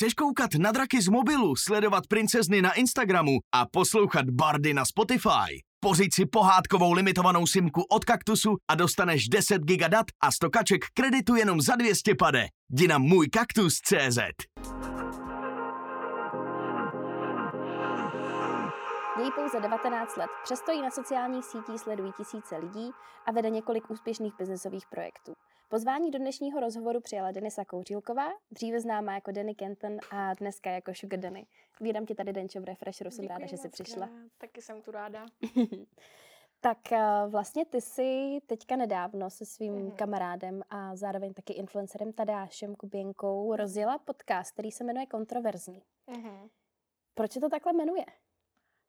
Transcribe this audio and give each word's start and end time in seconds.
Chceš 0.00 0.14
koukat 0.14 0.54
na 0.54 0.72
draky 0.72 1.02
z 1.02 1.08
mobilu, 1.08 1.56
sledovat 1.56 2.06
princezny 2.06 2.62
na 2.62 2.72
Instagramu 2.72 3.38
a 3.54 3.66
poslouchat 3.72 4.30
bardy 4.30 4.74
na 4.74 4.84
Spotify? 4.84 5.60
Pořiď 5.80 6.14
si 6.14 6.26
pohádkovou 6.26 6.92
limitovanou 6.92 7.46
simku 7.46 7.82
od 7.90 8.04
Kaktusu 8.04 8.56
a 8.68 8.74
dostaneš 8.74 9.28
10 9.28 9.62
giga 9.62 9.88
dat 9.88 10.06
a 10.20 10.32
100 10.32 10.50
kaček 10.50 10.80
kreditu 10.94 11.36
jenom 11.36 11.60
za 11.60 11.76
200 11.76 12.14
pade. 12.14 12.46
Jdi 12.70 12.88
na 12.88 12.98
můj 12.98 13.28
kaktus.cz. 13.28 14.18
Je 19.24 19.30
pouze 19.34 19.60
19 19.60 20.16
let, 20.16 20.30
přesto 20.44 20.72
ji 20.72 20.82
na 20.82 20.90
sociálních 20.90 21.44
sítích 21.44 21.80
sledují 21.80 22.12
tisíce 22.12 22.56
lidí 22.56 22.90
a 23.26 23.32
vede 23.32 23.50
několik 23.50 23.90
úspěšných 23.90 24.32
biznesových 24.38 24.86
projektů. 24.90 25.32
Pozvání 25.70 26.10
do 26.10 26.18
dnešního 26.18 26.60
rozhovoru 26.60 27.00
přijala 27.00 27.30
Denisa 27.32 27.64
Kouřílková, 27.64 28.28
dříve 28.50 28.80
známá 28.80 29.14
jako 29.14 29.30
Denny 29.32 29.54
Kenton 29.54 29.98
a 30.10 30.34
dneska 30.34 30.70
jako 30.70 30.94
Sugar 30.94 31.20
Denny. 31.20 31.46
Vídám 31.80 32.06
tě 32.06 32.14
tady, 32.14 32.32
Denčo, 32.32 32.60
v 32.60 32.64
Refresheru, 32.64 33.10
jsem 33.10 33.22
Děkuji 33.22 33.32
ráda, 33.32 33.46
že 33.46 33.56
jsi 33.56 33.68
přišla. 33.68 34.06
krát, 34.06 34.18
Taky 34.38 34.62
jsem 34.62 34.82
tu 34.82 34.90
ráda. 34.90 35.26
tak 36.60 36.92
eh, 36.92 37.02
vlastně 37.28 37.64
ty 37.66 37.80
jsi 37.80 38.38
teďka 38.46 38.76
nedávno 38.76 39.30
se 39.30 39.46
svým 39.46 39.74
Mhm. 39.74 39.90
kamarádem 39.96 40.62
a 40.70 40.96
zároveň 40.96 41.34
taky 41.34 41.52
influencerem 41.52 42.12
Tadášem 42.12 42.74
Kuběnkou 42.76 43.56
rozjela 43.56 43.98
podcast, 43.98 44.52
který 44.52 44.70
se 44.70 44.84
jmenuje 44.84 45.06
Kontroverzní. 45.06 45.82
Mhm. 46.06 46.48
Proč 47.14 47.32
se 47.32 47.40
to 47.40 47.48
takhle 47.48 47.72
jmenuje? 47.72 48.04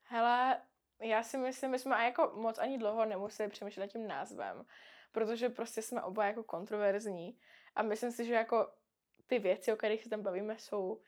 Hele, 0.03 0.61
já 1.01 1.23
si 1.23 1.37
myslím, 1.37 1.71
my 1.71 1.79
jsme 1.79 2.05
jako 2.05 2.31
moc 2.35 2.57
ani 2.59 2.77
dlouho 2.77 3.05
nemuseli 3.05 3.49
přemýšlet 3.49 3.83
nad 3.83 3.87
tím 3.91 4.07
názvem, 4.07 4.65
protože 5.11 5.49
prostě 5.49 5.81
jsme 5.81 6.01
oba 6.03 6.25
jako 6.25 6.43
kontroverzní 6.43 7.37
a 7.75 7.81
myslím 7.83 8.11
si, 8.11 8.25
že 8.25 8.33
jako 8.33 8.67
ty 9.27 9.39
věci, 9.39 9.73
o 9.73 9.75
kterých 9.75 10.03
se 10.03 10.09
tam 10.09 10.21
bavíme, 10.21 10.59
jsou 10.59 11.01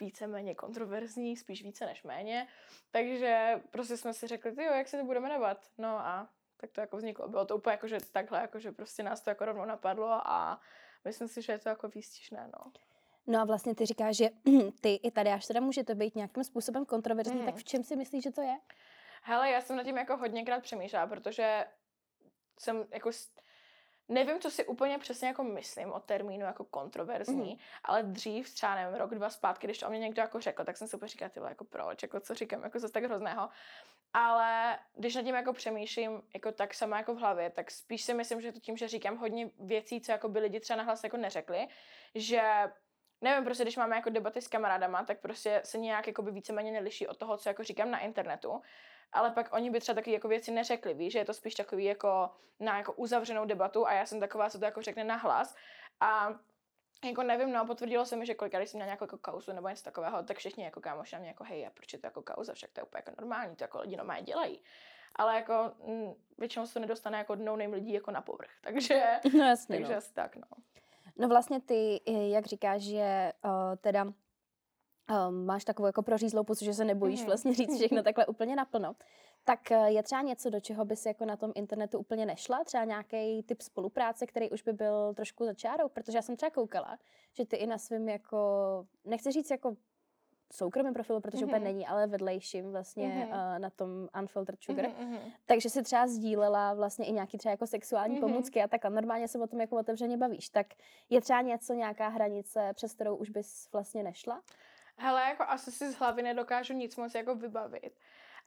víceméně 0.00 0.54
kontroverzní, 0.54 1.36
spíš 1.36 1.62
více 1.62 1.86
než 1.86 2.02
méně, 2.02 2.48
takže 2.90 3.60
prostě 3.70 3.96
jsme 3.96 4.14
si 4.14 4.26
řekli, 4.26 4.52
ty 4.52 4.64
jo, 4.64 4.72
jak 4.72 4.88
se 4.88 4.98
to 4.98 5.04
bude 5.04 5.20
jmenovat, 5.20 5.66
no 5.78 5.88
a 5.88 6.28
tak 6.56 6.70
to 6.72 6.80
jako 6.80 6.96
vzniklo. 6.96 7.28
Bylo 7.28 7.44
to 7.44 7.56
úplně 7.56 7.72
jako, 7.72 7.88
že 7.88 7.98
takhle, 8.12 8.40
jako, 8.40 8.58
že 8.58 8.72
prostě 8.72 9.02
nás 9.02 9.20
to 9.20 9.30
jako 9.30 9.44
rovnou 9.44 9.64
napadlo 9.64 10.08
a 10.12 10.60
myslím 11.04 11.28
si, 11.28 11.42
že 11.42 11.52
je 11.52 11.58
to 11.58 11.68
jako 11.68 11.88
výstižné, 11.88 12.50
no. 12.58 12.72
No 13.26 13.40
a 13.40 13.44
vlastně 13.44 13.74
ty 13.74 13.86
říkáš, 13.86 14.16
že 14.16 14.28
ty 14.80 14.94
i 14.94 15.10
tady 15.10 15.30
až 15.30 15.46
teda 15.46 15.60
můžete 15.60 15.94
být 15.94 16.16
nějakým 16.16 16.44
způsobem 16.44 16.84
kontroverzní, 16.86 17.36
Mhm. 17.36 17.46
tak 17.46 17.54
v 17.54 17.64
čem 17.64 17.84
si 17.84 17.96
myslíš, 17.96 18.24
že 18.24 18.30
to 18.32 18.42
je? 18.42 18.56
Hele, 19.22 19.50
já 19.50 19.60
jsem 19.60 19.76
nad 19.76 19.84
tím 19.84 19.96
jako 19.96 20.16
hodněkrát 20.16 20.62
přemýšlela, 20.62 21.06
protože 21.06 21.64
jsem 22.58 22.86
jako... 22.90 23.10
Nevím, 24.08 24.40
co 24.40 24.50
si 24.50 24.66
úplně 24.66 24.98
přesně 24.98 25.28
jako 25.28 25.44
myslím 25.44 25.92
o 25.92 26.00
termínu 26.00 26.46
jako 26.46 26.64
kontroverzní, 26.64 27.50
Mhm. 27.50 27.58
ale 27.84 28.02
dřív, 28.02 28.54
třeba 28.54 28.74
nevím, 28.74 28.94
rok, 28.94 29.14
dva 29.14 29.30
zpátky, 29.30 29.66
když 29.66 29.78
to 29.78 29.86
o 29.86 29.90
mě 29.90 29.98
někdo 29.98 30.22
jako 30.22 30.40
řekl, 30.40 30.64
tak 30.64 30.76
jsem 30.76 30.88
si 30.88 30.96
úplně 30.96 31.08
říkala, 31.08 31.28
ty 31.28 31.40
vole, 31.40 31.50
jako 31.50 31.64
proč, 31.64 32.02
jako 32.02 32.20
co 32.20 32.34
říkám, 32.34 32.62
jako 32.62 32.78
zase 32.78 32.92
tak 32.92 33.04
hrozného. 33.04 33.48
Ale 34.12 34.78
když 34.94 35.14
nad 35.14 35.22
tím 35.22 35.34
jako 35.34 35.52
přemýšlím, 35.52 36.22
jako 36.34 36.52
tak 36.52 36.74
sama 36.74 36.96
jako 36.98 37.14
v 37.14 37.18
hlavě, 37.18 37.50
tak 37.50 37.70
spíš 37.70 38.02
si 38.04 38.14
myslím, 38.14 38.40
že 38.40 38.52
to 38.52 38.60
tím, 38.60 38.76
že 38.76 38.88
říkám 38.88 39.16
hodně 39.16 39.50
věcí, 39.58 40.00
co 40.00 40.12
jako 40.12 40.28
by 40.28 40.38
lidi 40.38 40.60
třeba 40.60 40.76
nahlas 40.76 41.04
jako 41.04 41.16
neřekli, 41.16 41.68
že 42.14 42.42
nevím, 43.20 43.44
prostě 43.44 43.64
když 43.64 43.76
máme 43.76 43.96
jako 43.96 44.10
debaty 44.10 44.40
s 44.40 44.48
kamarádama, 44.48 45.04
tak 45.04 45.20
prostě 45.20 45.60
se 45.64 45.78
nějak 45.78 46.06
jako 46.06 46.22
by 46.22 46.30
víceméně 46.30 46.72
neliší 46.72 47.06
od 47.06 47.16
toho, 47.16 47.36
co 47.36 47.48
jako 47.48 47.62
říkám 47.64 47.90
na 47.90 47.98
internetu. 47.98 48.62
Ale 49.12 49.30
pak 49.30 49.52
oni 49.52 49.70
by 49.70 49.80
třeba 49.80 49.94
taky 49.94 50.12
jako 50.12 50.28
věci 50.28 50.50
neřekli, 50.50 50.94
víš, 50.94 51.12
že 51.12 51.18
je 51.18 51.24
to 51.24 51.34
spíš 51.34 51.54
takový 51.54 51.84
jako 51.84 52.30
na 52.60 52.78
jako 52.78 52.92
uzavřenou 52.92 53.44
debatu 53.44 53.86
a 53.86 53.92
já 53.92 54.06
jsem 54.06 54.20
taková, 54.20 54.50
co 54.50 54.58
to 54.58 54.64
jako 54.64 54.82
řekne 54.82 55.04
nahlas. 55.04 55.56
A 56.00 56.34
jako 57.04 57.22
nevím, 57.22 57.52
no, 57.52 57.66
potvrdilo 57.66 58.06
se 58.06 58.16
mi, 58.16 58.26
že 58.26 58.34
kolikrát, 58.34 58.60
když 58.60 58.70
jsem 58.70 58.78
měla 58.78 58.86
nějakou 58.86 59.04
jako 59.04 59.18
kauzu 59.18 59.52
nebo 59.52 59.68
něco 59.68 59.84
takového, 59.84 60.22
tak 60.22 60.38
všichni 60.38 60.64
jako 60.64 60.80
kámoši 60.80 61.14
na 61.14 61.18
mě 61.18 61.28
jako, 61.28 61.44
hej, 61.44 61.66
a 61.66 61.70
proč 61.70 61.92
je 61.92 61.98
to 61.98 62.06
jako 62.06 62.22
kauza, 62.22 62.54
však 62.54 62.70
to 62.72 62.80
je 62.80 62.84
úplně 62.84 63.02
jako 63.06 63.20
normální, 63.20 63.56
to 63.56 63.64
jako 63.64 63.80
lidi 63.80 63.96
normálně 63.96 64.22
dělají. 64.22 64.60
Ale 65.16 65.36
jako 65.36 65.72
mm, 65.86 66.14
většinou 66.38 66.66
se 66.66 66.74
to 66.74 66.80
nedostane 66.80 67.18
jako 67.18 67.34
no 67.34 67.56
name 67.56 67.76
lidí 67.76 67.92
jako 67.92 68.10
na 68.10 68.20
povrch, 68.20 68.50
takže, 68.60 69.02
No 69.34 69.44
jasně, 69.44 69.76
takže 69.76 69.92
no. 69.92 69.98
asi 69.98 70.14
tak, 70.14 70.36
no. 70.36 70.46
No 71.16 71.28
vlastně 71.28 71.60
ty, 71.60 72.00
eh, 72.06 72.28
jak 72.28 72.46
říkáš, 72.46 72.82
že 72.82 73.32
uh, 73.44 73.50
teda 73.80 74.04
um, 75.28 75.44
máš 75.46 75.64
takovou 75.64 75.86
jako 75.86 76.02
prořízlou 76.02 76.44
pusu, 76.44 76.64
že 76.64 76.74
se 76.74 76.84
nebojíš 76.84 77.20
Mhm. 77.20 77.26
vlastně 77.26 77.54
říct 77.54 77.76
všechno 77.76 78.02
takhle 78.02 78.26
úplně 78.26 78.56
naplno, 78.56 78.94
tak 79.44 79.70
eh, 79.70 79.90
je 79.90 80.02
třeba 80.02 80.22
něco, 80.22 80.50
do 80.50 80.60
čeho 80.60 80.84
bys 80.84 81.06
jako 81.06 81.24
na 81.24 81.36
tom 81.36 81.52
internetu 81.54 81.98
úplně 81.98 82.26
nešla? 82.26 82.64
Třeba 82.64 82.84
nějaký 82.84 83.42
typ 83.42 83.60
spolupráce, 83.62 84.26
který 84.26 84.50
už 84.50 84.62
by 84.62 84.72
byl 84.72 85.14
trošku 85.14 85.44
za 85.44 85.54
čárou? 85.54 85.88
Protože 85.88 86.18
já 86.18 86.22
jsem 86.22 86.36
třeba 86.36 86.50
koukala, 86.50 86.98
že 87.32 87.46
ty 87.46 87.56
i 87.56 87.66
na 87.66 87.78
svém 87.78 88.08
jako, 88.08 88.38
nechci 89.04 89.32
říct 89.32 89.50
jako 89.50 89.76
soukromém 90.52 90.94
profilu, 90.94 91.20
protože 91.20 91.44
úplně 91.44 91.58
Mhm. 91.58 91.64
není, 91.64 91.86
ale 91.86 92.06
vedlejším 92.06 92.70
vlastně 92.72 93.06
Mhm. 93.08 93.28
uh, 93.28 93.58
na 93.58 93.70
tom 93.70 94.08
Unfiltered 94.20 94.62
Sugar, 94.62 94.86
Mhm, 94.88 95.10
mhm. 95.10 95.18
takže 95.46 95.70
si 95.70 95.82
třeba 95.82 96.06
sdílela 96.06 96.74
vlastně 96.74 97.06
i 97.06 97.12
nějaký 97.12 97.38
třeba 97.38 97.50
jako 97.50 97.66
sexuální 97.66 98.14
Mhm. 98.14 98.20
pomůcky 98.20 98.62
a 98.62 98.68
takhle. 98.68 98.90
Normálně 98.90 99.28
se 99.28 99.38
o 99.38 99.46
tom 99.46 99.60
jako 99.60 99.76
otevřeně 99.76 100.16
bavíš. 100.16 100.48
Tak 100.48 100.66
je 101.10 101.20
třeba 101.20 101.40
něco, 101.40 101.74
nějaká 101.74 102.08
hranice, 102.08 102.70
přes 102.74 102.92
kterou 102.94 103.16
už 103.16 103.30
bys 103.30 103.68
vlastně 103.72 104.02
nešla? 104.02 104.42
Hele, 104.96 105.22
jako 105.22 105.42
asi 105.42 105.72
si 105.72 105.92
z 105.92 105.96
hlavy 105.96 106.22
nedokážu 106.22 106.74
nic 106.74 106.96
moc 106.96 107.14
jako 107.14 107.34
vybavit. 107.34 107.98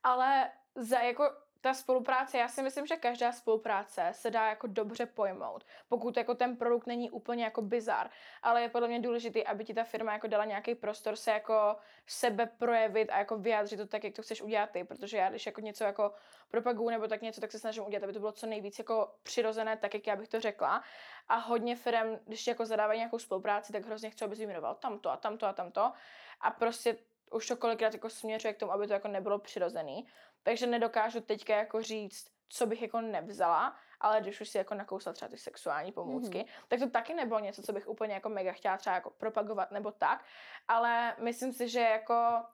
Ale 0.03 0.51
za 0.75 0.99
jako 0.99 1.31
ta 1.61 1.73
spolupráce, 1.73 2.37
já 2.37 2.47
si 2.47 2.61
myslím, 2.61 2.85
že 2.85 2.95
každá 2.95 3.31
spolupráce 3.31 4.09
se 4.11 4.31
dá 4.31 4.49
jako 4.49 4.67
dobře 4.67 5.05
pojmout, 5.05 5.65
pokud 5.89 6.17
jako 6.17 6.35
ten 6.35 6.57
produkt 6.57 6.87
není 6.87 7.11
úplně 7.11 7.43
jako 7.43 7.61
bizar, 7.61 8.09
ale 8.41 8.61
je 8.61 8.69
podle 8.69 8.87
mě 8.87 8.99
důležité, 8.99 9.43
aby 9.43 9.65
ti 9.65 9.73
ta 9.73 9.83
firma 9.83 10.13
jako 10.13 10.27
dala 10.27 10.45
nějaký 10.45 10.75
prostor 10.75 11.15
se 11.15 11.31
jako 11.31 11.75
sebe 12.07 12.45
projevit 12.45 13.09
a 13.09 13.17
jako 13.17 13.37
vyjádřit 13.37 13.77
to 13.77 13.87
tak, 13.87 14.03
jak 14.03 14.13
to 14.13 14.21
chceš 14.21 14.41
udělat 14.41 14.69
ty, 14.69 14.83
protože 14.83 15.17
já 15.17 15.29
když 15.29 15.45
jako 15.45 15.61
něco 15.61 15.83
jako 15.83 16.13
propaguju 16.49 16.89
nebo 16.89 17.07
tak 17.07 17.21
něco, 17.21 17.41
tak 17.41 17.51
se 17.51 17.59
snažím 17.59 17.83
udělat, 17.83 18.03
aby 18.03 18.13
to 18.13 18.19
bylo 18.19 18.31
co 18.31 18.47
nejvíc 18.47 18.79
jako 18.79 19.15
přirozené, 19.23 19.77
tak 19.77 19.93
jak 19.93 20.07
já 20.07 20.15
bych 20.15 20.27
to 20.27 20.39
řekla. 20.39 20.83
A 21.27 21.35
hodně 21.35 21.75
firm, 21.75 22.19
když 22.25 22.47
jako 22.47 22.65
zadávají 22.65 22.99
nějakou 22.99 23.19
spolupráci, 23.19 23.73
tak 23.73 23.85
hrozně 23.85 24.09
chci, 24.09 24.25
aby 24.25 24.35
jsi 24.35 24.45
jmenoval 24.47 24.75
tamto 24.75 25.11
a 25.11 25.17
tamto 25.17 25.45
a 25.45 25.53
tamto. 25.53 25.93
A 26.41 26.51
prostě 26.51 26.97
už 27.31 27.47
to 27.47 27.57
kolikrát 27.57 27.93
jako 27.93 28.09
směřuje 28.09 28.53
k 28.53 28.57
tomu, 28.57 28.71
aby 28.71 28.87
to 28.87 28.93
jako 28.93 29.07
nebylo 29.07 29.39
přirozený. 29.39 30.07
Takže 30.43 30.67
nedokážu 30.67 31.21
teďka 31.21 31.55
jako 31.55 31.83
říct, 31.83 32.27
co 32.49 32.65
bych 32.65 32.81
jako 32.81 33.01
nevzala, 33.01 33.75
ale 33.99 34.21
když 34.21 34.41
už 34.41 34.49
si 34.49 34.57
jako 34.57 34.73
nakousla 34.73 35.13
třeba 35.13 35.29
ty 35.29 35.37
sexuální 35.37 35.91
pomůcky, 35.91 36.37
mm-hmm. 36.37 36.63
tak 36.67 36.79
to 36.79 36.89
taky 36.89 37.13
nebylo 37.13 37.39
něco, 37.39 37.61
co 37.61 37.73
bych 37.73 37.87
úplně 37.87 38.13
jako 38.13 38.29
mega 38.29 38.51
chtěla 38.51 38.77
třeba 38.77 38.95
jako 38.95 39.09
propagovat 39.09 39.71
nebo 39.71 39.91
tak, 39.91 40.25
ale 40.67 41.15
myslím 41.19 41.53
si, 41.53 41.69
že 41.69 41.79
jako 41.79 42.45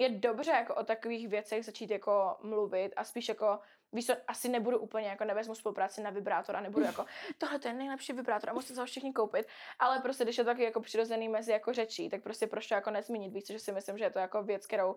je 0.00 0.08
dobře 0.08 0.50
jako 0.50 0.74
o 0.74 0.84
takových 0.84 1.28
věcech 1.28 1.64
začít 1.64 1.90
jako 1.90 2.36
mluvit 2.42 2.92
a 2.96 3.04
spíš 3.04 3.28
jako 3.28 3.60
víš 3.92 4.06
co, 4.06 4.12
asi 4.28 4.48
nebudu 4.48 4.78
úplně, 4.78 5.08
jako 5.08 5.24
nevezmu 5.24 5.54
spolupráci 5.54 6.02
na 6.02 6.10
vibrátor 6.10 6.56
a 6.56 6.60
nebudu 6.60 6.84
jako, 6.84 7.04
tohle 7.38 7.58
to 7.58 7.68
je 7.68 7.74
nejlepší 7.74 8.12
vibrátor 8.12 8.50
a 8.50 8.52
musíte 8.52 8.74
se 8.74 8.80
ho 8.80 8.86
všichni 8.86 9.12
koupit, 9.12 9.46
ale 9.78 9.98
prostě 10.00 10.24
když 10.24 10.38
je 10.38 10.44
to 10.44 10.50
taky 10.50 10.62
jako 10.62 10.80
přirozený 10.80 11.28
mezi 11.28 11.52
jako 11.52 11.72
řečí, 11.72 12.08
tak 12.10 12.22
prostě 12.22 12.46
proč 12.46 12.68
to 12.68 12.74
jako 12.74 12.90
nezmínit 12.90 13.32
víc, 13.32 13.46
že 13.50 13.58
si 13.58 13.72
myslím, 13.72 13.98
že 13.98 14.04
je 14.04 14.10
to 14.10 14.18
jako 14.18 14.42
věc, 14.42 14.66
kterou, 14.66 14.96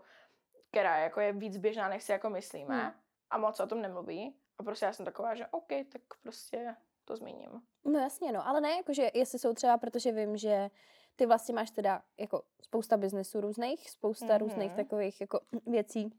která 0.72 0.98
jako 0.98 1.20
je 1.20 1.34
víc 1.34 1.58
běžná, 1.58 1.90
než 1.90 2.04
si 2.04 2.12
jako 2.12 2.30
myslíme 2.30 2.82
Hmm. 2.82 2.94
a 3.30 3.38
moc 3.38 3.60
o 3.60 3.68
tom 3.68 3.82
nemluví 3.82 4.36
a 4.58 4.64
prostě 4.64 4.86
já 4.86 4.94
jsem 4.94 5.06
taková, 5.06 5.36
že 5.36 5.48
OK, 5.52 5.70
tak 5.92 6.02
prostě 6.24 6.76
to 7.06 7.16
zmíním. 7.16 7.62
No 7.86 8.00
jasně, 8.00 8.32
no, 8.32 8.48
ale 8.48 8.62
ne, 8.62 8.72
jakože 8.72 9.12
jestli 9.14 9.40
jsou 9.40 9.54
třeba, 9.54 9.78
protože 9.78 10.12
vím, 10.12 10.38
že 10.38 10.70
ty 11.16 11.26
vlastně 11.26 11.56
máš 11.56 11.72
teda 11.72 12.02
jako 12.20 12.44
spousta 12.62 12.98
biznesů 12.98 13.42
různých, 13.42 13.90
spousta 13.90 14.26
mm-hmm. 14.26 14.38
různých 14.40 14.74
takových 14.74 15.22
jako 15.22 15.40
věcí, 15.66 16.14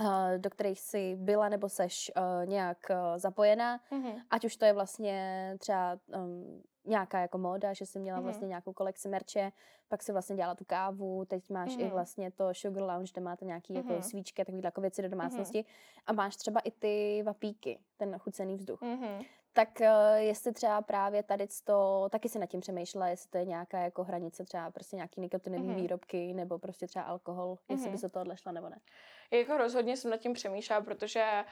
eh, 0.00 0.38
do 0.38 0.50
kterých 0.50 0.80
jsi 0.80 1.16
byla 1.16 1.48
nebo 1.48 1.68
seš 1.68 2.12
eh, 2.16 2.46
nějak 2.46 2.90
eh, 2.90 3.18
zapojená, 3.18 3.80
Mm-hmm. 3.90 4.22
ať 4.30 4.44
už 4.44 4.56
to 4.56 4.64
je 4.64 4.72
vlastně 4.72 5.54
třeba 5.58 5.98
um, 6.16 6.62
nějaká 6.84 7.20
jako 7.20 7.38
móda, 7.38 7.72
že 7.72 7.86
jsi 7.86 7.98
měla 7.98 8.18
Mhm. 8.18 8.24
vlastně 8.24 8.48
nějakou 8.48 8.72
kolekci 8.72 9.08
merče, 9.08 9.52
pak 9.88 10.02
si 10.02 10.12
vlastně 10.12 10.36
dělala 10.36 10.54
tu 10.54 10.64
kávu, 10.64 11.24
teď 11.24 11.50
máš 11.50 11.72
i 11.76 11.82
Mhm. 11.82 11.90
vlastně 11.90 12.30
to 12.30 12.54
Sugar 12.54 12.82
Lounge, 12.82 13.12
kde 13.12 13.20
máte 13.22 13.44
nějaký 13.44 13.74
jako 13.74 13.92
Mhm. 13.92 14.02
svíčky 14.02 14.42
a 14.42 14.44
takovýhle 14.44 14.66
jako 14.68 14.80
věci 14.80 15.02
do 15.02 15.08
domácnosti 15.08 15.64
a 16.06 16.12
máš 16.12 16.36
třeba 16.36 16.60
i 16.60 16.70
ty 16.70 17.22
vapíky, 17.26 17.78
ten 17.96 18.18
chucený 18.18 18.56
vzduch. 18.56 18.82
Mm-hmm. 18.82 19.26
Tak 19.56 19.80
eh, 19.80 19.90
jestli 20.16 20.52
třeba 20.52 20.82
právě 20.82 21.22
tady 21.22 21.46
to, 21.64 22.08
taky 22.10 22.28
si 22.28 22.38
nad 22.38 22.46
tím 22.46 22.60
přemýšlela, 22.60 23.08
jestli 23.08 23.30
to 23.30 23.38
je 23.38 23.44
nějaká 23.44 23.78
jako 23.78 24.04
hranice 24.04 24.44
třeba 24.44 24.70
prostě 24.70 24.96
nějaký 24.96 25.20
nikotinový 25.20 25.66
Mhm. 25.68 25.76
výrobky 25.76 26.34
nebo 26.34 26.58
prostě 26.58 26.86
třeba 26.86 27.04
alkohol, 27.04 27.58
jestli 27.68 27.84
by 27.84 27.90
Mhm. 27.90 27.98
se 27.98 28.08
to 28.08 28.20
odlešla 28.20 28.52
nebo 28.52 28.68
ne. 28.68 28.80
Jako 29.30 29.56
rozhodně 29.56 29.96
jsem 29.96 30.10
nad 30.10 30.16
tím 30.16 30.32
přemýšlela, 30.32 30.80
protože 30.80 31.44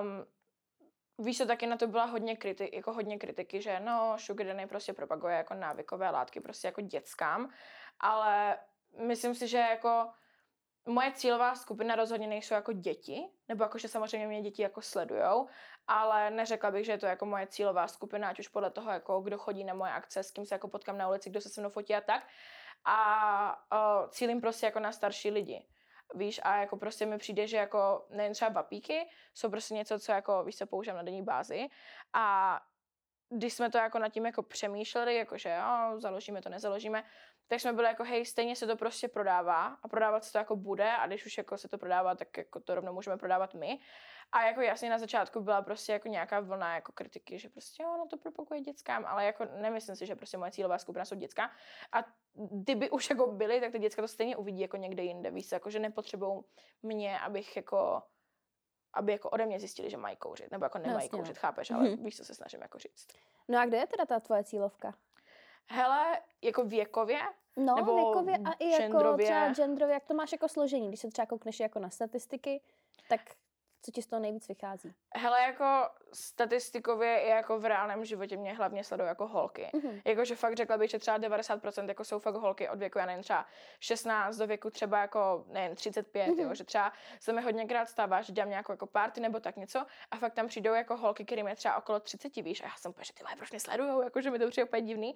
um, 0.00 0.26
víš, 1.26 1.38
co 1.38 1.46
taky 1.46 1.66
na 1.66 1.76
to 1.76 1.86
byla 1.86 2.04
hodně, 2.04 2.34
kriti- 2.34 2.70
jako 2.72 2.92
hodně 2.92 3.18
kritiky, 3.18 3.62
že 3.62 3.80
no, 3.80 4.14
Sugar 4.18 4.46
Daddy 4.46 4.66
prostě 4.66 4.92
propaguje 4.92 5.36
jako 5.36 5.54
návykové 5.54 6.10
látky 6.10 6.40
prostě 6.40 6.68
jako 6.68 6.80
dětskám, 6.80 7.50
ale 8.00 8.58
myslím 9.06 9.34
si, 9.34 9.48
že 9.48 9.58
jako 9.58 10.08
moje 10.86 11.12
cílová 11.12 11.54
skupina 11.54 11.94
rozhodně 11.96 12.26
nejsou 12.26 12.54
jako 12.54 12.72
děti, 12.72 13.28
nebo 13.48 13.64
jako, 13.64 13.78
že 13.78 13.88
samozřejmě 13.88 14.26
mě 14.26 14.42
děti 14.42 14.62
jako 14.62 14.82
sledujou, 14.82 15.48
ale 15.88 16.30
neřekla 16.30 16.70
bych, 16.70 16.86
že 16.86 16.92
je 16.92 16.98
to 16.98 17.06
jako 17.06 17.26
moje 17.26 17.46
cílová 17.46 17.88
skupina, 17.88 18.28
ať 18.28 18.38
už 18.38 18.48
podle 18.48 18.70
toho, 18.70 18.90
jako 18.90 19.20
kdo 19.20 19.38
chodí 19.38 19.64
na 19.64 19.74
moje 19.74 19.92
akce, 19.92 20.22
s 20.22 20.30
kým 20.30 20.46
se 20.46 20.54
jako 20.54 20.68
potkám 20.68 20.98
na 20.98 21.08
ulici, 21.08 21.30
kdo 21.30 21.40
se 21.40 21.48
se 21.48 21.60
mnou 21.60 21.70
fotí 21.70 21.94
a 21.94 22.00
tak. 22.00 22.26
a 22.84 23.68
uh, 23.72 24.08
cílím 24.10 24.40
prostě 24.40 24.66
jako 24.66 24.80
na 24.80 24.92
starší 24.92 25.30
lidi. 25.30 25.68
Víš, 26.14 26.40
a 26.44 26.56
jako 26.56 26.76
prostě 26.76 27.06
mi 27.06 27.18
přijde, 27.18 27.46
že 27.46 27.56
jako 27.56 28.06
nejen 28.10 28.32
třeba 28.32 28.50
vapíky, 28.50 29.10
jsou 29.34 29.50
prostě 29.50 29.74
něco, 29.74 29.98
co 29.98 30.12
jako, 30.12 30.44
víš, 30.44 30.54
se 30.54 30.66
používám 30.66 30.96
na 30.96 31.02
denní 31.02 31.22
bázi 31.22 31.68
a 32.12 32.60
když 33.30 33.54
jsme 33.54 33.70
to 33.70 33.78
jako 33.78 33.98
nad 33.98 34.08
tím 34.08 34.26
jako 34.26 34.42
přemýšleli, 34.42 35.16
jako 35.16 35.38
že 35.38 35.48
jo, 35.48 36.00
založíme 36.00 36.42
to, 36.42 36.48
nezaložíme, 36.48 37.04
tak 37.48 37.60
jsme 37.60 37.72
byli 37.72 37.86
jako, 37.86 38.04
hej, 38.04 38.24
stejně 38.24 38.56
se 38.56 38.66
to 38.66 38.76
prostě 38.76 39.08
prodává 39.08 39.66
a 39.66 39.88
prodávat 39.88 40.24
se 40.24 40.32
to 40.32 40.38
jako 40.38 40.56
bude 40.56 40.92
a 40.92 41.06
když 41.06 41.26
už 41.26 41.38
jako 41.38 41.58
se 41.58 41.68
to 41.68 41.78
prodává, 41.78 42.14
tak 42.14 42.36
jako 42.36 42.60
to 42.60 42.74
rovnou 42.74 42.92
můžeme 42.92 43.16
prodávat 43.16 43.54
my. 43.54 43.78
A 44.32 44.42
jako 44.42 44.60
jasně 44.60 44.90
na 44.90 44.98
začátku 44.98 45.40
byla 45.40 45.62
prostě 45.62 45.92
jako 45.92 46.08
nějaká 46.08 46.40
vlna 46.40 46.74
jako 46.74 46.92
kritiky, 46.92 47.38
že 47.38 47.48
prostě 47.48 47.82
jo, 47.82 47.96
no 47.98 48.06
to 48.06 48.16
propaguje 48.16 48.60
dětskám, 48.60 49.06
ale 49.06 49.24
jako 49.24 49.44
nemyslím 49.44 49.96
si, 49.96 50.06
že 50.06 50.16
prostě 50.16 50.38
moje 50.38 50.50
cílová 50.50 50.78
skupina 50.78 51.04
jsou 51.04 51.16
dětská. 51.16 51.50
A 51.92 52.04
kdyby 52.34 52.90
už 52.90 53.10
jako 53.10 53.26
byly, 53.26 53.60
tak 53.60 53.72
ty 53.72 53.78
děcka 53.78 54.02
to 54.02 54.08
stejně 54.08 54.36
uvidí 54.36 54.60
jako 54.60 54.76
někde 54.76 55.02
jinde, 55.02 55.30
víš, 55.30 55.52
jako 55.52 55.70
že 55.70 55.78
nepotřebují 55.78 56.40
mě, 56.82 57.18
abych 57.18 57.56
jako 57.56 58.02
aby 58.92 59.12
jako 59.12 59.30
ode 59.30 59.46
mě 59.46 59.60
zjistili, 59.60 59.90
že 59.90 59.96
mají 59.96 60.16
kouřit, 60.16 60.50
nebo 60.50 60.64
jako 60.64 60.78
nemají 60.78 60.96
Jasně, 60.96 61.08
no. 61.12 61.18
kouřit, 61.18 61.38
chápeš, 61.38 61.70
ale 61.70 61.84
mm-hmm. 61.84 62.04
víš, 62.04 62.16
co 62.16 62.24
se 62.24 62.34
snažím 62.34 62.62
jako 62.62 62.78
říct. 62.78 63.06
No 63.48 63.58
a 63.58 63.66
kde 63.66 63.76
je 63.76 63.86
teda 63.86 64.06
ta 64.06 64.20
tvoje 64.20 64.44
cílovka? 64.44 64.94
Hele, 65.70 66.20
jako 66.42 66.64
věkově, 66.64 67.20
No, 67.56 67.74
nebo 67.76 67.96
věkově 67.96 68.38
a 68.44 68.52
i 68.52 68.70
jako 68.70 69.16
třeba 69.18 69.52
genderově, 69.52 69.94
jak 69.94 70.04
to 70.04 70.14
máš 70.14 70.32
jako 70.32 70.48
složení, 70.48 70.88
když 70.88 71.00
se 71.00 71.08
třeba 71.08 71.26
koukneš 71.26 71.60
jako 71.60 71.78
na 71.78 71.90
statistiky, 71.90 72.60
tak 73.08 73.20
co 73.82 73.90
ti 73.90 74.02
z 74.02 74.06
toho 74.06 74.20
nejvíc 74.20 74.48
vychází? 74.48 74.94
Hele, 75.14 75.42
jako 75.42 75.88
statistikově 76.12 77.20
i 77.20 77.28
jako 77.28 77.60
v 77.60 77.64
reálném 77.64 78.04
životě 78.04 78.36
mě 78.36 78.54
hlavně 78.54 78.84
sledují 78.84 79.08
jako 79.08 79.26
holky. 79.26 79.70
Mm-hmm. 79.72 80.02
Jakože 80.04 80.36
fakt 80.36 80.56
řekla 80.56 80.78
bych, 80.78 80.90
že 80.90 80.98
třeba 80.98 81.18
90% 81.18 81.88
jako 81.88 82.04
jsou 82.04 82.18
fakt 82.18 82.34
holky 82.34 82.68
od 82.68 82.78
věku, 82.78 82.98
já 82.98 83.06
nevím, 83.06 83.22
třeba 83.22 83.46
16 83.80 84.36
do 84.36 84.46
věku 84.46 84.70
třeba 84.70 85.00
jako, 85.00 85.44
nevím, 85.48 85.76
35, 85.76 86.26
mm-hmm. 86.26 86.42
jo, 86.42 86.54
že 86.54 86.64
třeba 86.64 86.92
se 87.20 87.32
mi 87.32 87.42
hodněkrát 87.42 87.88
stává, 87.88 88.22
že 88.22 88.32
dělám 88.32 88.50
nějakou 88.50 88.72
jako 88.72 88.86
party 88.86 89.20
nebo 89.20 89.40
tak 89.40 89.56
něco 89.56 89.86
a 90.10 90.16
fakt 90.16 90.34
tam 90.34 90.46
přijdou 90.46 90.72
jako 90.72 90.96
holky, 90.96 91.24
kterým 91.24 91.48
je 91.48 91.56
třeba 91.56 91.76
okolo 91.76 92.00
30, 92.00 92.36
víš, 92.36 92.60
a 92.60 92.64
já 92.64 92.76
jsem 92.76 92.94
že 93.02 93.12
ty 93.12 93.24
proč 93.36 93.50
mě 93.50 93.60
sledujou, 93.60 94.02
jakože 94.02 94.30
mi 94.30 94.38
to 94.38 94.48
přijde 94.48 94.64
úplně 94.64 94.82
divný, 94.82 95.14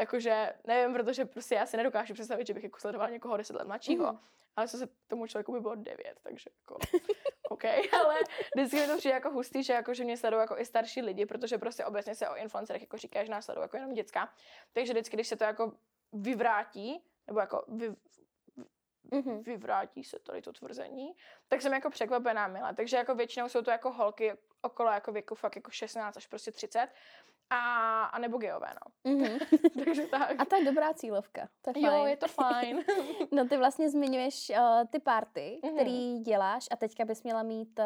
jakože 0.00 0.52
nevím, 0.64 0.94
protože 0.94 1.24
prostě 1.24 1.54
já 1.54 1.66
si 1.66 1.76
nedokážu 1.76 2.14
představit, 2.14 2.46
že 2.46 2.54
bych 2.54 2.64
jako 2.64 2.80
sledoval 2.80 3.10
někoho 3.10 3.36
10 3.36 3.56
let 3.56 3.66
mladšího. 3.66 4.04
Mm-hmm 4.04 4.18
ale 4.56 4.68
co 4.68 4.78
se 4.78 4.88
tomu 5.06 5.26
člověku 5.26 5.52
by 5.52 5.60
bylo 5.60 5.74
9, 5.74 6.20
takže 6.22 6.50
jako, 6.60 6.78
OK, 7.50 7.64
ale 8.04 8.14
vždycky 8.56 8.76
mi 8.76 8.86
to 8.86 8.96
přijde 8.96 9.14
jako 9.14 9.30
hustý, 9.30 9.62
že, 9.62 9.72
jako, 9.72 9.94
že 9.94 10.04
mě 10.04 10.16
sledují 10.16 10.40
jako 10.40 10.58
i 10.58 10.64
starší 10.64 11.02
lidi, 11.02 11.26
protože 11.26 11.58
prostě 11.58 11.84
obecně 11.84 12.14
se 12.14 12.28
o 12.28 12.36
influencerech 12.36 12.82
jako 12.82 12.96
říká, 12.96 13.24
že 13.24 13.30
nás 13.30 13.44
sledují 13.44 13.64
jako 13.64 13.76
jenom 13.76 13.92
dětská, 13.92 14.34
takže 14.72 14.92
vždycky, 14.92 15.16
když 15.16 15.28
se 15.28 15.36
to 15.36 15.44
jako 15.44 15.72
vyvrátí, 16.12 17.04
nebo 17.26 17.40
jako 17.40 17.64
vy, 17.68 17.94
mm-hmm. 19.10 19.42
vyvrátí 19.42 20.04
se 20.04 20.18
tady 20.18 20.42
to 20.42 20.52
tvrzení, 20.52 21.12
tak 21.48 21.62
jsem 21.62 21.72
jako 21.72 21.90
překvapená 21.90 22.48
milá. 22.48 22.72
Takže 22.72 22.96
jako 22.96 23.14
většinou 23.14 23.48
jsou 23.48 23.62
to 23.62 23.70
jako 23.70 23.92
holky 23.92 24.32
okolo 24.62 24.90
jako 24.90 25.12
věku 25.12 25.34
fakt 25.34 25.56
jako 25.56 25.70
16 25.70 26.16
až 26.16 26.26
prostě 26.26 26.50
30 26.52 26.88
a, 27.50 28.04
a 28.04 28.18
nebo 28.18 28.38
geové, 28.38 28.68
no. 28.74 29.12
Mm-hmm. 29.12 29.38
Takže 29.84 30.06
tak. 30.06 30.34
A 30.38 30.44
to 30.44 30.56
je 30.56 30.64
dobrá 30.64 30.94
cílovka. 30.94 31.48
To 31.62 31.72
je 31.74 31.86
jo, 31.86 31.90
fajn. 31.90 32.08
je 32.08 32.16
to 32.16 32.28
fajn. 32.28 32.84
no 33.32 33.48
ty 33.48 33.56
vlastně 33.56 33.90
zmiňuješ 33.90 34.50
uh, 34.50 34.88
ty 34.90 35.00
party, 35.00 35.60
mm-hmm. 35.62 35.74
který 35.74 36.18
děláš 36.18 36.66
a 36.70 36.76
teďka 36.76 37.04
bys 37.04 37.22
měla 37.22 37.42
mít 37.42 37.78
uh, 37.78 37.84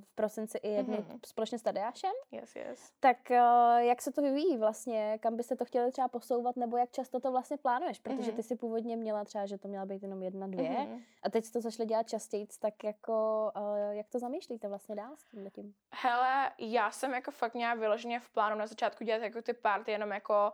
v 0.00 0.14
prosinci 0.14 0.58
i 0.58 0.68
jedny 0.68 0.96
mm-hmm. 0.96 1.18
společně 1.26 1.58
s 1.58 1.62
Tadeášem. 1.62 2.12
Yes, 2.32 2.56
yes. 2.56 2.92
Tak 3.00 3.16
uh, 3.30 3.36
jak 3.76 4.02
se 4.02 4.12
to 4.12 4.22
vyvíjí 4.22 4.58
vlastně? 4.58 5.18
Kam 5.22 5.36
byste 5.36 5.56
to 5.56 5.64
chtěli 5.64 5.92
třeba 5.92 6.08
posouvat 6.08 6.56
nebo 6.56 6.76
jak 6.76 6.90
často 6.90 7.20
to 7.20 7.32
vlastně 7.32 7.56
plánuješ? 7.56 7.98
Protože 7.98 8.32
mm-hmm. 8.32 8.36
ty 8.36 8.42
si 8.42 8.56
původně 8.56 8.96
měla 8.96 9.24
třeba, 9.24 9.46
že 9.46 9.58
to 9.58 9.68
měla 9.68 9.86
být 9.86 10.02
jenom 10.02 10.22
jedna, 10.22 10.46
dvě 10.46 10.70
mm-hmm. 10.70 11.02
a 11.22 11.30
teď 11.30 11.52
to 11.52 11.60
zašli 11.60 11.86
dělat 11.86 12.08
častěji, 12.08 12.46
tak 12.60 12.84
jako 12.84 13.50
uh, 13.56 13.90
jak 13.90 14.08
to 14.08 14.18
zamýšlíte 14.18 14.68
vlastně 14.68 14.94
dál 14.94 15.12
s 15.16 15.24
tím? 15.52 15.74
Hele, 15.90 16.50
já 16.58 16.90
jsem 16.90 17.12
jako 17.12 17.30
fakt 17.30 17.54
měla 17.54 17.74
vyloženě 17.74 18.20
v 18.20 18.30
plánu 18.30 18.56
na 18.56 18.66
začátku 18.66 18.83
začátku 18.84 19.04
dělat 19.04 19.22
jako 19.22 19.42
ty 19.42 19.52
party 19.52 19.90
jenom 19.90 20.10
jako 20.10 20.52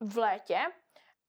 v 0.00 0.18
létě, 0.18 0.58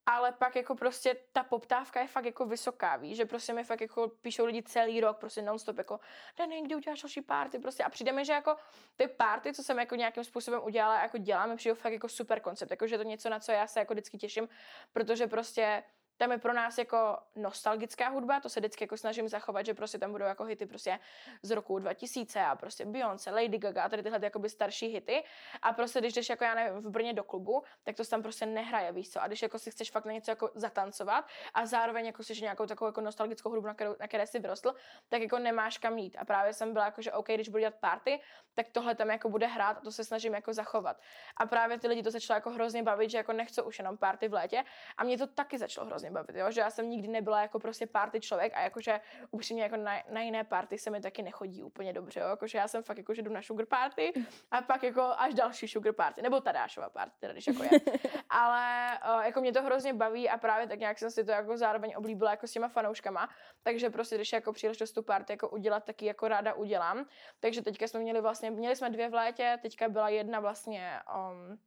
ale 0.06 0.31
pak 0.31 0.56
jako 0.56 0.75
prostě 0.75 1.16
ta 1.31 1.44
poptávka 1.44 2.01
je 2.01 2.07
fakt 2.07 2.25
jako 2.25 2.45
vysoká, 2.45 2.98
víš, 2.98 3.18
že 3.18 3.25
prostě 3.25 3.54
mi 3.54 3.63
fakt 3.63 3.81
jako 3.81 4.07
píšou 4.07 4.45
lidi 4.45 4.63
celý 4.63 5.01
rok, 5.01 5.18
prostě 5.18 5.42
nonstop 5.42 5.77
jako, 5.77 6.00
Dany, 6.38 6.62
kdy 6.62 6.75
uděláš 6.75 7.01
další 7.01 7.22
party, 7.22 7.60
prostě. 7.60 7.83
A 7.83 7.89
přijde 7.89 8.12
mi, 8.12 8.25
že 8.25 8.33
jako 8.33 8.56
ty 8.95 9.07
party, 9.07 9.54
co 9.54 9.63
jsem 9.63 9.80
jako 9.80 9.95
nějakým 9.95 10.24
způsobem 10.24 10.62
udělala, 10.63 11.01
jako 11.01 11.18
děláme, 11.18 11.56
přijde 11.56 11.75
fakt 11.75 11.94
jako 11.94 12.10
super 12.10 12.39
koncept, 12.39 12.71
jako 12.71 12.88
že 12.88 12.98
to 12.98 13.04
něco, 13.04 13.30
na 13.30 13.39
co 13.39 13.51
já 13.51 13.68
se 13.68 13.80
jako 13.80 13.94
vždycky 13.94 14.18
těším, 14.18 14.50
protože 14.94 15.28
prostě 15.28 15.83
tam 16.18 16.32
je 16.32 16.38
pro 16.38 16.54
nás 16.54 16.78
jako 16.78 17.18
nostalgická 17.36 18.10
hudba, 18.10 18.40
to 18.40 18.50
se 18.50 18.60
vždycky 18.60 18.84
jako 18.84 18.98
snažím 18.98 19.28
zachovat, 19.28 19.66
že 19.66 19.74
prostě 19.74 19.98
tam 19.98 20.12
budou 20.12 20.26
jako 20.26 20.44
hity 20.44 20.66
prostě 20.66 21.00
z 21.42 21.52
roku 21.52 21.80
2000 21.80 22.42
a 22.42 22.56
prostě 22.56 22.86
Beyoncé, 22.86 23.32
Lady 23.32 23.58
Gaga 23.58 23.84
a 23.84 23.90
tady 23.90 24.04
tyhle 24.04 24.20
jakoby 24.22 24.50
starší 24.50 24.88
hity. 24.88 25.24
A 25.62 25.74
prostě 25.74 26.00
když 26.00 26.14
jdeš 26.14 26.30
jako 26.30 26.44
já 26.44 26.56
nevím, 26.56 26.82
v 26.82 26.90
Brně 26.90 27.14
do 27.14 27.24
klubu, 27.24 27.64
tak 27.84 27.96
to 27.96 28.06
tam 28.06 28.22
prostě 28.22 28.46
nehraje, 28.46 28.92
víš 28.92 29.10
co, 29.10 29.22
a 29.22 29.28
když 29.28 29.42
jako 29.42 29.60
si 29.60 29.72
chceš 29.72 29.92
fakt 29.92 30.06
na 30.06 30.12
něco 30.12 30.32
jako 30.32 30.52
zatancovat 30.56 31.26
a 31.54 31.66
zároveň 31.66 32.06
jako 32.06 32.24
si 32.24 32.42
nějakou 32.42 32.66
takovou 32.66 32.88
jako 32.88 33.02
nostalgickou 33.02 33.50
hudbu, 33.50 33.68
na, 33.68 33.74
kterou, 33.74 33.96
na 34.00 34.08
které 34.08 34.28
jsi 34.28 34.40
vyrostl, 34.40 34.74
tak 35.10 35.22
jako 35.22 35.40
nemáš 35.40 35.78
kam 35.78 35.98
jít. 35.98 36.18
A 36.20 36.26
právě 36.26 36.54
jsem 36.54 36.74
byla 36.74 36.86
jako, 36.86 37.02
že 37.02 37.12
OK, 37.12 37.28
když 37.28 37.50
budu 37.50 37.60
dělat 37.60 37.76
party, 37.76 38.20
tak 38.54 38.70
tohle 38.72 38.96
tam 38.96 39.10
jako 39.10 39.30
bude 39.30 39.48
hrát 39.48 39.78
a 39.78 39.82
to 39.82 39.92
se 39.92 40.04
snažím 40.04 40.34
jako 40.34 40.54
zachovat. 40.54 41.02
A 41.38 41.46
právě 41.46 41.80
ty 41.80 41.88
lidi 41.88 42.04
to 42.04 42.12
začalo 42.12 42.38
jako 42.38 42.50
hrozně 42.50 42.84
bavit, 42.84 43.10
že 43.10 43.18
jako 43.18 43.34
nechcou 43.34 43.64
už 43.64 43.80
jenom 43.80 43.98
party 43.98 44.28
v 44.28 44.34
létě. 44.34 44.64
A 44.98 45.04
mě 45.04 45.18
to 45.18 45.28
taky 45.28 45.58
začalo 45.58 45.88
hrozně 45.88 46.05
bavit, 46.12 46.36
jo? 46.36 46.52
že 46.52 46.62
já 46.62 46.69
jsem 46.69 46.90
nikdy 46.90 47.07
nebyla 47.07 47.42
jako 47.42 47.60
prostě 47.60 47.88
party 47.88 48.19
člověk 48.19 48.54
a 48.56 48.62
jakože 48.62 49.02
upřímně 49.31 49.63
jako 49.63 49.75
na, 49.75 49.92
na 50.10 50.22
jiné 50.22 50.44
party 50.44 50.78
se 50.78 50.90
mi 50.90 51.02
taky 51.02 51.24
nechodí 51.24 51.63
úplně 51.63 51.94
dobře, 51.94 52.19
jo? 52.19 52.28
jakože 52.28 52.57
já 52.57 52.68
jsem 52.68 52.84
fakt 52.84 52.98
jako, 52.98 53.13
že 53.13 53.22
jdu 53.22 53.31
na 53.31 53.42
sugar 53.42 53.66
party 53.66 54.13
a 54.52 54.62
pak 54.62 54.84
jako 54.84 55.02
až 55.18 55.34
další 55.34 55.68
sugar 55.68 55.94
party, 55.94 56.22
nebo 56.22 56.42
Tadášova 56.42 56.90
party, 56.90 57.16
teda 57.19 57.34
když 57.34 57.48
jako 57.48 57.63
je. 57.63 57.69
Ale 58.30 58.88
uh, 59.16 59.25
jako 59.25 59.42
mě 59.42 59.54
to 59.54 59.63
hrozně 59.63 59.94
baví 59.94 60.30
a 60.30 60.38
právě 60.38 60.68
tak 60.68 60.80
nějak 60.80 61.00
jsem 61.00 61.12
si 61.12 61.24
to 61.24 61.31
jako 61.31 61.57
zároveň 61.57 61.94
oblíbila 61.98 62.31
jako 62.31 62.48
s 62.48 62.52
těma 62.52 62.68
fanouškama, 62.68 63.30
takže 63.63 63.90
prostě 63.90 64.16
když 64.16 64.34
jako 64.34 64.54
příležitost 64.54 64.92
tu 64.92 65.04
party 65.04 65.34
jako 65.34 65.50
udělat, 65.50 65.84
taky 65.84 66.06
jako 66.06 66.28
ráda 66.28 66.54
udělám. 66.54 67.06
Takže 67.40 67.62
teďka 67.62 67.88
jsme 67.88 68.00
měli 68.00 68.22
vlastně, 68.22 68.52
měli 68.52 68.75
jsme 68.75 68.90
dvě 68.90 69.10
v 69.10 69.13
létě, 69.13 69.60
teďka 69.62 69.90
byla 69.90 70.10
jedna 70.10 70.40
vlastně 70.40 71.00
um, 71.16 71.60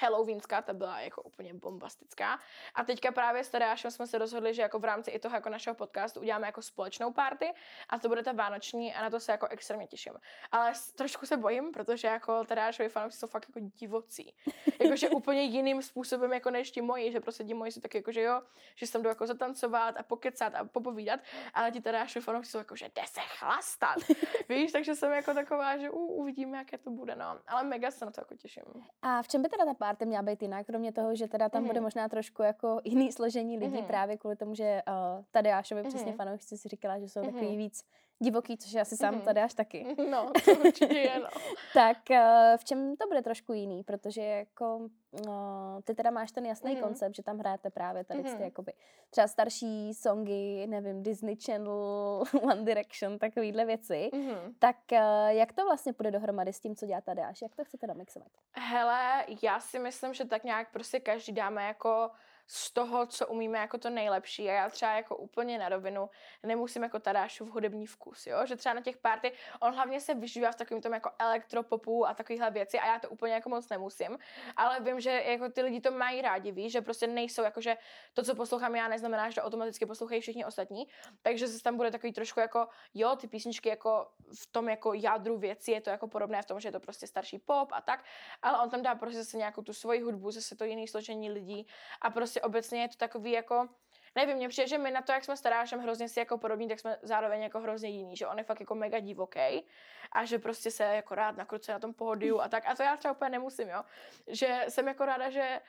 Halloweenská, 0.00 0.62
ta 0.62 0.72
byla 0.72 1.00
jako 1.00 1.22
úplně 1.22 1.54
bombastická. 1.54 2.38
A 2.74 2.84
teďka 2.84 3.12
právě 3.12 3.44
s 3.44 3.48
Tadeášem 3.48 3.90
jsme 3.90 4.06
se 4.06 4.18
rozhodli, 4.18 4.54
že 4.54 4.62
jako 4.62 4.78
v 4.78 4.84
rámci 4.84 5.10
i 5.10 5.18
toho 5.18 5.34
jako 5.34 5.48
našeho 5.48 5.74
podcastu 5.74 6.20
uděláme 6.20 6.46
jako 6.46 6.62
společnou 6.62 7.12
party 7.12 7.52
a 7.88 7.98
to 7.98 8.08
bude 8.08 8.22
ta 8.22 8.32
vánoční 8.32 8.94
a 8.94 9.02
na 9.02 9.10
to 9.10 9.20
se 9.20 9.32
jako 9.32 9.46
extrémně 9.46 9.86
těším. 9.86 10.12
Ale 10.52 10.72
trošku 10.94 11.26
se 11.26 11.36
bojím, 11.36 11.72
protože 11.72 12.08
jako 12.08 12.44
Tadeášovi 12.44 12.88
fanoušci 12.88 13.18
jsou 13.18 13.26
fakt 13.26 13.46
jako 13.48 13.68
divocí. 13.74 14.34
Jakože 14.82 15.08
úplně 15.08 15.42
jiným 15.42 15.82
způsobem 15.82 16.32
jako 16.32 16.50
než 16.50 16.70
ti 16.70 16.82
moji, 16.82 17.12
že 17.12 17.20
prostě 17.20 17.44
ti 17.44 17.54
moji 17.54 17.72
jsou 17.72 17.80
tak 17.80 17.94
jako, 17.94 18.12
že 18.12 18.22
jo, 18.22 18.42
že 18.74 18.86
se 18.86 18.92
tam 18.92 19.02
jdou 19.02 19.08
jako 19.08 19.26
zatancovat 19.26 19.96
a 19.96 20.02
pokecat 20.02 20.54
a 20.54 20.64
popovídat, 20.64 21.20
ale 21.54 21.70
ti 21.70 21.80
Tadeášovi 21.80 22.24
fanoušci 22.24 22.50
jsou 22.50 22.58
jako, 22.58 22.76
že 22.76 22.88
jde 22.94 23.02
se 23.06 23.20
chlastat. 23.20 23.96
Víš, 24.48 24.72
takže 24.72 24.94
jsem 24.94 25.12
jako 25.12 25.34
taková, 25.34 25.78
že 25.78 25.90
u, 25.90 25.98
uvidíme, 25.98 26.58
jaké 26.58 26.78
to 26.78 26.90
bude, 26.90 27.16
no. 27.16 27.38
Ale 27.46 27.62
mega 27.64 27.90
se 27.90 28.04
na 28.04 28.10
to 28.10 28.20
jako 28.20 28.34
těším. 28.34 28.64
A 29.02 29.22
v 29.22 29.28
čem 29.28 29.42
by 29.42 29.48
teda 29.48 29.64
ta 29.64 29.74
party 29.86 30.06
měla 30.06 30.22
být 30.22 30.42
jinak, 30.42 30.66
kromě 30.66 30.92
toho, 30.92 31.14
že 31.14 31.28
teda 31.28 31.48
tam 31.48 31.62
mm. 31.62 31.68
bude 31.68 31.80
možná 31.80 32.08
trošku 32.08 32.42
jako 32.42 32.80
jiný 32.84 33.12
složení 33.12 33.58
lidí 33.58 33.80
mm. 33.80 33.86
právě 33.86 34.16
kvůli 34.16 34.36
tomu, 34.36 34.54
že 34.54 34.82
uh, 34.88 35.24
Tadeášovi 35.30 35.82
mm. 35.82 35.88
přesně 35.88 36.12
fanoušci 36.12 36.58
si 36.58 36.68
říkala, 36.68 36.98
že 36.98 37.08
jsou 37.08 37.20
mm. 37.20 37.32
takový 37.32 37.56
víc 37.56 37.84
divoký, 38.18 38.56
což 38.56 38.72
je 38.72 38.80
asi 38.80 38.96
sám 38.96 39.14
mm. 39.14 39.20
Tadeáš 39.20 39.54
taky. 39.54 39.96
No, 40.10 40.30
to 40.44 40.50
určitě 40.66 40.98
je, 40.98 41.18
no. 41.18 41.28
tak 41.74 41.98
uh, 42.10 42.16
v 42.56 42.64
čem 42.64 42.96
to 42.96 43.06
bude 43.06 43.22
trošku 43.22 43.52
jiný, 43.52 43.82
protože 43.82 44.22
jako 44.22 44.76
uh, 44.76 45.80
ty 45.84 45.94
teda 45.94 46.10
máš 46.10 46.32
ten 46.32 46.46
jasný 46.46 46.74
mm. 46.74 46.80
koncept, 46.80 47.14
že 47.14 47.22
tam 47.22 47.38
hrajete 47.38 47.70
právě 47.70 48.04
tady 48.04 48.22
mm. 48.22 48.36
ty 48.36 48.42
jakoby 48.42 48.72
třeba 49.10 49.28
starší 49.28 49.94
songy, 49.94 50.66
nevím, 50.66 51.02
Disney 51.02 51.36
Channel, 51.36 52.24
One 52.42 52.64
Direction, 52.64 53.18
takovýhle 53.18 53.64
věci. 53.64 54.10
Mm. 54.14 54.54
Tak 54.58 54.76
uh, 54.92 54.98
jak 55.28 55.52
to 55.52 55.64
vlastně 55.64 55.92
půjde 55.92 56.10
dohromady 56.10 56.52
s 56.52 56.60
tím, 56.60 56.76
co 56.76 56.86
dělá 56.86 57.00
Tadeáš? 57.00 57.42
Jak 57.42 57.56
to 57.56 57.64
chcete 57.64 57.86
namixovat? 57.86 58.28
Hele, 58.52 59.24
já 59.42 59.60
si 59.60 59.78
myslím, 59.78 60.14
že 60.14 60.24
tak 60.24 60.44
nějak 60.44 60.72
prostě 60.72 61.00
každý 61.00 61.32
dáme 61.32 61.66
jako 61.66 62.10
z 62.46 62.70
toho, 62.70 63.06
co 63.06 63.26
umíme 63.26 63.58
jako 63.58 63.78
to 63.78 63.90
nejlepší. 63.90 64.48
A 64.48 64.52
já 64.52 64.70
třeba 64.70 64.92
jako 64.92 65.16
úplně 65.16 65.58
na 65.58 65.68
rovinu 65.68 66.10
nemusím 66.42 66.82
jako 66.82 66.98
Tadášův 66.98 67.50
hudební 67.50 67.86
vkus, 67.86 68.26
jo? 68.26 68.46
že 68.46 68.56
třeba 68.56 68.74
na 68.74 68.80
těch 68.80 68.96
party, 68.96 69.32
on 69.60 69.74
hlavně 69.74 70.00
se 70.00 70.14
vyžívá 70.14 70.52
v 70.52 70.56
takovým 70.56 70.82
tom 70.82 70.94
jako 70.94 71.10
elektropopu 71.18 72.06
a 72.06 72.14
takovýchhle 72.14 72.50
věci 72.50 72.78
a 72.78 72.86
já 72.86 72.98
to 72.98 73.08
úplně 73.08 73.34
jako 73.34 73.48
moc 73.48 73.68
nemusím, 73.68 74.18
ale 74.56 74.80
vím, 74.80 75.00
že 75.00 75.10
jako 75.10 75.48
ty 75.48 75.62
lidi 75.62 75.80
to 75.80 75.90
mají 75.90 76.22
rádi, 76.22 76.52
víš, 76.52 76.72
že 76.72 76.80
prostě 76.80 77.06
nejsou 77.06 77.42
jako, 77.42 77.60
že 77.60 77.76
to, 78.14 78.22
co 78.22 78.34
poslouchám 78.34 78.76
já, 78.76 78.88
neznamená, 78.88 79.30
že 79.30 79.42
automaticky 79.42 79.86
poslouchají 79.86 80.20
všichni 80.20 80.44
ostatní, 80.44 80.88
takže 81.22 81.48
se 81.48 81.62
tam 81.62 81.76
bude 81.76 81.90
takový 81.90 82.12
trošku 82.12 82.40
jako, 82.40 82.68
jo, 82.94 83.16
ty 83.16 83.28
písničky 83.28 83.68
jako 83.68 84.08
v 84.34 84.52
tom 84.52 84.68
jako 84.68 84.94
jádru 84.94 85.38
věci 85.38 85.70
je 85.70 85.80
to 85.80 85.90
jako 85.90 86.08
podobné 86.08 86.42
v 86.42 86.46
tom, 86.46 86.60
že 86.60 86.68
je 86.68 86.72
to 86.72 86.80
prostě 86.80 87.06
starší 87.06 87.38
pop 87.38 87.68
a 87.72 87.80
tak, 87.80 88.04
ale 88.42 88.62
on 88.62 88.70
tam 88.70 88.82
dá 88.82 88.94
prostě 88.94 89.18
zase 89.18 89.36
nějakou 89.36 89.62
tu 89.62 89.72
svoji 89.72 90.00
hudbu, 90.00 90.30
zase 90.30 90.56
to 90.56 90.64
jiný 90.64 90.88
složení 90.88 91.30
lidí 91.30 91.66
a 92.00 92.10
prostě 92.10 92.35
prostě 92.36 92.46
obecně 92.46 92.82
je 92.82 92.88
to 92.88 92.96
takový 92.96 93.32
jako, 93.32 93.68
nevím, 94.14 94.36
mně 94.36 94.48
přijde, 94.48 94.68
že 94.68 94.78
my 94.78 94.90
na 94.90 95.02
to, 95.02 95.12
jak 95.12 95.24
jsme 95.24 95.36
starášem 95.36 95.80
hrozně 95.80 96.08
si 96.08 96.20
jako 96.20 96.38
podobní, 96.38 96.68
tak 96.68 96.80
jsme 96.80 96.98
zároveň 97.02 97.42
jako 97.42 97.60
hrozně 97.60 97.88
jiný, 97.88 98.16
že 98.16 98.26
on 98.26 98.38
je 98.38 98.44
fakt 98.44 98.60
jako 98.60 98.74
mega 98.74 98.98
divoký 98.98 99.66
a 100.12 100.24
že 100.24 100.38
prostě 100.38 100.70
se 100.70 100.84
jako 100.84 101.14
rád 101.14 101.36
nakrucuje 101.36 101.72
na 101.74 101.78
tom 101.78 101.94
pódiu 101.94 102.40
a 102.40 102.48
tak. 102.48 102.64
A 102.66 102.74
to 102.74 102.82
já 102.82 102.96
třeba 102.96 103.12
úplně 103.14 103.30
nemusím, 103.30 103.68
jo. 103.68 103.82
Že 104.26 104.64
jsem 104.68 104.88
jako 104.88 105.04
ráda, 105.04 105.30
že 105.30 105.60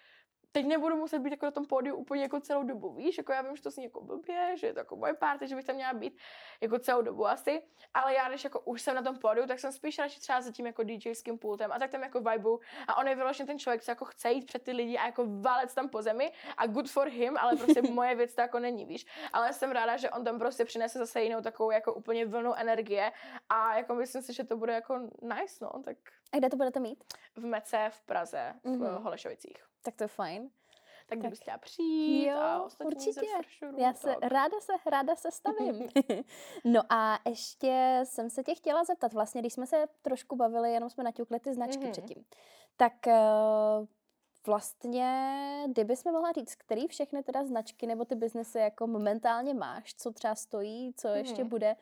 teď 0.51 0.65
nebudu 0.65 0.95
muset 0.95 1.19
být 1.19 1.31
jako 1.31 1.45
na 1.45 1.51
tom 1.51 1.65
pódiu 1.65 1.95
úplně 1.95 2.21
jako 2.21 2.39
celou 2.39 2.63
dobu, 2.63 2.93
víš, 2.93 3.17
jako 3.17 3.31
já 3.31 3.41
vím, 3.41 3.55
že 3.55 3.61
to 3.61 3.71
zní 3.71 3.83
jako 3.83 4.01
blbě, 4.01 4.57
že 4.57 4.67
je 4.67 4.73
to 4.73 4.79
jako 4.79 4.95
moje 4.95 5.13
party, 5.13 5.47
že 5.47 5.55
bych 5.55 5.65
tam 5.65 5.75
měla 5.75 5.93
být 5.93 6.17
jako 6.61 6.79
celou 6.79 7.01
dobu 7.01 7.27
asi, 7.27 7.63
ale 7.93 8.13
já 8.13 8.29
když 8.29 8.43
jako 8.43 8.59
už 8.59 8.81
jsem 8.81 8.95
na 8.95 9.01
tom 9.01 9.17
pódiu, 9.17 9.47
tak 9.47 9.59
jsem 9.59 9.71
spíš 9.71 9.99
radši 9.99 10.19
třeba 10.19 10.41
za 10.41 10.51
tím 10.51 10.65
jako 10.65 10.83
DJským 10.83 11.37
pultem 11.37 11.71
a 11.71 11.79
tak 11.79 11.91
tam 11.91 12.03
jako 12.03 12.21
vibu 12.21 12.59
a 12.87 12.97
on 12.97 13.07
je 13.07 13.15
vyloženě 13.15 13.47
ten 13.47 13.59
člověk, 13.59 13.83
co 13.83 13.91
jako 13.91 14.05
chce 14.05 14.31
jít 14.31 14.45
před 14.45 14.63
ty 14.63 14.71
lidi 14.71 14.97
a 14.97 15.05
jako 15.05 15.25
válec 15.41 15.73
tam 15.73 15.89
po 15.89 16.01
zemi 16.01 16.31
a 16.57 16.67
good 16.67 16.89
for 16.89 17.07
him, 17.07 17.37
ale 17.37 17.55
prostě 17.55 17.81
moje 17.91 18.15
věc 18.15 18.35
to 18.35 18.41
jako 18.41 18.59
není, 18.59 18.85
víš, 18.85 19.05
ale 19.33 19.53
jsem 19.53 19.71
ráda, 19.71 19.97
že 19.97 20.09
on 20.09 20.23
tam 20.23 20.39
prostě 20.39 20.65
přinese 20.65 20.99
zase 20.99 21.21
jinou 21.21 21.41
takovou 21.41 21.71
jako 21.71 21.93
úplně 21.93 22.25
vlnu 22.25 22.53
energie 22.53 23.11
a 23.49 23.77
jako 23.77 23.95
myslím 23.95 24.21
si, 24.21 24.33
že 24.33 24.43
to 24.43 24.57
bude 24.57 24.73
jako 24.73 24.99
nice, 25.21 25.65
no, 25.65 25.83
tak. 25.83 25.97
A 26.33 26.37
kde 26.37 26.49
to 26.49 26.57
budete 26.57 26.79
mít? 26.79 27.03
V 27.35 27.45
Mece 27.45 27.89
v 27.89 28.01
Praze, 28.01 28.53
v 28.63 28.67
mm-hmm. 28.67 29.03
Holešovicích 29.03 29.66
tak 29.81 29.95
to 29.95 30.03
je 30.03 30.07
fajn. 30.07 30.49
Tak, 31.09 31.19
tak 31.19 31.29
bys 31.29 31.39
chtěla 31.39 31.57
přijít 31.57 32.27
jo, 32.27 32.37
a 32.37 32.63
ostatní 32.63 32.95
určitě. 32.95 33.27
Fršuru, 33.37 33.79
Já 33.79 33.93
se, 33.93 34.15
ráda 34.21 34.59
se, 34.59 34.73
ráda 34.85 35.15
se 35.15 35.31
stavím. 35.31 35.89
no 36.63 36.81
a 36.89 37.19
ještě 37.29 38.01
jsem 38.03 38.29
se 38.29 38.43
tě 38.43 38.55
chtěla 38.55 38.83
zeptat, 38.83 39.13
vlastně, 39.13 39.41
když 39.41 39.53
jsme 39.53 39.67
se 39.67 39.85
trošku 40.01 40.35
bavili, 40.35 40.73
jenom 40.73 40.89
jsme 40.89 41.03
naťukli 41.03 41.39
ty 41.39 41.53
značky 41.53 41.83
mm-hmm. 41.83 41.91
předtím, 41.91 42.25
tak 42.77 42.93
uh, 43.07 43.87
vlastně, 44.45 45.63
kdyby 45.67 45.95
jsme 45.95 46.11
mohla 46.11 46.31
říct, 46.31 46.55
který 46.55 46.87
všechny 46.87 47.23
teda 47.23 47.43
značky 47.43 47.87
nebo 47.87 48.05
ty 48.05 48.15
biznesy 48.15 48.59
jako 48.59 48.87
momentálně 48.87 49.53
máš, 49.53 49.93
co 49.95 50.11
třeba 50.11 50.35
stojí, 50.35 50.93
co 50.97 51.07
mm-hmm. 51.07 51.15
ještě 51.15 51.43
bude, 51.43 51.75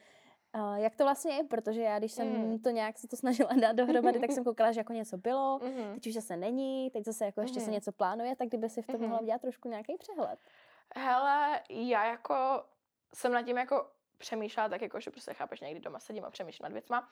Uh, 0.55 0.75
jak 0.75 0.95
to 0.95 1.03
vlastně 1.03 1.35
je, 1.35 1.43
protože 1.43 1.81
já, 1.81 1.99
když 1.99 2.11
jsem 2.11 2.27
mm. 2.27 2.59
to 2.59 2.69
nějak 2.69 2.97
se 2.97 3.07
to 3.07 3.15
snažila 3.15 3.49
dát 3.61 3.75
dohromady, 3.75 4.19
tak 4.19 4.31
jsem 4.33 4.43
koukala, 4.43 4.71
že 4.71 4.79
jako 4.79 4.93
něco 4.93 5.17
bylo, 5.17 5.59
mm. 5.63 5.93
teď 5.93 6.07
už 6.07 6.13
zase 6.13 6.37
není, 6.37 6.89
teď 6.91 7.05
zase 7.05 7.25
jako 7.25 7.41
ještě 7.41 7.59
mm. 7.59 7.65
se 7.65 7.71
něco 7.71 7.91
plánuje, 7.91 8.35
tak 8.35 8.47
kdyby 8.47 8.69
si 8.69 8.81
v 8.81 8.87
tom 8.87 8.95
mm. 8.95 9.01
mohla 9.01 9.21
udělat 9.21 9.41
trošku 9.41 9.69
nějaký 9.69 9.97
přehled. 9.97 10.39
Hele, 10.95 11.61
já 11.69 12.05
jako 12.05 12.63
jsem 13.13 13.31
nad 13.31 13.43
tím 13.43 13.57
jako 13.57 13.87
přemýšlela 14.17 14.69
tak 14.69 14.81
jako, 14.81 14.99
že 14.99 15.11
prostě 15.11 15.33
chápeš, 15.33 15.61
někdy 15.61 15.79
doma 15.79 15.99
sedím 15.99 16.25
a 16.25 16.29
přemýšlím 16.29 16.63
nad 16.63 16.71
věcma. 16.73 17.09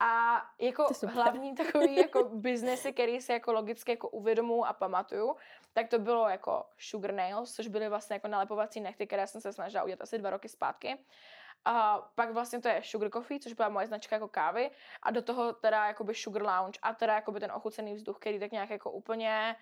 A 0.00 0.42
jako 0.58 0.86
hlavní 1.06 1.54
takový 1.54 1.96
jako 1.96 2.24
biznesy, 2.34 2.92
který 2.92 3.20
si 3.20 3.32
jako 3.32 3.52
logicky 3.52 3.90
jako 3.92 4.08
uvědomuji 4.08 4.64
a 4.64 4.72
pamatuju, 4.72 5.36
tak 5.72 5.88
to 5.88 5.98
bylo 5.98 6.28
jako 6.28 6.64
Sugar 6.78 7.14
Nails, 7.14 7.54
což 7.54 7.68
byly 7.68 7.88
vlastně 7.88 8.14
jako 8.14 8.28
nalepovací 8.28 8.80
nechty, 8.80 9.06
které 9.06 9.26
jsem 9.26 9.40
se 9.40 9.52
snažila 9.52 9.84
udělat 9.84 10.00
asi 10.00 10.18
dva 10.18 10.30
roky 10.30 10.48
zpátky. 10.48 10.98
A 11.64 11.98
pak 12.14 12.30
vlastně 12.30 12.60
to 12.60 12.68
je 12.68 12.82
Sugar 12.84 13.10
Coffee, 13.10 13.40
což 13.40 13.52
byla 13.52 13.68
moje 13.68 13.86
značka 13.86 14.16
jako 14.16 14.28
kávy. 14.28 14.70
A 15.02 15.10
do 15.10 15.22
toho 15.22 15.52
teda 15.52 15.86
jakoby 15.86 16.14
Sugar 16.14 16.42
Lounge 16.42 16.78
a 16.82 16.94
teda 16.94 17.14
jakoby 17.14 17.40
ten 17.40 17.52
ochucený 17.52 17.94
vzduch, 17.94 18.18
který 18.18 18.38
tak 18.38 18.52
nějak 18.52 18.70
jako 18.70 18.90
úplně 18.90 19.56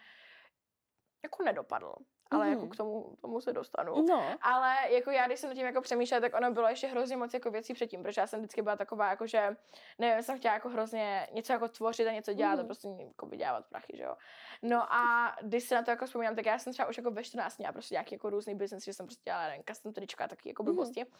jako 1.23 1.43
nedopadl 1.43 1.95
ale 2.35 2.47
mm. 2.47 2.53
jako 2.53 2.63
mhm. 2.63 2.71
k 2.71 2.77
tomu, 2.77 3.17
tomu 3.21 3.41
se 3.41 3.53
dostanu. 3.53 4.07
No. 4.07 4.25
Ale 4.43 4.75
jako 4.89 5.11
já, 5.11 5.27
když 5.27 5.41
jsem 5.41 5.51
nad 5.51 5.55
tím 5.55 5.67
jako 5.67 5.81
přemýšlela, 5.81 6.21
tak 6.21 6.35
ono 6.35 6.51
bylo 6.51 6.69
ještě 6.69 6.87
hrozně 6.87 7.17
moc 7.17 7.35
jako 7.35 7.51
věcí 7.51 7.75
předtím, 7.75 8.03
protože 8.03 8.21
já 8.21 8.27
jsem 8.27 8.41
vždycky 8.41 8.63
byla 8.63 8.77
taková, 8.77 9.11
jako 9.11 9.27
že 9.27 9.57
nevím, 9.99 10.23
jsem 10.23 10.39
chtěla 10.39 10.55
jako 10.55 10.69
hrozně 10.69 11.29
něco 11.33 11.53
jako 11.53 11.69
tvořit 11.69 12.09
a 12.09 12.13
něco 12.13 12.33
dělat 12.33 12.55
mm. 12.55 12.61
a 12.61 12.65
prostě 12.65 12.89
jako 12.99 13.27
vydělávat 13.27 13.67
prachy, 13.67 13.97
že 13.97 14.03
jo. 14.03 14.17
No 14.63 14.93
a 14.95 15.35
když 15.43 15.65
se 15.65 15.75
na 15.75 15.83
to 15.83 15.91
jako 15.91 16.07
vzpomínám, 16.07 16.37
tak 16.37 16.47
já 16.47 16.59
jsem 16.59 16.73
třeba 16.73 16.89
už 16.89 16.97
jako 16.97 17.11
ve 17.11 17.25
14 17.25 17.59
měla 17.59 17.73
prostě 17.73 17.95
nějaký 17.95 18.15
jako 18.15 18.31
různý 18.31 18.55
business, 18.55 18.85
že 18.85 18.93
jsem 18.93 19.07
prostě 19.07 19.23
dělala 19.25 19.49
nevím, 19.49 19.65
custom 19.69 19.93
trička 19.93 20.25
a 20.25 20.29
taky 20.29 20.49
jako 20.49 20.63
mhm. 20.63 20.75
blbosti. 20.75 21.01
Mm. 21.01 21.11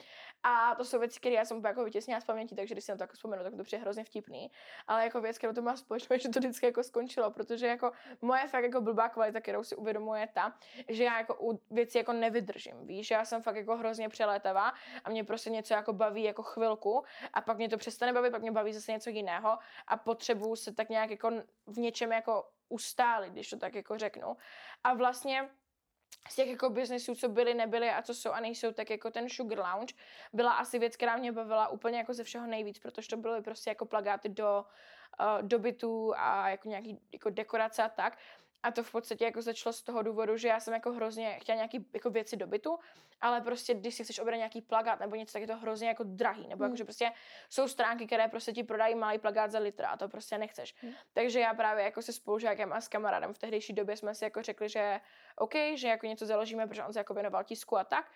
A 0.43 0.75
to 0.75 0.85
jsou 0.85 0.99
věci, 0.99 1.21
které 1.21 1.35
já 1.35 1.45
jsem 1.45 1.65
jako 1.65 1.85
vytěsnila 1.85 2.21
z 2.21 2.25
paměti, 2.25 2.55
takže 2.55 2.75
když 2.75 2.85
si 2.85 2.93
na 2.93 2.97
to 2.97 3.03
jako 3.03 3.15
vzpomenu, 3.15 3.43
tak 3.43 3.55
to 3.57 3.65
přijde 3.65 3.83
hrozně 3.83 4.05
vtipný. 4.05 4.51
Ale 4.87 5.05
jako 5.05 5.21
věc, 5.21 5.39
kterou 5.39 5.53
to 5.53 5.63
má 5.63 5.77
společné, 5.77 6.19
že 6.23 6.29
to 6.29 6.39
vždycky 6.39 6.67
jako 6.67 6.83
skončilo, 6.83 7.31
protože 7.31 7.67
jako 7.67 7.93
moje 8.21 8.49
fakt 8.49 8.65
jako 8.65 8.81
blbá 8.81 9.09
kvalita, 9.09 9.41
kterou 9.41 9.65
si 9.65 9.77
uvědomuje 9.77 10.29
ta, 10.33 10.55
že 10.89 11.02
já 11.03 11.19
jako 11.19 11.37
u 11.41 11.61
věci 11.71 11.99
jako 11.99 12.13
nevydržím, 12.13 12.87
víš, 12.87 13.11
já 13.11 13.25
jsem 13.25 13.43
fakt 13.43 13.57
jako 13.57 13.77
hrozně 13.77 14.09
přelétavá 14.09 14.73
a 15.05 15.11
mě 15.11 15.25
prostě 15.25 15.51
něco 15.51 15.75
jako 15.75 15.93
baví 15.93 16.23
jako 16.23 16.43
chvilku 16.43 17.05
a 17.33 17.41
pak 17.41 17.57
mě 17.57 17.69
to 17.69 17.79
přestane 17.79 18.13
bavit, 18.13 18.31
pak 18.31 18.43
mě 18.43 18.53
baví 18.53 18.73
zase 18.73 18.93
něco 18.93 19.11
jiného 19.11 19.59
a 19.87 19.97
potřebuju 19.97 20.57
se 20.57 20.73
tak 20.73 20.89
nějak 20.89 21.11
jako 21.11 21.31
v 21.67 21.79
něčem 21.79 22.13
jako 22.13 22.49
ustálit, 22.69 23.33
když 23.33 23.51
to 23.51 23.57
tak 23.57 23.75
jako 23.75 23.99
řeknu. 23.99 24.37
A 24.85 24.95
vlastně 24.95 25.49
z 26.29 26.35
těch 26.35 26.49
jako 26.49 26.71
biznesů, 26.71 27.15
co 27.15 27.29
byly, 27.29 27.55
nebyly 27.55 27.91
a 27.91 28.03
co 28.03 28.15
jsou 28.15 28.31
a 28.31 28.41
nejsou, 28.41 28.73
tak 28.73 28.91
jako 28.91 29.11
ten 29.11 29.29
Sugar 29.29 29.59
Lounge 29.59 29.95
byla 30.33 30.53
asi 30.53 30.79
věc, 30.79 30.97
která 30.97 31.17
mě 31.17 31.33
bavila 31.33 31.69
úplně 31.69 31.99
jako 31.99 32.15
ze 32.15 32.25
všeho 32.25 32.47
nejvíc, 32.47 32.79
protože 32.79 33.09
to 33.09 33.17
byly 33.17 33.43
prostě 33.43 33.71
jako 33.71 33.87
plagáty 33.87 34.29
do, 34.29 34.65
uh, 35.21 35.43
do 35.43 35.59
bytů 35.59 36.13
a 36.17 36.49
jako 36.49 36.69
nějaký 36.69 37.01
jako 37.13 37.31
dekorace 37.31 37.83
a 37.83 37.89
tak. 37.89 38.19
A 38.63 38.71
to 38.71 38.83
v 38.83 38.93
podstatě 38.93 39.25
jako 39.25 39.43
začalo 39.43 39.73
z 39.73 39.83
toho 39.83 40.03
důvodu, 40.03 40.37
že 40.37 40.49
já 40.49 40.61
jsem 40.61 40.75
jako 40.75 40.93
hrozně 40.93 41.39
chtěla 41.41 41.57
nějaký 41.57 41.87
jako 41.95 42.11
věci 42.11 42.37
do 42.37 42.47
bytu, 42.47 42.79
ale 43.21 43.41
prostě 43.41 43.75
když 43.75 43.95
si 43.95 44.05
chceš 44.05 44.19
obrat 44.19 44.37
nějaký 44.37 44.61
plagát 44.61 45.01
nebo 45.01 45.17
něco, 45.17 45.33
tak 45.33 45.43
je 45.43 45.49
to 45.49 45.57
hrozně 45.57 45.89
jako 45.89 46.05
drahý. 46.07 46.49
Nebo 46.49 46.65
jako, 46.65 46.77
že 46.77 46.85
prostě 46.85 47.13
jsou 47.51 47.69
stránky, 47.69 48.07
které 48.07 48.29
prostě 48.29 48.53
ti 48.53 48.63
prodají 48.63 48.95
malý 48.95 49.19
plagát 49.19 49.51
za 49.51 49.59
litra 49.59 49.89
a 49.89 49.97
to 49.97 50.09
prostě 50.09 50.39
nechceš. 50.39 50.75
Hmm. 50.83 50.93
Takže 51.13 51.41
já 51.41 51.55
právě 51.55 51.85
jako 51.85 52.03
se 52.03 52.13
spolužákem 52.13 52.73
a 52.73 52.81
s 52.81 52.89
kamarádem 52.89 53.35
v 53.35 53.39
tehdejší 53.39 53.73
době 53.73 53.97
jsme 53.97 54.15
si 54.15 54.25
jako 54.25 54.43
řekli, 54.43 54.69
že 54.69 55.01
OK, 55.37 55.55
že 55.75 55.89
jako 55.89 56.07
něco 56.07 56.27
založíme, 56.27 56.67
protože 56.67 56.85
on 56.85 56.93
se 56.93 57.01
jako 57.01 57.15
věnoval 57.15 57.45
tisku 57.45 57.79
a 57.79 57.85
tak 57.85 58.11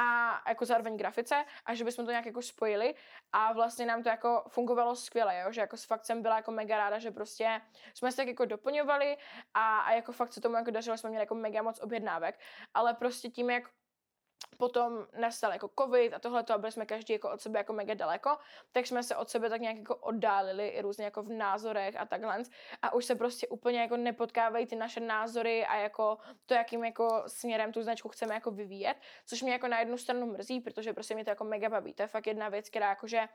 a 0.00 0.40
jako 0.48 0.64
zároveň 0.64 0.96
grafice 0.96 1.44
a 1.66 1.74
že 1.74 1.84
bychom 1.84 2.04
to 2.04 2.10
nějak 2.10 2.26
jako 2.26 2.42
spojili 2.42 2.94
a 3.32 3.52
vlastně 3.52 3.86
nám 3.86 4.02
to 4.02 4.08
jako 4.08 4.44
fungovalo 4.48 4.96
skvěle, 4.96 5.38
jo? 5.38 5.52
že 5.52 5.60
jako 5.60 5.76
s 5.76 5.84
fakt 5.84 6.04
jsem 6.04 6.22
byla 6.22 6.36
jako 6.36 6.50
mega 6.50 6.76
ráda, 6.76 6.98
že 6.98 7.10
prostě 7.10 7.60
jsme 7.94 8.10
se 8.10 8.16
tak 8.16 8.28
jako 8.28 8.44
doplňovali 8.44 9.16
a, 9.54 9.78
a 9.80 9.92
jako 9.92 10.12
fakt 10.12 10.32
se 10.32 10.40
tomu 10.40 10.56
jako 10.56 10.70
dařilo, 10.70 10.98
jsme 10.98 11.10
měli 11.10 11.22
jako 11.22 11.34
mega 11.34 11.62
moc 11.62 11.80
objednávek, 11.80 12.40
ale 12.74 12.94
prostě 12.94 13.28
tím, 13.28 13.50
jak 13.50 13.64
potom 14.58 15.06
nastal 15.20 15.52
jako 15.52 15.70
covid 15.80 16.14
a 16.14 16.18
tohle 16.18 16.44
a 16.54 16.58
byli 16.58 16.72
jsme 16.72 16.86
každý 16.86 17.12
jako 17.12 17.30
od 17.30 17.40
sebe 17.40 17.58
jako 17.58 17.72
mega 17.72 17.94
daleko, 17.94 18.38
tak 18.72 18.86
jsme 18.86 19.02
se 19.02 19.16
od 19.16 19.30
sebe 19.30 19.50
tak 19.50 19.60
nějak 19.60 19.76
jako 19.76 19.96
oddálili 19.96 20.68
i 20.68 20.82
různě 20.82 21.04
jako 21.04 21.22
v 21.22 21.28
názorech 21.28 21.96
a 21.96 22.06
takhle 22.06 22.42
a 22.82 22.94
už 22.94 23.04
se 23.04 23.14
prostě 23.14 23.48
úplně 23.48 23.80
jako 23.80 23.96
nepotkávají 23.96 24.66
ty 24.66 24.76
naše 24.76 25.00
názory 25.00 25.66
a 25.66 25.76
jako 25.76 26.18
to, 26.46 26.54
jakým 26.54 26.84
jako 26.84 27.22
směrem 27.26 27.72
tu 27.72 27.82
značku 27.82 28.08
chceme 28.08 28.34
jako 28.34 28.50
vyvíjet, 28.50 28.96
což 29.26 29.42
mě 29.42 29.52
jako 29.52 29.68
na 29.68 29.78
jednu 29.80 29.98
stranu 29.98 30.26
mrzí, 30.26 30.60
protože 30.60 30.92
prostě 30.92 31.14
mě 31.14 31.24
to 31.24 31.30
jako 31.30 31.44
mega 31.44 31.68
baví. 31.68 31.94
To 31.94 32.02
je 32.02 32.06
fakt 32.06 32.26
jedna 32.26 32.48
věc, 32.48 32.68
která 32.68 32.88
jakože 32.88 33.28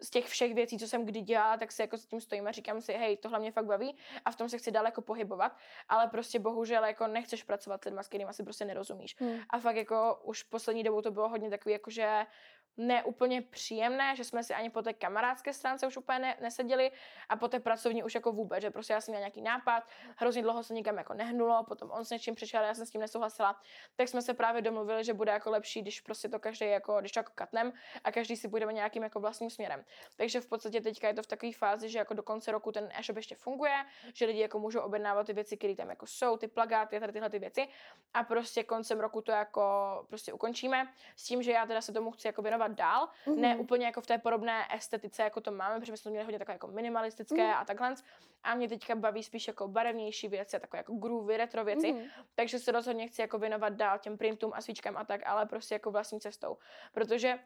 z 0.00 0.10
těch 0.10 0.26
všech 0.26 0.54
věcí, 0.54 0.78
co 0.78 0.88
jsem 0.88 1.04
kdy 1.04 1.20
dělala, 1.20 1.56
tak 1.56 1.72
si 1.72 1.82
jako 1.82 1.98
s 1.98 2.06
tím 2.06 2.20
stojím 2.20 2.46
a 2.46 2.52
říkám 2.52 2.80
si, 2.80 2.92
hej, 2.92 3.16
tohle 3.16 3.38
mě 3.38 3.52
fakt 3.52 3.66
baví 3.66 3.96
a 4.24 4.30
v 4.30 4.36
tom 4.36 4.48
se 4.48 4.58
chci 4.58 4.70
daleko 4.70 5.02
pohybovat, 5.02 5.56
ale 5.88 6.08
prostě 6.08 6.38
bohužel 6.38 6.84
jako 6.84 7.06
nechceš 7.06 7.42
pracovat 7.42 7.82
s 7.82 7.84
lidmi, 7.84 8.04
s 8.04 8.08
kterými 8.08 8.30
asi 8.30 8.42
prostě 8.42 8.64
nerozumíš. 8.64 9.16
Hmm. 9.18 9.38
A 9.50 9.58
fakt 9.58 9.76
jako 9.76 10.20
už 10.24 10.42
poslední 10.42 10.82
dobou 10.82 11.02
to 11.02 11.10
bylo 11.10 11.28
hodně 11.28 11.50
takový, 11.50 11.72
jako 11.72 11.90
že 11.90 12.26
ne 12.76 13.04
úplně 13.04 13.42
příjemné, 13.42 14.16
že 14.16 14.24
jsme 14.24 14.44
si 14.44 14.54
ani 14.54 14.70
po 14.70 14.82
té 14.82 14.92
kamarádské 14.92 15.52
stránce 15.52 15.86
už 15.86 15.96
úplně 15.96 16.18
ne, 16.18 16.36
neseděli 16.40 16.90
a 17.28 17.36
po 17.36 17.48
té 17.48 17.60
pracovní 17.60 18.04
už 18.04 18.14
jako 18.14 18.32
vůbec, 18.32 18.62
že 18.62 18.70
prostě 18.70 18.92
já 18.92 19.00
jsem 19.00 19.12
měla 19.12 19.20
nějaký 19.20 19.42
nápad, 19.42 19.88
hrozně 20.16 20.42
dlouho 20.42 20.62
se 20.62 20.74
nikam 20.74 20.98
jako 20.98 21.14
nehnulo, 21.14 21.64
potom 21.64 21.90
on 21.90 22.04
s 22.04 22.10
něčím 22.10 22.34
přišel, 22.34 22.62
já 22.62 22.74
jsem 22.74 22.86
s 22.86 22.90
tím 22.90 23.00
nesouhlasila, 23.00 23.60
tak 23.96 24.08
jsme 24.08 24.22
se 24.22 24.34
právě 24.34 24.62
domluvili, 24.62 25.04
že 25.04 25.14
bude 25.14 25.32
jako 25.32 25.50
lepší, 25.50 25.82
když 25.82 26.00
prostě 26.00 26.28
to 26.28 26.38
každý 26.38 26.66
jako, 26.66 27.00
když 27.00 27.12
to 27.12 27.18
jako 27.18 27.32
katnem 27.34 27.72
a 28.04 28.12
každý 28.12 28.36
si 28.36 28.48
půjdeme 28.48 28.72
nějakým 28.72 29.02
jako 29.02 29.20
vlastním 29.20 29.50
směrem. 29.50 29.84
Takže 30.16 30.40
v 30.40 30.46
podstatě 30.46 30.80
teďka 30.80 31.08
je 31.08 31.14
to 31.14 31.22
v 31.22 31.26
takové 31.26 31.52
fázi, 31.52 31.88
že 31.88 31.98
jako 31.98 32.14
do 32.14 32.22
konce 32.22 32.52
roku 32.52 32.72
ten 32.72 32.88
e-shop 32.98 33.16
ještě 33.16 33.34
funguje, 33.34 33.84
že 34.14 34.26
lidi 34.26 34.40
jako 34.40 34.58
můžou 34.58 34.80
objednávat 34.80 35.26
ty 35.26 35.32
věci, 35.32 35.56
které 35.56 35.74
tam 35.74 35.90
jako 35.90 36.06
jsou, 36.06 36.36
ty 36.36 36.48
plagáty, 36.48 37.00
tady 37.00 37.12
tyhle 37.12 37.30
ty 37.30 37.38
věci 37.38 37.68
a 38.14 38.24
prostě 38.24 38.64
koncem 38.64 39.00
roku 39.00 39.20
to 39.20 39.32
jako 39.32 39.62
prostě 40.08 40.32
ukončíme 40.32 40.94
s 41.16 41.24
tím, 41.24 41.42
že 41.42 41.52
já 41.52 41.66
teda 41.66 41.80
se 41.80 41.92
tomu 41.92 42.10
chci 42.10 42.28
jako 42.28 42.42
věnovat 42.42 42.61
věnovat 42.62 42.78
dál, 42.78 43.08
mm-hmm. 43.26 43.40
ne 43.40 43.56
úplně 43.56 43.86
jako 43.86 44.00
v 44.00 44.06
té 44.06 44.18
podobné 44.18 44.68
estetice, 44.76 45.22
jako 45.22 45.40
to 45.40 45.50
máme, 45.50 45.80
protože 45.80 45.92
my 45.92 45.98
jsme 45.98 46.08
to 46.08 46.10
měli 46.10 46.24
hodně 46.24 46.38
takové 46.38 46.54
jako 46.54 46.66
minimalistické 46.66 47.36
mm-hmm. 47.36 47.60
a 47.60 47.64
takhle. 47.64 47.94
A 48.42 48.54
mě 48.54 48.68
teďka 48.68 48.94
baví 48.94 49.22
spíš 49.22 49.48
jako 49.48 49.68
barevnější 49.68 50.28
věci, 50.28 50.60
takové 50.60 50.78
jako 50.78 50.92
groovy, 50.92 51.36
retro 51.36 51.64
věci, 51.64 51.92
mm-hmm. 51.92 52.10
takže 52.34 52.58
se 52.58 52.72
rozhodně 52.72 53.08
chci 53.08 53.20
jako 53.20 53.38
věnovat 53.38 53.72
dál 53.72 53.98
těm 53.98 54.18
printům 54.18 54.52
a 54.54 54.60
svíčkám 54.60 54.96
a 54.96 55.04
tak, 55.04 55.20
ale 55.26 55.46
prostě 55.46 55.74
jako 55.74 55.90
vlastní 55.90 56.20
cestou, 56.20 56.58
protože 56.92 57.38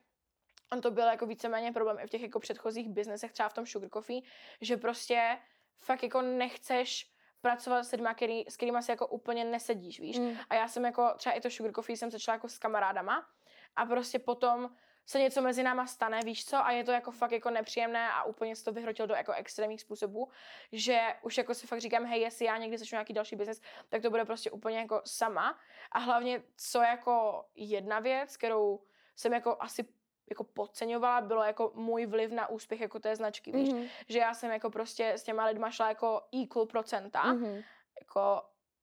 on 0.73 0.81
to 0.81 0.91
byl 0.91 1.07
jako 1.07 1.27
víceméně 1.27 1.73
problém 1.73 1.99
i 1.99 2.07
v 2.07 2.11
těch 2.11 2.23
jako 2.23 2.41
předchozích 2.41 2.89
biznesech, 2.89 3.33
třeba 3.33 3.49
v 3.49 3.55
tom 3.55 3.67
Sugar 3.67 3.91
Coffee, 3.91 4.21
že 4.61 4.77
prostě 4.77 5.39
fakt 5.81 6.03
jako 6.03 6.23
nechceš 6.23 7.13
pracovat 7.41 7.85
s 7.85 7.93
lidmi, 7.93 8.09
který, 8.15 8.45
s 8.49 8.57
kterými 8.57 8.83
si 8.83 8.91
jako 8.91 9.07
úplně 9.07 9.45
nesedíš, 9.45 10.01
víš. 10.01 10.19
Mm. 10.19 10.37
A 10.51 10.55
já 10.55 10.69
jsem 10.69 10.85
jako, 10.85 11.15
třeba 11.17 11.35
i 11.35 11.41
to 11.41 11.51
Sugar 11.51 11.73
Coffee 11.73 11.97
jsem 11.97 12.11
začala 12.11 12.35
jako 12.35 12.49
s 12.49 12.59
kamarádama 12.59 13.27
a 13.77 13.87
prostě 13.87 14.19
potom 14.19 14.71
se 15.07 15.19
něco 15.19 15.43
mezi 15.43 15.63
náma 15.63 15.87
stane, 15.87 16.21
víš 16.25 16.45
co, 16.45 16.57
a 16.57 16.71
je 16.71 16.85
to 16.85 16.93
jako 16.93 17.11
fakt 17.11 17.33
jako 17.33 17.51
nepříjemné 17.51 18.11
a 18.11 18.25
úplně 18.25 18.57
se 18.57 18.65
to 18.65 18.73
vyhrotil 18.73 19.07
do 19.07 19.15
jako 19.15 19.33
extrémních 19.33 19.81
způsobů, 19.81 20.29
že 20.73 21.01
už 21.23 21.39
jako 21.39 21.55
si 21.55 21.67
fakt 21.67 21.81
říkám, 21.81 22.05
hej, 22.05 22.21
jestli 22.21 22.45
já 22.45 22.57
někdy 22.57 22.79
začnu 22.79 22.97
nějaký 22.97 23.13
další 23.13 23.37
biznes, 23.37 23.61
tak 23.89 24.03
to 24.03 24.11
bude 24.11 24.25
prostě 24.25 24.51
úplně 24.51 24.79
jako 24.79 25.03
sama. 25.05 25.59
A 25.93 25.99
hlavně, 25.99 26.43
co 26.57 26.81
jako 26.81 27.45
jedna 27.55 27.99
věc, 27.99 28.37
kterou 28.37 28.83
jsem 29.17 29.33
jako 29.33 29.57
asi 29.61 29.85
jako 30.31 30.45
podceňovala, 30.45 31.21
bylo 31.21 31.43
jako 31.43 31.73
můj 31.75 32.07
vliv 32.07 32.33
na 32.33 32.49
úspěch 32.49 32.81
jako 32.81 32.99
té 32.99 33.17
značky, 33.17 33.53
víš, 33.53 33.69
mm-hmm. 33.69 33.89
že 34.09 34.19
já 34.19 34.35
jsem 34.35 34.51
jako 34.51 34.71
prostě 34.71 35.11
s 35.13 35.23
těma 35.23 35.45
lidma 35.45 35.71
šla 35.71 35.89
jako 35.89 36.23
equal 36.43 36.67
procenta, 36.67 37.25
mm-hmm. 37.25 37.65
jako 38.01 38.43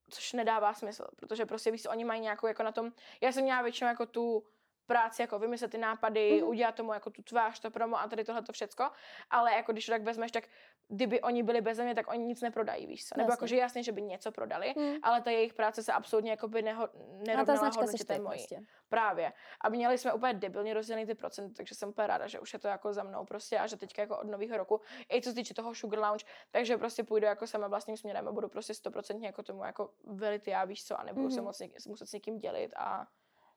což 0.09 0.33
nedává 0.33 0.73
smysl, 0.73 1.07
protože 1.15 1.45
prostě 1.45 1.71
víš, 1.71 1.85
oni 1.85 2.05
mají 2.05 2.21
nějakou 2.21 2.47
jako 2.47 2.63
na 2.63 2.71
tom, 2.71 2.91
já 3.21 3.31
jsem 3.31 3.43
měla 3.43 3.61
většinou 3.61 3.89
jako 3.89 4.05
tu 4.05 4.43
práci, 4.85 5.21
jako 5.21 5.39
vymyslet 5.39 5.71
ty 5.71 5.77
nápady, 5.77 6.31
mm-hmm. 6.31 6.47
udělat 6.47 6.75
tomu 6.75 6.93
jako 6.93 7.09
tu 7.09 7.21
tvář, 7.21 7.59
to 7.59 7.71
promo 7.71 7.99
a 7.99 8.07
tady 8.07 8.23
tohle 8.23 8.41
to 8.41 8.53
všecko, 8.53 8.89
ale 9.29 9.53
jako 9.53 9.71
když 9.71 9.85
to 9.85 9.91
tak 9.91 10.03
vezmeš, 10.03 10.31
tak 10.31 10.43
kdyby 10.87 11.21
oni 11.21 11.43
byli 11.43 11.61
bez 11.61 11.79
mě, 11.79 11.95
tak 11.95 12.07
oni 12.11 12.25
nic 12.25 12.41
neprodají, 12.41 12.87
víš 12.87 13.05
co? 13.05 13.17
Nebo 13.17 13.31
jako, 13.31 13.47
že 13.47 13.55
jasně, 13.55 13.83
že 13.83 13.91
by 13.91 14.01
něco 14.01 14.31
prodali, 14.31 14.73
mm. 14.77 14.95
ale 15.03 15.21
ta 15.21 15.31
jejich 15.31 15.53
práce 15.53 15.83
se 15.83 15.93
absolutně 15.93 16.31
jako 16.31 16.47
by 16.47 16.61
neho, 16.61 16.89
nerovnala 17.27 17.69
hodnotě 17.75 18.03
té 18.03 18.19
mojí. 18.19 18.39
Prostě. 18.39 18.59
Právě. 18.89 19.33
A 19.61 19.69
měli 19.69 19.97
jsme 19.97 20.13
úplně 20.13 20.33
debilně 20.33 20.73
rozdělený 20.73 21.05
ty 21.05 21.15
procenty, 21.15 21.53
takže 21.53 21.75
jsem 21.75 21.89
úplně 21.89 22.07
ráda, 22.07 22.27
že 22.27 22.39
už 22.39 22.53
je 22.53 22.59
to 22.59 22.67
jako 22.67 22.93
za 22.93 23.03
mnou 23.03 23.25
prostě 23.25 23.59
a 23.59 23.67
že 23.67 23.77
teďka 23.77 24.01
jako 24.01 24.17
od 24.17 24.27
nového 24.27 24.57
roku, 24.57 24.81
i 25.13 25.21
co 25.21 25.29
se 25.29 25.35
týče 25.35 25.53
toho 25.53 25.75
Sugar 25.75 25.99
Lounge, 25.99 26.25
takže 26.51 26.77
prostě 26.77 27.03
půjdu 27.03 27.25
jako 27.25 27.47
sama 27.47 27.67
vlastním 27.67 27.97
směrem 27.97 28.27
a 28.27 28.31
budu 28.31 28.49
prostě 28.49 28.73
stoprocentně 28.73 29.27
jako 29.27 29.43
tomu 29.43 29.63
jako 29.63 29.89
velit 30.03 30.47
já, 30.47 30.65
víš 30.65 30.85
co, 30.85 30.99
a 30.99 31.03
nebudu 31.03 31.25
mm. 31.25 31.31
se 31.31 31.41
moc 31.41 31.61
muset 31.87 32.05
s 32.09 32.13
někým 32.13 32.37
dělit 32.37 32.73
a 32.77 33.07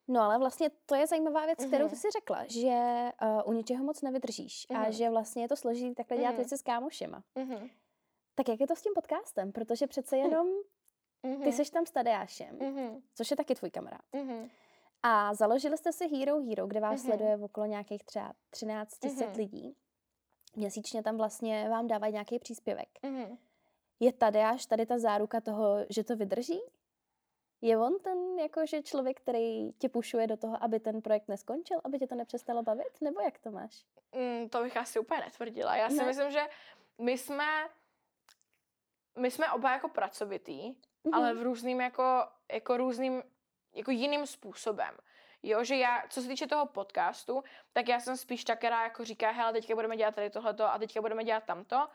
No 0.09 0.21
ale 0.21 0.39
vlastně 0.39 0.71
to 0.87 0.95
je 0.95 1.07
zajímavá 1.07 1.47
věc, 1.47 1.65
kterou 1.67 1.85
mhm. 1.85 1.91
ty 1.91 1.97
si 1.97 2.11
řekla, 2.11 2.45
že 2.47 3.11
uh, 3.23 3.51
u 3.51 3.53
ničeho 3.53 3.85
moc 3.85 4.03
nevydržíš 4.03 4.67
mm-hmm. 4.69 4.77
a 4.77 4.83
mhm. 4.83 4.93
že 4.93 5.11
vlastně 5.11 5.43
je 5.43 5.49
to 5.49 5.57
složitý 5.57 5.95
takhle 5.95 6.17
dělat 6.17 6.33
mm-hmm. 6.33 6.37
věci 6.37 6.59
s 6.59 6.63
kámošema. 6.63 7.23
Mm-hmm. 7.37 7.71
Tak 8.35 8.49
jak 8.49 8.61
je 8.61 8.67
to 8.67 8.77
s 8.77 8.83
tím 8.83 8.93
podcastem? 8.95 9.53
Protože 9.53 9.87
přece 9.87 10.17
jenom 10.17 10.47
mm-hmm. 11.25 11.45
ty 11.45 11.53
seš 11.53 11.71
tam 11.71 11.87
s 11.87 11.91
Tadeášem, 11.91 12.59
mm-hmm. 12.59 13.03
což 13.15 13.31
je 13.31 13.37
taky 13.37 13.55
tvůj 13.55 13.71
kamarád. 13.71 14.01
Mm-hmm. 14.13 14.51
A 15.03 15.35
založili 15.35 15.77
jste 15.77 15.93
si 15.93 16.09
Hero 16.09 16.41
Hero, 16.41 16.67
kde 16.67 16.81
vás 16.81 17.01
mm-hmm. 17.01 17.07
sleduje 17.07 17.37
okolo 17.37 17.67
nějakých 17.67 18.05
třeba 18.05 18.33
13 18.51 19.05
000 19.05 19.17
mm-hmm. 19.17 19.37
lidí. 19.37 19.77
Měsíčně 20.57 21.03
tam 21.03 21.17
vlastně 21.17 21.69
vám 21.69 21.87
dávají 21.87 22.13
nějaký 22.13 22.39
příspěvek. 22.39 22.89
Mm-hmm. 23.03 23.39
Je 24.01 24.13
Tadeáš 24.13 24.67
tady 24.67 24.87
ta 24.87 24.99
záruka 24.99 25.41
toho, 25.41 25.77
že 25.91 26.05
to 26.05 26.17
vydrží? 26.17 26.61
Je 27.63 27.79
on 27.79 27.99
ten 27.99 28.39
jakože 28.39 28.83
člověk, 28.83 29.21
který 29.21 29.73
tě 29.73 29.89
pušuje 29.89 30.27
do 30.27 30.37
toho, 30.37 30.65
aby 30.65 30.81
ten 30.81 31.03
projekt 31.03 31.29
neskončil, 31.29 31.81
aby 31.85 31.99
tě 31.99 32.07
to 32.07 32.15
nepřestalo 32.15 32.63
bavit? 32.63 33.01
Nebo 33.01 33.21
jak 33.21 33.39
to 33.39 33.51
máš? 33.51 33.85
Mm, 34.15 34.49
to 34.49 34.63
bych 34.63 34.77
asi 34.77 34.99
úplně 34.99 35.21
netvrdila. 35.21 35.77
Já 35.77 35.89
si 35.89 35.97
ne. 35.97 36.07
myslím, 36.07 36.31
že 36.31 36.41
my 36.99 37.19
jsme, 37.19 37.69
my 39.19 39.31
jsme 39.31 39.53
oba 39.53 39.73
jako 39.73 39.89
pracovitý, 39.89 40.73
mm-hmm. 40.73 41.11
ale 41.13 41.35
v 41.35 41.43
různým 41.43 41.81
jako, 41.81 42.27
jako 42.53 42.77
různým, 42.77 43.23
jako 43.75 43.91
jiným 43.91 44.27
způsobem. 44.27 44.97
Jo, 45.43 45.65
že 45.65 45.77
já, 45.77 46.03
co 46.09 46.23
se 46.23 46.29
týče 46.29 46.47
toho 46.47 46.67
podcastu, 46.67 47.45
tak 47.73 47.89
já 47.89 48.01
jsem 48.01 48.17
spíš 48.17 48.45
ta, 48.45 48.57
která 48.57 48.83
jako 48.83 49.05
říká, 49.05 49.31
hele, 49.31 49.53
teďka 49.53 49.75
budeme 49.75 49.97
dělat 49.97 50.15
tady 50.15 50.31
tohleto 50.31 50.65
a 50.65 50.79
teďka 50.79 51.01
budeme 51.01 51.25
dělat 51.25 51.45
tamto. 51.45 51.89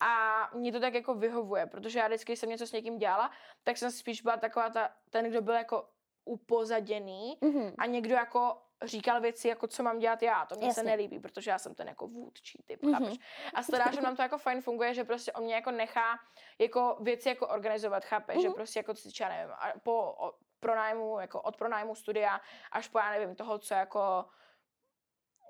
A 0.00 0.50
mě 0.54 0.72
to 0.72 0.80
tak 0.80 0.94
jako 0.94 1.14
vyhovuje, 1.14 1.66
protože 1.66 1.98
já 1.98 2.06
vždycky, 2.06 2.32
když 2.32 2.40
jsem 2.40 2.48
něco 2.48 2.66
s 2.66 2.72
někým 2.72 2.98
dělala, 2.98 3.30
tak 3.64 3.76
jsem 3.76 3.90
spíš 3.90 4.22
byla 4.22 4.36
taková 4.36 4.70
ta, 4.70 4.90
ten, 5.10 5.30
kdo 5.30 5.42
byl 5.42 5.54
jako 5.54 5.88
upozaděný 6.24 7.38
mm-hmm. 7.42 7.74
a 7.78 7.86
někdo 7.86 8.14
jako 8.14 8.62
říkal 8.82 9.20
věci, 9.20 9.48
jako 9.48 9.66
co 9.66 9.82
mám 9.82 9.98
dělat 9.98 10.22
já. 10.22 10.46
To 10.46 10.54
mě 10.54 10.66
Jasně. 10.66 10.82
se 10.82 10.88
nelíbí, 10.88 11.18
protože 11.18 11.50
já 11.50 11.58
jsem 11.58 11.74
ten 11.74 11.88
jako 11.88 12.06
vůdčí 12.06 12.62
typ, 12.66 12.82
mm-hmm. 12.82 12.92
chápeš? 12.92 13.18
A 13.54 13.62
stará, 13.62 13.92
že 13.92 14.00
nám 14.00 14.16
to 14.16 14.22
jako 14.22 14.38
fajn 14.38 14.62
funguje, 14.62 14.94
že 14.94 15.04
prostě 15.04 15.32
on 15.32 15.44
mě 15.44 15.54
jako 15.54 15.70
nechá 15.70 16.18
jako 16.58 16.96
věci 17.00 17.28
jako 17.28 17.48
organizovat, 17.48 18.04
chápeš? 18.04 18.36
Mm-hmm. 18.36 18.42
Že 18.42 18.50
prostě 18.50 18.78
jako 18.78 18.94
co 18.94 19.08
já 19.20 19.28
nevím, 19.28 19.54
po 19.82 20.16
pronájmu, 20.60 21.20
jako 21.20 21.42
od 21.42 21.56
pronájmu 21.56 21.94
studia 21.94 22.40
až 22.72 22.88
po, 22.88 22.98
já 22.98 23.10
nevím, 23.10 23.36
toho, 23.36 23.58
co 23.58 23.74
jako 23.74 24.24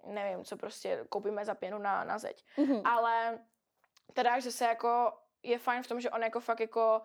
nevím, 0.06 0.44
co 0.44 0.56
prostě 0.56 1.04
koupíme 1.08 1.44
za 1.44 1.54
pěnu 1.54 1.78
na, 1.78 2.04
na 2.04 2.18
zeď. 2.18 2.44
Mm-hmm. 2.58 2.82
Ale 2.84 3.38
teda, 4.12 4.40
že 4.40 4.52
se 4.52 4.64
jako 4.64 5.12
je 5.42 5.58
fajn 5.58 5.82
v 5.82 5.88
tom, 5.88 6.00
že 6.00 6.10
on 6.10 6.22
jako 6.22 6.40
fakt 6.40 6.60
jako 6.60 7.02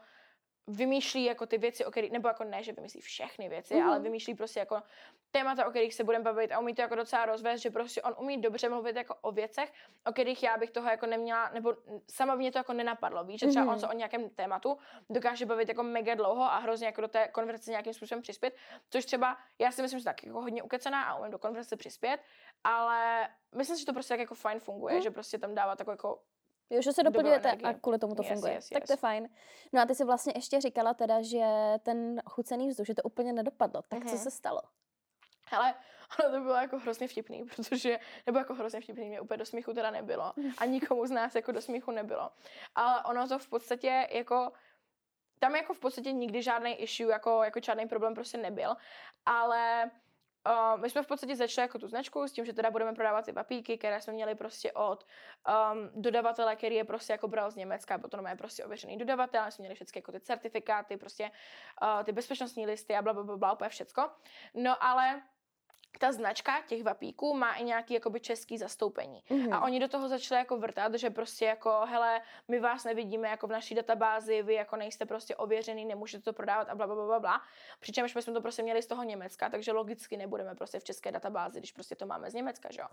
vymýšlí 0.67 1.23
jako 1.23 1.45
ty 1.45 1.57
věci, 1.57 1.85
o 1.85 1.91
kterých, 1.91 2.11
nebo 2.11 2.27
jako 2.27 2.43
ne, 2.43 2.63
že 2.63 2.71
vymyslí 2.71 3.01
všechny 3.01 3.49
věci, 3.49 3.73
mm-hmm. 3.73 3.87
ale 3.87 3.99
vymýšlí 3.99 4.35
prostě 4.35 4.59
jako 4.59 4.81
témata, 5.31 5.67
o 5.67 5.69
kterých 5.69 5.93
se 5.93 6.03
budeme 6.03 6.23
bavit 6.23 6.51
a 6.51 6.59
umí 6.59 6.73
to 6.75 6.81
jako 6.81 6.95
docela 6.95 7.25
rozvést, 7.25 7.61
že 7.61 7.69
prostě 7.69 8.01
on 8.01 8.15
umí 8.17 8.41
dobře 8.41 8.69
mluvit 8.69 8.95
jako 8.95 9.15
o 9.21 9.31
věcech, 9.31 9.73
o 10.05 10.11
kterých 10.11 10.43
já 10.43 10.57
bych 10.57 10.71
toho 10.71 10.89
jako 10.89 11.05
neměla, 11.05 11.49
nebo 11.49 11.75
sama 12.11 12.35
mě 12.35 12.51
to 12.51 12.57
jako 12.57 12.73
nenapadlo, 12.73 13.23
víš, 13.23 13.39
že 13.39 13.47
třeba 13.47 13.65
mm-hmm. 13.65 13.71
on 13.71 13.79
se 13.79 13.87
o 13.87 13.93
nějakém 13.93 14.29
tématu 14.29 14.77
dokáže 15.09 15.45
bavit 15.45 15.69
jako 15.69 15.83
mega 15.83 16.15
dlouho 16.15 16.43
a 16.43 16.57
hrozně 16.57 16.85
jako 16.85 17.01
do 17.01 17.07
té 17.07 17.27
konverzace 17.27 17.71
nějakým 17.71 17.93
způsobem 17.93 18.21
přispět, 18.21 18.55
což 18.89 19.05
třeba 19.05 19.37
já 19.59 19.71
si 19.71 19.81
myslím, 19.81 19.99
že 19.99 20.05
tak 20.05 20.23
jako 20.23 20.41
hodně 20.41 20.63
ukecená 20.63 21.03
a 21.03 21.15
umím 21.15 21.31
do 21.31 21.39
konverzace 21.39 21.77
přispět, 21.77 22.19
ale 22.63 23.29
myslím 23.55 23.75
si, 23.75 23.79
že 23.79 23.85
to 23.85 23.93
prostě 23.93 24.13
tak 24.13 24.19
jako 24.19 24.35
fajn 24.35 24.59
funguje, 24.59 24.95
mm. 24.95 25.01
že 25.01 25.11
prostě 25.11 25.37
tam 25.37 25.55
dává 25.55 25.75
takovou 25.75 25.93
jako 25.93 26.19
Jo, 26.69 26.81
že 26.81 26.93
se 26.93 27.03
doplňujete 27.03 27.51
a 27.51 27.73
kvůli 27.73 27.99
tomu 27.99 28.15
to 28.15 28.23
yes, 28.23 28.31
funguje. 28.31 28.53
Yes, 28.53 28.63
yes. 28.63 28.69
Tak 28.69 28.87
to 28.87 28.93
je 28.93 28.97
fajn. 28.97 29.29
No 29.73 29.81
a 29.81 29.85
ty 29.85 29.95
jsi 29.95 30.03
vlastně 30.03 30.33
ještě 30.35 30.61
říkala 30.61 30.93
teda, 30.93 31.21
že 31.21 31.45
ten 31.83 32.21
chucený 32.29 32.69
vzduch, 32.69 32.87
že 32.87 32.95
to 32.95 33.01
úplně 33.01 33.33
nedopadlo. 33.33 33.81
Tak 33.89 33.99
mm-hmm. 33.99 34.09
co 34.09 34.15
mhm. 34.15 34.23
se 34.23 34.31
stalo? 34.31 34.61
Hele, 35.49 35.75
ono 36.19 36.37
to 36.37 36.41
bylo 36.41 36.55
jako 36.55 36.79
hrozně 36.79 37.07
vtipný, 37.07 37.43
protože, 37.55 37.99
nebo 38.25 38.37
jako 38.37 38.53
hrozně 38.53 38.81
vtipný, 38.81 39.09
mě 39.09 39.21
úplně 39.21 39.37
do 39.37 39.45
smíchu 39.45 39.73
teda 39.73 39.91
nebylo. 39.91 40.33
A 40.57 40.65
nikomu 40.65 41.05
z 41.05 41.11
nás 41.11 41.35
jako 41.35 41.51
do 41.51 41.61
smíchu 41.61 41.91
nebylo. 41.91 42.31
Ale 42.75 43.03
ono 43.03 43.27
to 43.27 43.39
v 43.39 43.47
podstatě 43.47 44.07
jako 44.11 44.51
tam 45.39 45.55
jako 45.55 45.73
v 45.73 45.79
podstatě 45.79 46.11
nikdy 46.11 46.41
žádný 46.41 46.73
issue, 46.73 47.11
jako, 47.11 47.43
jako 47.43 47.59
žádný 47.63 47.87
problém 47.87 48.13
prostě 48.13 48.37
nebyl, 48.37 48.75
ale 49.25 49.91
Uh, 50.49 50.81
my 50.81 50.89
jsme 50.89 51.03
v 51.03 51.07
podstatě 51.07 51.35
začali 51.35 51.63
jako 51.63 51.79
tu 51.79 51.87
značku 51.87 52.27
s 52.27 52.31
tím, 52.31 52.45
že 52.45 52.53
teda 52.53 52.71
budeme 52.71 52.93
prodávat 52.93 53.25
ty 53.25 53.33
papíky, 53.33 53.77
které 53.77 54.01
jsme 54.01 54.13
měli 54.13 54.35
prostě 54.35 54.71
od 54.71 55.05
um, 55.73 56.01
dodavatele, 56.01 56.55
který 56.55 56.75
je 56.75 56.83
prostě 56.83 57.13
jako 57.13 57.27
bral 57.27 57.51
z 57.51 57.55
Německa, 57.55 57.97
potom 57.97 58.27
je 58.27 58.35
prostě 58.35 58.65
ověřený 58.65 58.97
dodavatel, 58.97 59.51
jsme 59.51 59.61
měli 59.61 59.75
všechny 59.75 59.99
jako 59.99 60.11
ty 60.11 60.19
certifikáty, 60.19 60.97
prostě 60.97 61.31
uh, 61.81 62.03
ty 62.03 62.11
bezpečnostní 62.11 62.65
listy 62.65 62.95
a 62.95 63.01
bla, 63.01 63.13
bla, 63.13 63.23
bla, 63.23 63.37
bla, 63.37 63.53
úplně 63.53 63.69
všecko. 63.69 64.09
No 64.53 64.83
ale 64.83 65.21
ta 65.97 66.11
značka 66.11 66.61
těch 66.67 66.83
vapíků 66.83 67.33
má 67.33 67.53
i 67.53 67.63
nějaký 67.63 67.93
jakoby 67.93 68.19
český 68.19 68.57
zastoupení. 68.57 69.23
Mm-hmm. 69.29 69.55
A 69.55 69.63
oni 69.63 69.79
do 69.79 69.87
toho 69.87 70.09
začali 70.09 70.39
jako 70.39 70.57
vrtat, 70.57 70.93
že 70.93 71.09
prostě 71.09 71.45
jako, 71.45 71.81
hele, 71.85 72.21
my 72.47 72.59
vás 72.59 72.83
nevidíme 72.83 73.27
jako 73.27 73.47
v 73.47 73.51
naší 73.51 73.75
databázi, 73.75 74.43
vy 74.43 74.53
jako 74.53 74.75
nejste 74.75 75.05
prostě 75.05 75.35
ověřený, 75.35 75.85
nemůžete 75.85 76.23
to 76.23 76.33
prodávat 76.33 76.69
a 76.69 76.75
bla, 76.75 76.87
bla, 76.87 76.95
bla, 76.95 77.19
bla. 77.19 77.41
Přičemž 77.79 78.15
my 78.15 78.21
jsme 78.21 78.33
to 78.33 78.41
prostě 78.41 78.63
měli 78.63 78.81
z 78.81 78.87
toho 78.87 79.03
Německa, 79.03 79.49
takže 79.49 79.71
logicky 79.71 80.17
nebudeme 80.17 80.55
prostě 80.55 80.79
v 80.79 80.83
české 80.83 81.11
databázi, 81.11 81.59
když 81.59 81.71
prostě 81.71 81.95
to 81.95 82.05
máme 82.05 82.31
z 82.31 82.33
Německa, 82.33 82.69
že 82.71 82.81
jo. 82.81 82.87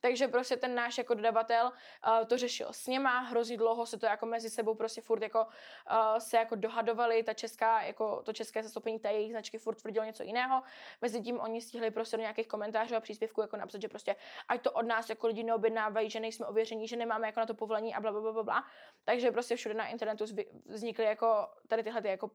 Takže 0.00 0.28
prostě 0.28 0.56
ten 0.56 0.74
náš 0.74 0.98
jako 0.98 1.14
dodavatel 1.14 1.66
uh, 1.66 2.26
to 2.26 2.38
řešil 2.38 2.68
s 2.70 2.86
něma, 2.86 3.18
hrozně 3.18 3.56
dlouho 3.56 3.86
se 3.86 3.98
to 3.98 4.06
jako 4.06 4.26
mezi 4.26 4.50
sebou 4.50 4.74
prostě 4.74 5.00
furt 5.00 5.22
jako 5.22 5.44
uh, 5.44 6.18
se 6.18 6.36
jako 6.36 6.54
dohadovali, 6.54 7.22
ta 7.22 7.34
česká, 7.34 7.82
jako 7.82 8.22
to 8.22 8.32
české 8.32 8.62
zastoupení 8.62 8.98
té 8.98 9.12
jejich 9.12 9.30
značky 9.30 9.58
furt 9.58 9.74
tvrdilo 9.74 10.06
něco 10.06 10.22
jiného. 10.22 10.62
Mezi 11.02 11.20
tím 11.20 11.40
oni 11.40 11.60
stihli 11.60 11.90
prostě 11.90 12.16
do 12.16 12.20
nějakých 12.20 12.47
komentářů 12.48 12.96
a 12.96 13.00
příspěvků 13.00 13.40
jako 13.40 13.56
napsat, 13.56 13.82
že 13.82 13.88
prostě 13.88 14.16
ať 14.48 14.62
to 14.62 14.72
od 14.72 14.82
nás 14.82 15.08
jako 15.08 15.26
lidi 15.26 15.42
neobjednávají, 15.42 16.10
že 16.10 16.20
nejsme 16.20 16.46
ověření, 16.46 16.88
že 16.88 16.96
nemáme 16.96 17.26
jako 17.26 17.40
na 17.40 17.46
to 17.46 17.54
povolení 17.54 17.94
a 17.94 18.00
bla, 18.00 18.12
bla, 18.12 18.32
bla, 18.32 18.42
bla. 18.42 18.64
Takže 19.04 19.30
prostě 19.30 19.56
všude 19.56 19.74
na 19.74 19.86
internetu 19.86 20.24
vznikly 20.66 21.04
jako 21.04 21.48
tady 21.68 21.82
tyhle 21.82 22.02
ty 22.02 22.08
jako 22.08 22.30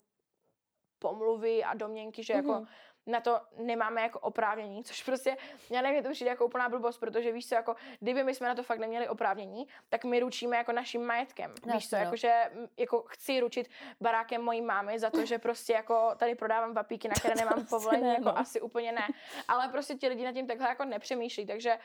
pomluvy 1.03 1.63
a 1.63 1.73
domněnky, 1.73 2.23
že 2.23 2.33
jako 2.33 2.51
mm-hmm 2.51 2.67
na 3.05 3.21
to 3.21 3.41
nemáme 3.57 4.01
jako 4.01 4.19
oprávnění, 4.19 4.83
což 4.83 5.03
prostě, 5.03 5.37
já 5.69 5.81
nevím, 5.81 6.03
to 6.03 6.09
přijde 6.11 6.29
jako 6.29 6.45
úplná 6.45 6.69
blbost, 6.69 6.97
protože 6.97 7.31
víš 7.31 7.49
co, 7.49 7.55
jako, 7.55 7.75
kdyby 7.99 8.23
my 8.23 8.35
jsme 8.35 8.47
na 8.47 8.55
to 8.55 8.63
fakt 8.63 8.79
neměli 8.79 9.09
oprávnění, 9.09 9.67
tak 9.89 10.03
my 10.03 10.19
ručíme 10.19 10.57
jako 10.57 10.71
naším 10.71 11.05
majetkem. 11.05 11.51
Jasně, 11.51 11.73
víš 11.73 11.89
co, 11.89 11.95
jako, 11.95 12.15
že 12.15 12.51
jako 12.77 13.03
chci 13.07 13.39
ručit 13.39 13.69
barákem 14.01 14.41
mojí 14.41 14.61
mámy 14.61 14.99
za 14.99 15.09
to, 15.09 15.25
že 15.25 15.37
prostě 15.37 15.73
jako 15.73 16.11
tady 16.17 16.35
prodávám 16.35 16.73
vapíky, 16.73 17.07
na 17.07 17.13
které 17.19 17.35
nemám 17.39 17.65
povolení, 17.65 18.03
ne, 18.03 18.13
jako 18.13 18.25
no. 18.25 18.37
asi 18.37 18.61
úplně 18.61 18.91
ne. 18.91 19.07
Ale 19.47 19.67
prostě 19.67 19.95
ti 19.95 20.07
lidi 20.07 20.23
nad 20.23 20.33
tím 20.33 20.47
takhle 20.47 20.67
jako 20.67 20.85
nepřemýšlí, 20.85 21.45
takže 21.45 21.77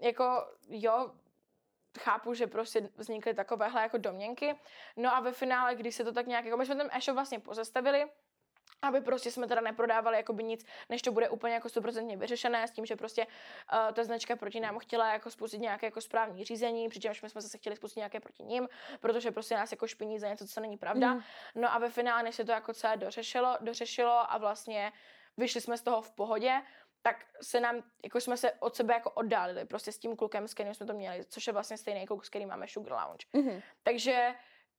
jako 0.00 0.46
jo, 0.68 1.10
chápu, 1.98 2.34
že 2.34 2.46
prostě 2.46 2.88
vznikly 2.96 3.34
takovéhle 3.34 3.82
jako 3.82 3.98
domněnky. 3.98 4.54
No 4.96 5.14
a 5.14 5.20
ve 5.20 5.32
finále, 5.32 5.74
když 5.74 5.94
se 5.94 6.04
to 6.04 6.12
tak 6.12 6.26
nějak, 6.26 6.44
jako 6.44 6.56
my 6.56 6.66
jsme 6.66 6.74
ten 6.74 6.90
e-shop 6.92 7.14
vlastně 7.14 7.40
pozastavili, 7.40 8.06
aby 8.82 9.00
prostě 9.00 9.30
jsme 9.30 9.46
teda 9.46 9.60
neprodávali 9.60 10.16
jakoby 10.16 10.44
nic, 10.44 10.66
než 10.88 11.02
to 11.02 11.12
bude 11.12 11.28
úplně 11.28 11.54
jako 11.54 11.68
100% 11.68 12.18
vyřešené 12.18 12.68
s 12.68 12.70
tím, 12.70 12.86
že 12.86 12.96
prostě 12.96 13.26
uh, 13.26 13.92
ta 13.92 14.04
značka 14.04 14.36
proti 14.36 14.60
nám 14.60 14.78
chtěla 14.78 15.12
jako 15.12 15.30
spustit 15.30 15.58
nějaké 15.58 15.86
jako 15.86 16.00
správní 16.00 16.44
řízení, 16.44 16.88
přičemž 16.88 17.22
my 17.22 17.30
jsme 17.30 17.40
zase 17.40 17.58
chtěli 17.58 17.76
spustit 17.76 17.96
nějaké 17.96 18.20
proti 18.20 18.42
ním, 18.42 18.68
protože 19.00 19.30
prostě 19.30 19.54
nás 19.54 19.70
jako 19.70 19.86
špiní 19.86 20.18
za 20.18 20.28
něco, 20.28 20.46
co 20.46 20.60
není 20.60 20.76
pravda. 20.76 21.14
Mm. 21.14 21.22
No 21.54 21.72
a 21.72 21.78
ve 21.78 21.90
finále, 21.90 22.22
než 22.22 22.34
se 22.34 22.44
to 22.44 22.52
jako 22.52 22.74
celé 22.74 22.96
dořešilo, 22.96 23.56
dořešilo 23.60 24.32
a 24.32 24.38
vlastně 24.38 24.92
vyšli 25.36 25.60
jsme 25.60 25.78
z 25.78 25.82
toho 25.82 26.02
v 26.02 26.10
pohodě, 26.10 26.62
tak 27.02 27.24
se 27.42 27.60
nám, 27.60 27.82
jako 28.04 28.20
jsme 28.20 28.36
se 28.36 28.52
od 28.52 28.76
sebe 28.76 28.94
jako 28.94 29.10
oddálili 29.10 29.64
prostě 29.64 29.92
s 29.92 29.98
tím 29.98 30.16
klukem, 30.16 30.48
s 30.48 30.54
kterým 30.54 30.74
jsme 30.74 30.86
to 30.86 30.92
měli, 30.92 31.24
což 31.24 31.46
je 31.46 31.52
vlastně 31.52 31.78
stejný 31.78 32.06
kluk, 32.06 32.24
s 32.24 32.28
kterým 32.28 32.48
máme 32.48 32.68
Sugar 32.68 32.92
Lounge. 32.92 33.26
Mhm. 33.32 33.62
Takže 33.82 34.34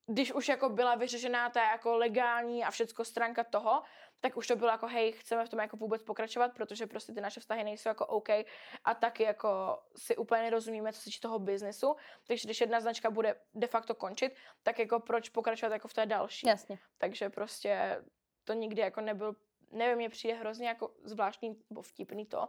když 0.08 0.34
už 0.34 0.48
jako 0.48 0.70
byla 0.70 0.96
vyřešená 0.96 1.50
ta 1.50 1.64
jako 1.64 1.98
legální 1.98 2.64
a 2.64 2.72
všecko 2.72 3.06
stránka 3.06 3.44
toho, 3.44 3.84
tak 4.20 4.38
už 4.38 4.48
to 4.48 4.56
bylo 4.56 4.72
jako 4.72 4.88
hej, 4.88 5.12
chceme 5.12 5.46
v 5.46 5.50
tom 5.50 5.60
jako 5.60 5.78
vůbec 5.78 6.04
pokračovat, 6.04 6.54
protože 6.54 6.88
prostě 6.88 7.14
ty 7.14 7.22
naše 7.22 7.40
vztahy 7.40 7.64
nejsou 7.64 7.90
jako 7.90 8.06
OK 8.06 8.30
a 8.84 8.94
taky 9.00 9.24
jako 9.24 9.80
si 9.96 10.18
úplně 10.18 10.42
nerozumíme, 10.42 10.94
co 10.94 11.00
se 11.00 11.06
týče 11.06 11.22
toho 11.22 11.40
biznesu. 11.40 11.96
Takže 12.28 12.48
když 12.48 12.62
jedna 12.62 12.80
značka 12.80 13.10
bude 13.12 13.36
de 13.54 13.68
facto 13.68 13.96
končit, 13.96 14.36
tak 14.64 14.80
jako 14.80 15.00
proč 15.00 15.30
pokračovat 15.30 15.74
jako 15.74 15.88
v 15.88 15.94
té 15.94 16.06
další. 16.06 16.48
Jasně. 16.48 16.80
Takže 16.98 17.30
prostě 17.30 18.04
to 18.44 18.54
nikdy 18.54 18.82
jako 18.82 19.02
nebyl, 19.02 19.36
nevím, 19.72 19.98
mě 19.98 20.10
přijde 20.10 20.34
hrozně 20.34 20.68
jako 20.68 20.92
zvláštní 21.04 21.64
nebo 21.70 21.82
vtipný 21.82 22.26
to, 22.26 22.48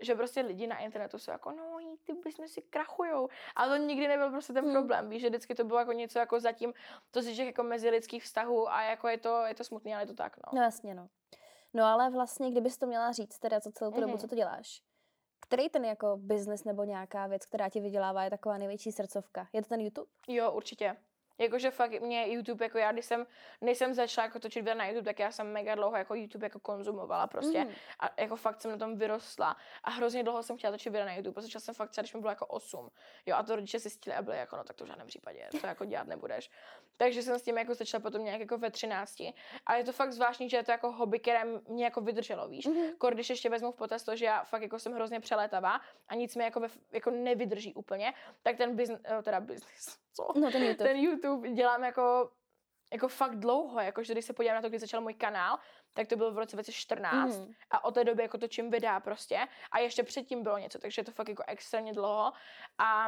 že 0.00 0.14
prostě 0.14 0.40
lidi 0.40 0.66
na 0.66 0.78
internetu 0.78 1.18
jsou 1.18 1.30
jako, 1.30 1.50
no, 1.52 1.78
ty 2.04 2.12
biznesy 2.12 2.62
krachujou. 2.62 3.28
Ale 3.56 3.78
to 3.78 3.84
nikdy 3.84 4.08
nebyl 4.08 4.30
prostě 4.30 4.52
ten 4.52 4.64
Hmm. 4.64 4.72
problém. 4.72 5.08
Víš, 5.10 5.20
že 5.22 5.28
vždycky 5.28 5.54
to 5.54 5.64
bylo 5.64 5.78
jako 5.78 5.92
něco 5.92 6.18
jako 6.18 6.40
zatím, 6.40 6.74
to 7.10 7.22
se 7.22 7.28
týče 7.28 7.44
jako 7.44 7.62
mezi 7.62 7.90
lidských 7.90 8.22
vztahů 8.24 8.68
a 8.72 8.82
jako 8.82 9.08
je 9.08 9.18
to, 9.18 9.42
je 9.46 9.54
to 9.54 9.64
smutný, 9.64 9.94
ale 9.94 10.02
je 10.02 10.06
to 10.06 10.14
tak, 10.14 10.36
no. 10.36 10.42
No 10.58 10.62
jasně, 10.62 10.94
no. 10.94 11.08
No 11.74 11.84
ale 11.84 12.10
vlastně, 12.10 12.50
kdybys 12.50 12.78
to 12.78 12.86
měla 12.86 13.12
říct, 13.12 13.38
teda 13.38 13.60
za 13.60 13.72
celou 13.72 13.90
tu 13.90 14.00
dobu, 14.00 14.12
Mhm. 14.12 14.20
co 14.20 14.28
to 14.28 14.34
děláš, 14.34 14.82
který 15.40 15.68
ten 15.68 15.84
jako 15.84 16.16
biznes 16.16 16.64
nebo 16.64 16.84
nějaká 16.84 17.26
věc, 17.26 17.46
která 17.46 17.68
ti 17.68 17.80
vydělává, 17.80 18.24
je 18.24 18.30
taková 18.30 18.58
největší 18.58 18.92
srdcovka? 18.92 19.48
Je 19.52 19.62
to 19.62 19.68
ten 19.68 19.80
YouTube? 19.80 20.10
Jo, 20.28 20.52
určitě. 20.52 20.96
Jakože 21.42 21.70
fakt 21.70 22.00
mě 22.00 22.32
YouTube, 22.32 22.64
jako 22.64 22.78
já, 22.78 22.92
když 22.92 23.04
jsem, 23.04 23.26
než 23.60 23.78
jsem 23.78 23.94
začala 23.94 24.26
jako 24.26 24.38
točit 24.38 24.62
videa 24.62 24.74
na 24.74 24.86
YouTube, 24.86 25.04
tak 25.04 25.18
já 25.18 25.30
jsem 25.30 25.52
mega 25.52 25.74
dlouho 25.74 25.96
jako 25.96 26.14
YouTube 26.14 26.46
jako 26.46 26.58
konzumovala 26.58 27.26
prostě. 27.26 27.64
Mhm. 27.64 27.74
A 28.00 28.20
jako 28.20 28.36
fakt 28.36 28.60
jsem 28.60 28.70
na 28.70 28.76
tom 28.76 28.96
vyrostla. 28.96 29.56
A 29.84 29.90
hrozně 29.90 30.22
dlouho 30.22 30.42
jsem 30.42 30.56
chtěla 30.56 30.70
točit 30.70 30.92
videa 30.92 31.06
na 31.06 31.14
YouTube. 31.14 31.42
Začala 31.42 31.60
jsem 31.60 31.74
fakt 31.74 31.90
třeba, 31.90 32.02
když 32.02 32.14
mi 32.14 32.20
bylo 32.20 32.30
jako 32.30 32.46
8. 32.46 32.90
Jo, 33.26 33.36
a 33.36 33.42
to 33.42 33.56
rodiče 33.56 33.78
zjistili 33.78 34.16
a 34.16 34.22
byli 34.22 34.38
jako, 34.38 34.56
no 34.56 34.64
tak 34.64 34.76
to 34.76 34.84
v 34.84 34.88
žádném 34.88 35.06
případě, 35.06 35.48
to 35.60 35.66
jako 35.66 35.84
dělat 35.84 36.06
nebudeš. 36.06 36.50
Takže 36.96 37.22
jsem 37.22 37.38
s 37.38 37.42
tím 37.42 37.58
jako 37.58 37.74
začala 37.74 38.02
potom 38.02 38.24
nějak 38.24 38.40
jako 38.40 38.58
ve 38.58 38.70
13. 38.70 39.20
A 39.66 39.74
je 39.74 39.84
to 39.84 39.92
fakt 39.92 40.12
zvláštní, 40.12 40.48
že 40.48 40.56
je 40.56 40.62
to 40.62 40.70
jako 40.70 40.92
hobby, 40.92 41.18
které 41.18 41.44
mě 41.68 41.84
jako 41.84 42.00
vydrželo, 42.00 42.48
víš. 42.48 42.66
Mhm. 42.66 42.96
Kor, 42.98 43.14
když 43.14 43.30
ještě 43.30 43.50
vezmu 43.50 43.72
v 43.72 43.76
potaz 43.76 44.02
to, 44.02 44.16
že 44.16 44.24
já 44.24 44.44
fakt 44.44 44.62
jako 44.62 44.78
jsem 44.78 44.92
hrozně 44.92 45.20
přelétavá 45.20 45.80
a 46.08 46.14
nic 46.14 46.36
mi 46.36 46.44
jako, 46.44 46.60
ve, 46.60 46.68
jako 46.92 47.10
nevydrží 47.10 47.74
úplně, 47.74 48.14
tak 48.42 48.56
ten 48.56 48.76
biznes, 48.76 49.00
teda 49.22 49.40
biznis, 49.40 49.98
co? 50.14 50.40
No 50.40 50.50
ten 50.50 50.62
YouTube. 50.62 50.88
ten 50.88 50.96
YouTube 50.96 51.50
dělám 51.50 51.84
jako, 51.84 52.30
jako 52.92 53.08
fakt 53.08 53.36
dlouho, 53.38 53.80
jakože 53.80 54.12
když 54.12 54.24
se 54.24 54.32
podívám 54.32 54.54
na 54.56 54.62
to, 54.62 54.68
kdy 54.68 54.78
začal 54.78 55.00
můj 55.00 55.14
kanál, 55.14 55.58
tak 55.94 56.08
to 56.08 56.16
bylo 56.16 56.32
v 56.32 56.38
roce 56.38 56.56
2014 56.56 57.38
Mhm. 57.38 57.52
a 57.70 57.84
od 57.84 57.94
té 57.94 58.04
doby 58.04 58.22
jako 58.22 58.38
točím 58.38 58.70
videa 58.70 59.00
prostě 59.00 59.38
a 59.72 59.78
ještě 59.78 60.02
předtím 60.02 60.42
bylo 60.42 60.58
něco, 60.58 60.78
takže 60.78 61.00
je 61.00 61.04
to 61.04 61.12
fakt 61.12 61.28
jako 61.28 61.42
extrémně 61.46 61.92
dlouho 61.92 62.32
a 62.78 63.06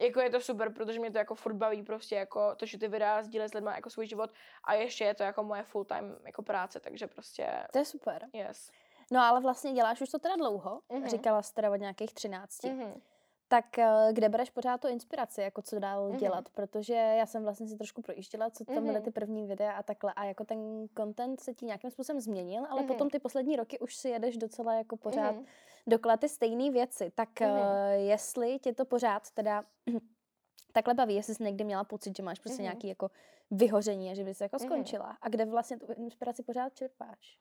jako 0.00 0.20
je 0.20 0.30
to 0.30 0.40
super, 0.40 0.72
protože 0.72 1.00
mě 1.00 1.10
to 1.10 1.18
jako 1.18 1.34
furt 1.34 1.54
baví 1.54 1.82
prostě 1.82 2.14
jako 2.16 2.54
točit 2.56 2.80
ty 2.80 2.88
videa, 2.88 3.22
sdílet 3.22 3.50
s 3.50 3.54
lidmi 3.54 3.70
jako 3.74 3.90
svůj 3.90 4.06
život 4.06 4.30
a 4.64 4.74
ještě 4.74 5.04
je 5.04 5.14
to 5.14 5.22
jako 5.22 5.42
moje 5.42 5.62
full 5.62 5.84
time 5.84 6.16
jako 6.24 6.42
práce, 6.42 6.80
takže 6.80 7.06
prostě 7.06 7.66
To 7.72 7.78
je 7.78 7.84
super. 7.84 8.26
yes. 8.32 8.70
No 9.12 9.20
ale 9.20 9.40
vlastně 9.40 9.72
děláš 9.72 10.00
už 10.00 10.10
to 10.10 10.18
teda 10.18 10.36
dlouho, 10.36 10.80
Mhm. 10.92 11.08
říkala 11.08 11.42
jsi 11.42 11.54
teda 11.54 11.70
od 11.70 11.76
nějakých 11.76 12.14
13. 12.14 12.64
Mhm. 12.64 13.00
Tak 13.48 13.78
eh, 13.78 14.08
kde 14.12 14.28
bereš 14.28 14.50
pořád 14.50 14.80
tu 14.80 14.88
inspiraci, 14.88 15.40
jako 15.40 15.62
co 15.62 15.78
dál 15.78 16.08
Mhm. 16.08 16.16
dělat? 16.18 16.48
Protože 16.48 16.94
já 16.94 17.26
jsem 17.26 17.42
vlastně 17.42 17.68
si 17.68 17.76
trošku 17.76 18.02
projížděla, 18.02 18.50
co 18.50 18.64
tam 18.64 18.74
byly 18.84 18.94
Mhm. 18.94 19.02
ty 19.02 19.10
první 19.10 19.46
videa 19.46 19.72
a 19.72 19.82
takhle. 19.82 20.12
A 20.16 20.24
jako 20.24 20.44
ten 20.44 20.86
content 20.96 21.40
se 21.40 21.54
ti 21.54 21.66
nějakým 21.66 21.90
způsobem 21.90 22.20
změnil, 22.20 22.66
ale 22.70 22.80
Mhm. 22.80 22.88
potom 22.88 23.10
ty 23.10 23.18
poslední 23.18 23.56
roky 23.56 23.78
už 23.78 23.96
si 23.96 24.08
jedeš 24.08 24.36
docela 24.36 24.74
jako 24.74 24.96
pořád 24.96 25.30
Mhm. 25.32 25.44
dokola 25.86 26.16
ty 26.16 26.28
stejné 26.28 26.70
věci. 26.70 27.12
Tak 27.14 27.40
Mhm. 27.40 27.50
eh, 27.50 27.94
jestli 27.96 28.58
tě 28.58 28.72
to 28.74 28.84
pořád 28.84 29.30
teda 29.30 29.64
takhle 30.72 30.94
baví, 30.94 31.14
jestli 31.14 31.34
jsi 31.34 31.42
někdy 31.44 31.64
měla 31.64 31.84
pocit, 31.84 32.16
že 32.16 32.22
máš 32.22 32.38
prostě 32.38 32.54
Mhm. 32.56 32.62
nějaký 32.62 32.88
jako 32.88 33.10
vyhoření 33.50 34.10
a 34.10 34.14
že 34.14 34.24
bys 34.24 34.40
jako 34.40 34.56
Mhm. 34.60 34.66
skončila. 34.66 35.16
A 35.22 35.28
kde 35.28 35.44
vlastně 35.44 35.78
tu 35.78 35.92
inspiraci 35.92 36.42
pořád 36.42 36.74
čerpáš? 36.74 37.38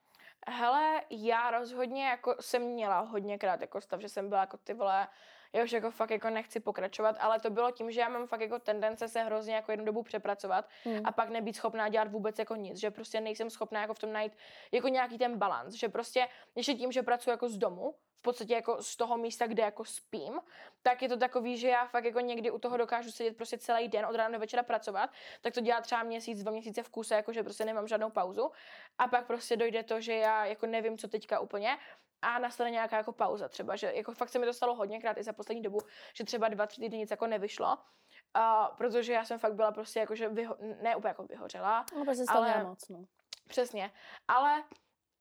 Hele, 0.48 1.02
já 1.10 1.52
rozhodně 1.52 2.06
jako 2.06 2.36
jsem 2.40 2.62
měla 2.64 3.00
hodněkrát 3.00 3.62
jako 3.62 3.82
stav, 3.82 4.02
že 4.02 4.10
jsem 4.10 4.30
byla 4.30 4.42
jako 4.42 4.58
ty 4.58 4.74
vole, 4.74 5.08
já 5.54 5.64
už 5.64 5.72
jako 5.72 5.92
fakt 5.92 6.10
jako 6.12 6.30
nechci 6.30 6.60
pokračovat, 6.60 7.16
ale 7.20 7.40
to 7.40 7.50
bylo 7.50 7.72
tím, 7.72 7.92
že 7.92 8.00
já 8.00 8.10
mám 8.10 8.28
fakt 8.28 8.42
jako 8.42 8.60
tendence 8.60 9.08
se 9.08 9.24
hrozně 9.24 9.56
jako 9.56 9.72
jednu 9.72 9.86
dobu 9.86 10.04
přepracovat 10.04 10.70
Hmm. 10.84 11.02
a 11.04 11.12
pak 11.12 11.30
nebýt 11.30 11.56
schopná 11.56 11.90
dělat 11.90 12.12
vůbec 12.12 12.40
jako 12.40 12.56
nic, 12.56 12.78
že 12.80 12.92
prostě 12.92 13.22
nejsem 13.22 13.50
schopná 13.50 13.82
jako 13.82 13.94
v 13.94 14.00
tom 14.00 14.14
najít 14.14 14.34
jako 14.72 14.88
nějaký 14.88 15.18
ten 15.18 15.38
balans, 15.38 15.74
že 15.74 15.90
prostě 15.90 16.28
ještě 16.56 16.74
tím, 16.74 16.92
že 16.92 17.04
pracuji 17.04 17.30
jako 17.30 17.50
z 17.50 17.58
domu, 17.58 17.96
v 18.20 18.22
podstatě 18.22 18.54
jako 18.54 18.84
z 18.84 18.96
toho 18.96 19.18
místa, 19.18 19.48
kde 19.48 19.64
jako 19.64 19.86
spím, 19.86 20.40
tak 20.82 21.02
je 21.02 21.10
to 21.10 21.18
takový, 21.18 21.58
že 21.58 21.68
já 21.68 21.86
fakt 21.88 22.06
jako 22.06 22.20
někdy 22.20 22.52
u 22.52 22.60
toho 22.60 22.78
dokážu 22.78 23.12
sedět 23.12 23.38
prostě 23.38 23.58
celý 23.58 23.88
den 23.88 24.06
od 24.06 24.16
rána 24.16 24.30
do 24.34 24.40
večera 24.40 24.64
pracovat, 24.64 25.10
tak 25.42 25.54
to 25.54 25.62
dělá 25.62 25.82
třeba 25.82 26.04
měsíc, 26.04 26.44
dva 26.44 26.52
měsíce 26.52 26.84
v 26.84 26.90
kuse, 26.90 27.16
jako 27.16 27.34
že 27.34 27.44
prostě 27.44 27.66
nemám 27.66 27.88
žádnou 27.88 28.10
pauzu 28.10 28.52
a 28.98 29.08
pak 29.08 29.28
prostě 29.28 29.58
dojde 29.58 29.84
to, 29.84 30.02
že 30.02 30.14
já 30.16 30.46
jako 30.46 30.66
nevím, 30.66 30.98
co 30.98 31.08
teďka 31.08 31.40
úplně 31.40 31.78
a 32.24 32.40
nastane 32.40 32.72
nějaká 32.72 32.98
jako 32.98 33.12
pauza 33.12 33.50
třeba, 33.50 33.76
že 33.76 33.92
jako 33.96 34.12
fakt 34.14 34.30
se 34.30 34.40
mi 34.40 34.46
to 34.46 34.54
stalo 34.54 34.76
hodněkrát 34.76 35.18
i 35.18 35.24
za 35.24 35.34
poslední 35.34 35.62
dobu, 35.64 35.80
že 36.14 36.24
třeba 36.24 36.48
dva, 36.48 36.68
tři 36.68 36.82
týdny 36.82 36.98
nic 36.98 37.12
jako 37.12 37.28
nevyšlo, 37.28 37.78
a 38.34 38.68
protože 38.78 39.14
já 39.14 39.26
jsem 39.26 39.40
fakt 39.40 39.54
byla 39.56 39.72
prostě 39.72 40.00
jako, 40.00 40.16
že 40.16 40.30
vyho- 40.30 40.58
ne 40.82 40.96
úplně 40.96 41.10
jako 41.10 41.24
vyhořela, 41.24 41.86
No, 41.98 42.06
prostě 42.06 42.24
ale- 42.28 42.64
moc, 42.64 42.90
no. 42.90 43.06
Přesně. 43.48 43.92
Ale 44.28 44.64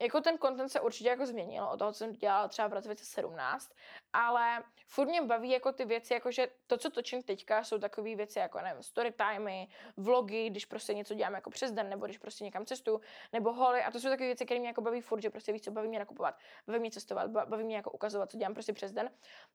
jako 0.02 0.20
ten 0.20 0.38
content 0.38 0.72
se 0.72 0.80
určitě 0.80 1.08
jako 1.08 1.26
změnil, 1.26 1.64
od 1.64 1.78
toho, 1.78 1.92
co 1.92 1.98
jsem 1.98 2.12
dělala 2.12 2.48
třeba 2.48 2.68
v 2.68 2.72
roce 2.72 2.88
2017, 2.88 3.72
ale 4.12 4.62
furt 4.86 5.06
mě 5.06 5.22
baví 5.22 5.50
jako 5.50 5.72
ty 5.72 5.84
věci, 5.84 6.14
jako 6.14 6.30
že 6.30 6.48
to, 6.66 6.76
co 6.78 6.90
točím 6.90 7.22
teďka, 7.22 7.64
jsou 7.64 7.78
takové 7.78 8.16
věci 8.16 8.38
jako, 8.38 8.60
nevím, 8.60 8.82
story 8.82 9.12
timey, 9.12 9.66
vlogy, 9.96 10.50
když 10.50 10.64
prostě 10.64 10.94
něco 10.94 11.14
dělám 11.14 11.34
jako 11.34 11.50
přes 11.50 11.72
den, 11.72 11.88
nebo 11.90 12.06
když 12.06 12.18
prostě 12.18 12.44
někam 12.44 12.66
cestu, 12.66 13.00
nebo 13.32 13.52
holy, 13.52 13.82
a 13.82 13.90
to 13.90 14.00
jsou 14.00 14.08
takové 14.08 14.26
věci, 14.26 14.44
které 14.44 14.60
mě 14.60 14.68
jako 14.68 14.80
baví 14.80 15.00
furt, 15.00 15.20
že 15.20 15.30
prostě 15.30 15.52
víc, 15.52 15.64
co 15.64 15.70
baví 15.70 15.88
mě 15.88 15.98
nakupovat, 15.98 16.38
baví 16.66 16.80
mě 16.80 16.90
cestovat, 16.90 17.30
ba- 17.30 17.46
baví 17.46 17.64
mě 17.64 17.76
jako 17.76 17.90
ukazovat, 17.90 18.30
co 18.30 18.38
dělám 18.38 18.54
prostě 18.54 18.72
přes 18.72 18.92
den. 18.92 19.10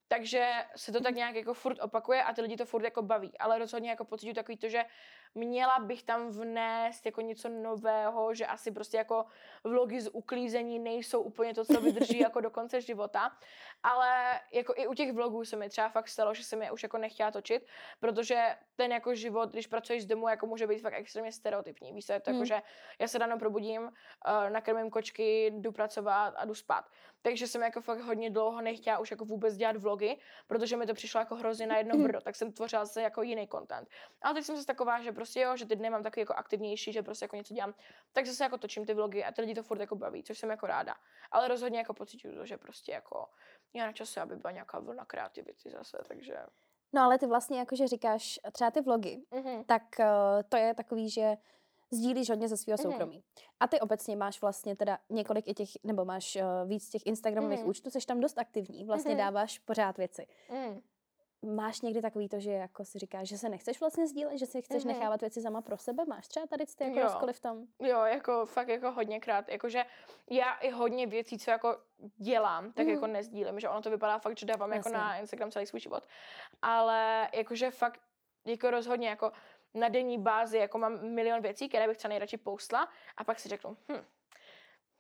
Takže 0.08 0.54
se 0.76 0.92
to 0.92 1.02
tak 1.02 1.16
nějak 1.16 1.36
jako 1.36 1.54
furt 1.54 1.80
opakuje 1.80 2.24
a 2.24 2.34
ty 2.34 2.42
lidi 2.42 2.58
to 2.58 2.66
furt 2.66 2.84
jako 2.84 3.02
baví, 3.02 3.38
ale 3.38 3.60
rozhodně 3.60 3.90
jako 3.90 4.06
pocituju 4.06 4.34
takový 4.34 4.58
to, 4.58 4.70
že 4.70 4.86
měla 5.38 5.80
bych 5.80 6.04
tam 6.04 6.30
vnést 6.30 7.06
jako 7.06 7.22
něco 7.22 7.50
nového, 7.50 8.34
že 8.34 8.46
asi 8.46 8.72
prostě 8.72 8.98
jako 8.98 9.26
vlogy 9.64 10.02
z 10.02 10.10
uklízení 10.14 10.80
nejsou 10.80 11.22
úplně 11.22 11.54
to, 11.54 11.66
co 11.66 11.82
vydrží 11.82 12.20
jako 12.28 12.42
do 12.42 12.50
konce 12.52 12.82
života, 12.82 13.32
ale 13.84 14.40
jako 14.54 14.74
i 14.78 14.88
u 14.88 14.94
těch 14.94 15.14
vlogů 15.14 15.46
se 15.46 15.56
mi 15.56 15.70
třeba 15.70 15.90
fakt 15.90 16.08
stalo, 16.08 16.34
že 16.34 16.44
jsem 16.44 16.62
je 16.62 16.72
už 16.72 16.84
jako 16.84 16.98
nechtěla 16.98 17.32
točit, 17.32 17.66
protože 18.00 18.56
ten 18.76 18.92
jako 18.92 19.16
život, 19.16 19.50
když 19.50 19.68
pracuješ 19.68 20.04
z 20.04 20.06
domu, 20.06 20.28
jako 20.28 20.46
může 20.46 20.68
být 20.68 20.82
fakt 20.82 20.94
extrémně 20.94 21.32
stereotypní. 21.32 21.94
Víš, 21.94 22.06
co, 22.06 22.14
je 22.14 22.20
to 22.20 22.30
jako, 22.30 22.38
Hmm. 22.38 22.46
že 22.46 22.62
já 23.00 23.08
se 23.08 23.18
ráno 23.18 23.40
probudím, 23.40 23.82
uh, 23.82 24.50
nakrmím 24.50 24.90
kočky, 24.90 25.46
jdu 25.46 25.72
pracovat 25.72 26.34
a 26.38 26.46
jdu 26.46 26.56
spát. 26.56 26.86
Takže 27.22 27.48
jsem 27.48 27.62
jako 27.62 27.82
fakt 27.82 28.00
hodně 28.00 28.30
dlouho 28.30 28.62
nechtěla 28.62 29.00
už 29.00 29.12
jako 29.12 29.26
vůbec 29.26 29.56
dělat 29.56 29.78
vlogy, 29.78 30.18
protože 30.48 30.78
mi 30.78 30.86
to 30.86 30.94
přišlo 30.94 31.20
jako 31.20 31.36
hrozně 31.36 31.68
na 31.68 31.78
jedno 31.78 31.98
brdo, 32.04 32.22
tak 32.22 32.36
jsem 32.36 32.52
tvořila 32.52 32.86
se 32.86 33.02
jako 33.02 33.22
jiný 33.22 33.48
content. 33.48 33.90
Ale 34.22 34.34
teď 34.34 34.46
jsem 34.46 34.56
zase 34.56 34.66
taková, 34.66 35.02
že 35.02 35.12
prostě 35.12 35.42
jo, 35.42 35.58
že 35.58 35.66
ty 35.66 35.76
dny 35.76 35.90
mám 35.90 36.04
takový 36.04 36.22
jako 36.22 36.34
aktivnější, 36.34 36.94
že 36.94 37.04
prostě 37.04 37.26
jako 37.26 37.36
něco 37.36 37.54
dělám, 37.54 37.74
tak 38.14 38.26
zase 38.26 38.44
jako 38.44 38.58
točím 38.58 38.86
ty 38.86 38.94
vlogy 38.94 39.24
a 39.24 39.32
ty 39.32 39.42
lidi 39.42 39.56
to 39.56 39.64
furt 39.64 39.80
jako 39.80 39.96
baví, 39.96 40.24
což 40.24 40.38
jsem 40.40 40.50
jako 40.50 40.68
ráda. 40.68 40.96
Ale 41.32 41.48
rozhodně 41.48 41.80
jako 41.80 41.94
pocituju 41.94 42.36
to, 42.36 42.46
že 42.46 42.58
prostě 42.58 42.92
jako 42.92 43.26
je 43.74 43.84
na 43.86 43.92
čase, 43.94 44.22
aby 44.22 44.36
byla 44.36 44.52
nějaká 44.52 44.80
vlna 44.80 45.06
kreativity 45.06 45.70
zase, 45.70 45.98
takže... 46.08 46.38
No 46.94 47.02
ale 47.02 47.20
ty 47.20 47.28
vlastně 47.28 47.60
jakože 47.60 47.88
říkáš 47.88 48.40
třeba 48.52 48.72
ty 48.72 48.82
vlogy, 48.82 49.22
Mhm. 49.32 49.64
tak 49.64 49.84
uh, 50.00 50.06
to 50.50 50.58
je 50.58 50.74
takový, 50.76 51.10
že 51.10 51.36
sdílíš 51.92 52.30
hodně 52.30 52.48
ze 52.48 52.58
svého 52.58 52.78
Mhm. 52.84 52.92
soukromí. 52.92 53.24
A 53.60 53.68
ty 53.68 53.80
obecně 53.80 54.16
máš 54.16 54.42
vlastně 54.42 54.76
teda 54.76 55.00
několik 55.10 55.48
i 55.48 55.54
těch, 55.54 55.70
nebo 55.84 56.06
máš 56.06 56.36
uh, 56.36 56.70
víc 56.70 56.90
těch 56.90 57.02
Instagramových 57.06 57.60
Mhm. 57.60 57.70
účtů, 57.70 57.90
jsi 57.90 58.00
tam 58.06 58.20
dost 58.20 58.38
aktivní, 58.38 58.84
vlastně 58.86 59.12
Mhm. 59.16 59.18
dáváš 59.18 59.60
pořád 59.60 59.98
věci. 59.98 60.28
Mhm. 60.52 60.82
Máš 61.56 61.82
někdy 61.82 62.02
takový 62.02 62.30
to, 62.30 62.40
že 62.40 62.52
jako 62.52 62.86
si 62.86 63.00
říkáš, 63.00 63.28
že 63.28 63.38
se 63.38 63.50
nechceš 63.50 63.80
vlastně 63.80 64.08
sdílet, 64.08 64.38
že 64.38 64.46
si 64.46 64.62
chceš 64.62 64.84
Mhm. 64.86 64.94
nechávat 64.94 65.22
věci 65.22 65.42
sama 65.42 65.62
pro 65.62 65.78
sebe? 65.78 66.06
Máš 66.06 66.28
třeba 66.28 66.48
tady 66.48 66.66
ty 66.66 66.84
jako 66.84 66.98
Jo. 67.00 67.04
rozkoly 67.04 67.34
v 67.34 67.40
tom? 67.40 67.66
Jo, 67.80 68.02
jako 68.04 68.46
fakt 68.46 68.68
jako 68.68 68.92
hodněkrát, 68.92 69.50
jakože 69.50 69.86
já 70.30 70.54
i 70.54 70.70
hodně 70.70 71.08
věcí, 71.08 71.38
co 71.40 71.52
jako 71.52 71.78
dělám, 72.18 72.72
tak 72.74 72.86
Mhm. 72.86 72.96
jako 72.96 73.08
nezdílím, 73.08 73.60
že 73.60 73.70
ono 73.70 73.82
to 73.82 73.90
vypadá 73.90 74.20
fakt, 74.20 74.38
že 74.40 74.46
dávám 74.46 74.74
jako 74.74 74.90
Jasně. 74.90 74.98
na 74.98 75.18
Instagram 75.18 75.52
celý 75.52 75.66
svůj 75.66 75.80
život, 75.80 76.04
ale 76.62 77.30
jakože 77.34 77.72
fakt 77.72 78.02
jako 78.46 78.72
rozhodně 78.72 79.10
jako 79.10 79.32
na 79.80 79.90
denní 79.90 80.18
bázi 80.18 80.58
jako 80.58 80.78
mám 80.78 81.14
milion 81.14 81.42
věcí, 81.42 81.70
které 81.70 81.88
bych 81.88 81.98
třeba 81.98 82.10
nejradši 82.10 82.38
postla 82.38 82.90
a 83.18 83.24
pak 83.24 83.40
si 83.40 83.50
řeknu, 83.50 83.78
hm, 83.92 84.06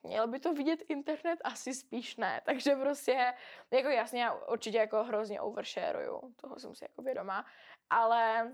měl 0.03 0.27
by 0.27 0.39
to 0.39 0.53
vidět 0.53 0.83
internet? 0.89 1.39
Asi 1.43 1.73
spíš 1.73 2.17
ne. 2.17 2.41
Takže 2.45 2.75
prostě, 2.75 3.33
jako 3.71 3.89
jasně, 3.89 4.23
já 4.23 4.33
určitě 4.33 4.77
jako 4.77 5.03
hrozně 5.03 5.41
overshareuju, 5.41 6.33
toho 6.35 6.59
jsem 6.59 6.75
si 6.75 6.83
jako 6.83 7.01
vědomá, 7.01 7.45
ale 7.89 8.51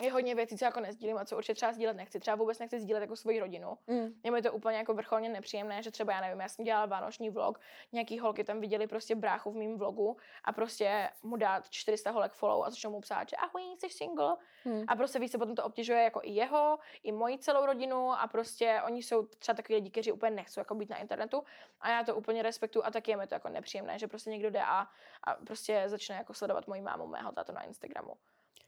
je 0.00 0.12
hodně 0.12 0.34
věcí, 0.34 0.58
co 0.58 0.64
jako 0.64 0.80
nezdílím 0.80 1.18
a 1.18 1.24
co 1.24 1.36
určitě 1.36 1.54
třeba 1.54 1.72
sdílet 1.72 1.96
nechci. 1.96 2.20
Třeba 2.20 2.34
vůbec 2.34 2.58
nechci 2.58 2.80
sdílet 2.80 3.00
jako 3.00 3.16
svoji 3.16 3.40
rodinu. 3.40 3.78
Mm. 3.86 4.20
Je 4.24 4.30
mi 4.30 4.42
to 4.42 4.52
úplně 4.52 4.76
jako 4.76 4.94
vrcholně 4.94 5.28
nepříjemné, 5.28 5.82
že 5.82 5.90
třeba 5.90 6.12
já 6.12 6.20
nevím, 6.20 6.40
já 6.40 6.48
jsem 6.48 6.64
dělala 6.64 6.86
vánoční 6.86 7.30
vlog, 7.30 7.60
nějaký 7.92 8.18
holky 8.18 8.44
tam 8.44 8.60
viděli 8.60 8.86
prostě 8.86 9.14
bráchu 9.14 9.50
v 9.50 9.56
mém 9.56 9.78
vlogu 9.78 10.16
a 10.44 10.52
prostě 10.52 11.10
mu 11.22 11.36
dát 11.36 11.70
400 11.70 12.10
holek 12.10 12.32
follow 12.32 12.64
a 12.64 12.70
začnou 12.70 12.90
mu 12.90 13.00
psát, 13.00 13.28
že 13.28 13.36
ahoj, 13.36 13.62
jsi 13.78 13.90
single. 13.90 14.36
Mm. 14.64 14.84
A 14.88 14.96
prostě 14.96 15.18
víc 15.18 15.32
se 15.32 15.38
potom 15.38 15.54
to 15.54 15.64
obtěžuje 15.64 16.02
jako 16.02 16.20
i 16.22 16.30
jeho, 16.30 16.78
i 17.02 17.12
moji 17.12 17.38
celou 17.38 17.66
rodinu 17.66 18.12
a 18.12 18.26
prostě 18.26 18.80
oni 18.86 19.02
jsou 19.02 19.26
třeba 19.26 19.56
takový 19.56 19.74
lidi, 19.74 19.90
kteří 19.90 20.12
úplně 20.12 20.30
nechcou 20.30 20.60
jako 20.60 20.74
být 20.74 20.90
na 20.90 20.96
internetu 20.96 21.44
a 21.80 21.90
já 21.90 22.04
to 22.04 22.16
úplně 22.16 22.42
respektuju 22.42 22.84
a 22.84 22.90
taky 22.90 23.10
je 23.10 23.16
mi 23.16 23.26
to 23.26 23.34
jako 23.34 23.48
nepříjemné, 23.48 23.98
že 23.98 24.08
prostě 24.08 24.30
někdo 24.30 24.50
jde 24.50 24.62
a, 24.62 24.86
a 25.24 25.34
prostě 25.34 25.84
začne 25.86 26.16
jako 26.16 26.34
sledovat 26.34 26.66
moji 26.66 26.80
mámu, 26.80 27.06
mého 27.06 27.32
tátu 27.32 27.52
na 27.52 27.62
Instagramu. 27.62 28.14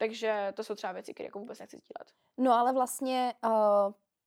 Takže 0.01 0.53
to 0.57 0.65
jsou 0.65 0.75
třeba 0.75 0.93
věci, 0.93 1.15
které 1.15 1.27
jako 1.27 1.39
vůbec 1.39 1.59
nechci 1.59 1.77
sdílet. 1.77 2.13
No 2.39 2.53
ale 2.53 2.73
vlastně 2.73 3.35
uh, 3.45 3.51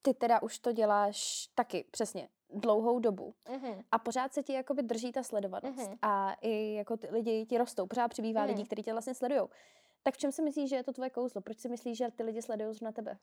ty 0.01 0.13
teda 0.13 0.41
už 0.41 0.59
to 0.59 0.71
děláš 0.71 1.47
taky, 1.55 1.85
přesně, 1.91 2.29
dlouhou 2.49 2.99
dobu. 2.99 3.33
Mm-hmm. 3.45 3.83
A 3.91 3.99
pořád 3.99 4.33
se 4.33 4.43
ti 4.43 4.53
jakoby 4.53 4.83
drží 4.83 5.11
ta 5.11 5.23
sledovanost. 5.23 5.77
Mhm. 5.89 5.97
A 6.01 6.35
i 6.41 6.73
jako 6.73 6.97
ty 6.97 7.07
lidi 7.11 7.45
ti 7.45 7.57
rostou, 7.57 7.87
pořád 7.87 8.07
přibývá 8.07 8.41
Mhm. 8.41 8.49
lidí, 8.49 8.65
kteří 8.65 8.83
tě 8.83 8.91
vlastně 8.91 9.13
sledují. 9.13 9.41
Tak 10.03 10.13
v 10.13 10.17
čem 10.17 10.31
si 10.31 10.41
myslíš, 10.41 10.69
že 10.69 10.75
je 10.75 10.83
to 10.83 10.93
tvoje 10.93 11.09
kouzlo? 11.09 11.41
Proč 11.41 11.57
si 11.59 11.69
myslíš, 11.69 11.97
že 11.97 12.11
ty 12.11 12.23
lidi 12.23 12.41
sledují 12.41 12.73
na 12.81 12.91
tebe? 12.91 13.17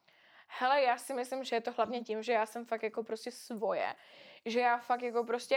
Hele, 0.59 0.83
já 0.83 0.99
si 0.99 1.15
myslím, 1.15 1.45
že 1.45 1.57
je 1.57 1.61
to 1.61 1.73
hlavně 1.73 2.01
tím, 2.01 2.23
že 2.23 2.33
já 2.33 2.47
jsem 2.47 2.65
fakt 2.65 2.83
jako 2.83 3.03
prostě 3.03 3.31
svoje. 3.31 3.95
Že 4.47 4.61
já 4.61 4.79
fakt 4.79 5.03
jako 5.03 5.25
prostě, 5.25 5.57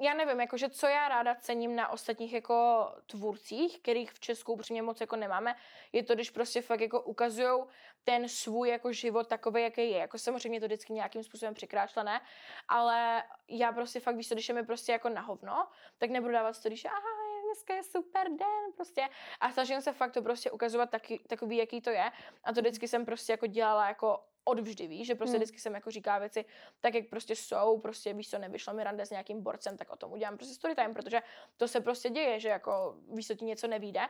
já 0.00 0.14
nevím, 0.14 0.40
jakože 0.40 0.70
co 0.70 0.86
já 0.86 1.08
ráda 1.08 1.34
cením 1.34 1.76
na 1.76 1.88
ostatních 1.88 2.32
jako 2.32 2.88
tvůrcích, 3.06 3.78
kterých 3.78 4.12
v 4.12 4.20
Česku 4.20 4.52
upřímně 4.52 4.82
moc 4.82 5.00
jako 5.00 5.16
nemáme, 5.16 5.56
je 5.92 6.02
to, 6.02 6.14
když 6.14 6.30
prostě 6.30 6.62
fakt 6.62 6.80
jako 6.80 7.00
ukazujou 7.02 7.66
ten 8.04 8.28
svůj 8.28 8.68
jako 8.68 8.92
život 8.92 9.26
takový, 9.26 9.62
jaký 9.62 9.90
je. 9.90 9.98
Jako 9.98 10.18
samozřejmě 10.18 10.60
to 10.60 10.66
vždycky 10.66 10.92
nějakým 10.92 11.22
způsobem 11.22 11.54
překrášlené, 11.54 12.20
ale 12.68 13.22
já 13.48 13.72
prostě 13.72 14.00
fakt 14.00 14.16
víš, 14.16 14.28
když 14.28 14.48
je 14.48 14.54
mi 14.54 14.62
prostě 14.66 14.92
jako 14.92 15.08
na 15.08 15.20
hovno, 15.20 15.68
tak 15.98 16.10
nebudu 16.10 16.32
dávat 16.32 16.52
story, 16.52 16.76
že 16.76 16.88
aha, 16.88 17.28
dneska 17.44 17.74
je 17.74 17.82
super 17.82 18.28
den, 18.28 18.72
prostě. 18.76 19.08
A 19.40 19.52
snažím 19.52 19.80
se 19.80 19.92
fakt 19.92 20.12
to 20.12 20.22
prostě 20.22 20.50
ukazovat 20.50 20.90
taky, 20.90 21.20
takový, 21.28 21.56
jaký 21.56 21.80
to 21.80 21.90
je. 21.90 22.12
A 22.44 22.52
to 22.52 22.60
vždycky 22.60 22.88
jsem 22.88 23.04
prostě 23.04 23.32
jako 23.32 23.46
dělala 23.46 23.88
jako 23.88 24.24
odvždy, 24.48 24.86
víš, 24.86 25.06
že 25.06 25.14
prostě 25.14 25.30
Hmm. 25.36 25.38
vždycky 25.42 25.58
jsem 25.60 25.74
jako 25.74 25.90
říká 25.90 26.18
věci 26.18 26.44
tak, 26.80 26.94
jak 26.94 27.08
prostě 27.08 27.36
jsou, 27.36 27.78
prostě 27.78 28.12
víš 28.12 28.30
co, 28.30 28.38
nevyšlo 28.38 28.74
mi 28.74 28.84
rande 28.84 29.06
s 29.06 29.10
nějakým 29.10 29.42
borcem, 29.42 29.76
tak 29.76 29.90
o 29.90 29.96
tom 29.96 30.12
udělám 30.12 30.36
prostě 30.36 30.54
story 30.54 30.74
time, 30.74 30.94
protože 30.94 31.22
to 31.56 31.68
se 31.68 31.80
prostě 31.80 32.10
děje, 32.10 32.40
že 32.40 32.48
jako 32.48 32.94
víš, 33.14 33.26
co 33.26 33.34
ti 33.34 33.44
něco 33.44 33.66
nevíde, 33.66 34.00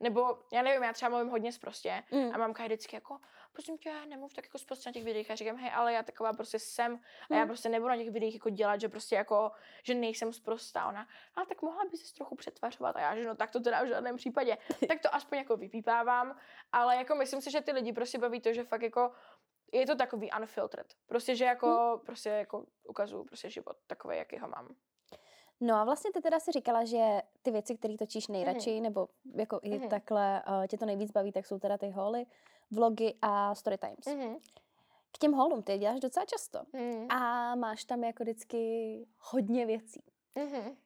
nebo 0.00 0.38
já 0.52 0.62
nevím, 0.62 0.82
já 0.82 0.92
třeba 0.92 1.08
mluvím 1.08 1.28
hodně 1.30 1.50
prostě 1.60 2.02
Mm. 2.10 2.30
a 2.34 2.38
mamka 2.38 2.62
je 2.62 2.68
vždycky 2.68 2.96
jako, 2.96 3.18
prosím 3.52 3.78
tě, 3.78 3.92
nemluv 4.08 4.34
tak 4.34 4.44
jako 4.44 4.58
prostě 4.66 4.88
na 4.88 4.92
těch 4.92 5.04
videích 5.04 5.30
a 5.30 5.34
říkám, 5.34 5.56
hej, 5.56 5.70
ale 5.74 5.92
já 5.92 6.02
taková 6.02 6.32
prostě 6.32 6.58
jsem 6.58 7.00
a 7.30 7.34
já 7.34 7.38
Hmm. 7.38 7.48
prostě 7.48 7.68
nebudu 7.68 7.88
na 7.88 7.96
těch 7.96 8.10
videích 8.10 8.34
jako 8.34 8.50
dělat, 8.50 8.80
že 8.80 8.88
prostě 8.88 9.14
jako, 9.16 9.50
že 9.82 9.94
nejsem 9.94 10.32
zprostá. 10.32 10.86
Ona, 10.88 11.08
ale 11.36 11.46
tak 11.46 11.62
mohla 11.62 11.84
by 11.90 11.96
si 11.96 12.14
trochu 12.14 12.34
přetvařovat 12.36 12.96
a 12.96 13.00
já, 13.00 13.16
že 13.16 13.24
no 13.26 13.34
tak 13.34 13.50
to 13.50 13.60
teda 13.60 13.82
v 13.82 13.86
žádném 13.86 14.16
případě. 14.16 14.58
tak 14.88 15.00
to 15.02 15.14
aspoň 15.14 15.38
jako 15.38 15.56
vypípávám, 15.56 16.36
ale 16.72 16.96
jako 16.96 17.14
myslím 17.14 17.40
si, 17.40 17.50
že 17.50 17.60
ty 17.60 17.72
lidi 17.72 17.92
prostě 17.92 18.18
baví 18.18 18.40
to, 18.40 18.52
že 18.52 18.64
fakt 18.64 18.82
jako 18.82 19.12
je 19.72 19.86
to 19.86 19.94
takový 19.96 20.30
unfiltered. 20.40 20.94
Prostě, 21.06 21.36
že 21.36 21.44
jako, 21.44 22.00
prostě 22.06 22.28
jako 22.28 22.64
ukazuju 22.88 23.24
prostě 23.24 23.50
život 23.50 23.76
takový, 23.86 24.16
jaký 24.16 24.38
ho 24.38 24.48
mám. 24.48 24.74
No 25.60 25.74
a 25.74 25.84
vlastně 25.84 26.10
ty 26.12 26.20
teda 26.20 26.40
si 26.40 26.52
říkala, 26.52 26.84
že 26.84 27.22
ty 27.42 27.50
věci, 27.50 27.76
které 27.76 27.96
točíš 27.96 28.28
nejradši, 28.28 28.80
nebo 28.80 29.08
jako 29.34 29.60
i 29.62 29.78
Mhm. 29.78 29.88
takhle 29.88 30.42
uh, 30.48 30.66
tě 30.66 30.78
to 30.78 30.86
nejvíc 30.86 31.10
baví, 31.12 31.32
tak 31.32 31.46
jsou 31.46 31.58
teda 31.58 31.78
ty 31.78 31.90
holy, 31.90 32.26
vlogy 32.70 33.14
a 33.22 33.54
story 33.54 33.78
times. 33.78 34.06
Mm-hmm. 34.06 34.38
K 35.12 35.18
těm 35.18 35.32
holům 35.32 35.62
ty 35.62 35.78
děláš 35.78 36.00
docela 36.00 36.26
často. 36.26 36.58
Mm-hmm. 36.58 37.06
A 37.10 37.54
máš 37.54 37.84
tam 37.84 38.04
jako 38.04 38.22
vždycky 38.22 39.06
hodně 39.18 39.66
věcí. 39.66 40.02
Mm-hmm. 40.36 40.76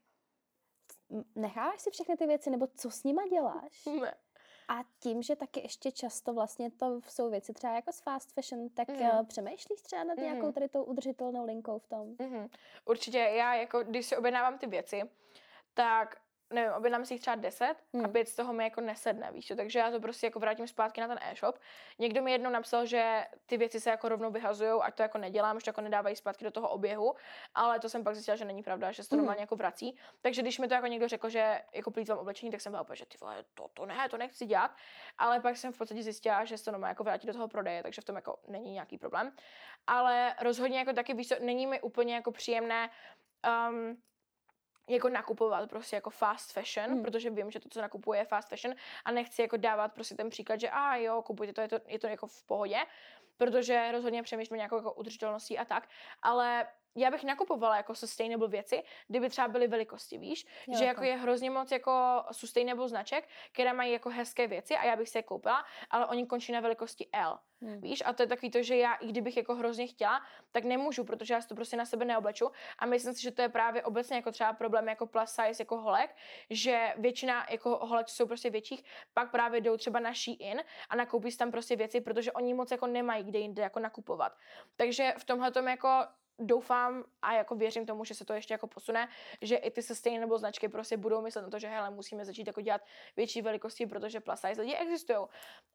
M- 1.10 1.24
Necháváš 1.34 1.80
si 1.80 1.90
všechny 1.90 2.16
ty 2.16 2.26
věci, 2.26 2.50
nebo 2.50 2.66
co 2.76 2.90
s 2.90 3.04
nima 3.04 3.22
děláš? 3.28 3.86
Ne. 4.00 4.14
A 4.68 4.80
tím, 5.00 5.22
že 5.22 5.36
taky 5.36 5.60
ještě 5.60 5.92
často 5.92 6.34
vlastně 6.34 6.70
to 6.70 7.00
jsou 7.08 7.30
věci 7.30 7.52
třeba 7.52 7.74
jako 7.74 7.92
z 7.92 8.00
fast 8.00 8.32
fashion, 8.32 8.68
tak 8.68 8.88
mm. 8.88 9.26
přemýšlíš 9.26 9.80
třeba 9.82 10.04
nad 10.04 10.18
nějakou 10.18 10.42
Mhm. 10.42 10.52
tady 10.52 10.68
tou 10.68 10.82
udržitelnou 10.84 11.44
linkou 11.44 11.78
v 11.78 11.86
tom? 11.86 12.14
Mm-hmm. 12.14 12.48
Určitě 12.84 13.18
já 13.18 13.54
jako, 13.54 13.82
když 13.82 14.06
si 14.06 14.16
objednávám 14.16 14.58
ty 14.58 14.66
věci, 14.66 15.02
tak 15.74 16.16
nevím, 16.52 16.72
objednám 16.72 17.04
si 17.04 17.14
jich 17.14 17.20
třeba 17.20 17.36
10 17.36 17.74
hmm. 17.94 18.04
a 18.04 18.08
pět 18.08 18.28
z 18.28 18.36
toho 18.36 18.52
mi 18.52 18.64
jako 18.64 18.80
nesedne, 18.80 19.32
víš 19.32 19.52
takže 19.56 19.78
já 19.78 19.90
to 19.90 20.00
prostě 20.00 20.26
jako 20.26 20.40
vrátím 20.40 20.66
zpátky 20.66 21.00
na 21.00 21.08
ten 21.08 21.18
e-shop. 21.22 21.58
Někdo 21.98 22.22
mi 22.22 22.32
jednou 22.32 22.50
napsal, 22.50 22.86
že 22.86 23.24
ty 23.46 23.56
věci 23.56 23.80
se 23.80 23.90
jako 23.90 24.08
rovnou 24.08 24.30
vyhazujou, 24.30 24.82
ať 24.82 24.94
to 24.94 25.02
jako 25.02 25.18
nedělám, 25.18 25.60
že 25.60 25.64
to 25.64 25.68
jako 25.68 25.80
nedávají 25.80 26.16
zpátky 26.16 26.44
do 26.44 26.50
toho 26.50 26.68
oběhu, 26.68 27.14
ale 27.54 27.80
to 27.80 27.88
jsem 27.88 28.04
pak 28.04 28.14
zjistila, 28.14 28.36
že 28.36 28.44
není 28.44 28.62
pravda, 28.62 28.92
že 28.92 29.02
se 29.02 29.08
to 29.08 29.14
Hmm. 29.14 29.24
normálně 29.24 29.40
jako 29.40 29.56
vrací. 29.56 29.96
Takže 30.20 30.42
když 30.42 30.58
mi 30.58 30.68
to 30.68 30.74
jako 30.74 30.86
někdo 30.86 31.08
řekl, 31.08 31.28
že 31.28 31.60
jako 31.72 31.90
plýtvám 31.90 32.18
oblečení, 32.18 32.52
tak 32.52 32.60
jsem 32.60 32.72
byla 32.72 32.82
úplně, 32.82 32.96
že 32.96 33.06
ty 33.06 33.18
vole, 33.20 33.44
to, 33.54 33.68
to 33.74 33.86
ne, 33.86 34.08
to 34.08 34.16
nechci 34.16 34.46
dělat. 34.46 34.70
Ale 35.18 35.40
pak 35.40 35.56
jsem 35.56 35.72
v 35.72 35.78
podstatě 35.78 36.02
zjistila, 36.02 36.44
že 36.44 36.58
se 36.58 36.64
to 36.64 36.70
normálně 36.72 36.90
jako 36.90 37.04
vrátí 37.04 37.26
do 37.26 37.32
toho 37.32 37.48
prodeje, 37.48 37.82
takže 37.82 38.02
v 38.02 38.04
tom 38.04 38.16
jako 38.16 38.38
není 38.48 38.72
nějaký 38.72 38.98
problém. 38.98 39.32
Ale 39.86 40.34
rozhodně 40.40 40.78
jako 40.78 40.92
taky 40.92 41.14
víš, 41.14 41.32
není 41.40 41.66
mi 41.66 41.80
úplně 41.80 42.14
jako 42.14 42.32
příjemné 42.32 42.90
um, 43.70 44.02
jako 44.88 45.08
nakupovat 45.08 45.70
prostě 45.70 45.96
jako 45.96 46.10
fast 46.10 46.52
fashion, 46.52 46.86
Hmm. 46.90 47.02
protože 47.02 47.30
vím, 47.30 47.50
že 47.50 47.60
to, 47.60 47.68
co 47.68 47.80
nakupuje, 47.80 48.20
je 48.20 48.24
fast 48.24 48.48
fashion 48.48 48.76
a 49.04 49.12
nechci 49.12 49.42
jako 49.42 49.56
dávat 49.56 49.94
prostě 49.94 50.14
ten 50.14 50.30
příklad, 50.30 50.60
že 50.60 50.70
a 50.70 50.96
jo, 50.96 51.22
kupujte 51.22 51.52
to, 51.52 51.60
je 51.60 51.68
to, 51.68 51.78
je 51.86 51.98
to 51.98 52.06
jako 52.06 52.26
v 52.26 52.42
pohodě, 52.46 52.78
protože 53.36 53.92
rozhodně 53.92 54.22
přemýšlím 54.22 54.56
nějakou 54.56 54.76
jako 54.76 54.92
udržitelností 54.92 55.58
a 55.58 55.64
tak, 55.64 55.88
ale 56.22 56.66
já 56.96 57.10
bych 57.10 57.24
nakupovala 57.24 57.76
jako 57.76 57.94
sustainable 57.94 58.48
věci, 58.48 58.82
kdyby 59.08 59.28
třeba 59.28 59.48
byly 59.48 59.68
velikosti, 59.68 60.18
víš, 60.18 60.46
Jo, 60.66 60.78
že 60.78 60.84
jako 60.84 61.00
tak. 61.00 61.08
je 61.08 61.16
hrozně 61.16 61.50
moc 61.50 61.72
jako 61.72 62.24
sustainable 62.32 62.88
značek, 62.88 63.28
které 63.52 63.72
mají 63.72 63.92
jako 63.92 64.10
hezké 64.10 64.46
věci 64.46 64.76
a 64.76 64.84
já 64.84 64.96
bych 64.96 65.08
si 65.08 65.18
je 65.18 65.22
koupila, 65.22 65.64
ale 65.90 66.06
oni 66.06 66.26
končí 66.26 66.52
na 66.52 66.60
velikosti 66.60 67.08
L. 67.12 67.38
Hmm. 67.62 67.80
Víš, 67.80 68.02
a 68.06 68.12
to 68.12 68.22
je 68.22 68.26
takový 68.26 68.50
to, 68.50 68.62
že 68.62 68.76
já, 68.76 68.94
i 68.94 69.06
kdybych 69.06 69.36
jako 69.36 69.54
hrozně 69.54 69.86
chtěla, 69.86 70.20
tak 70.52 70.64
nemůžu, 70.64 71.04
protože 71.04 71.34
já 71.34 71.40
si 71.40 71.48
to 71.48 71.54
prostě 71.54 71.76
na 71.76 71.84
sebe 71.84 72.04
neobleču. 72.04 72.50
A 72.78 72.86
myslím 72.86 73.14
si, 73.14 73.22
že 73.22 73.30
to 73.30 73.42
je 73.42 73.48
právě 73.48 73.82
obecně 73.82 74.16
jako 74.16 74.32
třeba 74.32 74.52
problém 74.52 74.88
jako 74.88 75.06
plus 75.06 75.30
size 75.30 75.62
jako 75.62 75.76
holek, 75.76 76.16
že 76.50 76.94
většina 76.96 77.46
jako 77.50 77.86
holek 77.86 78.08
jsou 78.08 78.26
prostě 78.26 78.50
větších, 78.50 78.84
pak 79.14 79.30
právě 79.30 79.60
jdou 79.60 79.76
třeba 79.76 80.00
na 80.00 80.14
Shein 80.14 80.60
a 80.88 80.96
nakoupí 80.96 81.30
si 81.30 81.38
tam 81.38 81.50
prostě 81.50 81.76
věci, 81.76 82.00
protože 82.00 82.32
oni 82.32 82.54
moc 82.54 82.70
jako 82.70 82.86
nemají 82.86 83.24
kde 83.24 83.38
jinde 83.38 83.62
jako 83.62 83.80
nakupovat. 83.80 84.32
Takže 84.76 85.14
v 85.18 85.24
tomhle 85.24 85.50
tom 85.50 85.68
jako 85.68 85.88
doufám 86.38 87.04
a 87.22 87.32
jako 87.34 87.54
věřím 87.54 87.86
tomu, 87.86 88.04
že 88.04 88.14
se 88.14 88.24
to 88.24 88.32
ještě 88.32 88.54
jako 88.54 88.66
posune, 88.66 89.08
že 89.40 89.56
i 89.56 89.70
ty 89.70 89.82
sustainable 89.82 90.38
značky 90.38 90.68
prostě 90.68 90.96
budou 90.96 91.22
myslet 91.22 91.42
na 91.42 91.50
to, 91.50 91.58
že 91.58 91.68
hele, 91.68 91.90
musíme 91.90 92.24
začít 92.24 92.46
jako 92.46 92.60
dělat 92.60 92.80
větší 93.16 93.42
velikosti, 93.42 93.86
protože 93.86 94.20
plus 94.20 94.40
size 94.40 94.60
lidi 94.62 94.74
existují. 94.74 95.18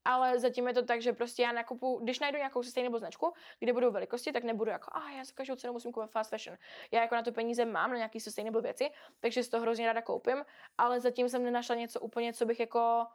Ale 0.06 0.40
zatím 0.40 0.68
je 0.68 0.74
to 0.74 0.86
tak, 0.86 1.02
že 1.02 1.14
prostě 1.14 1.44
já 1.44 1.52
nakupu, 1.52 2.00
když 2.04 2.20
najdu 2.20 2.38
nějakou 2.38 2.64
sustainable 2.64 3.00
značku, 3.00 3.34
kde 3.60 3.74
budou 3.74 3.92
velikosti, 3.92 4.32
tak 4.32 4.44
nebudu 4.44 4.72
jako, 4.72 4.92
a 4.94 5.12
já 5.12 5.24
za 5.24 5.32
každou 5.36 5.56
cenu 5.56 5.74
musím 5.74 5.92
koupit 5.92 6.12
fast 6.12 6.30
fashion. 6.30 6.58
Já 6.92 7.02
jako 7.02 7.16
na 7.16 7.24
to 7.24 7.32
peníze 7.32 7.66
mám, 7.66 7.90
na 7.92 7.98
nějaký 7.98 8.20
sustainable 8.20 8.62
věci, 8.62 8.90
takže 9.20 9.44
si 9.44 9.50
to 9.50 9.60
hrozně 9.60 9.88
ráda 9.88 10.02
koupím, 10.02 10.46
ale 10.78 11.00
zatím 11.00 11.30
jsem 11.30 11.44
nenašla 11.44 11.76
něco 11.76 12.00
úplně, 12.00 12.34
co 12.34 12.46
bych 12.46 12.60
jako 12.60 13.06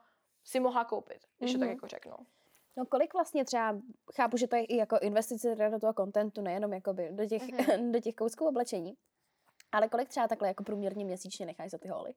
si 0.45 0.61
mohla 0.61 0.85
koupit, 0.85 1.27
když 1.39 1.51
mm-hmm. 1.51 1.55
to 1.55 1.59
tak 1.59 1.69
Mhm. 1.69 1.77
jako 1.77 1.87
řeknu. 1.89 2.17
No 2.77 2.87
kolik 2.87 3.15
vlastně 3.15 3.45
třeba, 3.45 3.79
chápu, 4.17 4.37
že 4.37 4.47
to 4.49 4.57
je 4.57 4.65
i 4.65 4.77
jako 4.77 4.99
investice 4.99 5.55
do 5.71 5.79
toho 5.79 5.95
kontentu, 5.95 6.41
nejenom 6.41 6.73
jakoby 6.73 7.09
do 7.13 7.27
těch, 7.27 7.43
Mhm. 7.43 7.53
do 7.93 8.01
těch 8.01 8.15
kousků 8.15 8.49
oblečení, 8.49 8.95
ale 9.73 9.89
kolik 9.89 10.09
třeba 10.09 10.29
takhle 10.29 10.49
jako 10.49 10.65
průměrně 10.65 11.05
měsíčně 11.05 11.47
necháš 11.47 11.71
za 11.71 11.79
ty 11.79 11.89
holy? 11.89 12.15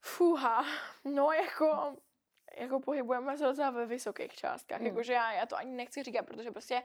Fuha, 0.00 0.64
no 1.04 1.32
jako, 1.32 1.96
jako 2.58 2.80
pohybujeme 2.80 3.38
se 3.38 3.44
docela 3.44 3.70
ve 3.70 3.86
vysokých 3.86 4.32
částkách, 4.34 4.80
Mm. 4.80 4.86
jakože 4.86 5.12
já, 5.12 5.32
já 5.32 5.46
to 5.46 5.56
ani 5.56 5.70
nechci 5.72 6.02
říkat, 6.02 6.26
protože 6.26 6.50
prostě 6.50 6.82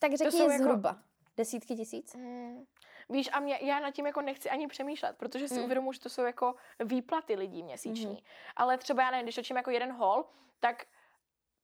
Tak 0.00 0.14
řekni 0.14 0.38
jsou 0.38 0.50
jako- 0.50 0.64
zhruba. 0.64 1.02
Desítky 1.36 1.76
tisíc? 1.76 2.14
Mm. 2.14 2.64
Víš, 3.08 3.30
a 3.32 3.40
mě, 3.40 3.58
já 3.62 3.80
nad 3.80 3.90
tím 3.90 4.06
jako 4.06 4.20
nechci 4.20 4.50
ani 4.50 4.66
přemýšlet, 4.68 5.16
protože 5.16 5.48
si 5.48 5.54
Mm. 5.54 5.58
mm. 5.60 5.64
uvědomuji, 5.64 5.92
že 5.92 6.00
to 6.00 6.08
jsou 6.08 6.22
jako 6.22 6.54
výplaty 6.84 7.34
lidí 7.34 7.62
měsíční. 7.62 8.10
Mm. 8.12 8.18
Ale 8.56 8.78
třeba 8.78 9.02
já 9.02 9.10
nevím, 9.10 9.24
když 9.24 9.34
točím 9.34 9.56
jako 9.56 9.70
jeden 9.70 9.92
hol, 9.92 10.24
tak 10.60 10.84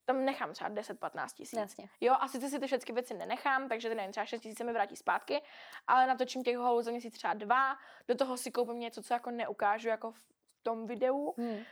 tam 0.05 0.25
nechám 0.25 0.53
třeba 0.53 0.69
10-15 0.69 1.27
tisíc. 1.35 1.59
Jasně. 1.59 1.89
Jo, 2.01 2.15
a 2.19 2.27
sice 2.27 2.49
si 2.49 2.59
ty 2.59 2.67
všechny 2.67 2.93
věci 2.93 3.13
nenechám, 3.13 3.69
takže 3.69 3.89
ty 3.89 3.95
nevím, 3.95 4.11
třeba 4.11 4.25
6 4.25 4.41
tisíc 4.41 4.57
se 4.57 4.63
mi 4.63 4.73
vrátí 4.73 4.95
zpátky, 4.95 5.41
ale 5.87 6.07
natočím 6.07 6.43
těch 6.43 6.57
holů 6.57 6.81
za 6.81 6.91
měsíc 6.91 7.13
třeba 7.13 7.33
dva, 7.33 7.77
do 8.07 8.15
toho 8.15 8.37
si 8.37 8.51
koupím 8.51 8.79
něco, 8.79 9.03
co 9.03 9.13
jako 9.13 9.31
neukážu 9.31 9.87
jako 9.89 10.11
v 10.11 10.25
tom 10.63 10.87
videu. 10.87 11.33
Hmm. 11.37 11.63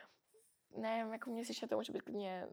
Ne, 0.78 1.08
jako 1.12 1.30
měsíčně 1.30 1.68
to 1.68 1.76
může 1.76 1.94
být 1.94 2.02
klidně 2.02 2.48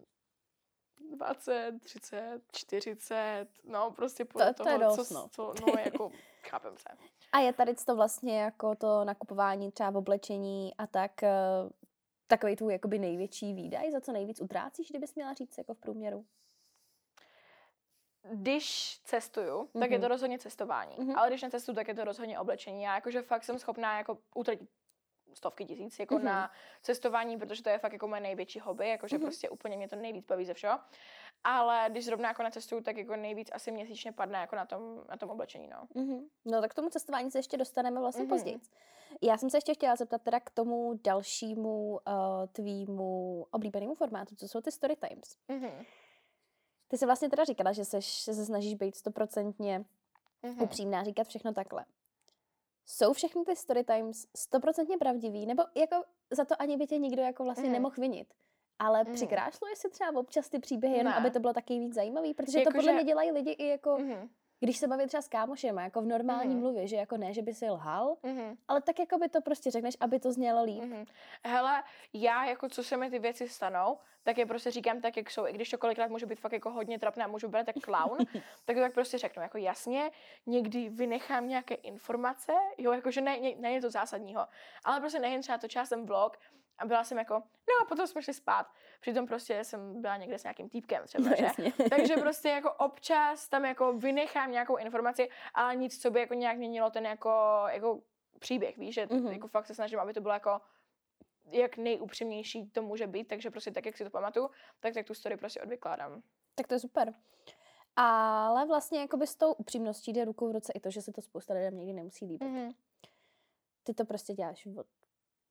20, 1.17 1.73
30, 1.81 2.41
40, 2.53 3.47
no 3.65 3.91
prostě 3.91 4.25
podle 4.25 4.47
To- 4.47 4.55
to 4.55 4.65
toho, 4.65 4.73
je 4.73 4.79
dost, 4.79 5.09
co, 5.09 5.15
no. 5.15 5.29
co, 5.33 5.55
no 5.67 5.73
jako, 5.85 6.11
chápem 6.49 6.77
se. 6.79 6.89
A 7.33 7.39
je 7.39 7.53
tady 7.53 7.75
to 7.75 7.97
vlastně 7.97 8.41
jako 8.41 8.75
to 8.75 9.05
nakupování 9.05 9.73
třeba 9.73 9.91
v 9.91 9.97
oblečení 9.97 10.75
a 10.79 10.87
tak, 10.87 11.23
eh, 11.23 11.31
takový 12.27 12.57
tvůj 12.57 12.73
jakoby 12.73 12.99
největší 12.99 13.55
výdaj, 13.55 13.91
za 13.93 14.01
co 14.01 14.13
nejvíc 14.13 14.41
utrácíš, 14.41 14.91
kdybys 14.91 15.15
měla 15.15 15.33
říct 15.33 15.59
jako 15.59 15.75
v 15.75 15.79
průměru? 15.79 16.25
Když 18.33 18.99
cestuju, 19.05 19.63
mm-hmm. 19.63 19.81
tak 19.81 19.91
je 19.91 19.99
to 19.99 20.03
Mhm. 20.03 20.09
rozhodně 20.11 20.39
cestování. 20.39 20.95
Mhm. 20.99 21.09
Mm-hmm. 21.09 21.19
Ale 21.19 21.29
když 21.29 21.43
necestuju, 21.43 21.75
tak 21.75 21.89
je 21.89 21.95
to 21.95 22.05
rozhodně 22.05 22.39
oblečení. 22.39 22.83
Já 22.83 22.95
jakože 22.95 23.23
fakt 23.23 23.45
jsem 23.45 23.59
schopná 23.59 23.99
jako 23.99 24.19
utratit 24.35 24.71
stovky 25.35 25.65
tisíc 25.65 25.99
jako 25.99 26.15
Mhm. 26.15 26.23
mm-hmm. 26.23 26.27
na 26.27 26.51
cestování, 26.83 27.39
protože 27.39 27.63
to 27.63 27.69
je 27.69 27.79
fakt 27.79 27.93
jako 27.93 28.09
moje 28.09 28.21
největší 28.21 28.61
hobby, 28.61 28.89
jakože 28.89 29.17
Mhm. 29.17 29.23
mm-hmm. 29.23 29.27
prostě 29.29 29.49
úplně 29.49 29.77
mě 29.77 29.89
to 29.89 29.97
nejvíc 29.97 30.27
baví 30.27 30.45
ze 30.45 30.55
všeho. 30.55 30.79
Ale 31.45 31.87
když 31.91 32.05
zrovna 32.05 32.29
jako 32.29 32.43
necestuju, 32.43 32.83
tak 32.83 32.97
jako 32.97 33.17
nejvíc 33.17 33.51
asi 33.53 33.71
měsíčně 33.73 34.13
padne 34.13 34.39
jako 34.39 34.57
na 34.57 34.67
tom, 34.67 35.05
na 35.09 35.17
tom 35.17 35.31
oblečení, 35.31 35.69
no. 35.69 36.03
Mm-hmm. 36.03 36.25
No 36.45 36.61
tak 36.61 36.71
k 36.71 36.75
tomu 36.75 36.91
cestování 36.91 37.31
se 37.31 37.39
ještě 37.39 37.57
dostaneme 37.57 38.01
vlastně 38.01 38.25
mm-hmm. 38.25 38.29
Mhm. 38.29 38.37
později. 38.37 38.61
Já 39.23 39.37
jsem 39.37 39.51
se 39.51 39.57
ještě 39.57 39.75
chtěla 39.75 39.97
zeptat 39.97 40.23
teda 40.23 40.41
k 40.41 40.51
tomu 40.51 41.01
dalšímu 41.05 41.91
uh, 41.91 42.01
tvýmu 42.53 43.47
oblíbenému 43.51 43.95
formátu, 43.95 44.35
co 44.37 44.49
jsou 44.49 44.61
ty 44.61 44.73
story 44.73 44.97
times. 44.97 45.37
Mm-hmm. 45.49 45.87
Ty 46.89 46.99
jsi 46.99 47.07
vlastně 47.07 47.31
teda 47.31 47.45
říkala, 47.45 47.73
že, 47.73 47.85
seš, 47.85 48.25
že 48.25 48.35
se 48.35 48.45
snažíš 48.45 48.75
být 48.75 48.97
stoprocentně 48.97 49.85
Mm-hmm. 50.43 50.63
upřímná, 50.63 51.05
říkat 51.05 51.27
všechno 51.29 51.53
takhle. 51.53 51.85
Jsou 52.87 53.13
všechny 53.13 53.45
ty 53.45 53.57
story 53.57 53.85
times 53.85 54.27
stoprocentně 54.37 54.99
pravdivý, 54.99 55.47
nebo 55.47 55.63
jako 55.75 55.97
za 56.31 56.45
to 56.45 56.55
ani 56.63 56.77
by 56.77 56.87
tě 56.87 56.99
nikdo 56.99 57.23
jako 57.23 57.45
vlastně 57.45 57.65
Mhm. 57.65 57.73
nemohl 57.73 57.95
vinit? 57.99 58.35
Ale 58.79 59.05
Mhm. 59.05 59.13
přikrášluje 59.15 59.77
si 59.77 59.91
třeba 59.91 60.21
občas 60.21 60.49
ty 60.49 60.59
příběhy, 60.59 60.97
jenom 60.97 61.11
Ne. 61.13 61.17
aby 61.19 61.31
to 61.31 61.41
bylo 61.41 61.53
taky 61.53 61.79
víc 61.79 61.95
zajímavý, 61.95 62.35
protože 62.35 62.53
to 62.53 62.59
Jako, 62.59 62.71
podle 62.71 62.83
že- 62.83 62.93
mě 62.93 63.05
dělají 63.05 63.31
lidi 63.33 63.51
i 63.51 63.67
jako, 63.69 63.91
Mm-hmm. 63.91 64.29
Když 64.61 64.79
se 64.79 64.89
baví 64.89 65.07
třeba 65.07 65.23
s 65.23 65.29
kámošema, 65.29 65.83
jako 65.83 66.03
v 66.03 66.07
normální 66.07 66.51
Mhm. 66.55 66.61
mluvě, 66.61 66.87
že 66.87 66.97
jako 66.97 67.17
ne, 67.17 67.33
že 67.35 67.43
by 67.43 67.55
si 67.55 67.71
lhal, 67.71 68.17
Mm-hmm. 68.23 68.57
ale 68.69 68.83
tak 68.83 68.99
jako 68.99 69.19
by 69.19 69.29
to 69.29 69.41
prostě 69.41 69.71
řekneš, 69.71 69.97
aby 70.01 70.21
to 70.21 70.33
znělo 70.33 70.65
líp. 70.65 70.83
Mm-hmm. 70.85 71.07
Hele, 71.45 71.83
já 72.13 72.45
jako 72.45 72.69
co 72.69 72.85
se 72.85 72.97
mi 72.97 73.11
ty 73.11 73.19
věci 73.19 73.49
stanou, 73.49 73.99
tak 74.23 74.39
je 74.39 74.47
prostě 74.47 74.71
říkám 74.71 75.01
tak, 75.01 75.17
jak 75.17 75.31
jsou. 75.31 75.47
I 75.47 75.53
když 75.53 75.71
to 75.71 75.79
kolikrát 75.79 76.11
může 76.11 76.27
být 76.27 76.41
fakt 76.41 76.53
jako 76.53 76.71
hodně 76.71 76.99
trapné 76.99 77.25
a 77.25 77.29
můžu 77.29 77.49
být 77.49 77.67
tak 77.67 77.77
clown, 77.85 78.19
tak 78.65 78.77
to 78.77 78.81
tak 78.83 78.95
prostě 78.95 79.19
řeknu. 79.19 79.43
Jako 79.43 79.59
jasně, 79.59 80.11
někdy 80.47 80.89
vynechám 80.89 81.49
nějaké 81.49 81.75
informace, 81.75 82.53
jo, 82.79 82.93
jakože 82.93 83.21
ne, 83.21 83.41
ne, 83.41 83.53
není 83.59 83.81
to 83.81 83.91
zásadního, 83.91 84.47
ale 84.85 85.01
prostě 85.01 85.19
nejen 85.19 85.41
třeba 85.43 85.59
točila 85.59 85.87
jsem 85.87 86.07
vlog 86.07 86.37
a 86.81 86.87
byla 86.87 87.05
jsem 87.05 87.19
jako, 87.19 87.35
no 87.35 87.83
a 87.83 87.85
potom 87.89 88.07
jsme 88.07 88.23
šli 88.23 88.35
spát. 88.35 88.67
Přitom 89.01 89.27
prostě 89.27 89.65
jsem 89.65 90.03
byla 90.03 90.17
někde 90.17 90.39
s 90.39 90.43
nějakým 90.45 90.69
týpkem 90.69 91.05
třeba, 91.07 91.29
No, 91.31 91.37
že? 91.37 91.45
jasně. 91.45 91.73
Takže 91.91 92.17
prostě 92.17 92.49
jako 92.49 92.73
občas 92.73 93.49
tam 93.49 93.65
jako 93.65 93.93
vynechám 93.93 94.51
nějakou 94.51 94.77
informaci, 94.77 95.29
ale 95.55 95.77
nic, 95.77 96.03
co 96.03 96.11
by 96.11 96.21
jako 96.21 96.35
nějak 96.35 96.57
měnilo 96.59 96.91
ten 96.91 97.07
jako, 97.07 97.31
jako 97.69 98.01
příběh, 98.39 98.77
víš, 98.79 98.95
že 98.95 99.07
Mhm. 99.11 99.27
jako 99.27 99.49
fakt 99.49 99.67
se 99.67 99.75
snažím, 99.75 99.99
aby 100.01 100.13
to 100.15 100.21
bylo 100.21 100.35
jako 100.35 100.61
jak 101.53 101.77
nejupřímnější 101.77 102.71
to 102.71 102.83
může 102.83 103.07
být, 103.07 103.25
takže 103.29 103.51
prostě 103.51 103.71
tak, 103.71 103.87
jak 103.87 103.97
si 103.97 104.05
to 104.05 104.11
pamatuju, 104.11 104.51
tak, 104.81 104.95
tak 104.95 105.07
tu 105.07 105.15
story 105.15 105.37
prostě 105.37 105.61
odvykládám. 105.63 106.23
Tak 106.55 106.67
to 106.67 106.75
je 106.75 106.81
super. 106.81 107.15
Ale 107.97 108.67
vlastně 108.67 109.01
jakoby 109.01 109.27
s 109.27 109.37
tou 109.37 109.53
upřímností 109.53 110.13
jde 110.13 110.25
ruku 110.25 110.49
v 110.49 110.53
ruce 110.53 110.73
i 110.73 110.81
to, 110.81 110.91
že 110.91 111.03
se 111.03 111.13
to 111.13 111.23
spousta 111.23 111.55
lidem 111.55 111.77
někdy 111.77 111.93
nemusí 111.93 112.27
líbit. 112.27 112.49
Mm-hmm. 112.49 112.75
Ty 113.83 113.95
to 113.95 114.05
prostě 114.05 114.33
děláš 114.35 114.67
od 114.67 114.87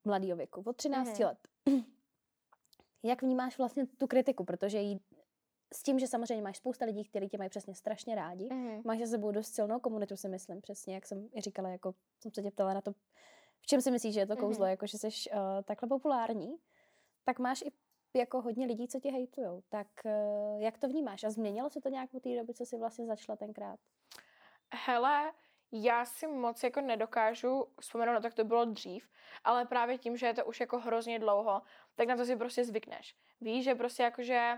mladého 0.06 0.38
věku, 0.38 0.64
od 0.66 0.76
13 0.76 1.08
Mhm. 1.20 1.28
let. 1.28 1.38
Jak 3.04 3.22
vnímáš 3.22 3.58
vlastně 3.58 3.86
tu 3.88 4.08
kritiku, 4.08 4.44
protože 4.44 4.78
jí, 4.80 5.00
s 5.74 5.84
tím, 5.84 6.00
že 6.00 6.08
samozřejmě 6.08 6.44
máš 6.44 6.58
spousta 6.58 6.86
lidí, 6.86 7.04
kteří 7.06 7.30
tě 7.30 7.38
mají 7.38 7.50
přesně 7.50 7.76
strašně 7.76 8.16
rádi, 8.16 8.50
Mm-hmm. 8.50 8.82
máš 8.86 9.00
za 9.00 9.06
sebou 9.08 9.32
dost 9.32 9.54
silnou 9.54 9.80
komunitu, 9.80 10.18
si 10.18 10.30
myslím, 10.30 10.62
přesně, 10.62 10.96
jak 10.96 11.06
jsem 11.06 11.30
i 11.36 11.42
říkala, 11.42 11.70
jako 11.70 11.96
jsem 12.22 12.32
se 12.34 12.42
tě 12.44 12.52
ptala 12.52 12.74
na 12.74 12.82
to, 12.82 12.92
v 13.62 13.66
čem 13.68 13.82
si 13.82 13.92
myslíš, 13.92 14.14
že 14.14 14.20
je 14.20 14.28
to 14.28 14.36
kouzlo, 14.38 14.64
Mhm. 14.66 14.70
jako 14.70 14.88
že 14.88 14.98
jsi 14.98 15.08
uh, 15.08 15.38
takhle 15.64 15.90
populární, 15.90 16.56
tak 17.26 17.40
máš 17.40 17.62
i 17.62 17.72
jako 18.18 18.42
hodně 18.42 18.66
lidí, 18.66 18.88
co 18.88 19.00
tě 19.00 19.12
hejtujou. 19.12 19.64
Tak 19.70 19.88
uh, 20.06 20.62
jak 20.62 20.78
to 20.78 20.88
vnímáš? 20.88 21.24
A 21.24 21.30
změnilo 21.30 21.70
se 21.70 21.82
to 21.82 21.90
nějak 21.90 22.14
od 22.14 22.24
té 22.24 22.36
doby, 22.38 22.54
co 22.54 22.66
jsi 22.66 22.78
vlastně 22.78 23.06
začala 23.06 23.36
tenkrát? 23.36 23.80
Hele, 24.86 25.32
já 25.72 26.06
si 26.06 26.28
moc 26.28 26.64
jako 26.64 26.82
nedokážu 26.82 27.66
vzpomenout 27.80 28.14
na 28.14 28.20
to, 28.20 28.28
jak 28.28 28.34
to 28.34 28.44
bylo 28.44 28.66
dřív, 28.66 29.10
ale 29.44 29.66
právě 29.66 29.98
tím, 29.98 30.18
že 30.18 30.26
je 30.26 30.34
to 30.34 30.46
už 30.46 30.60
jako 30.60 30.80
hrozně 30.80 31.20
dlouho, 31.20 31.62
tak 31.96 32.08
na 32.08 32.18
to 32.18 32.26
si 32.26 32.36
prostě 32.36 32.64
zvykneš. 32.66 33.16
Víš, 33.42 33.64
že 33.64 33.76
prostě 33.76 34.04
jakože 34.04 34.58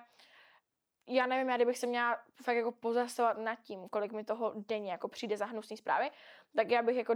já 1.08 1.26
nevím, 1.26 1.50
já 1.50 1.56
kdybych 1.56 1.78
se 1.78 1.88
měla 1.88 2.18
fakt 2.44 2.56
jako 2.56 2.72
pozastavovat 2.72 3.38
nad 3.38 3.56
tím, 3.56 3.90
kolik 3.90 4.12
mi 4.12 4.24
toho 4.24 4.54
denně 4.56 4.92
jako 4.92 5.08
přijde 5.08 5.38
za 5.38 5.46
hnusný 5.46 5.78
zprávy, 5.78 6.12
tak 6.56 6.72
já 6.72 6.82
bych 6.82 6.98
jako 6.98 7.14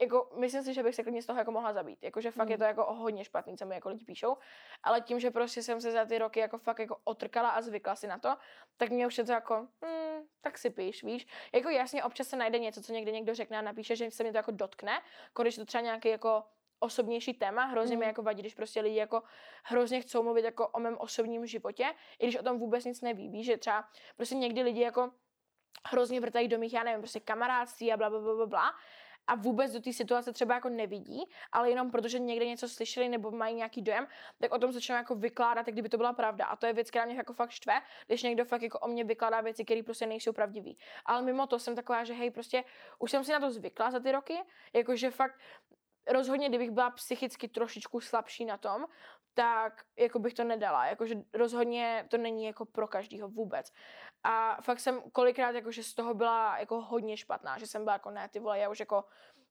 jako, 0.00 0.30
myslím 0.36 0.62
si, 0.62 0.74
že 0.74 0.82
bych 0.82 0.94
se 0.94 1.02
klidně 1.02 1.22
z 1.22 1.26
toho 1.26 1.38
jako 1.38 1.50
mohla 1.50 1.72
zabít. 1.72 2.02
Jakože 2.02 2.30
fakt 2.30 2.46
Mm. 2.46 2.52
je 2.52 2.58
to 2.58 2.64
jako 2.64 2.94
hodně 2.94 3.24
špatný, 3.24 3.56
co 3.56 3.66
mi 3.66 3.74
jako 3.74 3.88
lidi 3.88 4.04
píšou. 4.04 4.36
Ale 4.82 5.00
tím, 5.00 5.20
že 5.20 5.30
prostě 5.30 5.62
jsem 5.62 5.80
se 5.80 5.92
za 5.92 6.04
ty 6.04 6.18
roky 6.18 6.40
jako 6.40 6.58
fakt 6.58 6.78
jako 6.78 6.96
otrkala 7.04 7.50
a 7.50 7.60
zvykla 7.60 7.96
si 7.96 8.06
na 8.06 8.18
to, 8.18 8.36
tak 8.76 8.90
mě 8.90 9.06
už 9.06 9.18
je 9.18 9.24
to 9.24 9.32
jako, 9.32 9.54
hmm, 9.82 10.22
tak 10.40 10.58
si 10.58 10.70
píš, 10.70 11.04
víš. 11.04 11.26
Jako 11.52 11.68
jasně, 11.68 12.04
občas 12.04 12.28
se 12.28 12.36
najde 12.36 12.58
něco, 12.58 12.82
co 12.82 12.92
někde 12.92 13.12
někdo 13.12 13.34
řekne 13.34 13.58
a 13.58 13.62
napíše, 13.62 13.96
že 13.96 14.10
se 14.10 14.24
mi 14.24 14.30
to 14.32 14.36
jako 14.36 14.50
dotkne, 14.50 15.02
když 15.42 15.56
to 15.56 15.64
třeba 15.64 15.82
nějaký 15.82 16.08
jako 16.08 16.44
osobnější 16.78 17.34
téma, 17.34 17.64
hrozně 17.64 17.96
mm. 17.96 18.00
mi 18.00 18.04
Mm. 18.04 18.08
jako 18.08 18.22
vadí, 18.22 18.42
když 18.42 18.54
prostě 18.54 18.80
lidi 18.80 18.96
jako 18.96 19.22
hrozně 19.64 20.00
chcou 20.00 20.22
mluvit 20.22 20.44
jako 20.44 20.68
o 20.68 20.80
mém 20.80 20.96
osobním 20.98 21.46
životě, 21.46 21.94
i 22.18 22.26
když 22.26 22.36
o 22.36 22.42
tom 22.42 22.58
vůbec 22.58 22.84
nic 22.84 23.00
neví, 23.00 23.28
víš, 23.28 23.46
že 23.46 23.56
třeba 23.56 23.88
prostě 24.16 24.34
někdy 24.34 24.62
lidi 24.62 24.80
jako 24.80 25.10
hrozně 25.86 26.20
vrtají 26.20 26.48
do 26.48 26.58
mých, 26.58 26.72
já 26.72 26.82
nevím, 26.82 27.00
prostě 27.00 27.20
kamarádství 27.20 27.92
a 27.92 27.96
bla, 27.96 28.10
bla, 28.10 28.20
bla, 28.20 28.34
bla, 28.34 28.46
bla 28.46 28.72
a 29.26 29.34
vůbec 29.34 29.72
do 29.72 29.80
té 29.80 29.92
situace 29.92 30.32
třeba 30.32 30.54
jako 30.54 30.68
nevidí, 30.68 31.24
ale 31.52 31.70
jenom 31.70 31.90
protože 31.90 32.18
někde 32.18 32.46
něco 32.46 32.68
slyšeli 32.68 33.08
nebo 33.08 33.30
mají 33.30 33.54
nějaký 33.54 33.82
dojem, 33.82 34.06
tak 34.40 34.52
o 34.52 34.58
tom 34.58 34.72
začnou 34.72 34.94
jako 34.94 35.14
vykládat, 35.14 35.66
jak 35.66 35.74
kdyby 35.74 35.88
to 35.88 35.96
byla 35.96 36.12
pravda. 36.12 36.44
A 36.46 36.56
to 36.56 36.66
je 36.66 36.72
věc, 36.72 36.90
která 36.90 37.04
mě 37.04 37.16
jako 37.16 37.32
fakt 37.32 37.50
štve, 37.50 37.80
když 38.06 38.22
někdo 38.22 38.44
fakt 38.44 38.62
jako 38.62 38.78
o 38.78 38.88
mě 38.88 39.04
vykládá 39.04 39.40
věci, 39.40 39.64
které 39.64 39.82
prostě 39.82 40.06
nejsou 40.06 40.32
pravdivé. 40.32 40.70
Ale 41.06 41.22
mimo 41.22 41.46
to 41.46 41.58
jsem 41.58 41.74
taková, 41.74 42.04
že 42.04 42.14
hej, 42.14 42.30
prostě 42.30 42.64
už 42.98 43.10
jsem 43.10 43.24
si 43.24 43.32
na 43.32 43.40
to 43.40 43.50
zvykla 43.50 43.90
za 43.90 44.00
ty 44.00 44.12
roky, 44.12 44.38
jakože 44.72 45.10
fakt 45.10 45.34
rozhodně, 46.06 46.48
kdybych 46.48 46.70
byla 46.70 46.90
psychicky 46.90 47.48
trošičku 47.48 48.00
slabší 48.00 48.44
na 48.44 48.56
tom, 48.56 48.86
tak 49.34 49.84
jako 49.98 50.18
bych 50.18 50.34
to 50.34 50.44
nedala, 50.44 50.86
jakože 50.86 51.14
rozhodně 51.34 52.06
to 52.10 52.18
není 52.18 52.44
jako 52.44 52.64
pro 52.64 52.88
každýho 52.88 53.28
vůbec. 53.28 53.72
A 54.24 54.62
fakt 54.62 54.80
jsem 54.80 55.02
kolikrát 55.12 55.54
jakože 55.54 55.82
z 55.82 55.94
toho 55.94 56.14
byla 56.14 56.58
jako 56.58 56.80
hodně 56.80 57.16
špatná, 57.16 57.58
že 57.58 57.66
jsem 57.66 57.84
byla 57.84 57.92
jako 57.92 58.10
ne, 58.10 58.28
ty 58.28 58.40
vole, 58.40 58.58
já 58.58 58.68
už 58.68 58.80
jako 58.80 59.04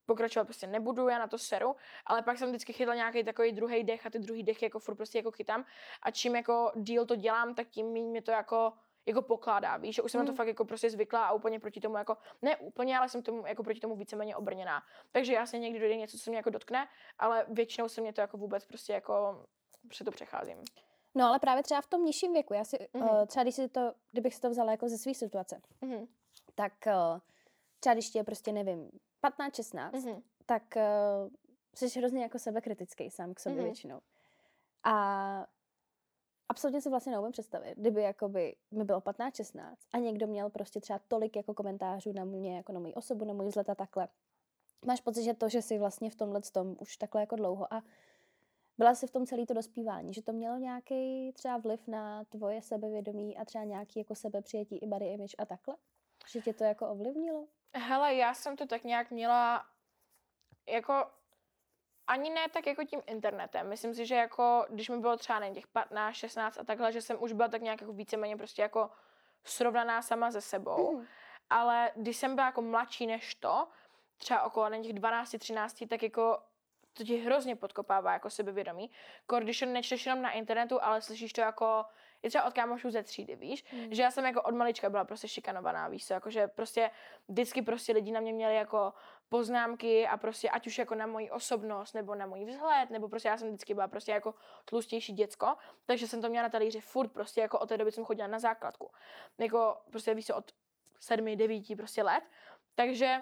pokračovat 0.06 0.46
prostě 0.46 0.67
nebudu, 0.67 1.08
já 1.08 1.19
na 1.19 1.28
to 1.28 1.38
seru, 1.38 1.76
ale 2.06 2.22
pak 2.22 2.38
jsem 2.38 2.50
vždycky 2.50 2.74
chytla 2.74 2.96
nějaký 2.96 3.24
takový 3.24 3.52
druhý 3.52 3.84
dech 3.84 4.06
a 4.06 4.10
ty 4.10 4.19
druhý 4.19 4.43
dech 4.43 4.63
jako 4.63 4.80
furt 4.80 4.96
prostě 4.96 5.17
jako 5.17 5.32
chytám 5.32 5.65
a 6.02 6.12
čím 6.12 6.36
jako 6.36 6.72
díl 6.76 7.06
to 7.06 7.15
dělám, 7.15 7.56
tak 7.56 7.67
tím 7.67 7.93
méně 7.93 8.10
mě 8.10 8.22
to 8.22 8.32
jako 8.32 8.74
jako 9.06 9.22
pokládá, 9.22 9.78
víš, 9.78 9.96
že 9.96 10.02
už 10.02 10.12
jsem 10.12 10.19
na 10.19 10.26
to 10.26 10.32
Mm. 10.32 10.36
fakt 10.38 10.48
jako 10.48 10.65
prostě 10.65 10.89
zvykla 10.89 11.26
a 11.26 11.34
úplně 11.34 11.60
proti 11.60 11.80
tomu 11.82 11.98
jako, 11.98 12.17
ne 12.41 12.58
úplně, 12.58 12.98
ale 12.98 13.10
jsem 13.10 13.24
tomu 13.24 13.48
jako 13.48 13.63
proti 13.63 13.80
tomu 13.80 13.96
víceméně 13.96 14.36
obrněná. 14.36 14.84
Takže 15.12 15.34
já 15.34 15.46
se 15.46 15.58
někdy 15.58 15.80
dojde 15.80 15.96
něco, 15.96 16.17
co 16.17 16.24
se 16.24 16.30
mě 16.30 16.38
jako 16.38 16.50
dotkne, 16.50 16.88
ale 17.19 17.46
většinou 17.50 17.89
se 17.89 18.02
mě 18.02 18.13
to 18.13 18.22
jako 18.22 18.38
vůbec 18.38 18.65
prostě 18.65 18.93
jako 18.93 19.46
při 19.89 20.04
to 20.04 20.12
přecházím. 20.12 20.58
No 21.15 21.26
ale 21.26 21.39
právě 21.39 21.63
třeba 21.63 21.82
v 21.82 21.88
tom 21.88 22.06
nižším 22.06 22.34
věku, 22.34 22.54
já 22.54 22.63
si, 22.65 22.78
Mhm. 22.93 23.04
uh, 23.10 23.26
třeba 23.26 23.43
když 23.43 23.56
si 23.56 23.67
to, 23.69 23.93
kdybych 24.12 24.36
si 24.36 24.41
to 24.41 24.50
vzala 24.50 24.72
jako 24.72 24.89
ze 24.89 24.98
své 24.98 25.13
situace, 25.13 25.62
Mhm. 25.82 26.08
tak 26.56 26.74
uh, 26.88 27.19
třeba 27.80 27.93
když 27.93 28.10
ti 28.10 28.17
je 28.17 28.24
prostě, 28.24 28.52
nevím, 28.52 28.89
15, 29.22 29.56
16, 29.56 29.93
Mhm. 29.93 30.24
tak 30.46 30.63
uh, 30.76 31.32
jsi 31.76 32.00
hrozně 32.00 32.24
jako 32.24 32.39
sebekritický 32.39 33.10
sám 33.12 33.34
k 33.34 33.39
sobě 33.39 33.56
Mhm. 33.58 33.65
většinou. 33.65 34.00
A 34.84 35.48
absolutně 36.50 36.82
si 36.82 36.89
vlastně 36.89 37.12
neumím 37.12 37.32
představit, 37.32 37.78
kdyby 37.78 38.02
jakoby 38.02 38.56
mi 38.72 38.84
bylo 38.84 39.02
15, 39.02 39.36
16 39.36 39.80
a 39.93 39.98
někdo 39.98 40.28
měl 40.28 40.50
prostě 40.50 40.82
třeba 40.82 41.00
tolik 41.08 41.36
jako 41.36 41.54
komentářů 41.54 42.13
na 42.13 42.26
mě, 42.26 42.58
jako 42.58 42.72
na 42.72 42.80
moji 42.80 42.93
osobu, 42.93 43.26
na 43.26 43.34
můj 43.34 43.46
vzhled 43.48 43.69
a 43.69 43.76
takhle. 43.76 44.08
Máš 44.86 45.02
pocit, 45.02 45.24
že 45.24 45.34
to, 45.34 45.50
že 45.50 45.62
jsi 45.62 45.78
vlastně 45.80 46.10
v 46.10 46.15
tomhle 46.15 46.41
tom 46.41 46.76
už 46.80 46.98
takhle 46.98 47.22
jako 47.22 47.36
dlouho 47.36 47.74
a 47.74 47.84
byla 48.78 48.96
jsi 48.96 49.08
v 49.08 49.12
tom 49.12 49.26
celý 49.26 49.46
to 49.46 49.54
dospívání, 49.54 50.14
že 50.14 50.22
to 50.22 50.34
mělo 50.34 50.58
nějaký 50.58 51.32
třeba 51.34 51.58
vliv 51.58 51.88
na 51.88 52.24
tvoje 52.24 52.62
sebevědomí 52.62 53.38
a 53.38 53.46
třeba 53.46 53.64
nějaký 53.64 54.00
jako 54.00 54.16
sebepřijetí 54.16 54.78
i 54.78 54.88
body 54.88 55.06
image 55.06 55.36
a 55.38 55.46
takhle? 55.46 55.76
Že 56.28 56.42
tě 56.42 56.54
to 56.54 56.64
jako 56.64 56.90
ovlivnilo? 56.90 57.48
Hele, 57.74 58.16
já 58.16 58.34
jsem 58.34 58.56
to 58.56 58.66
tak 58.66 58.84
nějak 58.84 59.12
měla 59.12 59.66
jako 60.68 61.06
ani 62.08 62.30
ne 62.30 62.50
tak 62.50 62.68
jako 62.68 62.84
tím 62.84 63.02
internetem. 63.06 63.70
Myslím 63.70 63.94
si, 63.94 64.06
že 64.06 64.16
jako, 64.16 64.66
když 64.70 64.90
mi 64.90 64.98
bylo 64.98 65.18
třeba 65.18 65.40
nevím, 65.40 65.56
těch 65.56 65.68
15, 65.68 66.16
16 66.16 66.58
a 66.58 66.64
takhle, 66.64 66.92
že 66.92 67.02
jsem 67.02 67.24
už 67.24 67.34
byla 67.34 67.48
tak 67.48 67.62
nějak 67.62 67.82
jako 67.82 67.94
víceméně 67.94 68.38
prostě 68.38 68.62
jako 68.62 68.90
srovnaná 69.44 70.02
sama 70.02 70.32
se 70.32 70.41
sebou. 70.41 70.95
Mhm. 70.95 71.06
Ale 71.50 71.91
když 71.95 72.18
jsem 72.18 72.36
byla 72.36 72.47
jako 72.47 72.62
mladší 72.62 73.08
než 73.08 73.36
to, 73.36 73.68
třeba 74.18 74.43
okolo 74.43 74.70
nevím, 74.70 74.84
těch 74.84 74.93
12, 74.93 75.36
13, 75.39 75.84
tak 75.89 76.04
jako 76.04 76.39
to 76.94 77.04
ti 77.04 77.18
hrozně 77.18 77.56
podkopává 77.56 78.14
jako 78.14 78.30
sebevědomí. 78.30 78.91
Když 79.39 79.60
to 79.60 79.66
nečteš 79.66 80.06
jenom 80.06 80.22
na 80.22 80.32
internetu, 80.32 80.84
ale 80.84 81.02
slyšíš 81.02 81.34
to 81.34 81.41
jako 81.41 81.86
i 82.24 82.30
třeba 82.30 82.44
od 82.44 82.54
kámošů 82.54 82.91
ze 82.91 83.04
třídy, 83.04 83.36
víš? 83.36 83.66
Mm. 83.72 83.94
Že 83.94 84.04
já 84.04 84.12
jsem 84.12 84.26
jako 84.26 84.41
od 84.41 84.56
malička 84.56 84.89
byla 84.89 85.06
prostě 85.06 85.28
šikanovaná, 85.28 85.88
víš 85.88 86.08
co? 86.08 86.14
Jakože 86.14 86.48
prostě 86.48 86.91
vždycky 87.28 87.62
prostě 87.62 87.94
lidi 87.94 88.12
na 88.12 88.20
mě 88.20 88.34
měli 88.34 88.56
jako 88.56 88.94
poznámky 89.30 90.08
a 90.08 90.18
prostě 90.18 90.50
ať 90.50 90.68
už 90.68 90.78
jako 90.78 90.96
na 90.96 91.08
moji 91.08 91.32
osobnost, 91.32 91.94
nebo 91.94 92.16
na 92.16 92.26
můj 92.26 92.46
vzhled, 92.46 92.89
nebo 92.89 93.10
prostě 93.10 93.28
já 93.28 93.38
jsem 93.38 93.48
vždycky 93.48 93.74
byla 93.74 93.88
prostě 93.88 94.12
jako 94.12 94.36
tlustější 94.66 95.14
děcko, 95.14 95.56
takže 95.86 96.08
jsem 96.08 96.22
to 96.22 96.30
měla 96.30 96.44
na 96.44 96.50
talíři 96.50 96.82
furt 96.82 97.08
prostě 97.08 97.41
jako 97.41 97.60
od 97.60 97.70
té 97.70 97.78
doby 97.78 97.91
jsem 97.91 98.06
chodila 98.06 98.28
na 98.28 98.39
základku. 98.39 98.91
Jako 99.38 99.78
prostě 99.89 100.14
víš 100.14 100.30
od 100.30 100.52
sedmi, 101.00 101.36
devíti 101.36 101.76
prostě 101.76 102.04
let. 102.04 102.24
Takže 102.76 103.22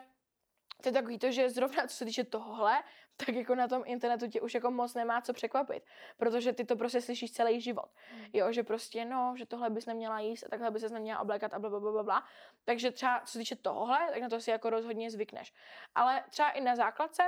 to 0.82 0.89
je 0.89 0.93
takový 0.93 1.19
to, 1.19 1.32
že 1.32 1.49
zrovna 1.49 1.88
co 1.88 1.95
se 1.95 2.05
týče 2.05 2.24
tohohle, 2.24 2.84
tak 3.26 3.36
jako 3.36 3.55
na 3.55 3.67
tom 3.67 3.84
internetu 3.86 4.28
tě 4.28 4.41
už 4.41 4.53
jako 4.53 4.72
moc 4.72 4.93
nemá 4.93 5.22
co 5.22 5.34
překvapit, 5.34 5.84
protože 6.17 6.53
ty 6.53 6.65
to 6.65 6.76
prostě 6.76 7.01
slyšíš 7.01 7.32
celý 7.32 7.61
život. 7.61 7.89
Hmm. 8.11 8.26
Jo, 8.34 8.51
že 8.51 8.63
prostě 8.63 9.05
no, 9.05 9.34
že 9.38 9.45
tohle 9.45 9.69
bys 9.69 9.86
neměla 9.86 10.19
jíst 10.19 10.43
a 10.43 10.49
takhle 10.49 10.72
bys 10.72 10.82
se 10.82 10.89
neměla 10.89 11.19
oblékat 11.19 11.53
a 11.53 11.59
bla, 11.59 11.69
bla, 11.69 11.80
bla, 11.80 12.03
bla. 12.03 12.24
Takže 12.65 12.91
třeba 12.91 13.22
co 13.26 13.32
se 13.32 13.39
týče 13.39 13.55
tohohle, 13.55 13.99
tak 14.11 14.22
na 14.22 14.30
to 14.30 14.39
si 14.39 14.51
jako 14.51 14.69
rozhodně 14.69 15.11
zvykneš. 15.11 15.53
Ale 15.95 16.24
třeba 16.30 16.49
i 16.49 16.61
na 16.61 16.76
základce, 16.76 17.24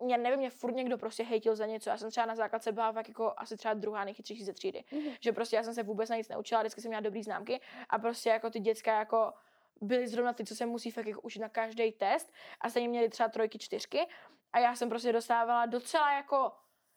mě 0.00 0.18
nevím, 0.18 0.38
mě 0.38 0.50
furt 0.50 0.72
někdo 0.72 0.98
prostě 0.98 1.24
hejtil 1.24 1.56
za 1.56 1.66
něco. 1.66 1.90
Já 1.90 1.96
jsem 1.96 2.10
třeba 2.10 2.26
na 2.26 2.34
základce 2.34 2.72
byla 2.72 2.92
fakt 2.92 3.08
jako 3.08 3.34
asi 3.36 3.56
třeba 3.56 3.74
druhá 3.74 4.04
nejchytřejší 4.04 4.44
ze 4.44 4.52
třídy. 4.52 4.84
Mm-hmm. 4.92 5.16
Že 5.20 5.32
prostě 5.32 5.56
já 5.56 5.62
jsem 5.62 5.74
se 5.74 5.82
vůbec 5.82 6.10
na 6.10 6.16
nic 6.16 6.28
neučila, 6.28 6.60
vždycky 6.60 6.80
jsem 6.80 6.88
měla 6.88 7.00
dobrý 7.00 7.22
známky 7.22 7.60
a 7.88 7.98
prostě 7.98 8.30
jako 8.30 8.50
ty 8.50 8.60
děcka 8.60 8.98
jako 8.98 9.32
byly 9.80 10.08
zrovna 10.08 10.32
ty, 10.32 10.44
co 10.44 10.56
se 10.56 10.66
musí 10.66 10.90
fakt 10.90 11.06
jako 11.06 11.20
učit 11.20 11.38
na 11.38 11.48
každý 11.48 11.92
test 11.92 12.32
a 12.60 12.70
stejně 12.70 12.88
měli 12.88 13.08
třeba 13.08 13.28
trojky, 13.28 13.58
čtyřky 13.58 14.06
a 14.52 14.58
já 14.58 14.76
jsem 14.76 14.88
prostě 14.88 15.12
dostávala 15.12 15.66
docela 15.66 16.12
jako 16.12 16.52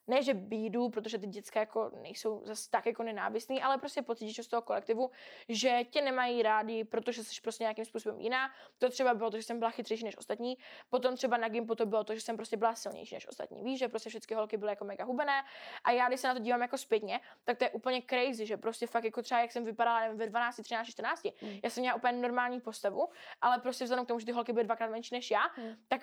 ne, 0.07 0.23
že 0.23 0.33
bídu, 0.33 0.89
protože 0.89 1.17
ty 1.17 1.27
děcka 1.27 1.59
jako 1.59 1.91
nejsou 2.01 2.41
zase 2.45 2.69
tak 2.69 2.85
jako 2.85 3.03
nenávistný, 3.03 3.61
ale 3.61 3.77
prostě 3.77 4.01
pocítíš 4.01 4.45
z 4.45 4.47
toho 4.47 4.61
kolektivu, 4.61 5.11
že 5.49 5.79
tě 5.89 6.01
nemají 6.01 6.43
rádi, 6.43 6.83
protože 6.83 7.23
jsi 7.23 7.41
prostě 7.41 7.63
nějakým 7.63 7.85
způsobem 7.85 8.21
jiná. 8.21 8.51
To 8.77 8.89
třeba 8.89 9.13
bylo 9.13 9.31
to, 9.31 9.37
že 9.37 9.43
jsem 9.43 9.59
byla 9.59 9.71
chytřejší 9.71 10.03
než 10.03 10.17
ostatní. 10.17 10.57
Potom 10.89 11.15
třeba 11.15 11.37
na 11.37 11.49
Gimpu 11.49 11.75
to 11.75 11.85
bylo 11.85 12.03
to, 12.03 12.15
že 12.15 12.21
jsem 12.21 12.35
prostě 12.35 12.57
byla 12.57 12.75
silnější 12.75 13.15
než 13.15 13.27
ostatní. 13.27 13.63
Víš, 13.63 13.79
že 13.79 13.87
prostě 13.87 14.09
všechny 14.09 14.35
holky 14.35 14.57
byly 14.57 14.71
jako 14.71 14.85
mega 14.85 15.05
hubené. 15.05 15.43
A 15.83 15.91
já, 15.91 16.07
když 16.07 16.19
se 16.19 16.27
na 16.27 16.33
to 16.33 16.39
dívám 16.39 16.61
jako 16.61 16.77
zpětně, 16.77 17.19
tak 17.43 17.57
to 17.57 17.63
je 17.63 17.69
úplně 17.69 18.01
crazy, 18.09 18.45
že 18.45 18.57
prostě 18.57 18.87
fakt 18.87 19.03
jako 19.03 19.21
třeba, 19.21 19.41
jak 19.41 19.51
jsem 19.51 19.65
vypadala 19.65 19.99
nevím, 19.99 20.17
ve 20.17 20.27
12, 20.27 20.61
13, 20.61 20.87
14, 20.87 21.23
mm. 21.41 21.59
já 21.63 21.69
jsem 21.69 21.81
měla 21.81 21.95
úplně 21.95 22.13
normální 22.13 22.61
postavu, 22.61 23.09
ale 23.41 23.59
prostě 23.59 23.83
vzhledem 23.83 24.05
k 24.05 24.07
tomu, 24.07 24.19
že 24.19 24.25
ty 24.25 24.31
holky 24.31 24.53
byly 24.53 24.65
dvakrát 24.65 24.89
menší 24.89 25.15
než 25.15 25.31
já, 25.31 25.41
mm. 25.57 25.75
tak 25.87 26.01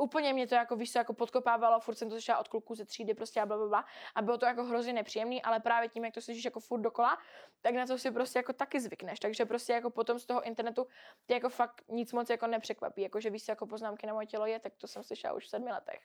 úplně 0.00 0.32
mě 0.32 0.46
to 0.46 0.54
jako, 0.54 0.76
víš, 0.76 0.94
jako 0.94 1.12
podkopávalo, 1.12 1.80
furt 1.80 1.94
jsem 1.94 2.08
to 2.08 2.14
slyšela 2.14 2.38
od 2.38 2.48
kluků 2.48 2.74
ze 2.74 2.84
třídy 2.84 3.14
prostě 3.14 3.40
a 3.40 3.46
blablabla. 3.46 3.84
A 4.14 4.22
bylo 4.22 4.38
to 4.38 4.46
jako 4.46 4.64
hrozně 4.64 4.92
nepříjemný, 4.92 5.42
ale 5.42 5.60
právě 5.60 5.88
tím, 5.88 6.04
jak 6.04 6.14
to 6.14 6.20
slyšíš 6.20 6.44
jako 6.44 6.60
furt 6.60 6.80
dokola, 6.80 7.18
tak 7.60 7.74
na 7.74 7.86
to 7.86 7.98
si 7.98 8.10
prostě 8.10 8.38
jako 8.38 8.52
taky 8.52 8.80
zvykneš. 8.80 9.20
Takže 9.20 9.44
prostě 9.44 9.72
jako 9.72 9.90
potom 9.90 10.18
z 10.18 10.26
toho 10.26 10.42
internetu 10.42 10.86
ty 11.26 11.34
jako 11.34 11.48
fakt 11.48 11.82
nic 11.88 12.12
moc 12.12 12.30
jako 12.30 12.46
nepřekvapí. 12.46 13.02
Jako, 13.02 13.20
že 13.20 13.30
víš, 13.30 13.48
jako 13.48 13.66
poznámky 13.66 14.06
na 14.06 14.14
moje 14.14 14.26
tělo 14.26 14.46
je, 14.46 14.58
tak 14.58 14.72
to 14.76 14.86
jsem 14.86 15.02
slyšela 15.02 15.34
už 15.34 15.44
v 15.44 15.48
sedmi 15.48 15.72
letech. 15.72 16.00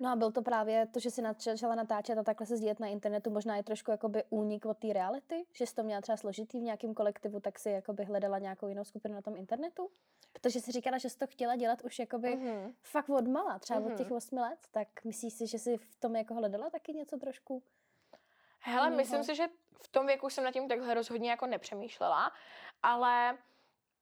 No 0.00 0.10
a 0.10 0.16
byl 0.16 0.30
to 0.32 0.42
právě 0.42 0.86
to, 0.86 1.00
že 1.00 1.10
si 1.10 1.22
začala 1.38 1.74
natáčet 1.74 2.18
a 2.18 2.22
takhle 2.22 2.46
se 2.46 2.56
sdílet 2.56 2.80
na 2.80 2.86
internetu, 2.86 3.30
možná 3.30 3.56
je 3.56 3.62
trošku 3.62 3.90
jakoby 3.90 4.24
únik 4.30 4.66
od 4.66 4.78
té 4.78 4.92
reality, 4.92 5.46
že 5.52 5.66
jsi 5.66 5.74
to 5.74 5.82
měla 5.82 6.00
třeba 6.00 6.16
složitý 6.16 6.60
v 6.60 6.62
nějakém 6.62 6.94
kolektivu, 6.94 7.40
tak 7.40 7.58
si 7.58 7.70
jakoby 7.70 8.04
hledala 8.04 8.38
nějakou 8.38 8.68
jinou 8.68 8.84
skupinu 8.84 9.14
na 9.14 9.22
tom 9.22 9.36
internetu? 9.36 9.90
Protože 10.32 10.60
jsi 10.60 10.72
říkala, 10.72 10.98
že 10.98 11.10
jsi 11.10 11.18
to 11.18 11.26
chtěla 11.26 11.56
dělat 11.56 11.82
už 11.84 11.98
jakoby 11.98 12.28
uh-huh. 12.28 12.74
fakt 12.82 13.08
od 13.08 13.28
mala, 13.28 13.58
třeba 13.58 13.80
uh-huh. 13.80 13.84
od 13.84 13.88
mhm. 13.88 13.98
těch 13.98 14.10
8 14.10 14.38
let, 14.38 14.58
tak 14.70 14.88
myslíš 15.04 15.34
si, 15.34 15.46
že 15.46 15.58
jsi 15.58 15.76
v 15.76 15.96
tom 15.96 16.16
jako 16.16 16.34
hledala 16.34 16.70
taky 16.70 16.92
něco 16.92 17.16
trošku? 17.16 17.62
Hele, 18.58 18.86
jiného? 18.86 18.96
myslím 18.96 19.24
si, 19.24 19.34
že 19.34 19.48
v 19.82 19.88
tom 19.88 20.06
věku 20.06 20.30
jsem 20.30 20.44
nad 20.44 20.52
tím 20.52 20.68
takhle 20.68 20.94
rozhodně 20.94 21.30
jako 21.30 21.46
nepřemýšlela, 21.46 22.32
ale 22.82 23.38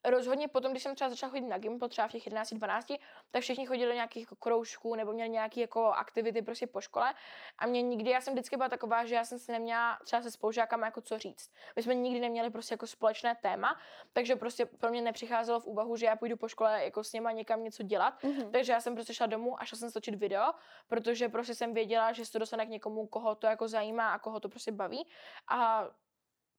rozhodně 0.04 0.48
potom, 0.48 0.70
když 0.70 0.82
jsem 0.82 0.94
třeba 0.94 1.10
začala 1.10 1.30
chodit 1.30 1.46
na 1.46 1.58
gym, 1.58 1.80
třeba 1.88 2.08
v 2.08 2.12
těch 2.12 2.26
11, 2.26 2.54
12, 2.54 2.92
tak 3.30 3.42
všichni 3.42 3.66
chodili 3.66 3.88
do 3.88 3.94
nějakých 3.94 4.22
jako 4.22 4.36
kroužků 4.36 4.94
nebo 4.94 5.12
měli 5.12 5.30
nějaké 5.30 5.60
jako 5.60 5.86
aktivity 5.86 6.42
prostě 6.42 6.66
po 6.66 6.80
škole. 6.80 7.14
A 7.58 7.66
mě 7.66 7.82
nikdy, 7.82 8.10
já 8.10 8.20
jsem 8.20 8.34
vždycky 8.34 8.56
byla 8.56 8.68
taková, 8.68 9.04
že 9.04 9.14
já 9.14 9.24
jsem 9.24 9.38
si 9.38 9.52
neměla 9.52 9.98
třeba 10.04 10.22
se 10.22 10.30
spolužákama 10.30 10.86
jako 10.86 11.00
co 11.00 11.18
říct. 11.18 11.50
My 11.76 11.82
jsme 11.82 11.94
nikdy 11.94 12.20
neměli 12.20 12.50
prostě 12.50 12.74
jako 12.74 12.86
společné 12.86 13.34
téma, 13.34 13.76
takže 14.12 14.36
prostě 14.36 14.66
pro 14.66 14.90
mě 14.90 15.02
nepřicházelo 15.02 15.60
v 15.60 15.66
úvahu, 15.66 15.96
že 15.96 16.06
já 16.06 16.16
půjdu 16.16 16.36
po 16.36 16.48
škole 16.48 16.84
jako 16.84 17.04
s 17.04 17.12
něma 17.12 17.32
někam 17.32 17.64
něco 17.64 17.82
dělat. 17.82 18.22
Mm-hmm. 18.22 18.50
Takže 18.50 18.72
já 18.72 18.80
jsem 18.80 18.94
prostě 18.94 19.14
šla 19.14 19.26
domů 19.26 19.60
a 19.60 19.64
šla 19.64 19.78
jsem 19.78 19.90
stočit 19.90 20.14
video, 20.14 20.52
protože 20.88 21.28
prostě 21.28 21.54
jsem 21.54 21.74
věděla, 21.74 22.12
že 22.12 22.24
se 22.24 22.32
to 22.32 22.38
dostane 22.38 22.66
k 22.66 22.68
někomu, 22.68 23.06
koho 23.06 23.34
to 23.34 23.46
jako 23.46 23.68
zajímá 23.68 24.12
a 24.12 24.18
koho 24.18 24.40
to 24.40 24.48
prostě 24.48 24.72
baví. 24.72 25.08
A 25.48 25.88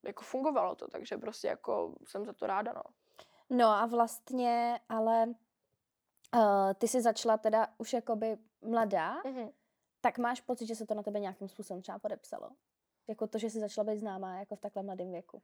jako 0.04 0.24
fungovalo 0.24 0.74
to, 0.74 0.88
takže 0.88 1.16
prostě 1.16 1.48
jako 1.48 1.94
jsem 2.06 2.24
za 2.24 2.32
to 2.32 2.46
ráda, 2.46 2.72
no. 2.72 2.82
No 3.50 3.66
a 3.66 3.86
vlastně, 3.86 4.80
ale 4.88 5.26
uh, 5.26 6.74
ty 6.74 6.88
jsi 6.88 7.00
začala 7.02 7.38
teda 7.38 7.66
už 7.78 7.92
jakoby 7.92 8.38
mladá, 8.62 9.22
mm-hmm. 9.22 9.52
tak 10.00 10.18
máš 10.18 10.40
pocit, 10.40 10.66
že 10.66 10.74
se 10.74 10.86
to 10.86 10.94
na 10.94 11.02
tebe 11.02 11.20
nějakým 11.20 11.48
způsobem 11.48 11.82
třeba 11.82 11.98
podepsalo? 11.98 12.50
Jako 13.08 13.26
to, 13.26 13.38
že 13.38 13.50
jsi 13.50 13.60
začala 13.60 13.84
být 13.84 13.98
známá 13.98 14.38
jako 14.38 14.56
v 14.56 14.60
takhle 14.60 14.82
mladém 14.82 15.12
věku. 15.12 15.42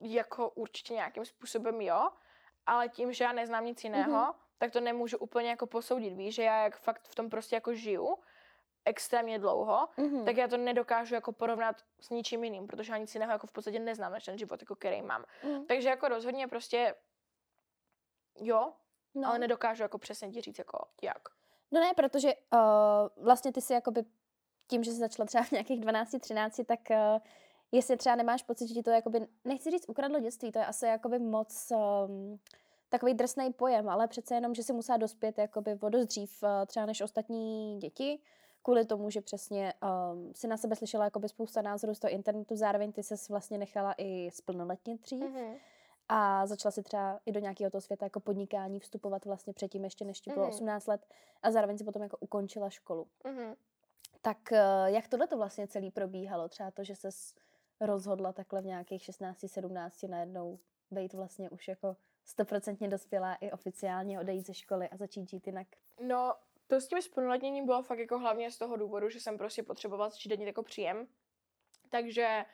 Jako 0.00 0.50
určitě 0.50 0.94
nějakým 0.94 1.24
způsobem 1.24 1.80
jo, 1.80 2.10
ale 2.66 2.88
tím, 2.88 3.12
že 3.12 3.24
já 3.24 3.32
neznám 3.32 3.64
nic 3.64 3.84
jiného, 3.84 4.12
mm-hmm. 4.12 4.34
tak 4.58 4.72
to 4.72 4.80
nemůžu 4.80 5.18
úplně 5.18 5.48
jako 5.48 5.66
posoudit. 5.66 6.14
Víš, 6.14 6.34
že 6.34 6.42
já 6.42 6.62
jak 6.62 6.76
fakt 6.76 7.08
v 7.08 7.14
tom 7.14 7.30
prostě 7.30 7.56
jako 7.56 7.74
žiju, 7.74 8.16
extrémně 8.86 9.38
dlouho, 9.38 9.88
mm-hmm. 9.98 10.24
tak 10.24 10.36
já 10.36 10.48
to 10.48 10.56
nedokážu 10.56 11.14
jako 11.14 11.32
porovnat 11.32 11.76
s 12.00 12.10
ničím 12.10 12.44
jiným, 12.44 12.66
protože 12.66 12.92
já 12.92 12.98
nic 12.98 13.14
jiného 13.14 13.32
jako 13.32 13.46
v 13.46 13.52
podstatě 13.52 13.78
neznám 13.78 14.12
než 14.12 14.24
ten 14.24 14.38
život, 14.38 14.62
jako 14.62 14.76
který 14.76 15.02
mám. 15.02 15.24
Mm. 15.44 15.66
Takže 15.66 15.88
jako 15.88 16.08
rozhodně 16.08 16.48
prostě 16.48 16.94
jo, 18.40 18.72
no. 19.14 19.28
ale 19.28 19.38
nedokážu 19.38 19.82
jako 19.82 19.98
přesně 19.98 20.30
ti 20.30 20.40
říct 20.40 20.58
jako 20.58 20.86
jak. 21.02 21.28
No 21.70 21.80
ne, 21.80 21.94
protože 21.96 22.34
uh, 22.34 23.24
vlastně 23.24 23.52
ty 23.52 23.60
si 23.60 23.72
jakoby 23.72 24.04
tím, 24.66 24.84
že 24.84 24.90
jsi 24.90 24.98
začala 24.98 25.26
třeba 25.26 25.44
v 25.44 25.52
nějakých 25.52 25.80
12, 25.80 26.14
13, 26.20 26.60
tak 26.66 26.80
uh, 26.90 26.96
jestli 27.72 27.96
třeba 27.96 28.16
nemáš 28.16 28.42
pocit, 28.42 28.68
že 28.68 28.74
ti 28.74 28.82
to 28.82 28.90
jakoby, 28.90 29.26
nechci 29.44 29.70
říct 29.70 29.88
ukradlo 29.88 30.20
dětství, 30.20 30.52
to 30.52 30.58
je 30.58 30.66
asi 30.66 30.86
jakoby 30.86 31.18
moc 31.18 31.72
um, 32.06 32.40
takový 32.88 33.14
drsný 33.14 33.52
pojem, 33.52 33.88
ale 33.88 34.08
přece 34.08 34.34
jenom, 34.34 34.54
že 34.54 34.62
si 34.62 34.72
musela 34.72 34.98
dospět 34.98 35.38
jakoby 35.38 35.78
o 35.80 35.88
dost 35.88 36.06
dřív 36.06 36.42
uh, 36.42 36.48
třeba 36.66 36.86
než 36.86 37.00
ostatní 37.00 37.78
děti, 37.78 38.20
kvůli 38.66 38.84
tomu, 38.84 39.10
že 39.10 39.20
přesně 39.20 39.74
um, 40.12 40.34
si 40.34 40.48
na 40.48 40.56
sebe 40.56 40.76
slyšela 40.76 41.04
jakoby 41.04 41.28
spousta 41.28 41.62
názorů 41.62 41.94
z 41.94 41.98
toho 41.98 42.10
internetu, 42.10 42.56
zároveň 42.56 42.92
ty 42.92 43.02
se 43.02 43.14
vlastně 43.30 43.58
nechala 43.58 43.94
i 43.98 44.30
splnoletně 44.32 44.96
dřív. 44.96 45.24
Mm-hmm. 45.24 45.56
A 46.08 46.46
začala 46.46 46.72
si 46.72 46.82
třeba 46.82 47.20
i 47.26 47.32
do 47.32 47.40
nějakého 47.40 47.70
toho 47.70 47.80
světa 47.80 48.06
jako 48.06 48.20
podnikání 48.20 48.80
vstupovat 48.80 49.24
vlastně 49.24 49.52
předtím, 49.52 49.84
ještě 49.84 50.04
než 50.04 50.20
ti 50.20 50.30
bylo 50.30 50.46
mm-hmm. 50.46 50.54
18 50.54 50.86
let 50.86 51.06
a 51.42 51.50
zároveň 51.50 51.78
si 51.78 51.84
potom 51.84 52.02
jako 52.02 52.16
ukončila 52.20 52.70
školu. 52.70 53.06
Mm-hmm. 53.24 53.56
Tak 54.22 54.38
uh, 54.52 54.58
jak 54.86 55.08
tohle 55.08 55.26
to 55.26 55.36
vlastně 55.36 55.68
celý 55.68 55.90
probíhalo? 55.90 56.48
Třeba 56.48 56.70
to, 56.70 56.84
že 56.84 56.96
se 56.96 57.08
rozhodla 57.80 58.32
takhle 58.32 58.62
v 58.62 58.66
nějakých 58.66 59.02
16, 59.02 59.44
17 59.46 60.02
najednou 60.02 60.58
být 60.90 61.14
vlastně 61.14 61.50
už 61.50 61.68
jako 61.68 61.96
stoprocentně 62.24 62.88
dospělá 62.88 63.34
i 63.34 63.52
oficiálně 63.52 64.20
odejít 64.20 64.46
ze 64.46 64.54
školy 64.54 64.88
a 64.88 64.96
začít 64.96 65.30
žít 65.30 65.46
jinak? 65.46 65.66
No, 66.00 66.34
to 66.66 66.80
s 66.80 66.88
tím 66.88 67.02
splnoletněním 67.02 67.66
bylo 67.66 67.82
fakt 67.82 67.98
jako 67.98 68.18
hlavně 68.18 68.50
z 68.50 68.58
toho 68.58 68.76
důvodu, 68.76 69.08
že 69.08 69.20
jsem 69.20 69.38
prostě 69.38 69.62
potřebovala 69.62 70.08
začít 70.08 70.40
jako 70.40 70.62
příjem. 70.62 71.06
Takže 71.90 72.44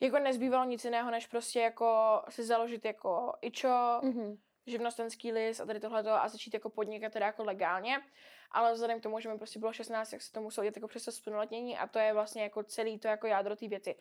jako 0.00 0.18
nezbývalo 0.18 0.64
nic 0.64 0.84
jiného, 0.84 1.10
než 1.10 1.26
prostě 1.26 1.60
jako 1.60 2.22
si 2.28 2.44
založit 2.44 2.84
jako 2.84 3.32
ičo, 3.40 3.68
mm-hmm. 3.68 4.38
živnostenský 4.66 5.32
list 5.32 5.60
a 5.60 5.66
tady 5.66 5.80
tohleto 5.80 6.10
a 6.10 6.28
začít 6.28 6.54
jako 6.54 6.70
podnikat 6.70 7.12
teda 7.12 7.26
jako 7.26 7.44
legálně. 7.44 8.02
Ale 8.50 8.72
vzhledem 8.72 9.00
k 9.00 9.02
tomu, 9.02 9.20
že 9.20 9.28
mi 9.28 9.38
prostě 9.38 9.58
bylo 9.58 9.72
16, 9.72 10.10
tak 10.10 10.22
se 10.22 10.32
to 10.32 10.40
muselo 10.40 10.64
dělat 10.64 10.76
jako 10.76 10.88
přes 10.88 11.04
to 11.04 11.12
splnoletnění 11.12 11.78
a 11.78 11.86
to 11.86 11.98
je 11.98 12.12
vlastně 12.12 12.42
jako 12.42 12.62
celý 12.62 12.98
to 12.98 13.08
jako 13.08 13.26
jádro 13.26 13.56
té 13.56 13.68
věci. 13.68 13.96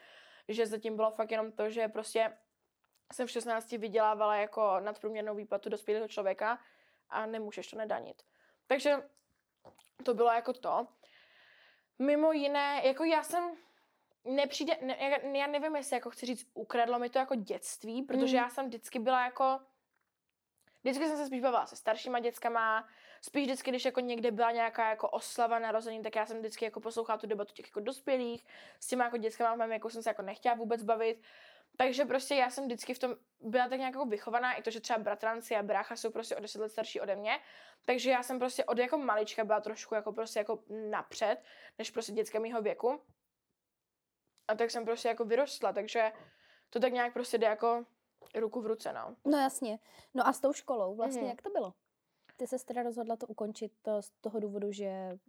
Že 0.48 0.68
zatím 0.68 0.96
bylo 0.96 1.12
fakt 1.12 1.32
jenom 1.32 1.52
to, 1.52 1.70
že 1.70 1.88
prostě 1.88 2.38
jsem 3.14 3.28
v 3.28 3.32
16 3.32 3.72
vydělávala 3.72 4.36
jako 4.36 4.80
nadprůměrnou 4.80 5.36
výplatu 5.36 5.70
dospělého 5.70 6.08
člověka 6.08 6.60
a 7.10 7.26
nemůžeš 7.26 7.68
to 7.68 7.78
nedanit. 7.78 8.24
Takže 8.68 8.96
to 10.02 10.14
bylo 10.14 10.32
jako 10.32 10.54
to. 10.54 10.88
Mimo 12.00 12.32
jiné, 12.32 12.82
jako 12.84 13.04
já 13.04 13.24
jsem 13.24 13.52
nepřijde, 14.26 14.78
ne, 14.82 15.38
já 15.38 15.48
nevím, 15.48 15.76
jestli 15.76 15.96
jako 15.96 16.10
chci 16.10 16.26
říct, 16.26 16.48
ukradlo 16.54 17.00
mi 17.00 17.10
to 17.10 17.20
jako 17.20 17.36
dětství, 17.36 18.04
protože 18.04 18.38
mm. 18.38 18.44
já 18.44 18.50
jsem 18.50 18.66
vždycky 18.66 19.00
byla 19.00 19.26
jako, 19.26 19.60
vždycky 20.84 21.08
jsem 21.08 21.18
se 21.18 21.26
spíš 21.26 21.42
bavila 21.42 21.66
se 21.66 21.76
staršíma 21.76 22.20
dětskama, 22.20 22.88
spíš 23.22 23.44
vždycky, 23.44 23.72
když 23.72 23.86
jako 23.86 24.00
někde 24.00 24.32
byla 24.32 24.52
nějaká 24.52 24.90
jako 24.90 25.10
oslava 25.10 25.60
narození, 25.60 26.02
tak 26.02 26.16
já 26.16 26.26
jsem 26.26 26.40
vždycky 26.40 26.66
jako 26.66 26.80
poslouchala 26.80 27.18
tu 27.18 27.28
debatu 27.28 27.54
těch 27.54 27.66
jako 27.66 27.80
dospělých, 27.80 28.46
s 28.80 28.88
těma 28.88 29.04
jako 29.04 29.18
dětskama 29.18 29.56
v 29.56 29.58
mém 29.58 29.72
jako 29.72 29.90
jsem 29.90 30.04
se 30.04 30.10
jako 30.10 30.22
nechtěla 30.22 30.56
vůbec 30.56 30.84
bavit, 30.84 31.22
Takže 31.78 32.06
prostě 32.06 32.36
já 32.36 32.50
jsem 32.50 32.66
vždycky 32.66 32.94
v 32.94 33.00
tom 33.00 33.16
byla 33.40 33.70
tak 33.70 33.80
nějak 33.80 33.94
jako 33.94 34.06
vychovaná, 34.06 34.54
i 34.54 34.62
to, 34.62 34.72
že 34.72 34.82
třeba 34.82 35.00
bratranci 35.00 35.56
a 35.56 35.64
brácha 35.64 35.96
jsou 35.96 36.12
prostě 36.12 36.36
o 36.36 36.40
10 36.40 36.62
let 36.62 36.70
starší 36.70 37.02
ode 37.02 37.16
mě, 37.16 37.40
takže 37.86 38.12
já 38.12 38.24
jsem 38.24 38.40
prostě 38.40 38.66
od 38.66 38.78
jako 38.78 38.98
malička 38.98 39.44
byla 39.44 39.62
trošku 39.62 39.96
jako 39.96 40.14
prostě 40.14 40.40
jako 40.40 40.64
napřed, 40.90 41.38
než 41.78 41.92
prostě 41.92 42.12
dětské 42.12 42.40
mýho 42.40 42.62
věku. 42.62 43.02
A 44.48 44.56
tak 44.56 44.72
jsem 44.72 44.86
prostě 44.86 45.08
jako 45.08 45.26
vyrostla, 45.26 45.74
takže 45.74 46.12
to 46.70 46.80
tak 46.80 46.94
nějak 46.94 47.14
prostě 47.14 47.38
jde 47.38 47.48
jako 47.48 47.86
ruku 48.36 48.62
v 48.62 48.66
ruce, 48.66 48.94
no. 48.94 49.16
No 49.26 49.38
jasně. 49.38 49.80
No 50.14 50.28
a 50.28 50.34
s 50.34 50.40
tou 50.40 50.54
školou 50.54 50.96
vlastně, 50.96 51.22
mm-hmm. 51.22 51.30
jak 51.30 51.42
to 51.42 51.50
bylo? 51.50 51.74
Ty 52.38 52.48
se 52.48 52.66
teda 52.66 52.84
rozhodla 52.84 53.16
to 53.16 53.28
ukončit 53.28 53.72
to 53.82 54.02
z 54.02 54.10
toho 54.10 54.40
důvodu, 54.40 54.72
že 54.72 55.20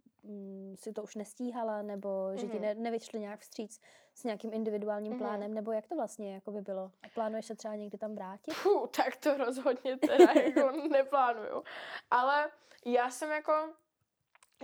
si 0.75 0.93
to 0.93 1.03
už 1.03 1.15
nestíhala, 1.15 1.81
nebo 1.81 2.31
že 2.33 2.47
mm-hmm. 2.47 2.51
ti 2.51 2.59
ne, 2.59 2.75
nevyšli 2.75 3.19
nějak 3.19 3.39
vstříc 3.39 3.81
s 4.13 4.23
nějakým 4.23 4.53
individuálním 4.53 5.13
mm-hmm. 5.13 5.17
plánem, 5.17 5.53
nebo 5.53 5.71
jak 5.71 5.87
to 5.87 5.95
vlastně 5.95 6.33
jako 6.33 6.51
by 6.51 6.61
bylo? 6.61 6.91
Plánuješ 7.13 7.45
se 7.45 7.55
třeba 7.55 7.75
někdy 7.75 7.97
tam 7.97 8.15
vrátit? 8.15 8.55
Puh, 8.63 8.89
tak 8.89 9.15
to 9.15 9.37
rozhodně 9.37 9.97
teda 9.97 10.31
jako 10.41 10.71
neplánuju. 10.71 11.63
Ale 12.11 12.51
já 12.85 13.09
jsem 13.09 13.31
jako 13.31 13.73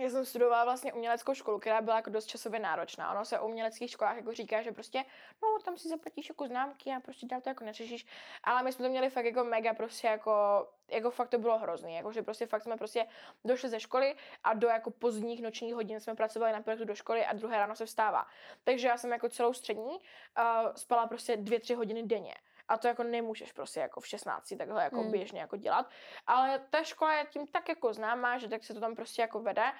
já 0.00 0.10
jsem 0.10 0.24
studovala 0.24 0.64
vlastně 0.64 0.92
uměleckou 0.92 1.34
školu, 1.34 1.58
která 1.58 1.80
byla 1.80 1.96
jako 1.96 2.10
dost 2.10 2.26
časově 2.26 2.60
náročná. 2.60 3.12
Ono 3.12 3.24
se 3.24 3.38
o 3.38 3.46
uměleckých 3.46 3.90
školách 3.90 4.16
jako 4.16 4.32
říká, 4.32 4.62
že 4.62 4.72
prostě, 4.72 5.04
no, 5.42 5.58
tam 5.64 5.76
si 5.76 5.88
zaplatíš 5.88 6.28
jako 6.28 6.46
známky 6.46 6.90
a 6.90 7.00
prostě 7.00 7.26
dál 7.26 7.40
to 7.40 7.48
jako 7.48 7.64
neřešíš. 7.64 8.06
Ale 8.44 8.62
my 8.62 8.72
jsme 8.72 8.84
to 8.84 8.90
měli 8.90 9.10
fakt 9.10 9.24
jako 9.24 9.44
mega 9.44 9.74
prostě 9.74 10.06
jako, 10.06 10.66
jako 10.88 11.10
fakt 11.10 11.28
to 11.28 11.38
bylo 11.38 11.58
hrozný. 11.58 11.94
Jako, 11.94 12.12
že 12.12 12.22
prostě 12.22 12.46
fakt 12.46 12.62
jsme 12.62 12.76
prostě 12.76 13.06
došli 13.44 13.68
ze 13.68 13.80
školy 13.80 14.14
a 14.44 14.54
do 14.54 14.68
jako 14.68 14.90
pozdních 14.90 15.42
nočních 15.42 15.74
hodin 15.74 16.00
jsme 16.00 16.14
pracovali 16.14 16.52
na 16.52 16.62
projektu 16.62 16.84
do 16.84 16.94
školy 16.94 17.26
a 17.26 17.32
druhé 17.32 17.58
ráno 17.58 17.76
se 17.76 17.86
vstává. 17.86 18.26
Takže 18.64 18.88
já 18.88 18.96
jsem 18.96 19.12
jako 19.12 19.28
celou 19.28 19.52
střední 19.52 19.92
uh, 19.92 20.74
spala 20.74 21.06
prostě 21.06 21.36
dvě, 21.36 21.60
tři 21.60 21.74
hodiny 21.74 22.02
denně 22.02 22.34
a 22.70 22.78
to 22.78 22.88
jako 22.88 23.02
nemůžeš 23.02 23.52
prostě 23.52 23.80
jako 23.80 24.00
v 24.00 24.06
16 24.06 24.52
takhle 24.58 24.84
jako 24.84 25.00
hmm. 25.00 25.10
běžně 25.10 25.40
jako 25.40 25.56
dělat, 25.56 25.90
ale 26.26 26.58
ta 26.70 26.82
škola 26.82 27.14
je 27.14 27.24
tím 27.30 27.46
tak 27.46 27.68
jako 27.68 27.92
známá, 27.92 28.38
že 28.38 28.48
tak 28.48 28.64
se 28.64 28.74
to 28.74 28.80
tam 28.80 28.94
prostě 28.94 29.22
jako 29.22 29.40
vede 29.40 29.72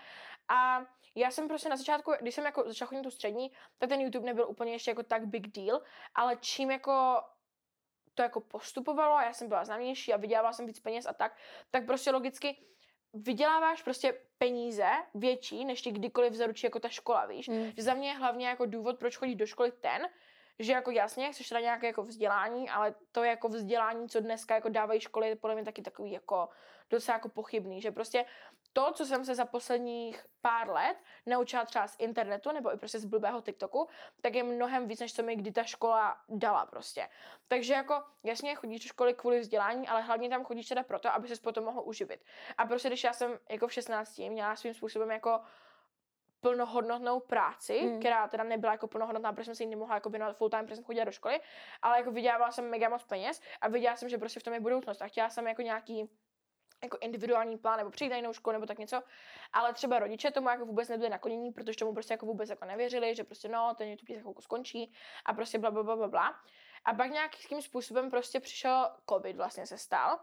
a 0.48 0.86
já 1.14 1.30
jsem 1.30 1.48
prostě 1.48 1.68
na 1.68 1.76
začátku, 1.76 2.12
když 2.20 2.34
jsem 2.34 2.44
jako 2.44 2.64
začala 2.66 2.88
chodit 2.88 3.02
tu 3.02 3.10
střední, 3.10 3.52
tak 3.78 3.88
ten 3.88 4.00
YouTube 4.00 4.26
nebyl 4.26 4.46
úplně 4.48 4.72
ještě 4.72 4.90
jako 4.90 5.02
tak 5.02 5.26
big 5.26 5.46
deal, 5.48 5.82
ale 6.14 6.36
čím 6.36 6.70
jako 6.70 7.22
to 8.14 8.22
jako 8.22 8.40
postupovalo 8.40 9.14
a 9.14 9.24
já 9.24 9.32
jsem 9.32 9.48
byla 9.48 9.64
známější 9.64 10.12
a 10.12 10.16
vydělávala 10.16 10.52
jsem 10.52 10.66
víc 10.66 10.80
peněz 10.80 11.06
a 11.06 11.12
tak, 11.12 11.36
tak 11.70 11.86
prostě 11.86 12.10
logicky 12.10 12.56
vyděláváš 13.12 13.82
prostě 13.82 14.20
peníze 14.38 14.88
větší, 15.14 15.64
než 15.64 15.82
ti 15.82 15.92
kdykoliv 15.92 16.32
zaručí 16.32 16.66
jako 16.66 16.80
ta 16.80 16.88
škola, 16.88 17.26
víš. 17.26 17.48
Mm. 17.48 17.72
Že 17.76 17.82
za 17.82 17.94
mě 17.94 18.08
je 18.08 18.14
hlavně 18.14 18.48
jako 18.48 18.66
důvod, 18.66 18.98
proč 18.98 19.16
chodit 19.16 19.34
do 19.34 19.46
školy 19.46 19.72
ten, 19.72 20.08
že 20.60 20.72
jako 20.72 20.90
jasně, 20.90 21.32
chceš 21.32 21.48
teda 21.48 21.60
nějaké 21.60 21.86
jako 21.86 22.02
vzdělání, 22.02 22.70
ale 22.70 22.94
to 23.12 23.24
jako 23.24 23.48
vzdělání, 23.48 24.08
co 24.08 24.20
dneska 24.20 24.54
jako 24.54 24.68
dávají 24.68 25.00
školy, 25.00 25.28
je 25.28 25.36
podle 25.36 25.54
mě 25.54 25.64
taky 25.64 25.82
takový 25.82 26.12
jako 26.12 26.48
docela 26.90 27.16
jako 27.16 27.28
pochybný, 27.28 27.80
že 27.80 27.90
prostě 27.90 28.24
to, 28.72 28.92
co 28.92 29.06
jsem 29.06 29.24
se 29.24 29.34
za 29.34 29.44
posledních 29.44 30.26
pár 30.40 30.70
let 30.70 30.96
naučila 31.26 31.64
třeba 31.64 31.88
z 31.88 31.96
internetu 31.98 32.52
nebo 32.52 32.74
i 32.74 32.76
prostě 32.76 32.98
z 32.98 33.04
blbého 33.04 33.40
TikToku, 33.40 33.88
tak 34.20 34.34
je 34.34 34.42
mnohem 34.42 34.88
víc, 34.88 35.00
než 35.00 35.14
co 35.14 35.22
mi 35.22 35.36
kdy 35.36 35.52
ta 35.52 35.64
škola 35.64 36.16
dala 36.28 36.66
prostě. 36.66 37.08
Takže 37.48 37.74
jako 37.74 38.02
jasně 38.24 38.54
chodíš 38.54 38.80
do 38.80 38.88
školy 38.88 39.14
kvůli 39.14 39.40
vzdělání, 39.40 39.88
ale 39.88 40.02
hlavně 40.02 40.28
tam 40.28 40.44
chodíš 40.44 40.68
teda 40.68 40.82
proto, 40.82 41.14
aby 41.14 41.28
se 41.28 41.42
potom 41.42 41.64
mohl 41.64 41.82
uživit. 41.84 42.24
A 42.58 42.66
prostě 42.66 42.88
když 42.88 43.04
já 43.04 43.12
jsem 43.12 43.38
jako 43.48 43.68
v 43.68 43.72
16 43.72 44.18
měla 44.18 44.56
svým 44.56 44.74
způsobem 44.74 45.10
jako 45.10 45.40
plnohodnotnou 46.40 47.20
práci, 47.20 47.82
mm. 47.82 47.98
která 47.98 48.28
teda 48.28 48.44
nebyla 48.44 48.72
jako 48.72 48.86
plnohodnotná, 48.88 49.32
protože 49.32 49.44
jsem 49.44 49.54
si 49.54 49.62
ji 49.62 49.70
nemohla 49.70 49.94
jako 49.94 50.10
věnovat 50.10 50.36
full 50.36 50.50
time, 50.50 50.64
protože 50.64 50.76
jsem 50.76 50.84
chodila 50.84 51.04
do 51.04 51.12
školy, 51.12 51.40
ale 51.82 51.98
jako 51.98 52.10
vydělávala 52.10 52.52
jsem 52.52 52.70
mega 52.70 52.88
moc 52.88 53.04
peněz 53.04 53.40
a 53.60 53.68
viděla 53.68 53.96
jsem, 53.96 54.08
že 54.08 54.18
prostě 54.18 54.40
v 54.40 54.42
tom 54.42 54.54
je 54.54 54.60
budoucnost 54.60 55.02
a 55.02 55.06
chtěla 55.06 55.30
jsem 55.30 55.46
jako 55.46 55.62
nějaký 55.62 56.10
jako 56.82 56.98
individuální 57.00 57.58
plán 57.58 57.78
nebo 57.78 57.90
přijít 57.90 58.10
na 58.10 58.16
jinou 58.16 58.32
školu 58.32 58.52
nebo 58.52 58.66
tak 58.66 58.78
něco, 58.78 59.02
ale 59.52 59.72
třeba 59.74 59.98
rodiče 59.98 60.30
tomu 60.30 60.48
jako 60.48 60.66
vůbec 60.66 60.88
nebyli 60.88 61.10
naklonění, 61.10 61.52
protože 61.52 61.78
tomu 61.78 61.94
prostě 61.94 62.14
jako 62.14 62.26
vůbec 62.26 62.50
jako 62.50 62.64
nevěřili, 62.64 63.14
že 63.14 63.24
prostě 63.24 63.48
no, 63.48 63.74
ten 63.78 63.88
YouTube 63.88 64.14
jako 64.14 64.42
skončí 64.42 64.92
a 65.24 65.34
prostě 65.34 65.58
bla, 65.58 65.70
bla, 65.70 65.82
bla, 65.82 65.96
bla, 65.96 66.08
bla. 66.08 66.40
A 66.84 66.94
pak 66.94 67.10
nějakým 67.10 67.62
způsobem 67.62 68.10
prostě 68.10 68.40
přišel 68.40 68.90
covid 69.08 69.36
vlastně 69.36 69.66
se 69.66 69.78
stal 69.78 70.20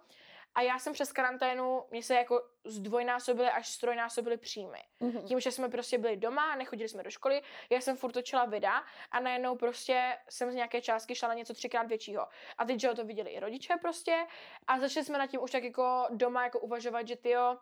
a 0.57 0.61
já 0.61 0.79
jsem 0.79 0.93
přes 0.93 1.11
karanténu, 1.11 1.83
mě 1.91 2.03
se 2.03 2.15
jako 2.15 2.41
zdvojnásobily 2.65 3.49
až 3.49 3.67
strojnásobily 3.67 4.37
příjmy. 4.37 4.83
Mm-hmm. 5.01 5.23
Tím, 5.23 5.39
že 5.39 5.51
jsme 5.51 5.69
prostě 5.69 5.97
byli 5.97 6.17
doma, 6.17 6.55
nechodili 6.55 6.89
jsme 6.89 7.03
do 7.03 7.09
školy, 7.09 7.41
já 7.69 7.81
jsem 7.81 7.97
furt 7.97 8.11
točila 8.11 8.45
videa 8.45 8.83
a 9.11 9.19
najednou 9.19 9.55
prostě 9.55 10.17
jsem 10.29 10.51
z 10.51 10.55
nějaké 10.55 10.81
částky 10.81 11.15
šla 11.15 11.27
na 11.27 11.33
něco 11.33 11.53
třikrát 11.53 11.87
většího. 11.87 12.27
A 12.57 12.65
teď, 12.65 12.79
že 12.79 12.93
to 12.93 13.05
viděli 13.05 13.29
i 13.29 13.39
rodiče 13.39 13.73
prostě 13.81 14.25
a 14.67 14.79
začali 14.79 15.05
jsme 15.05 15.17
nad 15.17 15.27
tím 15.27 15.41
už 15.41 15.51
tak 15.51 15.63
jako 15.63 16.07
doma 16.09 16.43
jako 16.43 16.59
uvažovat, 16.59 17.07
že 17.07 17.15
ty 17.15 17.29
jo, 17.29 17.57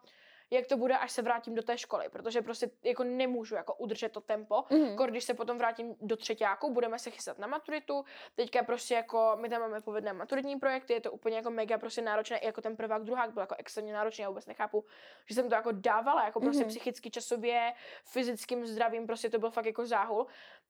jak 0.51 0.67
to 0.67 0.77
bude, 0.77 0.97
až 0.97 1.11
se 1.11 1.21
vrátím 1.21 1.55
do 1.55 1.63
té 1.63 1.77
školy, 1.77 2.09
protože 2.09 2.41
prostě 2.41 2.69
jako 2.83 3.03
nemůžu 3.03 3.55
jako 3.55 3.73
udržet 3.75 4.11
to 4.11 4.21
tempo, 4.21 4.55
mm-hmm. 4.55 5.07
když 5.07 5.23
se 5.23 5.33
potom 5.33 5.57
vrátím 5.57 5.95
do 6.01 6.15
třetíku, 6.17 6.73
budeme 6.73 6.99
se 6.99 7.11
chystat 7.11 7.39
na 7.39 7.47
maturitu, 7.47 8.05
teďka 8.35 8.63
prostě 8.63 8.93
jako 8.93 9.37
my 9.41 9.49
tam 9.49 9.61
máme 9.61 9.81
povedné 9.81 10.13
maturitní 10.13 10.55
projekty, 10.55 10.93
je 10.93 11.01
to 11.01 11.11
úplně 11.11 11.35
jako 11.35 11.51
mega 11.51 11.77
prostě 11.77 12.01
náročné, 12.01 12.37
i 12.37 12.45
jako 12.45 12.61
ten 12.61 12.75
prvák, 12.75 13.03
druhák 13.03 13.33
byl 13.33 13.41
jako 13.41 13.55
extrémně 13.57 13.93
náročný, 13.93 14.21
já 14.21 14.29
vůbec 14.29 14.45
nechápu, 14.45 14.85
že 15.29 15.35
jsem 15.35 15.49
to 15.49 15.55
jako 15.55 15.71
dávala, 15.71 16.25
jako 16.25 16.39
prostě 16.39 16.63
mm-hmm. 16.63 16.67
psychicky, 16.67 17.11
časově, 17.11 17.73
fyzickým 18.03 18.65
zdravím, 18.65 19.07
prostě 19.07 19.29
to 19.29 19.39
byl 19.39 19.51
fakt 19.51 19.65
jako 19.65 19.85
záhul 19.85 20.27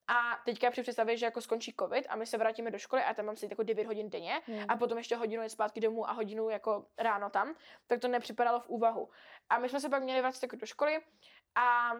a 0.07 0.41
teďka 0.45 0.71
při 0.71 0.81
představě, 0.81 1.17
že 1.17 1.25
jako 1.25 1.41
skončí 1.41 1.73
covid 1.79 2.05
a 2.09 2.15
my 2.15 2.25
se 2.25 2.37
vrátíme 2.37 2.71
do 2.71 2.77
školy 2.77 3.03
a 3.03 3.13
tam 3.13 3.25
mám 3.25 3.35
si 3.35 3.47
jako 3.49 3.63
9 3.63 3.87
hodin 3.87 4.09
denně 4.09 4.41
mm. 4.47 4.65
a 4.67 4.77
potom 4.77 4.97
ještě 4.97 5.15
hodinu 5.15 5.43
je 5.43 5.49
zpátky 5.49 5.79
domů 5.79 6.09
a 6.09 6.11
hodinu 6.11 6.49
jako 6.49 6.85
ráno 6.97 7.29
tam, 7.29 7.55
tak 7.87 7.99
to 7.99 8.07
nepřipadalo 8.07 8.59
v 8.59 8.69
úvahu. 8.69 9.09
A 9.49 9.59
my 9.59 9.69
jsme 9.69 9.79
se 9.79 9.89
pak 9.89 10.03
měli 10.03 10.21
vrátit 10.21 10.43
jako 10.43 10.55
do 10.55 10.65
školy 10.65 10.99
a 11.55 11.91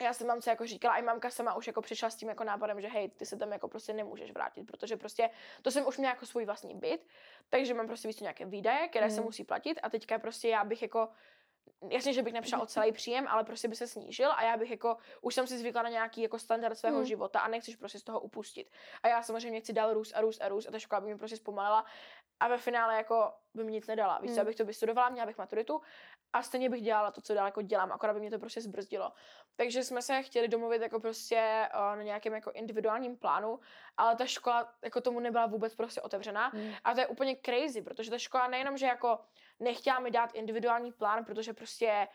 já 0.00 0.12
jsem 0.12 0.26
mamce 0.26 0.50
jako 0.50 0.66
říkala, 0.66 0.96
i 0.96 1.02
mamka 1.02 1.30
sama 1.30 1.54
už 1.54 1.66
jako 1.66 1.82
přišla 1.82 2.10
s 2.10 2.16
tím 2.16 2.28
jako 2.28 2.44
nápadem, 2.44 2.80
že 2.80 2.88
hej, 2.88 3.08
ty 3.08 3.26
se 3.26 3.36
tam 3.36 3.52
jako 3.52 3.68
prostě 3.68 3.92
nemůžeš 3.92 4.32
vrátit, 4.32 4.64
protože 4.64 4.96
prostě 4.96 5.30
to 5.62 5.70
jsem 5.70 5.86
už 5.86 5.98
měla 5.98 6.14
jako 6.14 6.26
svůj 6.26 6.44
vlastní 6.44 6.74
byt, 6.74 7.06
takže 7.48 7.74
mám 7.74 7.86
prostě 7.86 8.08
víc 8.08 8.20
nějaké 8.20 8.46
výdaje, 8.46 8.88
které 8.88 9.06
mm. 9.06 9.12
se 9.12 9.20
musí 9.20 9.44
platit 9.44 9.80
a 9.82 9.90
teďka 9.90 10.18
prostě 10.18 10.48
já 10.48 10.64
bych 10.64 10.82
jako 10.82 11.08
jasně, 11.90 12.12
že 12.12 12.22
bych 12.22 12.32
nepřišla 12.32 12.62
o 12.62 12.66
celý 12.66 12.92
příjem, 12.92 13.26
ale 13.28 13.44
prostě 13.44 13.68
by 13.68 13.76
se 13.76 13.86
snížil 13.86 14.32
a 14.32 14.42
já 14.42 14.56
bych 14.56 14.70
jako, 14.70 14.96
už 15.20 15.34
jsem 15.34 15.46
si 15.46 15.58
zvykla 15.58 15.82
na 15.82 15.88
nějaký 15.88 16.22
jako 16.22 16.38
standard 16.38 16.78
svého 16.78 16.96
hmm. 16.96 17.06
života 17.06 17.40
a 17.40 17.48
nechceš 17.48 17.76
prostě 17.76 17.98
z 17.98 18.02
toho 18.02 18.20
upustit. 18.20 18.70
A 19.02 19.08
já 19.08 19.22
samozřejmě 19.22 19.60
chci 19.60 19.72
dál 19.72 19.94
růst 19.94 20.12
a 20.14 20.20
růst 20.20 20.42
a 20.42 20.48
růst 20.48 20.68
a 20.68 20.70
ta 20.70 20.78
škola 20.78 21.00
by 21.00 21.06
mě 21.06 21.16
prostě 21.16 21.36
zpomalila 21.36 21.84
a 22.40 22.48
ve 22.48 22.58
finále 22.58 22.96
jako 22.96 23.32
by 23.54 23.64
mi 23.64 23.72
nic 23.72 23.86
nedala. 23.86 24.18
Víš, 24.18 24.30
hmm. 24.30 24.40
abych 24.40 24.56
to 24.56 24.64
vystudovala, 24.64 25.08
měla 25.08 25.26
bych 25.26 25.38
maturitu 25.38 25.80
a 26.32 26.42
stejně 26.42 26.68
bych 26.68 26.82
dělala 26.82 27.10
to, 27.10 27.20
co 27.20 27.34
dál 27.34 27.46
jako 27.46 27.62
dělám, 27.62 27.92
akorát 27.92 28.12
by 28.12 28.20
mě 28.20 28.30
to 28.30 28.38
prostě 28.38 28.60
zbrzdilo. 28.60 29.12
Takže 29.56 29.84
jsme 29.84 30.02
se 30.02 30.22
chtěli 30.22 30.48
domluvit 30.48 30.82
jako 30.82 31.00
prostě 31.00 31.68
uh, 31.74 31.96
na 31.96 32.02
nějakém 32.02 32.34
jako 32.34 32.50
individuálním 32.50 33.16
plánu, 33.16 33.60
ale 33.96 34.16
ta 34.16 34.26
škola 34.26 34.74
jako 34.84 35.00
tomu 35.00 35.20
nebyla 35.20 35.46
vůbec 35.46 35.74
prostě 35.74 36.00
otevřená 36.00 36.48
hmm. 36.48 36.72
a 36.84 36.94
to 36.94 37.00
je 37.00 37.06
úplně 37.06 37.36
crazy, 37.44 37.82
protože 37.82 38.10
ta 38.10 38.18
škola 38.18 38.48
nejenom, 38.48 38.76
že 38.76 38.86
jako 38.86 39.18
nechtěla 39.60 39.98
mi 39.98 40.10
dát 40.10 40.34
individuální 40.34 40.92
plán, 40.92 41.24
protože 41.24 41.52
prostě 41.52 42.08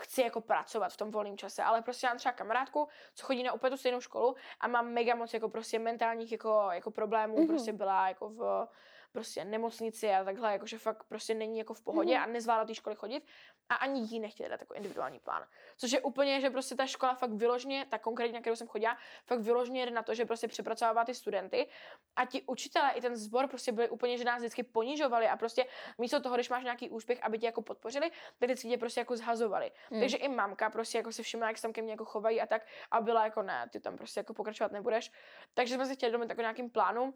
chci 0.00 0.22
jako 0.22 0.40
pracovat 0.40 0.92
v 0.92 0.96
tom 0.96 1.10
volném 1.10 1.38
čase, 1.38 1.62
ale 1.62 1.82
prostě 1.82 2.06
mám 2.06 2.16
třeba 2.16 2.32
kamarádku, 2.32 2.88
co 3.14 3.26
chodí 3.26 3.42
na 3.42 3.52
úplně 3.52 3.70
tu 3.70 3.76
stejnou 3.76 4.00
školu 4.00 4.36
a 4.60 4.68
má 4.68 4.82
mega 4.82 5.14
moc 5.14 5.34
jako 5.34 5.48
prostě 5.48 5.78
mentálních 5.78 6.32
jako, 6.32 6.68
jako 6.72 6.90
problémů, 6.90 7.36
mm-hmm. 7.36 7.46
prostě 7.48 7.72
byla 7.72 8.08
jako 8.08 8.28
v 8.28 8.68
prostě 9.12 9.44
nemocnici 9.44 10.10
a 10.10 10.24
takhle, 10.24 10.52
jakože 10.52 10.78
fakt 10.78 11.04
prostě 11.04 11.34
není 11.34 11.58
jako 11.58 11.74
v 11.74 11.82
pohodě 11.82 12.14
mm-hmm. 12.14 12.22
a 12.22 12.26
nezvládla 12.26 12.64
té 12.64 12.74
školy 12.74 12.96
chodit 12.96 13.24
a 13.68 13.74
ani 13.74 14.00
jí 14.00 14.20
nechtěli 14.20 14.48
dát 14.48 14.60
jako 14.60 14.74
individuální 14.74 15.18
plán. 15.18 15.46
Což 15.76 15.92
je 15.92 16.00
úplně, 16.00 16.40
že 16.40 16.50
prostě 16.50 16.74
ta 16.74 16.86
škola 16.86 17.14
fakt 17.14 17.32
vyložně, 17.32 17.86
ta 17.90 17.98
konkrétní, 17.98 18.34
na 18.34 18.40
kterou 18.40 18.56
jsem 18.56 18.68
chodila, 18.68 18.98
fakt 19.26 19.40
vyložně 19.40 19.86
jde 19.86 19.90
na 19.90 20.02
to, 20.02 20.14
že 20.14 20.24
prostě 20.24 20.48
přepracovává 20.48 21.04
ty 21.04 21.14
studenty 21.14 21.68
a 22.16 22.24
ti 22.24 22.42
učitelé 22.46 22.92
i 22.92 23.00
ten 23.00 23.16
sbor 23.16 23.48
prostě 23.48 23.72
byli 23.72 23.88
úplně, 23.88 24.18
že 24.18 24.24
nás 24.24 24.38
vždycky 24.38 24.62
ponižovali 24.62 25.28
a 25.28 25.36
prostě 25.36 25.66
místo 25.98 26.20
toho, 26.20 26.34
když 26.34 26.50
máš 26.50 26.64
nějaký 26.64 26.90
úspěch, 26.90 27.18
aby 27.22 27.38
tě 27.38 27.46
jako 27.46 27.62
podpořili, 27.62 28.10
tak 28.38 28.48
vždycky 28.48 28.68
tě 28.68 28.78
prostě 28.78 29.00
jako 29.00 29.16
zhazovali. 29.16 29.72
Mm. 29.90 30.00
Takže 30.00 30.16
i 30.16 30.28
mamka 30.28 30.70
prostě 30.70 30.98
jako 30.98 31.12
si 31.12 31.22
všimla, 31.22 31.48
jak 31.48 31.58
se 31.58 31.62
tam 31.62 31.72
ke 31.72 31.82
mně 31.82 31.92
jako 31.92 32.04
chovají 32.04 32.40
a 32.40 32.46
tak 32.46 32.66
a 32.90 33.00
byla 33.00 33.24
jako 33.24 33.42
ne, 33.42 33.68
ty 33.72 33.80
tam 33.80 33.96
prostě 33.96 34.20
jako 34.20 34.34
pokračovat 34.34 34.72
nebudeš. 34.72 35.12
Takže 35.54 35.74
jsme 35.74 35.86
se 35.86 35.94
chtěli 35.94 36.12
domluvit 36.12 36.30
jako 36.30 36.40
nějakým 36.40 36.70
plánu, 36.70 37.14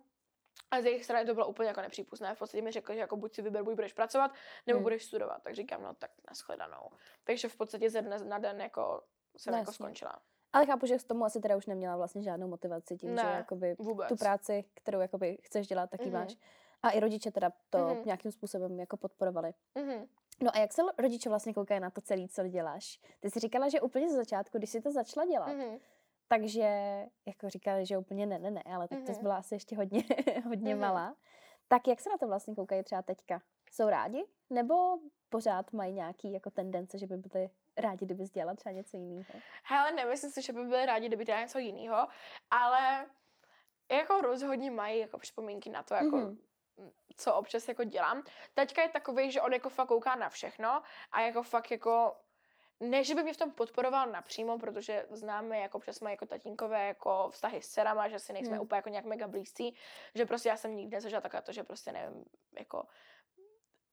a 0.70 0.80
z 0.80 0.84
jejich 0.84 1.04
strany 1.04 1.26
to 1.26 1.34
bylo 1.34 1.46
úplně 1.46 1.68
jako 1.68 1.80
nepřípustné. 1.80 2.34
V 2.34 2.38
podstatě 2.38 2.62
mi 2.62 2.70
řekli, 2.72 2.94
že 2.94 3.00
jako 3.00 3.16
buď 3.16 3.34
si 3.34 3.42
vyber, 3.42 3.62
buď 3.62 3.74
budeš 3.74 3.92
pracovat, 3.92 4.30
nebo 4.66 4.76
hmm. 4.76 4.82
budeš 4.82 5.04
studovat. 5.04 5.42
Tak 5.42 5.54
říkám, 5.54 5.82
no 5.82 5.94
tak 5.94 6.10
nashledanou. 6.28 6.90
Takže 7.24 7.48
v 7.48 7.56
podstatě 7.56 7.90
ze 7.90 8.02
dne 8.02 8.18
na 8.18 8.38
den 8.38 8.60
jako 8.60 9.02
jsem 9.36 9.52
no, 9.52 9.58
jako 9.58 9.72
skončila. 9.72 10.18
Ale 10.52 10.66
chápu, 10.66 10.86
že 10.86 10.98
k 10.98 11.04
tomu 11.04 11.24
asi 11.24 11.40
teda 11.40 11.56
už 11.56 11.66
neměla 11.66 11.96
vlastně 11.96 12.22
žádnou 12.22 12.48
motivaci 12.48 12.96
tím, 12.96 13.14
ne, 13.14 13.22
že 13.22 13.28
jakoby 13.28 13.76
vůbec. 13.78 14.08
tu 14.08 14.16
práci, 14.16 14.64
kterou 14.74 15.00
jakoby 15.00 15.38
chceš 15.42 15.66
dělat, 15.66 15.90
taky 15.90 16.04
mm-hmm. 16.04 16.12
máš. 16.12 16.36
A 16.82 16.90
i 16.90 17.00
rodiče 17.00 17.30
teda 17.30 17.52
to 17.70 17.78
mm-hmm. 17.78 18.04
nějakým 18.04 18.32
způsobem 18.32 18.80
jako 18.80 18.96
podporovali. 18.96 19.54
Mm-hmm. 19.76 20.08
No 20.42 20.50
a 20.54 20.58
jak 20.58 20.72
se 20.72 20.82
rodiče 20.98 21.28
vlastně 21.28 21.54
koukají 21.54 21.80
na 21.80 21.90
to 21.90 22.00
celé, 22.00 22.28
co 22.28 22.48
děláš? 22.48 23.00
Ty 23.20 23.30
jsi 23.30 23.40
říkala, 23.40 23.68
že 23.68 23.80
úplně 23.80 24.10
ze 24.10 24.16
začátku, 24.16 24.58
když 24.58 24.70
jsi 24.70 24.80
to 24.80 24.92
začala 24.92 25.26
dělat, 25.26 25.48
mm-hmm 25.48 25.78
takže 26.28 26.68
jako 27.26 27.48
říkali, 27.50 27.86
že 27.86 27.98
úplně 27.98 28.26
ne, 28.26 28.38
ne, 28.38 28.50
ne, 28.50 28.62
ale 28.62 28.88
tak 28.88 28.98
to 29.06 29.12
Mhm. 29.12 29.22
byla 29.22 29.36
asi 29.36 29.54
ještě 29.54 29.76
hodně, 29.76 30.02
hodně 30.44 30.74
Mhm. 30.74 30.80
malá. 30.80 31.14
Tak 31.68 31.88
jak 31.88 32.00
se 32.00 32.10
na 32.10 32.18
to 32.18 32.26
vlastně 32.26 32.54
koukají 32.54 32.82
třeba 32.84 33.02
teďka? 33.02 33.42
Jsou 33.70 33.88
rádi? 33.88 34.24
Nebo 34.50 34.98
pořád 35.28 35.72
mají 35.72 35.92
nějaký 35.92 36.32
jako 36.32 36.50
tendence, 36.50 36.98
že 36.98 37.06
by 37.06 37.16
byli 37.16 37.50
rádi, 37.76 38.04
kdyby 38.06 38.24
dělala 38.24 38.54
třeba 38.54 38.72
něco 38.72 38.96
jiného? 38.96 39.24
Hele, 39.64 39.92
nemyslím 39.92 40.30
si, 40.30 40.42
že 40.42 40.52
by 40.52 40.64
byli 40.64 40.86
rádi, 40.86 41.06
kdyby 41.06 41.24
dělali 41.24 41.44
něco 41.44 41.58
jiného, 41.58 42.08
ale 42.50 43.06
jako 43.92 44.20
rozhodně 44.20 44.70
mají 44.70 44.98
jako 45.00 45.18
připomínky 45.18 45.70
na 45.70 45.82
to, 45.82 45.94
jako 45.94 46.16
Mhm. 46.16 46.38
co 47.16 47.34
občas 47.34 47.68
jako 47.68 47.84
dělám. 47.84 48.22
Teďka 48.54 48.82
je 48.82 48.88
takový, 48.88 49.30
že 49.30 49.40
on 49.42 49.52
jako 49.52 49.68
fakt 49.68 49.88
kouká 49.88 50.14
na 50.16 50.28
všechno 50.28 50.82
a 51.12 51.20
jako 51.20 51.42
fakt 51.42 51.70
jako 51.70 52.16
ne, 52.80 53.04
že 53.04 53.14
by 53.14 53.22
mě 53.22 53.32
v 53.32 53.36
tom 53.36 53.50
podporoval 53.52 54.06
napřímo, 54.10 54.58
protože 54.58 55.06
známe, 55.10 55.58
jako 55.58 55.78
občas 55.78 56.00
mají 56.00 56.12
jako 56.12 56.26
tatínkové 56.26 56.86
jako 56.86 57.28
vztahy 57.30 57.62
s 57.62 57.68
dcerama, 57.68 58.08
že 58.08 58.18
si 58.18 58.32
nejsme 58.32 58.54
Hmm. 58.54 58.62
úplně 58.62 58.76
jako 58.76 58.88
nějak 58.88 59.04
mega 59.04 59.28
blízcí, 59.28 59.76
že 60.14 60.26
prostě 60.26 60.48
já 60.48 60.56
jsem 60.56 60.76
nikdy 60.76 60.96
nezažila 60.96 61.20
takové 61.20 61.42
to, 61.42 61.52
že 61.52 61.62
prostě 61.64 61.92
nevím, 61.92 62.24
jako 62.58 62.86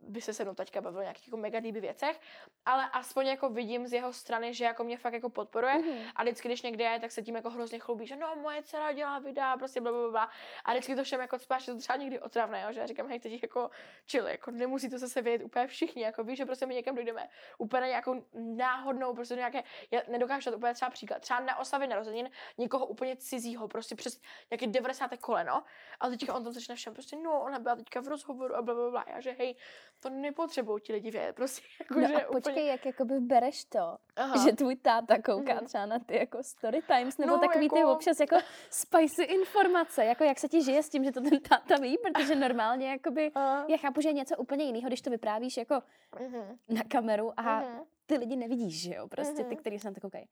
by 0.01 0.21
se 0.21 0.33
se 0.33 0.43
mnou 0.43 0.53
taťka 0.53 0.81
bavil 0.81 0.99
o 0.99 1.01
nějakých 1.01 1.27
jako 1.27 1.37
mega 1.37 1.59
deep 1.59 1.75
věcech, 1.75 2.19
ale 2.65 2.89
aspoň 2.93 3.27
jako 3.27 3.49
vidím 3.49 3.87
z 3.87 3.93
jeho 3.93 4.13
strany, 4.13 4.53
že 4.53 4.65
jako 4.65 4.83
mě 4.83 4.97
fakt 4.97 5.13
jako 5.13 5.29
podporuje 5.29 5.73
Mhm. 5.77 5.97
a 6.15 6.23
vždycky, 6.23 6.47
když 6.47 6.61
někde 6.61 6.83
je, 6.83 6.99
tak 6.99 7.11
se 7.11 7.21
tím 7.21 7.35
jako 7.35 7.49
hrozně 7.49 7.79
chlubí, 7.79 8.07
že 8.07 8.15
no, 8.15 8.35
moje 8.35 8.63
dcera 8.63 8.91
dělá 8.91 9.19
videa, 9.19 9.57
prostě 9.57 9.81
bla, 9.81 9.91
bla, 9.91 10.11
bla. 10.11 10.29
A 10.65 10.71
vždycky 10.71 10.95
to 10.95 11.03
všem 11.03 11.21
jako 11.21 11.39
spáš, 11.39 11.65
že 11.65 11.71
to 11.71 11.77
třeba 11.79 11.95
někdy 11.97 12.19
otravné, 12.19 12.61
jo? 12.61 12.73
že 12.73 12.79
já 12.79 12.85
říkám, 12.87 13.07
hej, 13.07 13.19
teď 13.19 13.41
jako 13.43 13.69
chill, 14.11 14.27
jako 14.27 14.51
nemusí 14.51 14.89
to 14.89 14.97
zase 14.97 15.21
vědět 15.21 15.45
úplně 15.45 15.67
všichni, 15.67 16.01
jako 16.03 16.23
víš, 16.23 16.37
že 16.37 16.45
prostě 16.45 16.65
my 16.65 16.75
někam 16.75 16.95
dojdeme 16.95 17.29
úplně 17.57 17.87
nějakou 17.87 18.25
náhodnou, 18.33 19.13
prostě 19.13 19.35
nějaké, 19.35 19.63
já 19.91 20.01
nedokážu 20.07 20.49
dát 20.49 20.55
úplně 20.57 20.73
třeba 20.73 20.91
příklad, 20.91 21.19
třeba 21.21 21.39
na 21.39 21.57
oslavě 21.59 21.87
narozenin 21.87 22.29
někoho 22.57 22.85
úplně 22.85 23.15
cizího, 23.15 23.67
prostě 23.67 23.95
přes 23.95 24.21
nějaké 24.51 24.67
90. 24.67 25.17
koleno, 25.17 25.63
a 25.99 26.09
teďka 26.09 26.33
on 26.33 26.43
tam 26.43 26.53
začne 26.53 26.75
všem, 26.75 26.93
prostě 26.93 27.15
no, 27.15 27.41
ona 27.41 27.59
byla 27.59 27.75
teďka 27.75 28.01
v 28.01 28.07
rozhovoru 28.07 28.55
a 28.55 28.61
bla, 28.61 28.73
bla, 28.75 28.89
bla. 28.91 29.05
Já, 29.07 29.19
že 29.21 29.31
hej, 29.31 29.55
to 30.01 30.09
nepotřebují 30.09 30.81
ti 30.81 30.93
lidi 30.93 31.11
vědět, 31.11 31.35
prostě, 31.35 31.61
jako, 31.79 31.99
No 31.99 32.07
že 32.07 32.13
a 32.15 32.31
počkej, 32.31 32.53
úplně, 32.53 32.71
jak 32.71 32.85
jakoby 32.85 33.19
bereš 33.19 33.65
to, 33.65 33.97
Aha. 34.15 34.43
že 34.45 34.51
tvůj 34.55 34.75
táta 34.75 35.21
kouká 35.21 35.53
Mhm. 35.53 35.65
třeba 35.65 35.85
na 35.85 35.99
ty 35.99 36.15
jako 36.17 36.43
story 36.43 36.81
times, 36.81 37.17
nebo 37.17 37.31
No, 37.31 37.39
takový 37.39 37.69
ty 37.69 37.79
jako- 37.79 37.91
občas 37.93 38.19
jako 38.19 38.37
spicy 38.69 39.23
informace, 39.23 40.05
jako 40.05 40.23
jak 40.23 40.39
se 40.39 40.47
ti 40.47 40.63
žije 40.63 40.83
s 40.83 40.89
tím, 40.89 41.03
že 41.03 41.11
to 41.11 41.21
ten 41.21 41.39
táta 41.39 41.75
ví, 41.81 41.97
protože 41.97 42.35
normálně 42.35 42.89
jakoby, 42.89 43.31
A- 43.35 43.65
já 43.67 43.77
chápu, 43.77 44.01
že 44.01 44.09
je 44.09 44.13
něco 44.13 44.37
úplně 44.37 44.65
jiného, 44.65 44.87
když 44.87 45.01
to 45.01 45.09
vyprávíš 45.09 45.57
jako 45.57 45.81
Mhm, 46.19 46.57
na 46.69 46.81
kameru 46.87 47.31
a 47.39 47.59
mhm. 47.61 47.79
ty 48.05 48.17
lidi 48.17 48.35
nevidíš, 48.35 48.81
že 48.81 48.95
jo, 48.95 49.07
prostě 49.07 49.35
ty, 49.43 49.43
Mhm. 49.43 49.55
kteří 49.55 49.79
se 49.79 49.87
na 49.87 49.93
to 49.93 50.01
koukají. 50.01 50.25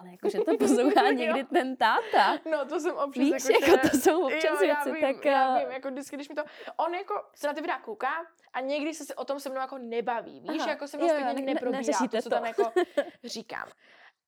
Ale 0.00 0.10
jakože 0.10 0.38
to 0.40 0.56
poslouchá 0.58 1.02
Jo. 1.06 1.12
někdy 1.12 1.44
ten 1.44 1.76
táta, 1.76 2.38
No, 2.50 2.64
to 2.64 2.80
jsem 2.80 2.96
občas 2.96 3.24
víš, 3.24 3.32
jako, 3.50 3.70
jako 3.70 3.88
to 3.88 3.96
jsou 3.96 4.26
občas 4.26 4.60
jo, 4.60 4.66
věci, 4.66 4.92
vím, 4.92 5.00
tak... 5.00 5.24
já 5.24 5.56
eh, 5.56 5.60
vím, 5.64 5.72
jako 5.72 5.90
vždycky, 5.90 6.16
když 6.16 6.28
mi 6.28 6.34
to, 6.34 6.42
on 6.76 6.94
jako 6.94 7.14
se 7.34 7.46
na 7.46 7.52
ty 7.52 7.60
videa 7.60 7.78
kouká 7.78 8.26
a 8.52 8.60
někdy 8.60 8.94
se 8.94 9.14
o 9.14 9.24
tom 9.24 9.40
se 9.40 9.50
mnou 9.50 9.60
jako 9.60 9.78
nebaví, 9.78 10.40
víš, 10.40 10.60
Aha, 10.60 10.70
jako 10.70 10.88
se 10.88 10.96
jo, 10.96 11.04
mnou 11.04 11.14
jo, 11.14 11.20
stejně 11.20 11.40
ne- 11.40 11.46
ne- 11.46 11.54
neprobírá 11.54 11.98
to, 12.10 12.16
co 12.16 12.22
to. 12.22 12.30
tam 12.30 12.44
jako 12.44 12.72
říkám. 13.24 13.68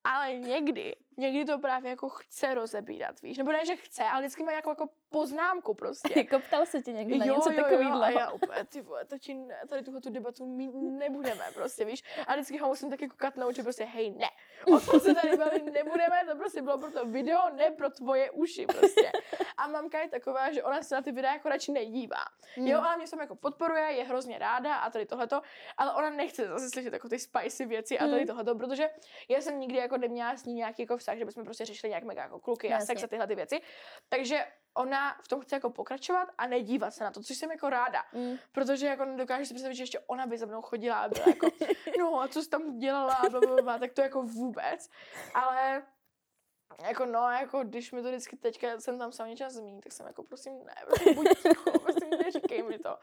Ale 0.03 0.33
někdy, 0.33 0.95
někdy 1.17 1.45
to 1.45 1.57
právě 1.59 1.89
jako 1.89 2.09
chce 2.09 2.53
rozebírat, 2.53 3.21
víš, 3.21 3.37
nebo 3.37 3.51
ne, 3.51 3.65
že 3.65 3.75
chce, 3.75 4.03
ale 4.03 4.21
vždycky 4.21 4.43
má 4.43 4.51
jako, 4.51 4.69
jako 4.69 4.89
poznámku 5.09 5.73
prostě. 5.73 6.13
Jako 6.19 6.39
ptal 6.39 6.65
se 6.65 6.81
tě 6.81 6.93
někdy 6.93 7.17
na 7.17 7.25
Jo, 7.25 7.35
něco 7.35 7.51
jo, 7.51 7.57
jo, 7.57 7.65
a 7.65 7.69
takového. 7.69 8.19
já 8.19 8.31
úplně, 8.31 8.63
ty 8.65 8.81
vole, 8.81 9.03
ne, 9.33 9.61
tady 9.69 9.83
tuhle 9.83 10.01
tu 10.01 10.09
debatu 10.09 10.45
mít 10.45 10.71
nebudeme, 10.75 11.43
prostě, 11.53 11.85
víš. 11.85 12.03
A 12.27 12.33
vždycky 12.33 12.57
ho 12.57 12.67
musím 12.67 12.89
tak 12.89 13.01
jako 13.01 13.15
katnout, 13.17 13.55
že 13.55 13.63
prostě, 13.63 13.83
hej, 13.85 14.11
ne, 14.11 14.29
o 14.75 14.79
tom 14.79 14.99
se 14.99 15.13
tady 15.15 15.37
bavit 15.37 15.65
nebudeme, 15.65 16.21
to 16.31 16.35
prostě 16.37 16.61
bylo 16.61 16.77
pro 16.77 16.91
to 16.91 17.05
video, 17.05 17.39
ne 17.55 17.71
pro 17.71 17.89
tvoje 17.89 18.31
uši, 18.31 18.65
prostě. 18.65 19.11
A 19.57 19.67
mamka 19.67 19.99
je 20.01 20.09
taková, 20.09 20.51
že 20.51 20.63
ona 20.63 20.81
se 20.81 20.95
na 20.95 21.01
ty 21.01 21.11
videa 21.11 21.33
jako 21.33 21.49
radši 21.49 21.71
nedívá. 21.71 22.23
Mm. 22.57 22.67
Jo, 22.67 22.79
ona 22.79 22.95
mě 22.97 23.07
tam 23.07 23.19
jako 23.19 23.35
podporuje, 23.35 23.83
je 23.91 24.03
hrozně 24.03 24.37
ráda 24.39 24.75
a 24.75 24.89
tady 24.89 25.05
tohleto, 25.05 25.41
ale 25.77 25.93
ona 25.93 26.09
nechce 26.09 26.47
zase 26.47 26.69
slyšet 26.69 26.93
jako 26.93 27.09
ty 27.09 27.19
spicy 27.19 27.65
věci 27.65 27.99
a 27.99 28.07
tady 28.07 28.21
Mm. 28.21 28.27
tohleto, 28.27 28.55
protože 28.55 28.89
já 29.29 29.41
jsem 29.41 29.59
nikdy 29.59 29.77
jako 29.77 29.97
neměla 29.97 30.37
s 30.37 30.45
ní 30.45 30.53
nějaký 30.53 30.81
jako 30.81 30.97
vztah, 31.05 31.17
že 31.17 31.25
bychom 31.25 31.43
prostě 31.43 31.65
řešili 31.65 31.89
nějak 31.89 32.03
mega 32.03 32.23
jako 32.23 32.39
kluky 32.39 32.67
a 32.67 32.71
Jasně. 32.71 32.85
sex 32.85 33.03
a 33.03 33.07
tyhle 33.07 33.27
ty 33.27 33.35
věci. 33.35 33.61
Takže 34.09 34.45
ona 34.73 35.17
v 35.23 35.27
tom 35.27 35.41
chce 35.41 35.55
jako 35.55 35.69
pokračovat 35.69 36.29
a 36.37 36.47
nedívat 36.47 36.93
se 36.93 37.03
na 37.03 37.11
to, 37.11 37.23
což 37.23 37.37
jsem 37.37 37.51
jako 37.51 37.69
ráda. 37.69 38.03
Mm. 38.13 38.37
Protože 38.51 38.87
jako 38.87 39.05
nedokážu 39.05 39.45
si 39.45 39.53
představit, 39.53 39.75
že 39.75 39.83
ještě 39.83 39.99
ona 39.99 40.25
by 40.25 40.37
za 40.37 40.45
mnou 40.45 40.61
chodila 40.61 40.95
a 40.95 41.09
byla 41.09 41.25
jako, 41.27 41.47
no 41.99 42.21
a 42.21 42.27
co 42.27 42.43
jsi 42.43 42.49
tam 42.49 42.79
dělala 42.79 43.13
a 43.13 43.29
bla, 43.29 43.39
bla, 43.39 43.61
bla, 43.61 43.79
tak 43.79 43.93
to 43.93 44.01
jako 44.01 44.23
vůbec. 44.23 44.89
Ale 45.33 45.83
jako 46.83 47.05
no, 47.05 47.29
jako 47.31 47.63
když 47.63 47.91
mi 47.91 48.01
to 48.01 48.07
vždycky 48.07 48.37
teďka 48.37 48.79
jsem 48.79 48.99
tam 48.99 49.11
sám 49.11 49.27
něčas 49.27 49.53
zmíní, 49.53 49.81
tak 49.81 49.91
jsem 49.93 50.07
jako 50.07 50.23
prosím 50.23 50.53
ne, 50.65 50.75
prosím 50.85 51.15
buď 51.15 51.27
ticho, 51.41 51.79
prosím 51.79 52.09
neříkej 52.09 52.63
mi 52.63 52.79
to. 52.79 52.97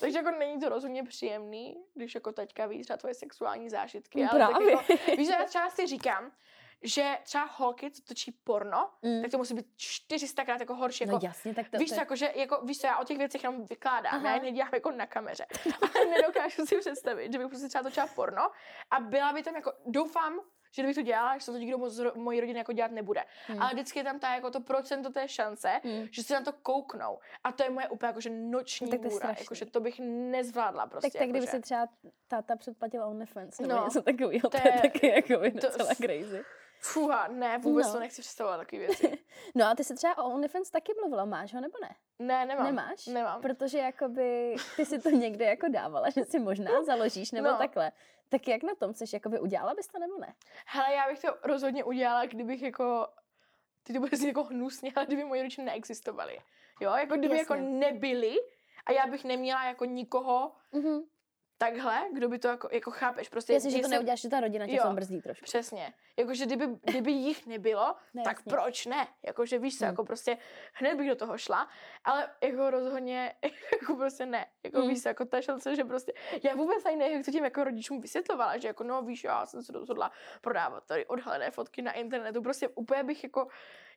Takže 0.00 0.18
jako 0.18 0.30
není 0.30 0.60
to 0.60 0.68
rozhodně 0.68 1.04
příjemný, 1.04 1.84
když 1.94 2.14
jako 2.14 2.32
teďka 2.32 2.66
víš 2.66 2.82
třeba 2.82 2.96
tvoje 2.96 3.14
sexuální 3.14 3.70
zážitky, 3.70 4.24
ale 4.24 4.40
tak 4.40 4.48
Právě. 4.48 4.70
jako, 4.70 5.16
víš, 5.16 5.28
já 5.28 5.44
třeba 5.44 5.70
si 5.70 5.86
říkám, 5.86 6.32
že 6.82 7.18
třeba 7.22 7.44
holky, 7.56 7.90
co 7.90 8.02
točí 8.02 8.32
porno, 8.44 8.90
Mm. 9.02 9.22
tak 9.22 9.30
to 9.30 9.38
musí 9.38 9.54
být 9.54 9.66
400krát 9.76 10.60
jako 10.60 10.74
horší, 10.74 11.04
jako 11.04 11.12
No 11.14 11.20
jasně, 11.22 11.54
tak 11.54 11.68
to, 11.68 11.78
Víš 11.78 11.88
to 11.90 11.94
jako, 11.96 12.16
že, 12.16 12.32
jako, 12.34 12.60
víš 12.64 12.78
co, 12.80 12.86
já 12.86 12.98
o 12.98 13.04
těch 13.04 13.18
věcech 13.18 13.42
jenom 13.44 13.64
vykládám, 13.66 14.14
Aha. 14.14 14.28
já 14.28 14.34
je 14.34 14.42
nedělám 14.42 14.70
jako 14.74 14.90
na 14.90 15.06
kameře. 15.06 15.46
Ale 15.94 16.06
nedokážu 16.06 16.66
si 16.66 16.78
představit, 16.78 17.32
že 17.32 17.38
bych 17.38 17.48
prostě 17.48 17.68
třeba 17.68 17.82
točila 17.84 18.06
porno 18.06 18.50
a 18.90 19.00
byla 19.00 19.32
by 19.32 19.42
tam 19.42 19.54
jako, 19.54 19.72
doufám, 19.86 20.40
že 20.72 20.82
kdybych 20.82 20.94
to 20.96 21.02
dělala, 21.02 21.38
že 21.38 21.46
to 21.46 21.52
nikdo 21.56 21.78
moc 21.78 21.92
z 21.92 22.14
mojí 22.14 22.40
rodiny 22.40 22.58
jako 22.58 22.72
dělat 22.72 22.90
nebude. 22.90 23.24
Hmm. 23.46 23.62
Ale 23.62 23.70
vždycky 23.72 23.98
je 23.98 24.04
tam 24.04 24.18
ta, 24.18 24.34
jako 24.34 24.50
to 24.50 24.60
procento 24.60 25.10
té 25.10 25.28
šance, 25.28 25.80
Hmm. 25.84 26.06
že 26.10 26.22
se 26.22 26.34
na 26.34 26.40
to 26.40 26.52
kouknou. 26.52 27.18
A 27.44 27.52
to 27.52 27.62
je 27.62 27.70
moje 27.70 27.88
úplně 27.88 28.06
jakože 28.08 28.30
noční 28.30 28.90
Tak 28.90 29.00
to 29.00 29.08
můra, 29.08 29.34
jakože 29.38 29.66
to 29.66 29.80
bych 29.80 30.00
nezvládla 30.04 30.86
prostě. 30.86 31.10
tak, 31.10 31.18
tak 31.18 31.28
kdyby 31.28 31.38
jakože. 31.38 31.56
si 31.56 31.62
třeba 31.62 31.88
táta 32.28 32.56
předplatil 32.56 33.04
OnlyFans 33.04 33.58
nebo 33.60 33.74
No. 33.74 33.84
něco 33.84 34.02
takového, 34.02 34.40
to 34.42 34.58
To 34.58 34.68
je 34.68 34.80
taky 34.82 35.06
jako 35.08 35.38
by 35.42 35.50
to- 35.50 35.58
docela 35.66 35.94
crazy. 35.94 36.44
Fuha, 36.92 37.28
ne, 37.28 37.58
vůbec 37.58 37.86
No. 37.86 37.92
to 37.92 38.00
nechci 38.00 38.22
představovat 38.22 38.56
takové 38.56 38.78
věci. 38.86 39.18
No 39.54 39.66
a 39.66 39.74
ty 39.74 39.84
se 39.84 39.94
třeba 39.94 40.18
o 40.18 40.30
OnlyFans 40.30 40.70
taky 40.70 40.92
mluvila, 41.00 41.24
máš 41.24 41.54
ho 41.54 41.60
nebo 41.60 41.78
ne? 41.82 41.94
Ne, 42.18 42.46
nemám. 42.46 42.66
Nemáš? 42.66 43.06
Nemám. 43.06 43.40
Protože 43.42 43.78
jakoby 43.78 44.56
ty 44.76 44.86
si 44.86 44.98
to 44.98 45.10
někde 45.10 45.44
jako 45.44 45.68
dávala, 45.68 46.10
že 46.10 46.24
si 46.24 46.38
možná 46.38 46.82
založíš 46.84 47.32
nebo 47.32 47.48
No. 47.48 47.58
takhle. 47.58 47.92
Tak 48.28 48.48
jak 48.48 48.62
na 48.62 48.74
tom 48.74 48.94
seš, 48.94 49.12
jakoby 49.12 49.40
udělala 49.40 49.74
bys 49.74 49.86
to 49.86 49.98
nebo 49.98 50.18
ne? 50.18 50.34
Hele, 50.66 50.94
já 50.94 51.08
bych 51.08 51.20
to 51.20 51.28
rozhodně 51.42 51.84
udělala, 51.84 52.26
kdybych 52.26 52.62
jako, 52.62 53.08
ty 53.82 53.92
to 53.92 54.00
bude 54.00 54.26
jako 54.26 54.44
hnusně, 54.44 54.92
ale 54.96 55.06
kdyby 55.06 55.24
moji 55.24 55.42
rodiče 55.42 55.62
neexistovali. 55.62 56.38
Jo, 56.80 56.94
jako 56.96 57.14
kdyby 57.16 57.38
Jasně. 57.38 57.56
jako 57.56 57.68
nebyli 57.70 58.36
a 58.86 58.92
já 58.92 59.06
bych 59.06 59.24
neměla 59.24 59.64
jako 59.64 59.84
nikoho 59.84 60.52
Mhm. 60.72 61.02
Takhle, 61.58 62.04
kdo 62.12 62.28
by 62.28 62.38
to 62.38 62.48
jako, 62.48 62.68
jako 62.72 62.90
chápeš, 62.90 63.28
prostě. 63.28 63.52
Jestli, 63.52 63.70
že 63.70 63.76
to 63.76 63.82
jsem- 63.82 63.90
neuděláš, 63.90 64.20
že 64.20 64.28
ta 64.28 64.40
rodina 64.40 64.66
tě 64.66 64.76
Jo. 64.76 64.92
brzdí 64.92 65.20
trošku. 65.22 65.44
Přesně. 65.44 65.94
Jakože 66.18 66.46
kdyby, 66.46 66.66
kdyby 66.84 67.10
jich 67.12 67.46
nebylo, 67.46 67.94
Ne, 68.14 68.22
tak 68.22 68.36
jasně. 68.36 68.50
proč 68.50 68.86
ne? 68.86 69.08
Jakože 69.26 69.58
víš 69.58 69.78
co, 69.78 69.84
Hmm. 69.84 69.92
jako 69.92 70.04
prostě 70.04 70.38
hned 70.72 70.94
bych 70.94 71.08
do 71.08 71.16
toho 71.16 71.38
šla, 71.38 71.68
ale 72.04 72.30
jako 72.42 72.70
rozhodně, 72.70 73.34
jako 73.82 73.96
prostě 73.96 74.26
ne. 74.26 74.46
Jako 74.64 74.78
Hmm. 74.78 74.88
víš 74.88 75.02
co, 75.02 75.08
jako 75.08 75.24
ta 75.24 75.40
šance, 75.42 75.76
že 75.76 75.84
prostě, 75.84 76.12
já 76.42 76.54
vůbec 76.54 76.86
ani 76.86 76.96
nevím, 76.96 77.16
jak 77.16 77.24
to 77.26 77.32
tím 77.32 77.44
jako 77.44 77.64
rodičům 77.64 78.00
vysvětlovala, 78.00 78.58
že 78.58 78.68
jako 78.68 78.84
no 78.84 79.02
víš, 79.02 79.24
já 79.24 79.46
jsem 79.46 79.62
se 79.62 79.72
rozhodla 79.72 80.12
prodávat 80.40 80.86
tady 80.86 81.06
odhalené 81.06 81.50
fotky 81.50 81.82
na 81.82 81.92
internetu, 81.92 82.42
prostě 82.42 82.68
úplně 82.68 83.02
bych 83.04 83.24
jako, 83.24 83.48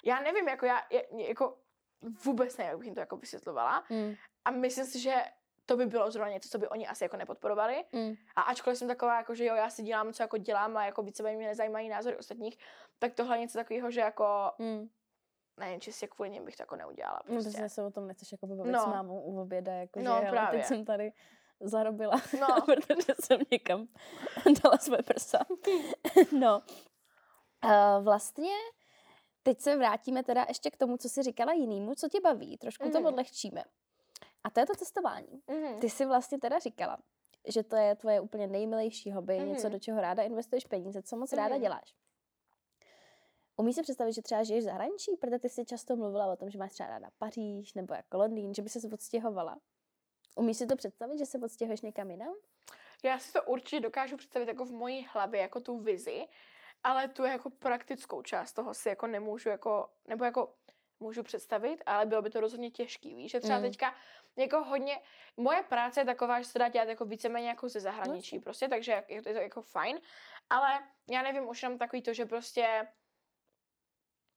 já 0.04 0.20
nevím, 0.20 0.48
jako 0.48 0.66
já, 0.66 0.82
jako 1.18 1.58
vůbec 2.26 2.58
nevím, 2.58 2.70
jak 2.70 2.78
bych 2.78 2.86
jim 2.86 2.94
to 2.96 3.00
jako 3.00 3.18
vysvětlovala 3.18 3.84
Mm. 3.90 4.16
a 4.46 4.52
myslím 4.52 4.86
si, 4.86 5.00
že 5.00 5.14
to 5.70 5.78
by 5.78 5.86
bylo 5.86 6.12
zrovna 6.12 6.32
něco, 6.32 6.50
co 6.50 6.58
by 6.58 6.68
oni 6.68 6.88
asi 6.88 7.04
jako 7.04 7.18
nepodporovali. 7.18 7.86
Mm. 7.92 8.14
A 8.36 8.42
ačkoliv 8.42 8.78
jsem 8.80 8.88
taková, 8.88 9.18
jako, 9.18 9.36
že 9.36 9.46
jo, 9.46 9.56
já 9.56 9.70
si 9.70 9.84
dělám, 9.84 10.14
co 10.14 10.24
jako 10.24 10.38
dělám 10.38 10.78
a 10.78 10.86
jako 10.86 11.04
více 11.04 11.24
mě 11.24 11.48
nezajímají 11.48 11.90
názory 11.90 12.18
ostatních, 12.18 12.58
tak 13.00 13.14
tohle 13.14 13.36
je 13.38 13.42
něco 13.42 13.58
takového, 13.58 13.92
že 13.92 14.00
jako, 14.02 14.52
Mm. 14.60 14.90
nevím, 15.60 15.82
čistě 15.82 16.08
kvůli 16.08 16.30
něm 16.30 16.46
bych 16.46 16.56
to 16.58 16.64
jako 16.64 16.76
neudělala. 16.76 17.20
No, 17.28 17.34
Prostě. 17.34 17.52
protože 17.52 17.70
se 17.70 17.84
o 17.84 17.92
tom 17.92 18.08
nechceš 18.08 18.32
jako 18.32 18.48
bavit 18.48 18.72
No. 18.72 18.84
s 18.84 18.86
mámou 18.86 19.22
u 19.22 19.42
oběda, 19.42 19.74
jako 19.74 20.00
No, 20.00 20.20
že 20.26 20.30
právě. 20.30 20.60
teď 20.60 20.68
jsem 20.68 20.86
tady 20.86 21.12
zarobila, 21.60 22.22
No. 22.40 22.48
protože 22.66 23.14
jsem 23.24 23.40
někam 23.52 23.88
dala 24.64 24.78
své 24.78 24.98
prsa. 24.98 25.40
no. 26.40 26.62
Uh, 27.66 28.04
vlastně 28.04 28.52
teď 29.44 29.60
se 29.62 29.78
vrátíme 29.78 30.24
teda 30.24 30.46
ještě 30.48 30.72
k 30.72 30.78
tomu, 30.78 30.98
co 30.98 31.10
jsi 31.10 31.24
říkala 31.24 31.54
jinýmu, 31.54 31.96
co 31.96 32.10
tě 32.10 32.20
baví, 32.22 32.58
trošku 32.58 32.90
to 32.92 32.98
Mhm. 33.00 33.06
odlehčíme. 33.08 33.64
A 34.44 34.50
to 34.50 34.60
je 34.60 34.66
to 34.66 34.76
cestování. 34.76 35.42
Mhm. 35.48 35.80
Ty 35.80 35.90
jsi 35.90 36.06
vlastně 36.06 36.40
teda 36.40 36.60
říkala, 36.60 36.98
že 37.48 37.64
to 37.64 37.76
je 37.76 37.96
tvoje 37.96 38.20
úplně 38.22 38.48
nejmilejší 38.48 39.12
hobby, 39.12 39.40
něco, 39.40 39.68
Mhm. 39.68 39.72
do 39.72 39.80
čeho 39.80 40.02
ráda 40.02 40.24
investuješ 40.24 40.66
peníze, 40.66 41.02
co 41.04 41.18
moc 41.18 41.34
ráda 41.34 41.56
Mhm. 41.56 41.62
děláš. 41.64 41.96
Umíš 43.58 43.76
si 43.76 43.82
představit, 43.84 44.14
že 44.14 44.22
třeba 44.22 44.44
žiješ 44.44 44.64
v 44.64 44.66
zahraničí, 44.66 45.18
protože 45.22 45.40
ty 45.40 45.50
jsi 45.50 45.66
často 45.66 45.96
mluvila 45.96 46.26
o 46.34 46.36
tom, 46.36 46.50
že 46.50 46.58
máš 46.60 46.72
třeba 46.74 46.90
ráda 46.90 47.10
Paříž 47.18 47.74
nebo 47.74 47.94
jako 47.94 48.18
Londýn, 48.18 48.54
že 48.54 48.62
by 48.62 48.70
se 48.70 48.80
odstěhovala. 48.94 49.58
Umíš 50.36 50.58
si 50.58 50.68
to 50.68 50.76
představit, 50.76 51.18
že 51.18 51.26
se 51.26 51.38
odstěhuješ 51.40 51.82
někam 51.82 52.12
jinam? 52.12 52.34
Já 53.04 53.20
si 53.20 53.34
to 53.34 53.44
určitě 53.44 53.80
dokážu 53.80 54.18
představit 54.18 54.48
jako 54.48 54.66
v 54.66 54.72
mojí 54.72 55.08
hlavě, 55.12 55.42
jako 55.42 55.60
tu 55.60 55.78
vizi, 55.78 56.26
ale 56.84 57.08
tu 57.08 57.24
jako 57.24 57.50
praktickou 57.50 58.22
část 58.22 58.54
toho 58.54 58.74
si 58.74 58.90
jako 58.90 59.08
nemůžu 59.08 59.50
jako, 59.50 59.90
nebo 60.08 60.26
jako 60.26 60.54
můžu 61.00 61.24
představit, 61.24 61.84
ale 61.86 62.06
bylo 62.06 62.22
by 62.22 62.30
to 62.30 62.40
rozhodně 62.40 62.72
těžký, 62.72 63.16
víš, 63.16 63.32
že 63.32 63.40
třeba 63.40 63.58
mm. 63.58 63.64
teďka 63.64 63.96
jako 64.36 64.64
hodně, 64.64 65.00
moje 65.38 65.64
práce 65.64 66.02
je 66.02 66.06
taková, 66.06 66.42
že 66.42 66.48
se 66.48 66.60
dá 66.60 66.70
dělat 66.70 66.90
jako 66.90 67.06
víceméně 67.06 67.48
jako 67.48 67.70
ze 67.70 67.80
zahraničí 67.80 68.36
no. 68.36 68.42
prostě, 68.42 68.68
takže 68.68 69.04
je 69.08 69.22
to, 69.22 69.30
je 69.30 69.36
to 69.36 69.42
jako 69.42 69.62
fajn, 69.62 70.00
ale 70.50 70.80
já 71.10 71.22
nevím, 71.22 71.50
už 71.50 71.64
jenom 71.64 71.78
takový 71.78 72.02
to, 72.02 72.14
že 72.14 72.26
prostě 72.26 72.88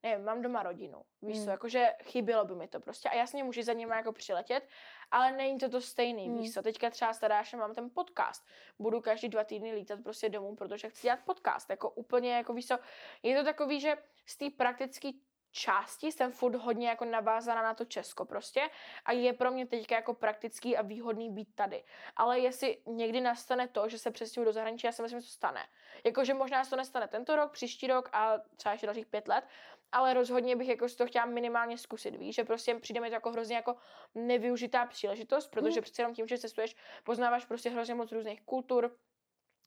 nevím, 0.02 0.24
mám 0.24 0.42
doma 0.42 0.62
rodinu, 0.62 1.02
víš 1.22 1.38
mm. 1.38 1.44
co, 1.44 1.50
jakože 1.50 1.94
chybělo 2.02 2.44
by 2.44 2.54
mi 2.54 2.68
to 2.68 2.80
prostě 2.80 3.08
a 3.08 3.14
jasně 3.14 3.44
můžu 3.44 3.62
za 3.62 3.72
nimi 3.72 3.92
jako 3.96 4.12
přiletět, 4.12 4.68
ale 5.10 5.32
není 5.32 5.58
to 5.58 5.68
to 5.68 5.80
stejný, 5.80 6.28
mm. 6.28 6.38
víš 6.38 6.54
co, 6.54 6.62
teďka 6.62 6.90
třeba 6.90 7.12
staráš, 7.12 7.52
mám 7.52 7.74
ten 7.74 7.90
podcast, 7.94 8.46
budu 8.78 9.00
každý 9.00 9.28
dva 9.28 9.44
týdny 9.44 9.72
lítat 9.72 10.02
prostě 10.02 10.28
domů, 10.28 10.56
protože 10.56 10.88
chci 10.88 11.02
dělat 11.02 11.20
podcast, 11.24 11.70
jako 11.70 11.90
úplně, 11.90 12.34
jako 12.34 12.52
víš 12.52 12.66
co, 12.66 12.78
je 13.22 13.38
to 13.38 13.44
takový, 13.44 13.80
že 13.80 13.96
z 14.26 14.36
té 14.36 14.50
praktické 14.50 15.10
části 15.52 16.12
jsem 16.12 16.32
furt 16.32 16.54
hodně 16.54 16.88
jako 16.88 17.04
navázaná 17.04 17.62
na 17.62 17.74
to 17.74 17.84
Česko 17.84 18.24
prostě 18.24 18.70
a 19.04 19.12
je 19.12 19.32
pro 19.32 19.50
mě 19.50 19.66
teďka 19.66 19.94
jako 19.94 20.14
praktický 20.14 20.76
a 20.76 20.82
výhodný 20.82 21.30
být 21.30 21.54
tady. 21.54 21.84
Ale 22.16 22.38
jestli 22.38 22.78
někdy 22.86 23.20
nastane 23.20 23.68
to, 23.68 23.88
že 23.88 23.98
se 23.98 24.10
přestěhuji 24.10 24.44
do 24.44 24.52
zahraničí, 24.52 24.86
já 24.86 24.92
si 24.92 25.02
myslím, 25.02 25.20
že 25.20 25.26
to 25.26 25.32
stane. 25.32 25.66
Jakože 26.04 26.34
možná 26.34 26.64
se 26.64 26.70
to 26.70 26.76
nestane 26.76 27.08
tento 27.08 27.36
rok, 27.36 27.52
příští 27.52 27.86
rok 27.86 28.08
a 28.12 28.38
třeba 28.56 28.72
ještě 28.72 28.86
dalších 28.86 29.06
pět 29.06 29.28
let, 29.28 29.44
ale 29.92 30.14
rozhodně 30.14 30.56
bych 30.56 30.68
jako 30.68 30.86
to 30.88 31.06
chtěla 31.06 31.24
minimálně 31.24 31.78
zkusit, 31.78 32.16
víš, 32.16 32.34
že 32.34 32.44
prostě 32.44 32.74
přijde 32.74 33.00
mi 33.00 33.08
to 33.08 33.14
jako 33.14 33.30
hrozně 33.30 33.56
jako 33.56 33.76
nevyužitá 34.14 34.86
příležitost, 34.86 35.48
protože 35.48 35.80
mm. 35.80 35.82
přece 35.82 36.02
jenom 36.02 36.14
tím, 36.14 36.28
že 36.28 36.38
cestuješ, 36.38 36.76
poznáváš 37.04 37.44
prostě 37.44 37.70
hrozně 37.70 37.94
moc 37.94 38.12
různých 38.12 38.42
kultur, 38.42 38.96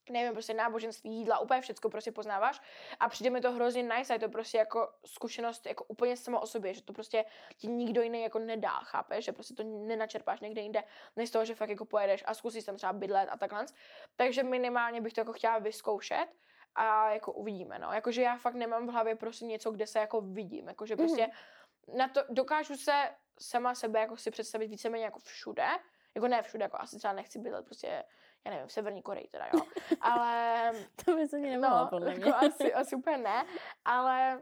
nevím, 0.10 0.34
prostě 0.34 0.53
náboženství, 0.53 1.12
jídla, 1.12 1.39
úplně 1.39 1.62
všechno 1.62 1.89
prostě 1.89 2.12
poznáváš 2.12 2.62
a 2.99 3.10
přijde 3.10 3.30
mi 3.30 3.41
to 3.41 3.51
hrozně 3.51 3.84
nice 3.84 4.14
a 4.14 4.16
je 4.16 4.20
to 4.20 4.30
prostě 4.30 4.58
jako 4.58 4.89
zkušenost 5.06 5.66
jako 5.66 5.84
úplně 5.84 6.18
samo 6.18 6.41
o 6.41 6.47
sobě, 6.47 6.74
že 6.74 6.82
to 6.82 6.93
prostě 6.93 7.26
ti 7.58 7.68
nikdo 7.68 8.01
jiný 8.01 8.22
jako 8.22 8.39
nedá, 8.39 8.70
chápeš, 8.70 9.26
že 9.26 9.32
prostě 9.32 9.53
to 9.53 9.64
nenačerpáš 9.64 10.39
někde 10.39 10.62
jinde, 10.62 10.84
než 11.16 11.30
z 11.30 11.32
toho, 11.32 11.45
že 11.45 11.56
fakt 11.56 11.70
jako 11.70 11.86
pojedeš 11.86 12.24
a 12.28 12.34
zkusíš 12.34 12.64
tam 12.64 12.76
třeba 12.76 12.93
bydlet 12.93 13.30
a 13.32 13.38
takhle. 13.38 13.66
Takže 14.16 14.43
minimálně 14.43 15.01
bych 15.01 15.14
to 15.14 15.22
jako 15.22 15.34
chtěla 15.34 15.60
vyzkoušet 15.60 16.28
a 16.76 17.10
jako 17.10 17.32
uvidíme, 17.32 17.80
no. 17.80 17.91
Jakože 17.91 18.22
já 18.22 18.38
fakt 18.38 18.56
nemám 18.56 18.88
v 18.88 18.91
hlavě 18.91 19.16
prostě 19.16 19.45
něco, 19.45 19.72
kde 19.72 19.88
se 19.88 19.99
jako 19.99 20.22
vidím, 20.22 20.68
jakože 20.68 20.95
prostě 20.95 21.24
mm-hmm. 21.24 21.97
na 21.97 22.08
to 22.08 22.22
dokážu 22.30 22.78
se 22.78 23.10
sama 23.39 23.76
sebe 23.76 23.99
jako 23.99 24.18
si 24.18 24.32
představit 24.32 24.68
víceméně 24.68 25.06
jako 25.06 25.20
všude, 25.20 25.68
jako 26.16 26.28
ne 26.28 26.41
všude, 26.41 26.64
jako 26.64 26.78
asi 26.80 26.97
třeba 26.97 27.14
nechci 27.14 27.39
bydlet 27.39 27.66
prostě 27.66 28.03
já 28.46 28.52
nevím, 28.52 28.68
v 28.68 28.72
Severní 28.72 29.02
Koreji 29.02 29.28
teda, 29.28 29.46
jo. 29.54 29.62
Ale... 30.02 30.72
to 31.06 31.16
by 31.16 31.28
se 31.28 31.36
ani 31.36 31.50
nemohla, 31.50 31.84
no, 31.84 31.89
podle 31.89 32.16
mě. 32.16 32.26
Jako 32.26 32.38
asi, 32.46 32.74
asi 32.74 32.96
úplně 32.96 33.18
ne, 33.18 33.46
ale 33.86 34.41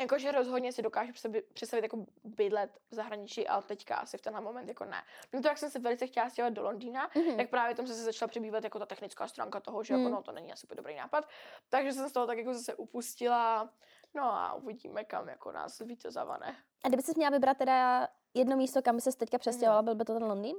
Jakože 0.00 0.32
rozhodně 0.32 0.72
si 0.72 0.82
dokážu 0.82 1.12
představit 1.52 1.82
jako 1.82 2.06
bydlet 2.24 2.78
v 2.90 2.94
zahraničí, 2.94 3.48
ale 3.48 3.62
teďka 3.62 3.96
asi 3.96 4.18
v 4.18 4.20
tenhle 4.20 4.40
moment 4.40 4.68
jako 4.68 4.84
ne. 4.84 5.02
No 5.32 5.42
to, 5.42 5.48
jak 5.48 5.58
jsem 5.58 5.70
se 5.70 5.78
velice 5.78 6.06
chtěla 6.06 6.30
stěhovat 6.30 6.52
do 6.52 6.62
Londýna, 6.62 7.08
mm-hmm. 7.08 7.36
tak 7.36 7.50
právě 7.50 7.74
tam 7.74 7.86
se 7.86 7.94
začala 7.94 8.28
přibývat 8.28 8.64
jako 8.64 8.78
ta 8.78 8.86
technická 8.86 9.28
stránka 9.28 9.60
toho, 9.60 9.84
že 9.84 9.94
mm. 9.94 10.00
jako 10.00 10.08
mhm. 10.08 10.16
no 10.16 10.22
to 10.22 10.32
není 10.32 10.52
asi 10.52 10.66
dobrý 10.76 10.96
nápad. 10.96 11.28
Takže 11.68 11.92
jsem 11.92 12.08
z 12.08 12.12
toho 12.12 12.26
tak 12.26 12.38
jako 12.38 12.54
zase 12.54 12.74
upustila. 12.74 13.70
No 14.14 14.22
a 14.22 14.54
uvidíme, 14.54 15.04
kam 15.04 15.28
jako 15.28 15.52
nás 15.52 15.78
více 15.78 16.10
zavane. 16.10 16.56
A 16.84 16.88
kdyby 16.88 17.02
jsi 17.02 17.12
měla 17.16 17.30
vybrat 17.30 17.56
teda 17.56 18.08
jedno 18.34 18.56
místo, 18.56 18.82
kam 18.82 18.96
by 18.96 19.00
se 19.00 19.16
teďka 19.16 19.38
přestěhovala, 19.38 19.80
mm. 19.80 19.84
byl 19.84 19.94
by 19.94 20.04
to 20.04 20.14
ten 20.14 20.24
Londýn? 20.24 20.56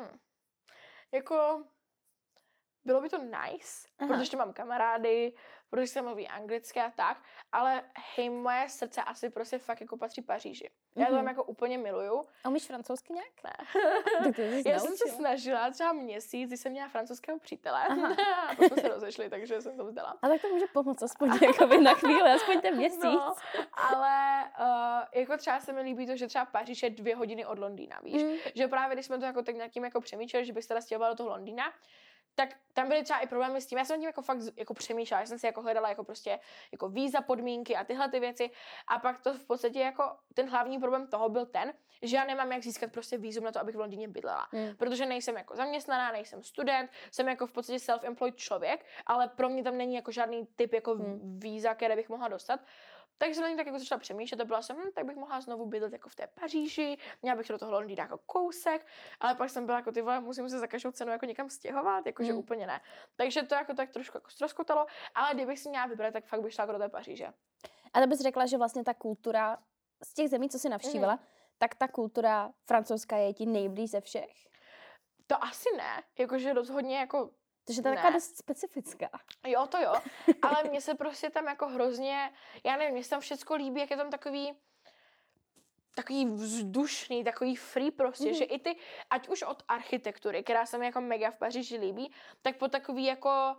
Hm 0.00 0.18
jako 1.16 1.64
bylo 2.84 3.00
by 3.00 3.08
to 3.08 3.18
nice, 3.18 3.88
Aha. 3.98 4.08
protože 4.16 4.36
mám 4.36 4.52
kamarády, 4.52 5.32
protože 5.70 5.86
se 5.86 6.02
mluví 6.02 6.28
anglicky 6.28 6.80
a 6.80 6.90
tak, 6.90 7.22
ale 7.52 7.82
hej, 8.16 8.30
moje 8.30 8.68
srdce 8.68 9.02
asi 9.02 9.30
prostě 9.30 9.58
fakt 9.58 9.80
jako 9.80 9.96
patří 9.96 10.22
Paříži. 10.22 10.70
Já 10.96 11.06
to 11.06 11.12
tam 11.12 11.20
mhm. 11.20 11.28
jako 11.28 11.44
úplně 11.44 11.78
miluju. 11.78 12.26
A 12.44 12.48
umíš 12.48 12.66
francouzsky 12.66 13.12
nějak? 13.12 13.32
Ne. 13.44 14.62
Já 14.72 14.78
jsem 14.78 14.96
se 14.96 15.08
snažila 15.08 15.70
třeba 15.70 15.92
měsíc, 15.92 16.48
když 16.48 16.60
jsem 16.60 16.72
měla 16.72 16.88
francouzského 16.88 17.38
přítele. 17.38 17.86
a 18.48 18.54
potom 18.54 18.68
jsme 18.68 18.82
se 18.82 18.88
rozešli, 18.88 19.30
takže 19.30 19.62
jsem 19.62 19.76
to 19.76 19.84
vzdala. 19.84 20.18
A 20.22 20.28
tak 20.28 20.42
to 20.42 20.48
může 20.48 20.66
pomoct 20.72 21.02
aspoň 21.02 21.38
jako 21.42 21.66
na 21.66 21.94
chvíli, 21.94 22.30
aspoň 22.30 22.60
ten 22.60 22.76
měsíc. 22.76 23.02
No, 23.02 23.34
ale 23.72 24.44
uh, 24.60 25.20
jako 25.20 25.36
třeba 25.36 25.60
se 25.60 25.72
mi 25.72 25.80
líbí 25.80 26.06
to, 26.06 26.16
že 26.16 26.26
třeba 26.26 26.44
Paříž 26.44 26.82
je 26.82 26.90
dvě 26.90 27.16
hodiny 27.16 27.46
od 27.46 27.58
Londýna, 27.58 28.00
víš? 28.04 28.22
Mm. 28.22 28.36
Že 28.54 28.68
právě 28.68 28.96
když 28.96 29.06
jsme 29.06 29.18
to 29.18 29.24
jako 29.24 29.42
tak 29.42 29.54
nějakým 29.54 29.84
jako 29.84 30.00
přemýšleli, 30.00 30.46
že 30.46 30.52
bych 30.52 30.64
se 30.64 30.68
teda 30.68 30.80
stěhovala 30.80 31.12
do 31.12 31.16
toho 31.16 31.28
Londýna, 31.28 31.72
tak 32.36 32.48
tam 32.72 32.88
byly 32.88 33.02
třeba 33.02 33.18
i 33.18 33.26
problémy 33.26 33.60
s 33.60 33.66
tím, 33.66 33.78
já 33.78 33.84
jsem 33.84 34.00
tím 34.00 34.06
jako 34.06 34.22
fakt 34.22 34.38
jako 34.56 34.74
přemýšlela, 34.74 35.20
já 35.20 35.26
jsem 35.26 35.38
si 35.38 35.46
jako 35.46 35.62
hledala 35.62 35.88
jako 35.88 36.04
prostě 36.04 36.38
jako 36.72 36.88
víza, 36.88 37.20
podmínky 37.20 37.76
a 37.76 37.84
tyhle 37.84 38.08
ty 38.08 38.20
věci 38.20 38.50
a 38.86 38.98
pak 38.98 39.20
to 39.20 39.34
v 39.34 39.44
podstatě 39.44 39.80
jako 39.80 40.16
ten 40.34 40.50
hlavní 40.50 40.78
problém 40.78 41.06
toho 41.06 41.28
byl 41.28 41.46
ten, 41.46 41.72
že 42.02 42.16
já 42.16 42.24
nemám 42.24 42.52
jak 42.52 42.62
získat 42.62 42.92
prostě 42.92 43.18
vízum 43.18 43.44
na 43.44 43.52
to, 43.52 43.60
abych 43.60 43.76
v 43.76 43.78
Londýně 43.78 44.08
bydlela, 44.08 44.48
mm. 44.52 44.76
protože 44.76 45.06
nejsem 45.06 45.36
jako 45.36 45.56
zaměstnaná, 45.56 46.12
nejsem 46.12 46.42
student, 46.42 46.90
jsem 47.10 47.28
jako 47.28 47.46
v 47.46 47.52
podstatě 47.52 47.78
self-employed 47.78 48.34
člověk, 48.34 48.86
ale 49.06 49.28
pro 49.28 49.48
mě 49.48 49.62
tam 49.62 49.76
není 49.76 49.94
jako 49.94 50.12
žádný 50.12 50.48
typ 50.56 50.72
jako 50.74 50.94
mm. 50.94 51.40
víza, 51.40 51.74
které 51.74 51.96
bych 51.96 52.08
mohla 52.08 52.28
dostat. 52.28 52.60
Takže 53.18 53.34
jsem 53.34 53.50
na 53.50 53.56
tak 53.56 53.66
jako 53.66 53.78
začala 53.78 53.98
přemýšlet 53.98 54.40
a 54.40 54.44
byla 54.44 54.62
jsem, 54.62 54.76
hm, 54.76 54.90
tak 54.94 55.04
bych 55.04 55.16
mohla 55.16 55.40
znovu 55.40 55.66
bydlet 55.66 55.92
jako 55.92 56.08
v 56.08 56.14
té 56.14 56.26
Paříži, 56.26 56.96
měla 57.22 57.36
bych 57.36 57.48
do 57.48 57.58
toho 57.58 57.72
Londýna 57.72 58.02
jako 58.02 58.18
kousek, 58.18 58.86
ale 59.20 59.34
pak 59.34 59.50
jsem 59.50 59.66
byla 59.66 59.78
jako 59.78 59.92
ty 59.92 60.02
vole, 60.02 60.20
musím 60.20 60.48
se 60.48 60.58
za 60.58 60.66
každou 60.66 60.90
cenu 60.90 61.12
jako 61.12 61.26
někam 61.26 61.50
stěhovat, 61.50 62.06
jakože 62.06 62.32
mm. 62.32 62.38
úplně 62.38 62.66
ne. 62.66 62.80
Takže 63.16 63.42
to 63.42 63.54
jako 63.54 63.74
tak 63.74 63.90
trošku 63.90 64.16
jako 64.16 64.30
stroskotalo, 64.30 64.86
ale 65.14 65.34
kdybych 65.34 65.58
si 65.58 65.68
měla 65.68 65.86
vybrat, 65.86 66.12
tak 66.12 66.24
fakt 66.24 66.40
bych 66.40 66.54
šla 66.54 66.62
jako 66.62 66.72
do 66.72 66.78
té 66.78 66.88
Paříže. 66.88 67.26
A 67.92 68.00
to 68.00 68.06
bys 68.06 68.20
řekla, 68.20 68.46
že 68.46 68.58
vlastně 68.58 68.84
ta 68.84 68.94
kultura 68.94 69.58
z 70.04 70.14
těch 70.14 70.28
zemí, 70.28 70.48
co 70.48 70.58
jsi 70.58 70.68
navštívila, 70.68 71.12
mm. 71.12 71.20
tak 71.58 71.74
ta 71.74 71.88
kultura 71.88 72.52
francouzská 72.64 73.16
je 73.16 73.34
ti 73.34 73.46
nejblíž 73.46 73.90
ze 73.90 74.00
všech? 74.00 74.46
To 75.26 75.44
asi 75.44 75.68
ne, 75.76 76.02
jakože 76.18 76.52
rozhodně 76.52 76.98
jako 76.98 77.30
takže 77.66 77.82
to 77.82 77.88
je 77.88 77.94
taková 77.94 78.12
dost 78.12 78.36
specifická. 78.36 79.10
Jo, 79.46 79.66
to 79.66 79.78
jo. 79.78 79.94
Ale 80.42 80.62
mně 80.70 80.80
se 80.80 80.94
prostě 81.02 81.30
tam 81.30 81.46
jako 81.46 81.68
hrozně, 81.68 82.30
já 82.64 82.76
nevím, 82.76 82.94
mně 82.94 83.04
se 83.04 83.10
tam 83.10 83.20
všechno 83.20 83.56
líbí, 83.56 83.80
jak 83.80 83.90
je 83.90 83.96
tam 83.96 84.10
takový, 84.10 84.52
takový 85.94 86.26
vzdušný, 86.26 87.24
takový 87.24 87.56
free 87.56 87.90
prostě, 87.90 88.28
mm. 88.28 88.34
že 88.34 88.44
i 88.44 88.58
ty, 88.58 88.76
ať 89.10 89.28
už 89.28 89.42
od 89.42 89.62
architektury, 89.68 90.42
která 90.42 90.66
se 90.66 90.78
mi 90.78 90.86
jako 90.86 91.00
mega 91.00 91.30
v 91.30 91.36
Paříži 91.36 91.76
líbí, 91.76 92.12
tak 92.42 92.56
po 92.56 92.68
takový 92.68 93.04
jako 93.04 93.56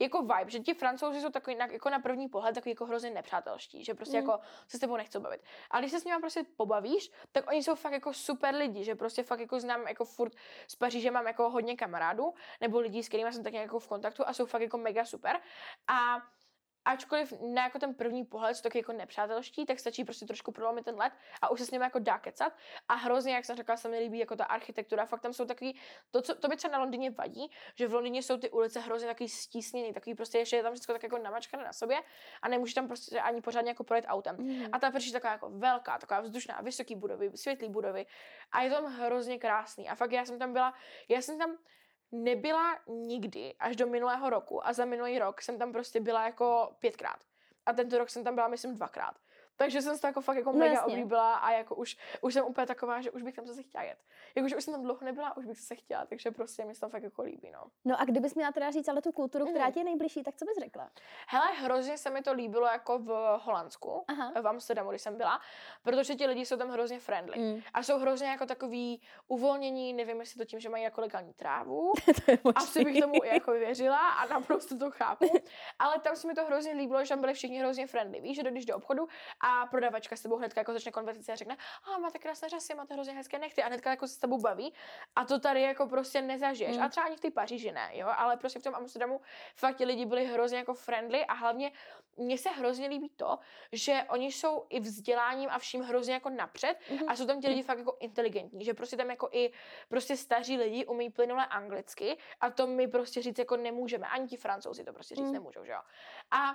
jako 0.00 0.22
vibe, 0.22 0.50
že 0.50 0.58
ti 0.58 0.74
francouzi 0.74 1.20
jsou 1.20 1.30
takový 1.30 1.56
na, 1.56 1.66
jako 1.66 1.90
na 1.90 1.98
první 1.98 2.28
pohled 2.28 2.54
takový 2.54 2.70
jako 2.70 2.86
hrozně 2.86 3.10
nepřátelští, 3.10 3.84
že 3.84 3.94
prostě 3.94 4.20
mm. 4.20 4.28
jako 4.28 4.40
se 4.68 4.76
s 4.76 4.80
tebou 4.80 4.96
nechcou 4.96 5.20
bavit. 5.20 5.40
Ale 5.70 5.82
když 5.82 5.92
se 5.92 6.00
s 6.00 6.04
nimi 6.04 6.18
prostě 6.20 6.44
pobavíš, 6.56 7.10
tak 7.32 7.50
oni 7.50 7.62
jsou 7.62 7.74
fakt 7.74 7.92
jako 7.92 8.12
super 8.12 8.54
lidi, 8.54 8.84
že 8.84 8.94
prostě 8.94 9.22
fakt 9.22 9.40
jako 9.40 9.60
znám 9.60 9.88
jako 9.88 10.04
furt 10.04 10.32
z 10.68 10.76
Paříže 10.76 11.10
mám 11.10 11.26
jako 11.26 11.50
hodně 11.50 11.76
kamarádů, 11.76 12.34
nebo 12.60 12.80
lidí, 12.80 13.02
s 13.02 13.08
kterými 13.08 13.32
jsem 13.32 13.44
tak 13.44 13.52
jako 13.52 13.78
v 13.78 13.88
kontaktu 13.88 14.22
a 14.26 14.32
jsou 14.32 14.46
fakt 14.46 14.62
jako 14.62 14.78
mega 14.78 15.04
super. 15.04 15.40
A 15.88 16.22
ačkoliv 16.84 17.32
na 17.40 17.64
jako 17.64 17.78
ten 17.78 17.94
první 17.94 18.24
pohled 18.24 18.56
jsou 18.56 18.62
taky 18.62 18.78
jako 18.78 18.92
nepřátelští, 18.92 19.66
tak 19.66 19.78
stačí 19.78 20.04
prostě 20.04 20.26
trošku 20.26 20.52
prolomit 20.52 20.84
ten 20.84 20.94
let 20.94 21.12
a 21.42 21.50
už 21.50 21.60
se 21.60 21.66
s 21.66 21.70
nimi 21.70 21.84
jako 21.84 21.98
dá 21.98 22.18
kecat. 22.18 22.52
A 22.88 22.94
hrozně, 22.94 23.34
jak 23.34 23.44
jsem 23.44 23.56
řekla, 23.56 23.76
se 23.76 23.88
mi 23.88 23.98
líbí 23.98 24.18
jako 24.18 24.36
ta 24.36 24.44
architektura. 24.44 25.06
Fakt 25.06 25.20
tam 25.20 25.32
jsou 25.32 25.44
takový, 25.44 25.80
to, 26.10 26.22
co, 26.22 26.34
to 26.34 26.48
by 26.48 26.56
třeba 26.56 26.72
na 26.72 26.78
Londýně 26.78 27.10
vadí, 27.10 27.50
že 27.74 27.88
v 27.88 27.94
Londýně 27.94 28.22
jsou 28.22 28.36
ty 28.36 28.50
ulice 28.50 28.80
hrozně 28.80 29.08
takový 29.08 29.28
stísněný, 29.28 29.92
takový 29.92 30.14
prostě 30.14 30.38
ještě 30.38 30.56
je 30.56 30.62
tam 30.62 30.74
všechno 30.74 30.94
tak 30.94 31.02
jako 31.02 31.18
namačkané 31.18 31.64
na 31.64 31.72
sobě 31.72 31.98
a 32.42 32.48
nemůžeš 32.48 32.74
tam 32.74 32.88
prostě 32.88 33.20
ani 33.20 33.40
pořádně 33.40 33.70
jako 33.70 33.84
projet 33.84 34.04
autem. 34.08 34.36
Mm. 34.38 34.64
A 34.72 34.78
ta 34.78 34.86
je 34.86 35.12
taková 35.12 35.32
jako 35.32 35.50
velká, 35.50 35.98
taková 35.98 36.20
vzdušná, 36.20 36.60
vysoké 36.60 36.96
budovy, 36.96 37.30
světlé 37.34 37.68
budovy 37.68 38.06
a 38.52 38.62
je 38.62 38.70
tam 38.70 38.84
hrozně 38.84 39.38
krásný. 39.38 39.88
A 39.88 39.94
fakt 39.94 40.12
já 40.12 40.24
jsem 40.24 40.38
tam 40.38 40.52
byla, 40.52 40.74
já 41.08 41.22
jsem 41.22 41.38
tam 41.38 41.56
nebyla 42.12 42.78
nikdy 42.86 43.54
až 43.58 43.76
do 43.76 43.86
minulého 43.86 44.30
roku 44.30 44.66
a 44.66 44.72
za 44.72 44.84
minulý 44.84 45.18
rok 45.18 45.42
jsem 45.42 45.58
tam 45.58 45.72
prostě 45.72 46.00
byla 46.00 46.24
jako 46.24 46.72
pětkrát. 46.78 47.18
A 47.66 47.72
tento 47.72 47.98
rok 47.98 48.10
jsem 48.10 48.24
tam 48.24 48.34
byla, 48.34 48.48
myslím, 48.48 48.74
dvakrát. 48.74 49.14
Takže 49.60 49.82
jsem 49.82 49.94
se 49.94 50.00
to 50.00 50.06
jako 50.06 50.20
fakt 50.20 50.36
jako 50.36 50.52
no 50.52 50.58
mega 50.58 50.72
jasně. 50.72 50.92
oblíbila 50.92 51.34
a 51.34 51.50
jako 51.50 51.74
už, 51.74 51.96
už 52.20 52.34
jsem 52.34 52.44
úplně 52.44 52.66
taková, 52.66 53.00
že 53.00 53.10
už 53.10 53.22
bych 53.22 53.34
tam 53.34 53.46
zase 53.46 53.62
chtěla 53.62 53.84
jet. 53.84 53.98
Jakože 54.34 54.56
už 54.56 54.64
jsem 54.64 54.74
tam 54.74 54.82
dlouho 54.82 55.04
nebyla, 55.04 55.36
už 55.36 55.44
bych 55.44 55.58
se 55.58 55.74
chtěla, 55.74 56.06
takže 56.06 56.30
prostě 56.30 56.64
mi 56.64 56.74
se 56.74 56.80
to 56.80 56.88
fakt 56.88 57.02
jako 57.02 57.22
líbí, 57.22 57.50
no. 57.52 57.64
No 57.84 58.00
a 58.00 58.04
kdybys 58.04 58.34
měla 58.34 58.52
teda 58.52 58.70
říct 58.70 58.88
ale 58.88 59.02
tu 59.02 59.12
kulturu, 59.12 59.46
která 59.46 59.66
mm. 59.66 59.72
ti 59.72 59.80
je 59.80 59.84
nejbližší, 59.84 60.22
tak 60.22 60.36
co 60.36 60.44
bys 60.44 60.56
řekla? 60.60 60.90
Hele, 61.28 61.46
hrozně 61.52 61.98
se 61.98 62.10
mi 62.10 62.22
to 62.22 62.32
líbilo 62.32 62.66
jako 62.66 62.98
v 62.98 63.38
Holandsku, 63.42 64.04
Aha. 64.08 64.32
v 64.42 64.48
Amsterdamu, 64.48 64.90
když 64.90 65.02
jsem 65.02 65.16
byla, 65.16 65.40
protože 65.82 66.14
ti 66.14 66.26
lidi 66.26 66.46
jsou 66.46 66.56
tam 66.56 66.70
hrozně 66.70 67.00
friendly 67.00 67.38
mm. 67.38 67.60
a 67.74 67.82
jsou 67.82 67.98
hrozně 67.98 68.28
jako 68.28 68.46
takový 68.46 69.02
uvolnění, 69.28 69.92
nevím, 69.92 70.20
jestli 70.20 70.38
to 70.38 70.44
tím, 70.44 70.60
že 70.60 70.68
mají 70.68 70.84
jako 70.84 71.00
legální 71.00 71.32
trávu. 71.32 71.92
Asi 72.54 72.84
bych 72.84 73.00
tomu 73.00 73.24
jako 73.24 73.52
věřila 73.52 74.08
a 74.08 74.26
naprosto 74.26 74.78
to 74.78 74.90
chápu. 74.90 75.26
Ale 75.78 75.98
tam 75.98 76.16
se 76.16 76.26
mi 76.26 76.34
to 76.34 76.44
hrozně 76.44 76.72
líbilo, 76.72 77.04
že 77.04 77.08
tam 77.08 77.20
byli 77.20 77.34
všichni 77.34 77.58
hrozně 77.58 77.86
friendly, 77.86 78.20
víš, 78.20 78.36
že 78.36 78.42
jdeš 78.42 78.66
do 78.66 78.76
obchodu 78.76 79.08
a 79.40 79.49
a 79.50 79.66
prodavačka 79.66 80.16
s 80.16 80.22
tebou 80.22 80.36
hnedka 80.36 80.60
jako 80.60 80.72
začne 80.72 80.92
konverzace 80.92 81.32
a 81.32 81.36
řekne, 81.36 81.56
a 81.94 81.98
máte 81.98 82.18
krásné 82.18 82.48
řasy, 82.48 82.74
máte 82.74 82.94
hrozně 82.94 83.12
hezké 83.12 83.38
nechty 83.38 83.62
a 83.62 83.66
hnedka 83.66 83.90
jako 83.90 84.06
se 84.08 84.14
s 84.14 84.18
tebou 84.18 84.40
baví 84.40 84.74
a 85.16 85.24
to 85.24 85.40
tady 85.40 85.62
jako 85.62 85.86
prostě 85.86 86.22
nezažiješ. 86.22 86.76
Mm. 86.76 86.82
A 86.82 86.88
třeba 86.88 87.06
ani 87.06 87.16
v 87.16 87.20
té 87.20 87.30
Paříži 87.30 87.72
ne, 87.72 87.90
jo, 87.92 88.08
ale 88.16 88.36
prostě 88.36 88.58
v 88.58 88.62
tom 88.62 88.74
Amsterdamu 88.74 89.20
fakt 89.56 89.76
ti 89.76 89.84
lidi 89.84 90.06
byli 90.06 90.24
hrozně 90.26 90.58
jako 90.58 90.74
friendly 90.74 91.24
a 91.26 91.32
hlavně 91.34 91.72
mně 92.16 92.38
se 92.38 92.48
hrozně 92.50 92.88
líbí 92.88 93.08
to, 93.16 93.38
že 93.72 94.04
oni 94.08 94.32
jsou 94.32 94.66
i 94.68 94.80
vzděláním 94.80 95.50
a 95.50 95.58
vším 95.58 95.82
hrozně 95.82 96.14
jako 96.14 96.30
napřed 96.30 96.76
Mhm. 96.90 97.08
a 97.08 97.16
jsou 97.16 97.26
tam 97.26 97.40
ti 97.40 97.48
lidi 97.48 97.62
fakt 97.62 97.78
jako 97.78 97.96
inteligentní, 98.00 98.64
že 98.64 98.74
prostě 98.74 98.96
tam 98.96 99.10
jako 99.10 99.28
i 99.32 99.52
prostě 99.88 100.16
staří 100.16 100.56
lidi 100.56 100.86
umí 100.86 101.10
plynule 101.10 101.46
anglicky 101.46 102.18
a 102.40 102.50
to 102.50 102.66
my 102.66 102.88
prostě 102.88 103.22
říct 103.22 103.38
jako 103.38 103.56
nemůžeme, 103.56 104.06
ani 104.08 104.28
ti 104.28 104.36
francouzi 104.36 104.84
to 104.84 104.92
prostě 104.92 105.14
říct 105.14 105.26
Mm. 105.26 105.32
nemůžou, 105.32 105.64
že 105.64 105.72
jo. 105.72 105.80
A 106.30 106.52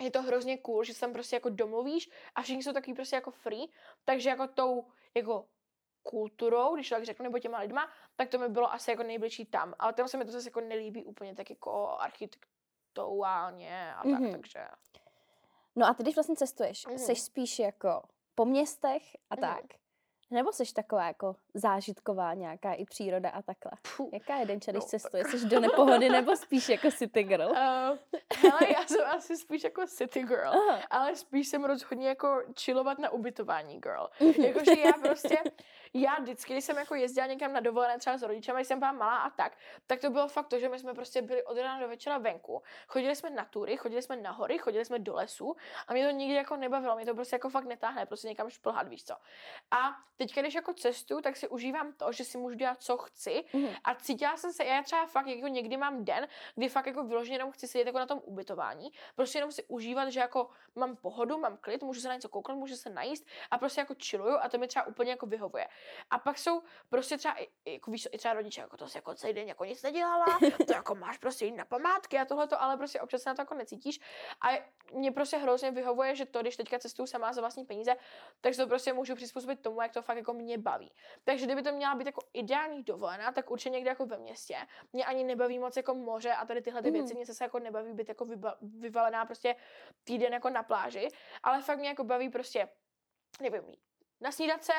je 0.00 0.10
to 0.10 0.22
hrozně 0.22 0.58
cool, 0.58 0.84
že 0.84 0.94
se 0.94 1.00
tam 1.00 1.12
prostě 1.12 1.36
jako 1.36 1.48
domluvíš 1.48 2.10
a 2.34 2.42
všichni 2.42 2.62
jsou 2.62 2.72
takový 2.72 2.94
prostě 2.94 3.16
jako 3.16 3.30
free, 3.30 3.66
takže 4.04 4.28
jako 4.30 4.46
tou 4.46 4.86
jako 5.14 5.46
kulturou, 6.02 6.74
když 6.74 6.88
tak 6.88 7.04
řeknu, 7.04 7.22
nebo 7.22 7.38
těma 7.38 7.58
lidma, 7.58 7.90
tak 8.16 8.28
to 8.28 8.38
mi 8.38 8.48
bylo 8.48 8.72
asi 8.72 8.90
jako 8.90 9.02
nejbližší 9.02 9.44
tam. 9.44 9.74
Ale 9.78 9.92
tam 9.92 10.08
se 10.08 10.16
mi 10.16 10.24
to 10.24 10.30
zase 10.32 10.48
jako 10.48 10.60
nelíbí 10.60 11.04
úplně 11.04 11.34
tak 11.34 11.50
jako 11.50 11.96
architektuálně 11.98 13.94
a 13.94 14.02
tak, 14.02 14.20
Mhm. 14.20 14.32
takže... 14.32 14.66
No 15.76 15.86
a 15.86 15.94
ty, 15.94 16.02
když 16.02 16.14
vlastně 16.14 16.36
cestuješ, 16.36 16.86
Mhm. 16.86 16.98
jsi 16.98 17.16
spíš 17.16 17.58
jako 17.58 18.02
po 18.34 18.44
městech 18.44 19.02
a 19.30 19.34
Mhm. 19.34 19.40
tak? 19.40 19.79
Nebo 20.30 20.52
jsi 20.52 20.74
taková 20.74 21.06
jako 21.06 21.36
zážitková 21.54 22.34
nějaká 22.34 22.72
i 22.72 22.84
příroda 22.84 23.30
a 23.30 23.42
takhle? 23.42 23.72
Puh. 23.96 24.08
Jaká 24.12 24.36
je 24.36 24.46
denča, 24.46 24.70
když 24.72 24.82
No. 24.84 24.88
cestuješ? 24.88 25.26
Jsi 25.26 25.46
do 25.46 25.60
nepohody 25.60 26.08
nebo 26.08 26.36
spíš 26.36 26.68
jako 26.68 26.90
city 26.90 27.22
girl? 27.22 27.46
Uh, 27.50 27.56
hele, 28.36 28.60
já 28.74 28.86
jsem 28.86 29.06
asi 29.06 29.36
spíš 29.36 29.64
jako 29.64 29.86
city 29.86 30.22
girl, 30.22 30.48
Aha. 30.48 30.80
ale 30.90 31.16
spíš 31.16 31.48
jsem 31.48 31.64
rozhodně 31.64 32.08
jako 32.08 32.42
chillovat 32.60 32.98
na 32.98 33.10
ubytování 33.10 33.80
girl. 33.80 34.08
Mhm. 34.20 34.44
Jakože 34.44 34.80
já 34.80 34.92
prostě, 34.92 35.38
já 35.94 36.16
vždycky, 36.20 36.52
když 36.52 36.64
jsem 36.64 36.78
jako 36.78 36.94
jezdila 36.94 37.26
někam 37.26 37.52
na 37.52 37.60
dovolené 37.60 37.98
třeba 37.98 38.18
s 38.18 38.22
rodičem, 38.22 38.56
když 38.56 38.68
jsem 38.68 38.78
byla 38.78 38.92
malá 38.92 39.16
a 39.16 39.30
tak, 39.30 39.52
tak 39.86 40.00
to 40.00 40.10
bylo 40.10 40.28
fakt 40.28 40.48
to, 40.48 40.58
že 40.58 40.68
my 40.68 40.78
jsme 40.78 40.94
prostě 40.94 41.22
byli 41.22 41.44
od 41.44 41.56
rána 41.58 41.80
do 41.80 41.88
večera 41.88 42.18
venku. 42.18 42.62
Chodili 42.88 43.16
jsme 43.16 43.30
na 43.30 43.44
tury, 43.44 43.76
chodili 43.76 44.02
jsme 44.02 44.16
na 44.16 44.30
hory, 44.30 44.58
chodili 44.58 44.84
jsme 44.84 44.98
do 44.98 45.14
lesu 45.14 45.56
a 45.86 45.92
mě 45.92 46.06
to 46.06 46.10
nikdy 46.10 46.34
jako 46.34 46.56
nebavilo, 46.56 46.96
mě 46.96 47.06
to 47.06 47.14
prostě 47.14 47.36
jako 47.36 47.48
fakt 47.50 47.64
netáhne, 47.64 48.06
prostě 48.06 48.28
někam 48.28 48.50
šplhat, 48.50 48.88
víš 48.88 49.04
co. 49.04 49.14
A 49.70 49.90
teď, 50.16 50.34
když 50.34 50.54
jako 50.54 50.74
cestu, 50.74 51.20
tak 51.20 51.36
si 51.36 51.48
užívám 51.48 51.92
to, 51.92 52.12
že 52.12 52.24
si 52.24 52.38
můžu 52.38 52.56
dělat, 52.56 52.82
co 52.82 52.96
chci 52.96 53.44
Mhm. 53.52 53.74
a 53.84 53.94
cítila 53.94 54.36
jsem 54.36 54.52
se, 54.52 54.64
já 54.64 54.82
třeba 54.82 55.06
fakt 55.06 55.26
jako 55.26 55.48
někdy 55.48 55.76
mám 55.76 56.04
den, 56.04 56.28
kdy 56.54 56.68
fakt 56.68 56.86
jako 56.86 57.02
vyloženě 57.04 57.34
jenom 57.34 57.52
chci 57.52 57.68
sedět 57.68 57.86
jako 57.86 57.98
na 57.98 58.06
tom 58.06 58.20
ubytování, 58.24 58.92
prostě 59.16 59.38
jenom 59.38 59.52
si 59.52 59.64
užívat, 59.68 60.08
že 60.08 60.20
jako 60.20 60.48
mám 60.74 60.96
pohodu, 60.96 61.38
mám 61.38 61.56
klid, 61.56 61.82
můžu 61.82 62.00
se 62.00 62.08
na 62.08 62.14
něco 62.14 62.28
kouknout, 62.28 62.58
můžu 62.58 62.76
se 62.76 62.90
najíst 62.90 63.26
a 63.50 63.58
prostě 63.58 63.80
jako 63.80 63.94
chilluju 64.04 64.36
a 64.40 64.48
to 64.48 64.58
mi 64.58 64.68
třeba 64.68 64.86
úplně 64.86 65.10
jako 65.10 65.26
vyhovuje. 65.26 65.68
A 66.10 66.18
pak 66.18 66.38
jsou 66.38 66.62
prostě 66.88 67.18
třeba 67.18 67.36
jako 67.66 67.90
víš, 67.90 68.08
i 68.12 68.18
třeba 68.18 68.34
rodiče, 68.34 68.60
jako 68.60 68.76
to 68.76 68.88
si 68.88 68.98
jako 68.98 69.14
celý 69.14 69.32
den 69.32 69.48
jako 69.48 69.64
nic 69.64 69.82
nedělala, 69.82 70.26
to 70.66 70.72
jako 70.72 70.94
máš 70.94 71.18
prostě 71.18 71.44
jít 71.46 71.56
na 71.56 71.64
památky 71.64 72.18
a 72.18 72.24
tohleto, 72.24 72.62
ale 72.62 72.76
prostě 72.76 73.00
občas 73.00 73.22
se 73.22 73.30
na 73.30 73.34
to 73.34 73.42
jako 73.42 73.54
necítíš. 73.54 74.00
A 74.40 74.64
mě 74.92 75.12
prostě 75.12 75.36
hrozně 75.36 75.70
vyhovuje, 75.70 76.16
že 76.16 76.26
to, 76.26 76.40
když 76.40 76.56
teďka 76.56 76.78
cestuju 76.78 77.06
sama 77.06 77.32
za 77.32 77.40
vlastní 77.40 77.64
peníze, 77.64 77.96
tak 78.40 78.56
to 78.56 78.66
prostě 78.66 78.92
můžu 78.92 79.14
přizpůsobit 79.14 79.62
tomu, 79.62 79.82
jak 79.82 79.92
to 79.92 80.02
fakt 80.02 80.16
jako 80.16 80.32
mě 80.32 80.58
baví. 80.58 80.92
Takže 81.24 81.46
kdyby 81.46 81.62
to 81.62 81.72
měla 81.72 81.94
být 81.94 82.06
jako 82.06 82.20
ideální 82.32 82.82
dovolená, 82.82 83.32
tak 83.32 83.50
určitě 83.50 83.70
někde 83.70 83.90
jako 83.90 84.06
ve 84.06 84.18
městě. 84.18 84.56
Mě 84.92 85.04
ani 85.04 85.24
nebaví 85.24 85.58
moc 85.58 85.76
jako 85.76 85.94
moře 85.94 86.32
a 86.32 86.46
tady 86.46 86.62
tyhle 86.62 86.82
ty 86.82 86.90
Mhm. 86.90 87.00
věci, 87.00 87.14
mě 87.14 87.26
se 87.26 87.44
jako 87.44 87.58
nebaví 87.58 87.92
být 87.92 88.08
jako 88.08 88.24
vyba, 88.24 88.56
vyvalená 88.60 89.24
prostě 89.24 89.56
týden 90.04 90.32
jako 90.32 90.50
na 90.50 90.62
pláži, 90.62 91.08
ale 91.42 91.62
fakt 91.62 91.78
mě 91.78 91.88
jako 91.88 92.04
baví 92.04 92.28
prostě, 92.28 92.68
nevím, 93.40 93.68
jít 93.68 93.80
na 94.20 94.32
snídace, 94.32 94.72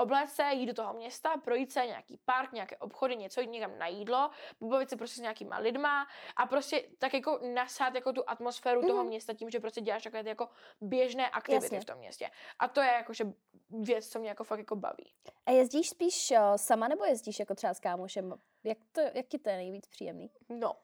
obléct 0.00 0.30
se, 0.34 0.42
jít 0.52 0.66
do 0.66 0.74
toho 0.74 0.92
města, 0.94 1.36
projít 1.36 1.72
se 1.72 1.86
nějaký 1.86 2.16
park, 2.24 2.52
nějaké 2.52 2.76
obchody, 2.76 3.16
něco, 3.16 3.40
jít 3.40 3.50
někam 3.50 3.78
na 3.78 3.86
jídlo, 3.86 4.30
pobavit 4.58 4.90
se 4.90 4.96
prostě 4.96 5.16
s 5.16 5.20
nějakýma 5.22 5.58
lidma 5.58 6.06
a 6.36 6.46
prostě 6.46 6.88
tak 6.98 7.14
jako 7.14 7.40
nasát 7.54 7.94
jako 7.94 8.12
tu 8.12 8.30
atmosféru 8.30 8.80
toho 8.82 8.98
Mhm. 8.98 9.06
města 9.06 9.34
tím, 9.34 9.50
že 9.50 9.60
prostě 9.60 9.80
děláš 9.80 10.02
takové 10.02 10.22
ty 10.22 10.28
jako 10.28 10.48
běžné 10.80 11.30
aktivity 11.30 11.64
Jasně. 11.64 11.80
v 11.80 11.84
tom 11.84 11.98
městě. 11.98 12.30
A 12.58 12.68
to 12.68 12.80
je 12.80 12.88
jakože 12.92 13.24
věc, 13.70 14.08
co 14.08 14.18
mě 14.18 14.28
jako 14.28 14.44
fakt 14.44 14.58
jako 14.58 14.76
baví. 14.76 15.12
A 15.46 15.50
jezdíš 15.50 15.88
spíš 15.88 16.30
uh, 16.30 16.36
sama 16.56 16.88
nebo 16.88 17.04
jezdíš 17.04 17.38
jako 17.38 17.54
třeba 17.54 17.74
s 17.74 17.80
kámošem? 17.80 18.34
Jak, 18.64 18.78
to, 18.92 19.00
jak 19.00 19.26
ti 19.26 19.38
to 19.38 19.50
je 19.50 19.56
nejvíc 19.56 19.86
příjemný? 19.88 20.30
No, 20.48 20.76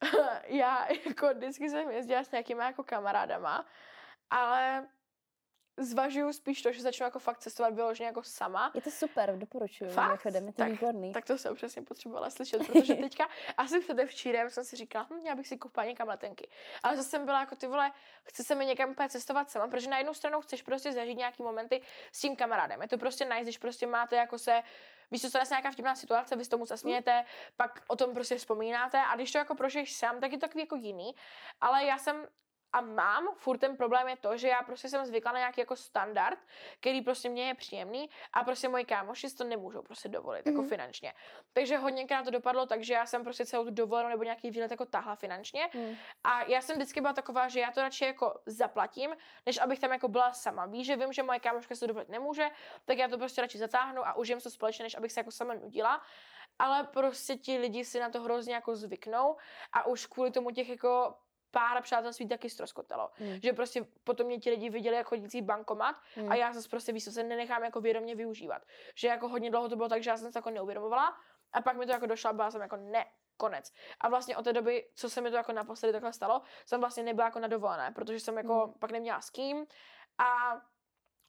já 0.46 0.86
jako 1.06 1.34
vždycky 1.34 1.70
jsem 1.70 1.90
jezdila 1.90 2.24
s 2.24 2.30
nějakýma 2.30 2.64
jako 2.66 2.84
kamarádama, 2.84 3.66
ale 4.30 4.88
zvažuju 5.76 6.32
spíš 6.32 6.62
to, 6.62 6.72
že 6.72 6.82
začnu 6.82 7.04
jako 7.04 7.18
fakt 7.18 7.38
cestovat 7.38 7.74
vyloženě 7.74 8.06
jako 8.06 8.22
sama. 8.22 8.70
Je 8.74 8.80
to 8.82 8.90
super, 8.90 9.38
doporučuju. 9.38 9.90
Fakt? 9.90 10.06
Mimochodem, 10.06 10.46
je 10.46 10.52
to 10.52 10.56
Tak- 10.62 10.70
výborný. 10.72 11.12
Tak 11.12 11.24
to 11.24 11.38
jsem 11.38 11.54
přesně 11.54 11.82
potřebovala 11.82 12.30
slyšet, 12.30 12.58
protože 12.72 12.94
teďka 12.94 13.28
asi 13.56 13.80
předevčírem 13.80 14.50
jsem 14.50 14.64
si 14.64 14.76
říkala, 14.76 15.06
hm, 15.10 15.26
já 15.26 15.34
bych 15.34 15.48
si 15.48 15.58
koupila 15.58 15.86
někam 15.86 16.08
letenky. 16.08 16.48
Ale 16.82 16.96
zase 16.96 17.08
jsem 17.08 17.24
byla 17.24 17.40
jako 17.40 17.56
ty 17.56 17.66
vole, 17.66 17.92
chce 18.24 18.44
se 18.44 18.54
mi 18.54 18.66
někam 18.66 18.90
úplně 18.90 19.08
cestovat 19.08 19.50
sama, 19.50 19.68
protože 19.68 19.90
na 19.90 19.98
jednu 19.98 20.14
stranu 20.14 20.40
chceš 20.40 20.62
prostě 20.62 20.92
zažít 20.92 21.18
nějaký 21.18 21.42
momenty 21.42 21.82
s 22.12 22.20
tím 22.20 22.36
kamarádem. 22.36 22.82
Je 22.82 22.88
to 22.88 22.98
prostě 22.98 23.24
nice, 23.24 23.42
když 23.42 23.58
prostě 23.58 23.86
máte 23.86 24.16
jako 24.16 24.38
se 24.38 24.62
Víš, 25.10 25.22
co 25.22 25.26
se 25.26 25.30
stane 25.30 25.46
nějaká 25.50 25.70
vtipná 25.70 25.94
situace, 25.96 26.36
vy 26.36 26.44
s 26.44 26.48
tomu 26.48 26.66
zasmějete, 26.66 27.24
pak 27.56 27.82
o 27.88 27.96
tom 27.96 28.14
prostě 28.14 28.36
vzpomínáte 28.36 28.98
a 28.98 29.14
když 29.16 29.32
to 29.32 29.38
jako 29.38 29.54
prožiješ 29.54 29.96
sám, 29.96 30.20
tak 30.20 30.32
je 30.32 30.38
to 30.38 30.46
takový 30.46 30.62
jako 30.62 30.76
jiný. 30.76 31.14
Ale 31.60 31.84
já 31.84 31.98
jsem 31.98 32.26
a 32.74 32.80
mám, 32.80 33.28
furt 33.36 33.58
ten 33.58 33.76
problém 33.76 34.08
je 34.08 34.16
to, 34.16 34.36
že 34.36 34.48
já 34.48 34.62
prostě 34.62 34.88
jsem 34.88 35.06
zvykla 35.06 35.32
na 35.32 35.38
nějaký 35.38 35.60
jako 35.60 35.76
standard, 35.76 36.38
který 36.80 37.00
prostě 37.02 37.28
mě 37.28 37.46
je 37.48 37.54
příjemný 37.54 38.10
a 38.32 38.44
prostě 38.44 38.68
moji 38.68 38.84
kámoši 38.84 39.30
si 39.30 39.36
to 39.36 39.44
nemůžou 39.44 39.82
prostě 39.82 40.08
dovolit, 40.08 40.46
jako 40.46 40.60
Mhm. 40.60 40.68
finančně. 40.68 41.12
Takže 41.52 41.76
hodněkrát 41.76 42.24
to 42.24 42.30
dopadlo 42.30 42.66
tak, 42.66 42.82
že 42.84 42.94
já 42.94 43.06
jsem 43.06 43.24
prostě 43.24 43.46
celou 43.46 43.64
tu 43.64 43.70
dovolenou 43.70 44.08
nebo 44.08 44.22
nějaký 44.22 44.50
výlet 44.50 44.70
jako 44.70 44.86
tahla 44.86 45.14
finančně 45.16 45.68
Hmm. 45.72 45.96
a 46.24 46.42
já 46.42 46.60
jsem 46.60 46.76
vždycky 46.76 47.00
byla 47.00 47.12
taková, 47.12 47.48
že 47.48 47.60
já 47.60 47.70
to 47.70 47.80
radši 47.80 48.04
jako 48.04 48.40
zaplatím, 48.46 49.16
než 49.46 49.58
abych 49.60 49.80
tam 49.80 49.92
jako 49.92 50.08
byla 50.08 50.32
sama. 50.32 50.66
Víš, 50.66 50.86
že 50.86 50.96
vím, 50.96 51.12
že 51.12 51.22
moje 51.22 51.40
kámoška 51.40 51.74
si 51.74 51.80
to 51.80 51.86
dovolit 51.86 52.08
nemůže, 52.08 52.48
tak 52.84 52.98
já 52.98 53.08
to 53.08 53.18
prostě 53.18 53.40
radši 53.40 53.58
zatáhnu 53.58 54.06
a 54.06 54.14
užijem 54.14 54.40
to 54.40 54.50
společně, 54.50 54.82
než 54.82 54.94
abych 54.94 55.12
se 55.12 55.20
jako 55.20 55.30
sama 55.30 55.54
nudila. 55.54 56.02
Ale 56.58 56.84
prostě 56.84 57.36
ti 57.36 57.58
lidi 57.58 57.84
si 57.84 58.00
na 58.00 58.10
to 58.10 58.22
hrozně 58.22 58.54
jako 58.54 58.76
zvyknou 58.76 59.36
a 59.72 59.86
už 59.86 60.06
kvůli 60.06 60.30
tomu 60.30 60.50
těch 60.50 60.68
jako 60.68 61.14
pár 61.54 61.82
přátelství 61.82 62.28
taky 62.28 62.50
ztroskotalo. 62.50 63.10
Hmm. 63.14 63.40
Že 63.42 63.52
prostě 63.52 63.86
potom 64.04 64.26
mě 64.26 64.38
ti 64.38 64.50
lidi 64.50 64.70
viděli 64.70 64.96
jako 64.96 65.08
chodící 65.08 65.42
bankomat 65.42 65.96
Hmm. 66.16 66.32
a 66.32 66.34
já 66.34 66.52
zase 66.52 66.68
prostě 66.68 66.92
víš, 66.92 67.04
co 67.04 67.12
se 67.12 67.22
nenechám 67.22 67.64
jako 67.64 67.80
vědomě 67.80 68.14
využívat. 68.14 68.62
Že 68.94 69.08
jako 69.08 69.28
hodně 69.28 69.50
dlouho 69.50 69.68
to 69.68 69.76
bylo 69.76 69.88
tak, 69.88 70.02
že 70.02 70.10
já 70.10 70.16
jsem 70.16 70.26
se 70.26 70.32
to 70.32 70.38
jako 70.38 70.50
neuvědomovala 70.50 71.16
a 71.52 71.60
pak 71.62 71.76
mi 71.76 71.86
to 71.86 71.92
jako 71.92 72.06
došlo 72.06 72.30
a 72.30 72.32
byla 72.32 72.50
jsem 72.50 72.60
jako 72.60 72.76
ne, 72.76 73.04
konec. 73.36 73.72
A 74.00 74.08
vlastně 74.08 74.36
od 74.36 74.42
té 74.42 74.52
doby, 74.52 74.88
co 74.94 75.10
se 75.10 75.20
mi 75.20 75.30
to 75.30 75.36
jako 75.36 75.52
naposledy 75.52 75.92
takhle 75.92 76.12
stalo, 76.12 76.42
jsem 76.66 76.80
vlastně 76.80 77.02
nebyla 77.02 77.26
jako 77.26 77.38
na 77.38 77.48
dovolené, 77.48 77.90
protože 77.94 78.20
jsem 78.20 78.36
jako 78.36 78.54
Hmm. 78.64 78.74
pak 78.78 78.90
neměla 78.90 79.20
s 79.20 79.30
kým 79.30 79.66
a 80.18 80.60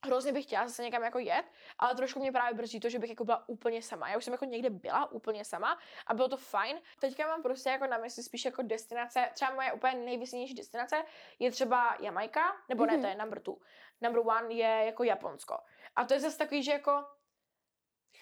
hrozně 0.06 0.32
bych 0.32 0.44
chtěla 0.44 0.68
zase 0.68 0.82
někam 0.82 1.02
jako 1.02 1.18
jet, 1.18 1.44
ale 1.78 1.94
trošku 1.94 2.20
mě 2.20 2.32
právě 2.32 2.54
brzdí 2.54 2.80
to, 2.80 2.88
že 2.88 2.98
bych 2.98 3.10
jako 3.10 3.24
byla 3.24 3.48
úplně 3.48 3.82
sama. 3.82 4.08
Já 4.08 4.16
už 4.16 4.24
jsem 4.24 4.32
jako 4.32 4.44
někde 4.44 4.70
byla 4.70 5.12
úplně 5.12 5.44
sama 5.44 5.78
a 6.06 6.14
bylo 6.14 6.28
to 6.28 6.36
fajn. 6.36 6.80
Teďka 7.00 7.26
mám 7.26 7.42
prostě 7.42 7.70
jako 7.70 7.86
na 7.86 7.98
mysli 7.98 8.22
spíš 8.22 8.44
jako 8.44 8.62
destinace, 8.62 9.30
třeba 9.34 9.54
moje 9.54 9.72
úplně 9.72 9.94
nejvysnější 9.94 10.54
destinace 10.54 11.04
je 11.38 11.50
třeba 11.50 11.96
Jamaika, 12.00 12.56
nebo 12.68 12.86
ne, 12.86 12.92
Mhm. 12.92 13.02
to 13.02 13.08
je 13.08 13.14
number 13.14 13.40
two. 13.40 13.56
Number 14.00 14.20
one 14.26 14.54
je 14.54 14.82
jako 14.86 15.04
Japonsko. 15.04 15.58
A 15.96 16.04
to 16.04 16.14
je 16.14 16.20
zase 16.20 16.38
takový, 16.38 16.62
že 16.62 16.72
jako 16.72 17.04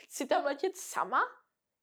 chci 0.04 0.26
tam 0.26 0.44
letět 0.44 0.76
sama, 0.76 1.20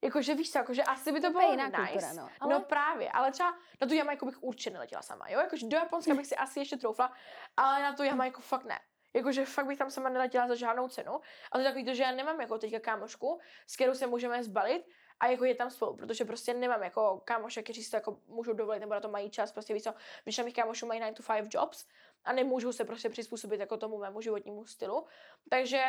Jakože 0.04 0.34
víš 0.34 0.52
co, 0.52 0.58
jakože 0.58 0.82
asi 0.82 1.12
by 1.12 1.20
to 1.20 1.28
Úplně 1.28 1.40
bylo 1.40 1.50
jiná 1.52 1.64
nice. 1.66 1.92
kultura, 1.92 2.12
no. 2.12 2.22
Ale... 2.22 2.30
Ale- 2.40 2.54
No 2.54 2.60
právě, 2.60 3.10
ale 3.12 3.32
třeba 3.32 3.50
na 3.80 3.86
tu 3.86 3.94
Jamajku 3.94 4.26
bych 4.26 4.42
určitě 4.42 4.70
neletěla 4.70 5.02
sama, 5.02 5.28
jo? 5.28 5.40
Jakože 5.40 5.66
do 5.66 5.76
Japonska 5.76 6.14
bych 6.14 6.26
si 6.26 6.36
asi 6.36 6.58
ještě 6.60 6.76
troufla, 6.76 7.12
ale 7.56 7.82
na 7.82 7.92
tu 7.92 8.02
Jamajku 8.02 8.40
fakt 8.40 8.64
ne. 8.64 8.78
Jakože 9.14 9.44
fakt 9.44 9.66
bych 9.66 9.78
tam 9.78 9.90
sama 9.90 10.08
neletěla 10.08 10.48
za 10.48 10.54
žádnou 10.54 10.88
cenu. 10.88 11.12
A 11.52 11.58
to 11.58 11.58
je 11.58 11.64
takový 11.64 11.84
to, 11.84 11.94
že 11.94 12.02
já 12.02 12.12
nemám 12.12 12.40
jako 12.40 12.58
teďka 12.58 12.80
kámošku, 12.80 13.40
s 13.66 13.74
kterou 13.74 13.94
se 13.94 14.06
můžeme 14.06 14.44
zbalit 14.44 14.86
a 15.20 15.26
jako 15.26 15.44
je 15.44 15.54
tam 15.54 15.70
spolu, 15.70 15.96
protože 15.96 16.24
prostě 16.24 16.54
nemám 16.54 16.82
jako 16.82 17.22
kámoše, 17.24 17.62
kteří 17.62 17.84
si 17.84 17.90
to 17.90 17.96
jako 17.96 18.18
můžou 18.26 18.52
dovolit 18.52 18.80
nebo 18.80 18.94
na 18.94 19.00
to 19.00 19.08
mají 19.08 19.30
čas, 19.30 19.52
prostě 19.52 19.74
víš 19.74 19.82
co, 19.82 19.94
většina 20.26 20.44
mých 20.44 20.54
kámošů 20.54 20.86
mají 20.86 21.00
9 21.00 21.14
to 21.16 21.22
5 21.22 21.54
jobs 21.54 21.86
a 22.24 22.32
nemůžou 22.32 22.72
se 22.72 22.84
prostě 22.84 23.08
přizpůsobit 23.08 23.60
jako 23.60 23.76
tomu 23.76 23.98
mému 23.98 24.20
životnímu 24.20 24.64
stylu. 24.64 25.06
Takže 25.50 25.84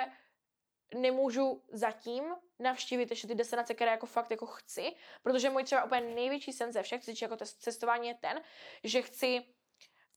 nemůžu 0.96 1.64
zatím 1.72 2.36
navštívit 2.60 3.10
ještě 3.10 3.28
ty 3.28 3.36
destinace, 3.36 3.74
které 3.74 3.92
jako 3.92 4.06
fakt 4.06 4.32
jako 4.32 4.46
chci, 4.46 4.96
protože 5.24 5.50
můj 5.50 5.64
třeba 5.64 5.84
úplně 5.84 6.02
největší 6.02 6.54
sen 6.54 6.72
ze 6.72 6.84
všech, 6.84 7.04
co 7.04 7.12
jako 7.22 7.38
cestování 7.46 8.08
je 8.08 8.14
ten, 8.14 8.42
že 8.84 9.02
chci 9.02 9.46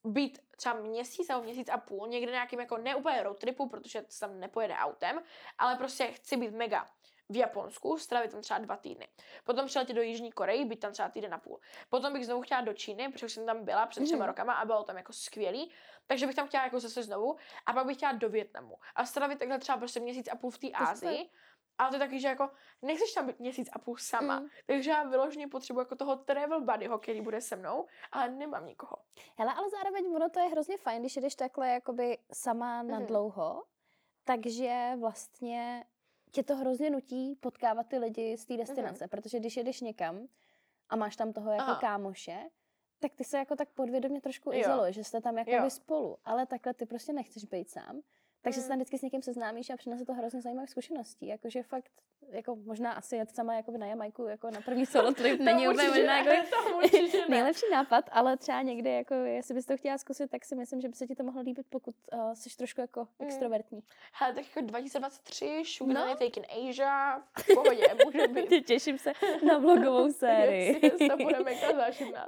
být 0.07 0.39
třeba 0.57 0.75
měsíc 0.75 1.29
nebo 1.29 1.43
měsíc 1.43 1.69
a 1.69 1.79
půl 1.79 2.09
někde 2.09 2.27
na 2.33 2.37
nějakým 2.37 2.61
jako 2.61 2.77
ne 2.79 2.95
úplně 2.95 3.23
road 3.23 3.39
tripu, 3.39 3.69
protože 3.69 4.05
se 4.09 4.21
tam 4.21 4.41
nepojede 4.41 4.75
autem, 4.75 5.23
ale 5.59 5.77
prostě 5.77 6.07
chci 6.07 6.37
být 6.37 6.51
mega 6.55 6.87
v 7.29 7.37
Japonsku, 7.37 7.99
strávit 7.99 8.31
tam 8.31 8.41
třeba 8.41 8.59
dva 8.59 8.77
týdny. 8.77 9.09
Potom 9.45 9.67
přiletět 9.67 9.97
do 9.97 10.03
Jižní 10.03 10.33
Koreji, 10.33 10.65
být 10.65 10.81
tam 10.81 10.93
třeba 10.93 11.09
týden 11.09 11.35
a 11.35 11.39
půl. 11.39 11.61
Potom 11.89 12.13
bych 12.13 12.27
znovu 12.27 12.43
chtěla 12.43 12.61
do 12.61 12.73
Číny, 12.73 13.09
protože 13.13 13.27
už 13.27 13.33
jsem 13.33 13.47
tam 13.47 13.65
byla 13.65 13.87
před 13.87 14.05
třema 14.05 14.19
Mhm. 14.19 14.27
rokama 14.27 14.53
a 14.55 14.65
bylo 14.65 14.83
tam 14.83 14.97
jako 14.97 15.13
skvělý. 15.13 15.71
Takže 16.07 16.27
bych 16.27 16.37
tam 16.37 16.49
chtěla 16.49 16.65
jako 16.65 16.81
zase 16.81 17.03
znovu. 17.03 17.37
A 17.67 17.73
pak 17.73 17.87
bych 17.87 17.97
chtěla 17.97 18.13
do 18.13 18.29
Větnamu. 18.29 18.77
A 18.95 19.05
strávit 19.07 19.39
takhle 19.39 19.59
třeba 19.59 19.79
prostě 19.79 20.01
měsíc 20.01 20.29
a 20.29 20.37
půl 20.37 20.51
v 20.51 20.59
té 20.59 20.67
je 20.67 20.73
super. 20.73 21.15
Ale 21.79 21.91
to 21.91 21.95
je 21.97 22.01
taky, 22.01 22.21
že 22.21 22.29
jako 22.29 22.51
nechceš 22.83 23.13
tam 23.13 23.27
být 23.27 23.41
měsíc 23.41 23.69
a 23.73 23.79
půl 23.79 23.97
sama. 23.97 24.41
Mm. 24.41 24.49
Takže 24.67 24.91
já 24.91 25.03
vyloženě 25.03 25.49
potřebuji 25.49 25.81
jako 25.81 25.97
toho 25.97 26.17
travel 26.17 26.61
buddyho, 26.61 26.99
který 26.99 27.21
bude 27.21 27.41
se 27.41 27.57
mnou, 27.57 27.87
ale 28.13 28.29
nemám 28.31 28.67
nikoho. 28.67 28.97
Hele, 29.39 29.55
ale 29.55 29.71
zároveň 29.71 30.07
ono 30.17 30.29
to 30.31 30.41
je 30.41 30.47
hrozně 30.49 30.77
fajn, 30.77 31.01
když 31.03 31.17
jdeš 31.17 31.35
takhle 31.35 31.69
jakoby 31.69 32.19
sama 32.33 32.83
na 32.83 32.99
Mhm. 32.99 33.07
dlouho, 33.07 33.65
takže 34.25 34.93
vlastně 35.01 35.85
tě 36.31 36.43
to 36.43 36.57
hrozně 36.57 36.91
nutí 36.91 37.35
potkávat 37.35 37.87
ty 37.89 37.99
lidi 37.99 38.37
z 38.37 38.47
té 38.47 38.57
destinace, 38.57 39.09
protože 39.09 39.39
když 39.39 39.57
jedeš 39.57 39.81
někam 39.81 40.27
a 40.89 40.97
máš 40.97 41.17
tam 41.17 41.33
toho 41.33 41.51
jako 41.51 41.63
Aha. 41.71 41.81
kámoše, 41.81 42.39
tak 42.99 43.15
ty 43.15 43.25
se 43.25 43.39
jako 43.39 43.57
tak 43.57 43.69
podvědomě 43.69 44.21
trošku 44.21 44.53
izoluješ, 44.53 44.97
že 44.97 45.05
jste 45.05 45.21
tam 45.21 45.39
jako 45.39 45.51
Jo. 45.51 45.71
spolu, 45.71 46.19
ale 46.25 46.47
takhle 46.47 46.75
ty 46.75 46.87
prostě 46.87 47.13
nechceš 47.13 47.45
být 47.45 47.71
sám. 47.71 48.01
Takže 48.47 48.61
se 48.61 48.67
Mm. 48.67 48.69
tam 48.69 48.79
vždycky 48.79 48.99
s 48.99 49.03
někým 49.03 49.23
seznámíš 49.23 49.71
a 49.71 49.77
přinese 49.77 50.05
to 50.05 50.15
hrozně 50.15 50.41
zajímavé 50.43 50.69
zkušeností. 50.69 51.27
Jakože 51.27 51.63
fakt, 51.63 51.91
jako 52.31 52.57
možná 52.57 52.93
asi 52.93 53.17
jet 53.17 53.35
sama 53.35 53.55
jako 53.55 53.71
na 53.79 53.87
Jamajku 53.87 54.25
jako 54.25 54.51
na 54.51 54.61
první 54.61 54.87
solo 54.87 55.13
trip 55.13 55.41
není 55.45 55.65
To 55.67 55.71
úplně 55.71 55.89
možná 55.89 56.23
ne, 56.23 56.35
jako 56.35 56.51
to 56.51 57.31
nejlepší 57.31 57.67
nápad, 57.73 58.05
ale 58.13 58.37
třeba 58.37 58.63
někdy, 58.63 58.93
jako, 58.95 59.15
jestli 59.15 59.55
bys 59.55 59.67
to 59.67 59.77
chtěla 59.77 59.99
zkusit, 59.99 60.31
tak 60.31 60.45
si 60.45 60.55
myslím, 60.57 60.81
že 60.81 60.89
by 60.89 60.95
se 60.95 61.07
ti 61.07 61.15
to 61.15 61.23
mohlo 61.23 61.43
líbit, 61.43 61.67
pokud 61.71 61.95
uh, 62.13 62.33
jsi 62.33 62.57
trošku 62.57 62.81
jako 62.81 63.09
Mm. 63.19 63.27
extrovertní. 63.27 63.83
Hele, 64.13 64.35
tak 64.35 64.45
jako 64.57 64.61
2023, 64.61 65.63
Sugar 65.67 65.95
No. 66.07 66.17
Taken 66.17 66.45
Asia, 66.69 67.19
v 67.39 67.55
pohodě, 67.55 67.85
může 68.05 68.29
být. 68.29 68.67
Těším 68.67 68.99
se 68.99 69.13
na 69.47 69.59
vlogovou 69.59 70.13
sérii. 70.13 70.81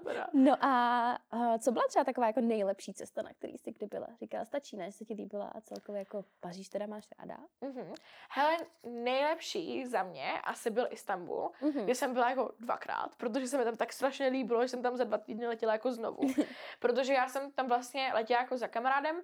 Teda. 0.05 0.26
No 0.32 0.64
a 0.64 1.18
uh, 1.34 1.59
co 1.59 1.72
byla 1.72 1.84
třeba 1.89 2.05
taková 2.05 2.26
jako 2.26 2.41
nejlepší 2.41 2.95
cesta, 2.95 3.22
na 3.22 3.30
který 3.32 3.59
jsi 3.59 3.72
kdy 3.72 3.86
byla? 3.86 4.07
Říkala, 4.20 4.45
stačí, 4.45 4.76
ne, 4.76 4.86
že 4.86 4.93
se 4.93 5.05
ti 5.05 5.14
líbila 5.14 5.47
a 5.47 5.61
celkově 5.61 5.99
jako 5.99 6.24
Paříž 6.41 6.68
teda 6.68 6.86
máš 6.86 7.05
ráda? 7.18 7.36
Mm-hmm. 7.62 7.95
Hele, 8.30 8.57
nejlepší 8.84 9.86
za 9.89 10.03
mě 10.03 10.32
asi 10.45 10.70
byl 10.70 10.86
Istanbul, 10.91 11.51
Mhm. 11.62 11.84
kde 11.84 11.95
jsem 11.95 12.12
byla 12.14 12.30
jako 12.30 12.51
dvakrát, 12.61 13.14
protože 13.16 13.47
se 13.49 13.59
mi 13.59 13.64
tam 13.64 13.76
tak 13.76 13.93
strašně 13.93 14.26
líbilo, 14.28 14.62
že 14.62 14.68
jsem 14.68 14.82
tam 14.82 14.97
za 14.97 15.05
dva 15.05 15.18
týdny 15.18 15.47
letěla 15.47 15.72
jako 15.72 15.93
znovu. 15.93 16.20
protože 16.80 17.12
já 17.14 17.28
jsem 17.28 17.53
tam 17.53 17.68
vlastně 17.68 18.11
letěla 18.14 18.41
jako 18.41 18.57
za 18.57 18.68
kamarádem, 18.68 19.20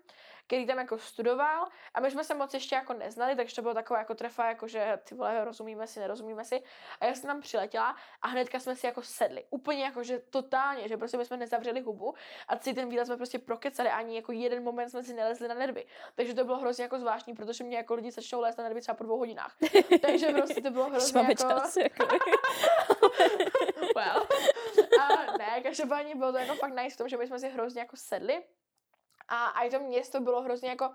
který 0.47 0.67
tam 0.67 0.79
jako 0.79 0.99
studoval 0.99 1.69
a 1.95 2.01
my 2.01 2.11
jsme 2.11 2.25
se 2.25 2.35
moc 2.35 2.55
ještě 2.55 2.75
jako 2.75 2.93
neznali, 2.93 3.37
takže 3.37 3.55
to 3.55 3.63
bylo 3.63 3.75
taková 3.75 3.99
jako 3.99 4.15
trefa, 4.15 4.49
jako 4.49 4.69
že 4.69 4.99
ty 5.05 5.15
vole, 5.15 5.45
rozumíme 5.45 5.87
si, 5.87 6.01
nerozumíme 6.01 6.45
si. 6.45 6.63
A 7.01 7.07
já 7.07 7.15
jsem 7.15 7.29
tam 7.29 7.41
přiletěla 7.41 7.97
a 8.23 8.29
hnedka 8.29 8.61
jsme 8.61 8.77
si 8.77 8.87
jako 8.87 9.03
sedli. 9.03 9.45
Úplně 9.51 9.85
jako, 9.85 10.03
že 10.03 10.19
totálně, 10.19 10.89
že 10.89 10.97
prostě 10.97 11.17
my 11.17 11.25
jsme 11.25 11.37
nezavřeli 11.37 11.81
hubu 11.81 12.15
a 12.49 12.57
celý 12.57 12.75
ten 12.75 12.89
výlet 12.89 13.07
jsme 13.07 13.17
prostě 13.17 13.39
prokecali, 13.39 13.89
ani 13.89 14.17
jako 14.17 14.33
jeden 14.33 14.63
moment 14.63 14.89
jsme 14.89 15.03
si 15.03 15.15
nelezli 15.15 15.49
na 15.49 15.55
nervy. 15.55 15.87
Takže 16.15 16.35
to 16.35 16.45
bylo 16.45 16.59
hrozně 16.59 16.85
jako 16.85 16.99
zvláštní, 16.99 17.35
protože 17.35 17.65
mě 17.65 17.77
jako 17.77 17.95
lidi 17.95 18.11
začnou 18.11 18.41
lézt 18.41 18.59
na 18.59 18.65
nervy 18.65 18.81
třeba 18.81 18.95
po 18.95 19.05
dvou 19.05 19.19
hodinách. 19.19 19.57
Takže 20.01 20.29
prostě 20.29 20.61
to 20.61 20.71
bylo 20.71 20.91
hrozně 20.91 21.21
máme 21.21 21.29
jako... 21.29 21.43
čas, 21.43 21.77
jako. 21.77 22.07
well. 23.97 24.27
A 25.01 25.37
ne, 25.39 25.61
každopádně 25.63 26.15
bylo 26.15 26.33
to 26.33 26.39
jako 26.39 26.55
fakt 26.55 26.75
nice 26.75 26.95
v 26.95 26.99
tom, 26.99 27.09
že 27.09 27.17
my 27.17 27.27
jsme 27.27 27.39
si 27.39 27.49
hrozně 27.49 27.81
jako 27.81 27.97
sedli 27.97 28.43
a, 29.29 29.47
a 29.47 29.63
i 29.63 29.71
to 29.71 29.79
město 29.79 30.21
bylo 30.21 30.43
hrozně 30.43 30.69
jako 30.69 30.91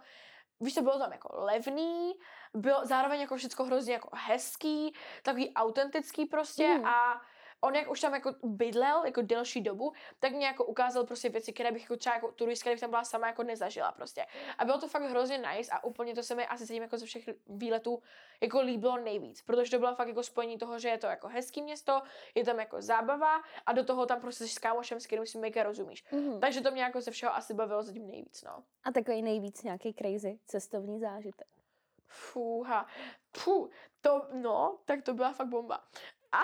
Víš, 0.61 0.73
to 0.73 0.81
bylo 0.81 0.99
tam 0.99 1.11
jako 1.11 1.29
levný, 1.31 2.13
bylo 2.53 2.85
zároveň 2.85 3.19
jako 3.21 3.37
všechno 3.37 3.65
hrozně 3.65 3.93
jako 3.93 4.09
hezký, 4.13 4.93
takový 5.23 5.53
autentický 5.53 6.25
prostě 6.25 6.67
Mm. 6.67 6.85
a 6.85 7.21
on 7.61 7.75
jak 7.75 7.91
už 7.91 8.01
tam 8.01 8.13
jako 8.13 8.35
bydlel 8.43 9.05
jako 9.05 9.21
delší 9.21 9.61
dobu, 9.61 9.93
tak 10.19 10.31
mě 10.31 10.45
jako 10.45 10.65
ukázal 10.65 11.05
prostě 11.05 11.29
věci, 11.29 11.53
které 11.53 11.71
bych 11.71 11.81
jako 11.81 11.97
třeba 11.97 12.15
jako 12.15 12.31
turistka, 12.31 12.69
kdybych 12.69 12.79
tam 12.81 12.89
byla 12.89 13.03
sama 13.03 13.27
jako 13.27 13.43
nezažila 13.43 13.91
prostě. 13.91 14.25
A 14.57 14.65
bylo 14.65 14.77
to 14.77 14.87
fakt 14.87 15.03
hrozně 15.03 15.37
nice 15.37 15.71
a 15.71 15.83
úplně 15.83 16.15
to 16.15 16.23
se 16.23 16.35
mi 16.35 16.47
asi 16.47 16.65
zatím 16.65 16.83
jako 16.83 16.97
ze 16.97 17.05
všech 17.05 17.29
výletů 17.47 18.01
jako 18.41 18.61
líbilo 18.61 18.97
nejvíc, 18.97 19.41
protože 19.41 19.71
to 19.71 19.79
bylo 19.79 19.95
fakt 19.95 20.07
jako 20.07 20.23
spojení 20.23 20.57
toho, 20.57 20.79
že 20.79 20.89
je 20.89 20.97
to 20.97 21.07
jako 21.07 21.27
hezký 21.27 21.61
město, 21.61 22.01
je 22.35 22.45
tam 22.45 22.59
jako 22.59 22.81
zábava 22.81 23.41
a 23.65 23.73
do 23.73 23.83
toho 23.83 24.05
tam 24.05 24.21
prostě 24.21 24.47
s 24.47 24.57
kámošem, 24.57 24.99
s 24.99 25.05
kterým 25.05 25.25
si 25.25 25.37
mega 25.37 25.63
rozumíš. 25.63 26.05
Mhm. 26.11 26.39
Takže 26.39 26.61
to 26.61 26.71
mě 26.71 26.83
jako 26.83 27.01
ze 27.01 27.11
všeho 27.11 27.35
asi 27.35 27.53
bavilo 27.53 27.83
zatím 27.83 28.07
nejvíc, 28.07 28.43
no. 28.43 28.63
A 28.83 28.91
takový 28.91 29.21
nejvíc 29.21 29.63
nějaký 29.63 29.93
crazy 29.93 30.39
cestovní 30.45 30.99
zážitek. 30.99 31.47
Fúha. 32.09 32.87
Fú, 33.37 33.69
to, 34.01 34.27
no, 34.33 34.77
tak 34.85 35.01
to 35.01 35.13
byla 35.13 35.33
fakt 35.33 35.47
bomba. 35.47 35.83
A 36.37 36.43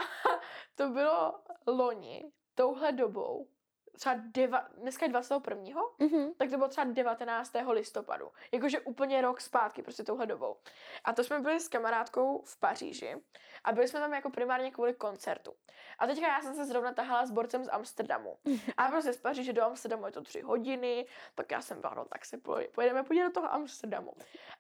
to 0.76 0.90
bylo 0.90 1.40
loni, 1.68 2.32
touhle 2.56 2.92
dobou, 2.92 3.48
třeba 3.96 4.16
deva, 4.18 4.68
dneska 4.78 5.06
je 5.06 5.12
21. 5.12 5.82
Mhm. 6.00 6.34
tak 6.38 6.50
to 6.50 6.58
bylo 6.58 6.70
třeba 6.70 6.92
19. 6.92 7.52
listopadu. 7.72 8.32
Jakože 8.52 8.80
úplně 8.80 9.22
rok 9.22 9.42
zpátky, 9.42 9.82
prostě 9.82 10.04
touhle 10.04 10.26
dobou. 10.26 10.58
A 11.04 11.14
to 11.14 11.24
jsme 11.24 11.40
byli 11.40 11.60
s 11.60 11.68
kamarádkou 11.68 12.42
v 12.42 12.60
Paříži 12.60 13.16
a 13.64 13.72
byli 13.72 13.88
jsme 13.88 14.00
tam 14.00 14.14
jako 14.14 14.30
primárně 14.30 14.72
kvůli 14.72 14.94
koncertu. 14.94 15.54
A 16.00 16.08
teďka 16.08 16.28
já 16.28 16.42
jsem 16.42 16.56
se 16.56 16.66
zrovna 16.66 16.94
tahala 16.94 17.26
s 17.26 17.32
borcem 17.32 17.64
z 17.64 17.70
Amsterdamu. 17.70 18.38
A 18.78 18.88
prostě 18.88 19.14
z 19.14 19.22
Paříže 19.22 19.54
do 19.54 19.64
Amsterdamu 19.64 20.06
je 20.06 20.12
to 20.12 20.22
tři 20.22 20.42
hodiny, 20.42 21.06
tak 21.36 21.52
já 21.52 21.62
jsem 21.62 21.82
byla, 21.82 21.94
no 21.94 22.06
tak 22.06 22.26
se 22.26 22.38
poj- 22.38 22.70
pojedeme 22.72 23.04
podívat 23.04 23.28
do 23.28 23.34
toho 23.34 23.54
Amsterdamu. 23.54 24.14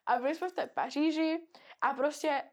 A 0.06 0.16
byli 0.16 0.36
jsme 0.36 0.50
v 0.50 0.54
té 0.54 0.68
Paříži 0.68 1.48
a 1.82 1.94
prostě 1.94 2.44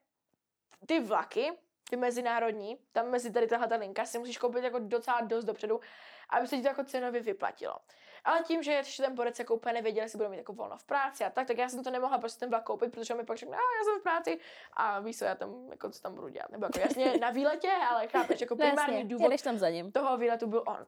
ty 0.87 1.01
vlaky, 1.01 1.53
ty 1.93 1.97
mezinárodní, 1.97 2.79
tam 2.93 3.11
mezi 3.11 3.33
tady 3.33 3.47
tahle 3.47 3.69
ta 3.69 3.77
linka 3.77 4.07
si 4.07 4.19
musíš 4.19 4.39
koupit 4.39 4.65
jako 4.65 4.79
docela 4.79 5.21
dost 5.21 5.45
dopředu, 5.45 5.81
aby 6.29 6.47
se 6.47 6.57
ti 6.57 6.63
to 6.63 6.69
jako 6.69 6.85
cenově 6.85 7.21
vyplatilo. 7.21 7.77
Ale 8.25 8.43
tím, 8.43 8.63
že 8.63 8.73
ještě 8.73 9.03
ten 9.03 9.15
borec 9.15 9.39
jako 9.39 9.55
úplně 9.55 9.73
nevěděl, 9.73 10.03
jestli 10.03 10.17
budou 10.17 10.31
mít 10.31 10.37
jako 10.37 10.53
volno 10.53 10.77
v 10.77 10.85
práci 10.85 11.25
a 11.25 11.31
tak, 11.31 11.47
tak 11.47 11.59
já 11.59 11.69
jsem 11.69 11.85
to 11.85 11.91
nemohla 11.91 12.19
prostě 12.19 12.41
ten 12.41 12.51
vlak 12.51 12.65
koupit, 12.65 12.93
protože 12.93 13.15
on 13.15 13.21
mi 13.21 13.27
pak 13.27 13.37
řekl, 13.37 13.53
no, 13.53 13.59
já 13.59 13.85
jsem 13.85 14.01
v 14.01 14.03
práci 14.03 14.41
a 14.73 15.01
víš 15.01 15.19
co, 15.19 15.25
já 15.25 15.35
tam, 15.35 15.69
jako 15.71 15.91
co 15.91 16.01
tam 16.03 16.15
budu 16.15 16.29
dělat. 16.29 16.51
Nebo 16.51 16.65
jako 16.65 16.79
jasně 16.79 17.19
na 17.21 17.31
výletě, 17.31 17.71
ale 17.91 18.09
chápeš, 18.09 18.41
jako 18.41 18.57
primární 18.57 18.95
jasně, 18.95 19.05
důvod 19.05 19.43
tam 19.43 19.59
za 19.59 19.71
ním. 19.71 19.93
toho 19.93 20.17
výletu 20.17 20.47
byl 20.47 20.65
on. 20.67 20.87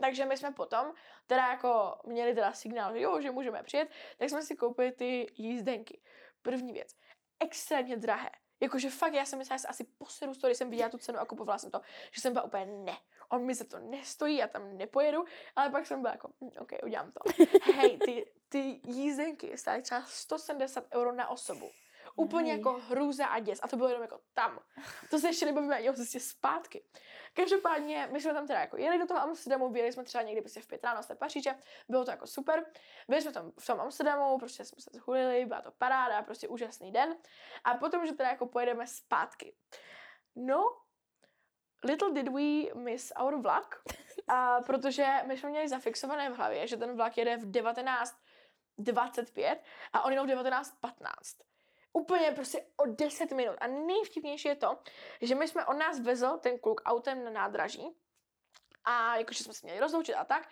Takže 0.00 0.24
my 0.24 0.36
jsme 0.36 0.52
potom 0.52 0.92
teda 1.26 1.48
jako 1.48 1.98
měli 2.06 2.34
teda 2.34 2.52
signál, 2.52 2.92
že 2.92 3.00
jo, 3.00 3.20
že 3.20 3.30
můžeme 3.30 3.62
přijet, 3.62 3.88
tak 4.18 4.30
jsme 4.30 4.42
si 4.42 4.56
koupili 4.56 4.92
ty 4.92 5.26
jízdenky. 5.36 6.00
První 6.42 6.72
věc, 6.72 6.88
extrémně 7.40 7.96
drahé. 7.96 8.30
Jakože 8.62 8.90
fakt, 8.90 9.14
já 9.14 9.24
jsem 9.24 9.38
myslela, 9.38 9.58
že 9.58 9.68
asi 9.68 9.84
poseru 9.84 10.34
z 10.34 10.38
toho, 10.38 10.48
když 10.48 10.58
jsem 10.58 10.70
viděla 10.70 10.88
tu 10.88 10.98
cenu 10.98 11.18
a 11.18 11.24
kupovala 11.24 11.58
jsem 11.58 11.70
to, 11.70 11.80
že 12.10 12.20
jsem 12.20 12.32
byla 12.32 12.44
úplně 12.44 12.66
ne. 12.66 12.96
On 13.28 13.44
mi 13.44 13.54
za 13.54 13.64
to 13.64 13.78
nestojí, 13.78 14.36
já 14.36 14.48
tam 14.48 14.78
nepojedu, 14.78 15.24
ale 15.56 15.70
pak 15.70 15.86
jsem 15.86 16.00
byla 16.00 16.12
jako, 16.12 16.30
hm, 16.40 16.50
OK, 16.58 16.72
udělám 16.84 17.12
to. 17.12 17.44
Hej, 17.74 17.98
ty, 17.98 18.26
ty 18.48 18.80
jízdenky 18.84 19.58
stály 19.58 19.82
třeba 19.82 20.02
170 20.06 20.84
euro 20.94 21.12
na 21.12 21.28
osobu. 21.28 21.70
Úplně 22.16 22.52
jako 22.52 22.72
hrůza 22.72 23.26
a 23.26 23.38
děs. 23.38 23.60
A 23.62 23.68
to 23.68 23.76
bylo 23.76 23.88
jenom 23.88 24.02
jako 24.02 24.20
tam. 24.34 24.60
To 25.10 25.18
se 25.18 25.28
ještě 25.28 25.46
nebavíme 25.46 25.76
ani 25.76 25.90
o 25.90 25.92
cestě 25.92 26.20
zpátky. 26.20 26.84
Každopádně, 27.34 28.08
my 28.12 28.20
jsme 28.20 28.32
tam 28.32 28.46
teda 28.46 28.60
jako 28.60 28.76
jeli 28.76 28.98
do 28.98 29.06
toho 29.06 29.20
Amsterdamu, 29.20 29.68
byli 29.68 29.92
jsme 29.92 30.04
třeba 30.04 30.22
někdy 30.22 30.40
prostě 30.40 30.60
v 30.60 30.66
pět 30.66 30.84
ráno 30.84 31.02
z 31.02 31.06
té 31.06 31.14
Paříže, 31.14 31.54
bylo 31.88 32.04
to 32.04 32.10
jako 32.10 32.26
super. 32.26 32.66
Byli 33.08 33.22
jsme 33.22 33.32
tam 33.32 33.52
v 33.60 33.66
tom 33.66 33.80
Amsterdamu, 33.80 34.38
prostě 34.38 34.64
jsme 34.64 34.80
se 34.80 34.90
zhulili, 34.92 35.46
byla 35.46 35.62
to 35.62 35.70
paráda, 35.70 36.22
prostě 36.22 36.48
úžasný 36.48 36.92
den. 36.92 37.16
A 37.64 37.74
potom, 37.74 38.06
že 38.06 38.12
teda 38.12 38.28
jako 38.28 38.46
pojedeme 38.46 38.86
zpátky. 38.86 39.54
No, 40.36 40.64
little 41.84 42.12
did 42.12 42.28
we 42.28 42.74
miss 42.74 43.12
our 43.20 43.42
vlak, 43.42 43.82
a 44.28 44.60
protože 44.60 45.06
my 45.26 45.36
jsme 45.36 45.50
měli 45.50 45.68
zafixované 45.68 46.30
v 46.30 46.36
hlavě, 46.36 46.66
že 46.66 46.76
ten 46.76 46.96
vlak 46.96 47.18
jede 47.18 47.36
v 47.36 47.50
19.25 47.50 49.56
a 49.92 50.04
on 50.04 50.12
jenom 50.12 50.28
v 50.28 50.30
19.15 50.30 51.51
úplně 51.92 52.32
prostě 52.32 52.66
o 52.76 52.86
10 52.86 53.32
minut. 53.32 53.56
A 53.60 53.66
nejvtipnější 53.66 54.48
je 54.48 54.56
to, 54.56 54.78
že 55.20 55.34
my 55.34 55.48
jsme, 55.48 55.66
on 55.66 55.78
nás 55.78 56.00
vezl, 56.00 56.38
ten 56.38 56.58
kluk, 56.58 56.80
autem 56.84 57.24
na 57.24 57.30
nádraží 57.30 57.96
a 58.84 59.16
jakože 59.16 59.44
jsme 59.44 59.54
se 59.54 59.66
měli 59.66 59.80
rozloučit 59.80 60.14
a 60.14 60.24
tak, 60.24 60.48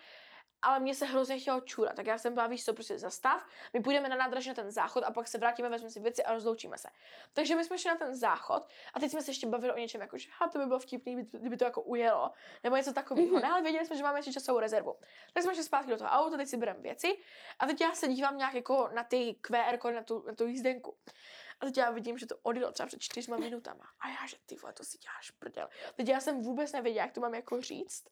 ale 0.61 0.79
mě 0.79 0.95
se 0.95 1.05
hrozně 1.05 1.39
chtělo 1.39 1.61
čůrat, 1.61 1.95
tak 1.95 2.05
já 2.07 2.17
jsem 2.17 2.33
byla, 2.33 2.47
víš 2.47 2.65
co, 2.65 2.73
prostě 2.73 2.99
zastav, 2.99 3.47
my 3.73 3.79
půjdeme 3.79 4.09
na 4.09 4.15
nádraží 4.15 4.49
na 4.49 4.55
ten 4.55 4.71
záchod 4.71 5.03
a 5.03 5.11
pak 5.11 5.27
se 5.27 5.37
vrátíme, 5.37 5.69
vezmeme 5.69 5.91
si 5.91 5.99
věci 5.99 6.23
a 6.23 6.33
rozloučíme 6.33 6.77
se. 6.77 6.87
Takže 7.33 7.55
my 7.55 7.63
jsme 7.63 7.77
šli 7.77 7.89
na 7.89 7.95
ten 7.97 8.15
záchod 8.15 8.67
a 8.93 8.99
teď 8.99 9.11
jsme 9.11 9.21
se 9.21 9.31
ještě 9.31 9.47
bavili 9.47 9.73
o 9.73 9.77
něčem, 9.77 10.01
jako 10.01 10.17
že 10.17 10.29
ha, 10.39 10.47
to 10.49 10.59
by 10.59 10.65
bylo 10.65 10.79
vtipný, 10.79 11.15
kdyby- 11.31 11.57
to 11.57 11.63
jako 11.65 11.81
ujelo, 11.81 12.31
nebo 12.63 12.75
něco 12.75 12.93
takového. 12.93 13.39
Ne, 13.39 13.47
ale 13.51 13.61
věděli 13.61 13.85
jsme, 13.85 13.95
že 13.97 14.03
máme 14.03 14.19
ještě 14.19 14.33
časovou 14.33 14.59
rezervu. 14.59 14.95
Tak 15.33 15.43
jsme 15.43 15.53
šli 15.55 15.63
zpátky 15.63 15.91
do 15.91 15.97
toho 15.97 16.09
auta, 16.09 16.37
teď 16.37 16.47
si 16.47 16.57
bereme 16.57 16.79
věci 16.79 17.17
a 17.59 17.65
teď 17.65 17.81
já 17.81 17.91
se 17.95 18.07
dívám 18.07 18.37
nějak 18.37 18.53
jako 18.53 18.89
na 18.93 19.03
ty 19.03 19.35
QR 19.41 19.77
kódy, 19.77 19.95
na 19.95 20.03
tu, 20.03 20.23
na 20.27 20.35
tu 20.35 20.45
jízdenku. 20.47 20.97
A 21.59 21.65
teď 21.65 21.77
já 21.77 21.91
vidím, 21.91 22.17
že 22.17 22.25
to 22.25 22.35
odjelo 22.43 22.71
třeba 22.71 22.87
před 22.87 23.01
čtyřma 23.01 23.37
minutama. 23.37 23.83
A 23.99 24.09
já, 24.09 24.27
že 24.27 24.37
ty 24.45 24.55
vole, 24.55 24.73
to 24.73 24.83
si 24.83 24.97
děláš 24.97 25.31
prdel. 25.31 25.69
Teď 25.95 26.07
já 26.07 26.19
jsem 26.19 26.41
vůbec 26.41 26.71
nevěděla, 26.71 27.05
jak 27.05 27.13
to 27.13 27.21
mám 27.21 27.33
jako 27.35 27.61
říct. 27.61 28.05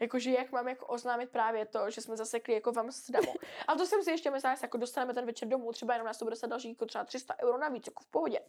Jakože 0.00 0.30
jak 0.30 0.52
mám 0.52 0.68
jako 0.68 0.86
oznámit 0.86 1.30
právě 1.30 1.66
to, 1.66 1.90
že 1.90 2.00
jsme 2.00 2.16
zasekli 2.16 2.54
jako 2.54 2.72
v 2.72 2.78
Amsterdamu. 2.78 3.34
A 3.68 3.74
to 3.74 3.86
jsem 3.86 4.02
si 4.02 4.10
ještě 4.10 4.30
myslela, 4.30 4.54
že 4.54 4.60
se 4.60 4.66
jako 4.66 4.78
dostaneme 4.78 5.14
ten 5.14 5.26
večer 5.26 5.48
domů, 5.48 5.72
třeba 5.72 5.94
jenom 5.94 6.06
nás 6.06 6.18
to 6.18 6.24
bude 6.24 6.36
stát 6.36 6.50
další 6.50 6.68
jako 6.68 6.86
třeba 6.86 7.04
300 7.04 7.34
euro 7.42 7.58
navíc, 7.58 7.86
jako 7.86 8.02
v 8.02 8.06
pohodě. 8.06 8.40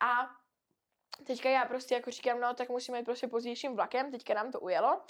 A 0.00 0.30
teďka 1.24 1.50
já 1.50 1.64
prostě 1.64 1.94
jako 1.94 2.10
říkám, 2.10 2.40
no 2.40 2.54
tak 2.54 2.68
musíme 2.68 2.98
jít 2.98 3.04
prostě 3.04 3.28
pozdějším 3.28 3.76
vlakem, 3.76 4.10
teďka 4.10 4.34
nám 4.34 4.52
to 4.52 4.60
ujelo. 4.60 5.02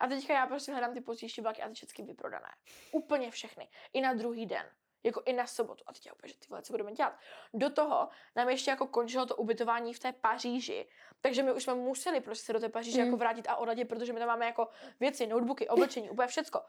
A 0.00 0.06
teďka 0.06 0.34
já 0.34 0.46
prostě 0.46 0.72
hledám 0.72 0.94
ty 0.94 1.00
pozdější 1.00 1.40
vlaky 1.40 1.62
a 1.62 1.68
ty 1.68 1.74
všechny 1.74 2.04
vyprodané. 2.04 2.48
Úplně 2.92 3.30
všechny. 3.30 3.68
I 3.92 4.00
na 4.00 4.14
druhý 4.14 4.46
den. 4.46 4.66
Jako 5.02 5.22
i 5.24 5.32
na 5.32 5.46
sobotu. 5.46 5.84
A 5.86 5.92
teď 5.92 6.06
já 6.06 6.12
úplně, 6.12 6.32
že 6.32 6.38
ty 6.38 6.46
vole, 6.48 6.62
co 6.62 6.72
budeme 6.72 6.92
dělat? 6.92 7.18
Do 7.54 7.70
toho 7.70 8.08
nám 8.36 8.48
ještě 8.48 8.70
jako 8.70 8.86
končilo 8.86 9.26
to 9.26 9.36
ubytování 9.36 9.94
v 9.94 9.98
té 9.98 10.12
Paříži. 10.12 10.88
Takže 11.20 11.42
my 11.42 11.52
už 11.52 11.62
jsme 11.62 11.74
museli 11.74 12.20
prostě 12.20 12.46
se 12.46 12.52
do 12.52 12.60
té 12.60 12.68
Paříže 12.68 13.00
mm. 13.00 13.06
jako 13.06 13.16
vrátit 13.16 13.48
a 13.48 13.56
odladit, 13.56 13.88
protože 13.88 14.12
my 14.12 14.18
tam 14.18 14.28
máme 14.28 14.46
jako 14.46 14.68
věci, 15.00 15.26
notebooky, 15.26 15.68
oblečení, 15.68 16.10
úplně 16.10 16.28
všecko. 16.28 16.60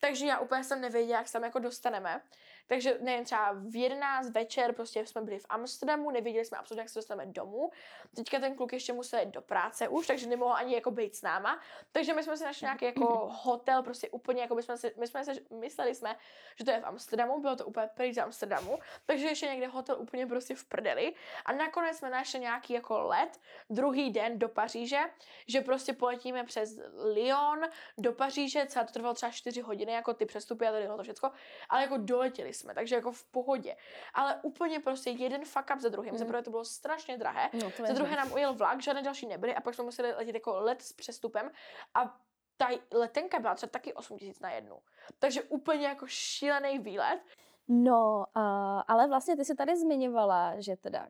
Takže 0.00 0.26
já 0.26 0.38
úplně 0.38 0.64
jsem 0.64 0.80
nevěděla, 0.80 1.18
jak 1.18 1.26
se 1.26 1.32
tam 1.32 1.44
jako 1.44 1.58
dostaneme. 1.58 2.22
Takže 2.66 2.98
nevím, 3.00 3.24
třeba 3.24 3.52
v 3.52 3.76
11 3.76 4.30
večer 4.30 4.72
prostě 4.72 5.06
jsme 5.06 5.22
byli 5.22 5.38
v 5.38 5.46
Amsterdamu, 5.48 6.10
nevěděli 6.10 6.44
jsme 6.44 6.58
absolutně, 6.58 6.80
jak 6.80 6.88
se 6.88 6.98
dostaneme 6.98 7.32
domů. 7.32 7.70
Teďka 8.16 8.38
ten 8.38 8.54
kluk 8.54 8.72
ještě 8.72 8.92
musel 8.92 9.20
jít 9.20 9.28
do 9.28 9.42
práce 9.42 9.88
už, 9.88 10.06
takže 10.06 10.26
nemohl 10.26 10.54
ani 10.54 10.74
jako 10.74 10.90
být 10.90 11.16
s 11.16 11.22
náma. 11.22 11.60
Takže 11.92 12.14
my 12.14 12.22
jsme 12.22 12.36
si 12.36 12.44
našli 12.44 12.64
nějaký 12.64 12.84
jako 12.84 13.28
hotel, 13.42 13.82
prostě 13.82 14.10
úplně 14.10 14.42
jako 14.42 14.54
my 14.54 14.62
jsme, 14.62 14.76
si, 14.76 14.94
my 14.98 15.06
jsme 15.06 15.24
si, 15.24 15.44
mysleli 15.60 15.94
jsme, 15.94 16.16
že 16.58 16.64
to 16.64 16.70
je 16.70 16.80
v 16.80 16.86
Amsterdamu, 16.86 17.40
bylo 17.40 17.56
to 17.56 17.66
úplně 17.66 17.88
pryč 17.94 18.14
z 18.14 18.18
Amsterdamu, 18.18 18.78
takže 19.06 19.26
ještě 19.26 19.46
někde 19.46 19.66
hotel 19.66 19.96
úplně 19.98 20.26
prostě 20.26 20.54
v 20.54 20.64
prdeli. 20.64 21.14
A 21.44 21.52
nakonec 21.52 21.96
jsme 21.96 22.10
našli 22.10 22.40
nějaký 22.40 22.72
jako 22.72 22.98
let, 22.98 23.40
druhý 23.70 24.10
den 24.10 24.38
do 24.38 24.48
Paříže, 24.48 25.00
že 25.46 25.60
prostě 25.60 25.92
poletíme 25.92 26.44
přes 26.44 26.78
Lyon 27.14 27.60
do 27.98 28.12
Paříže, 28.12 28.66
celé 28.66 28.86
to 28.86 28.92
trvalo 28.92 29.14
třeba 29.14 29.32
4 29.32 29.60
hodiny, 29.60 29.92
jako 29.92 30.14
ty 30.14 30.26
přestupy 30.26 30.66
a 30.66 30.72
tady 30.72 30.86
to 30.86 31.02
všechno, 31.02 31.32
ale 31.68 31.82
jako 31.82 31.96
doletěli 31.96 32.55
jsme, 32.56 32.74
takže 32.74 32.94
jako 32.94 33.12
v 33.12 33.24
pohodě. 33.24 33.76
Ale 34.14 34.40
úplně 34.42 34.80
prostě 34.80 35.10
jeden 35.10 35.44
fuck 35.44 35.70
up 35.74 35.80
za 35.80 35.88
druhým. 35.88 36.12
Mm. 36.12 36.18
Za 36.18 36.24
prvé 36.24 36.42
to 36.42 36.50
bylo 36.50 36.64
strašně 36.64 37.18
drahé, 37.18 37.50
no, 37.62 37.86
za 37.86 37.92
druhé 37.92 38.16
nám 38.16 38.32
ujel 38.32 38.54
vlak, 38.54 38.82
žádné 38.82 39.02
další 39.02 39.26
nebyly 39.26 39.54
a 39.54 39.60
pak 39.60 39.74
jsme 39.74 39.84
museli 39.84 40.12
letět 40.12 40.34
jako 40.34 40.60
let 40.60 40.82
s 40.82 40.92
přestupem 40.92 41.50
a 41.94 42.16
ta 42.56 42.68
letenka 42.92 43.38
byla 43.38 43.54
třeba 43.54 43.70
taky 43.70 43.94
8 43.94 44.18
tisíc 44.18 44.40
na 44.40 44.50
jednu. 44.50 44.78
Takže 45.18 45.42
úplně 45.42 45.86
jako 45.86 46.06
šílený 46.06 46.78
výlet. 46.78 47.20
No, 47.68 48.24
uh, 48.36 48.82
ale 48.88 49.08
vlastně 49.08 49.36
ty 49.36 49.44
si 49.44 49.54
tady 49.54 49.76
zmiňovala, 49.76 50.60
že 50.60 50.76
teda 50.76 51.08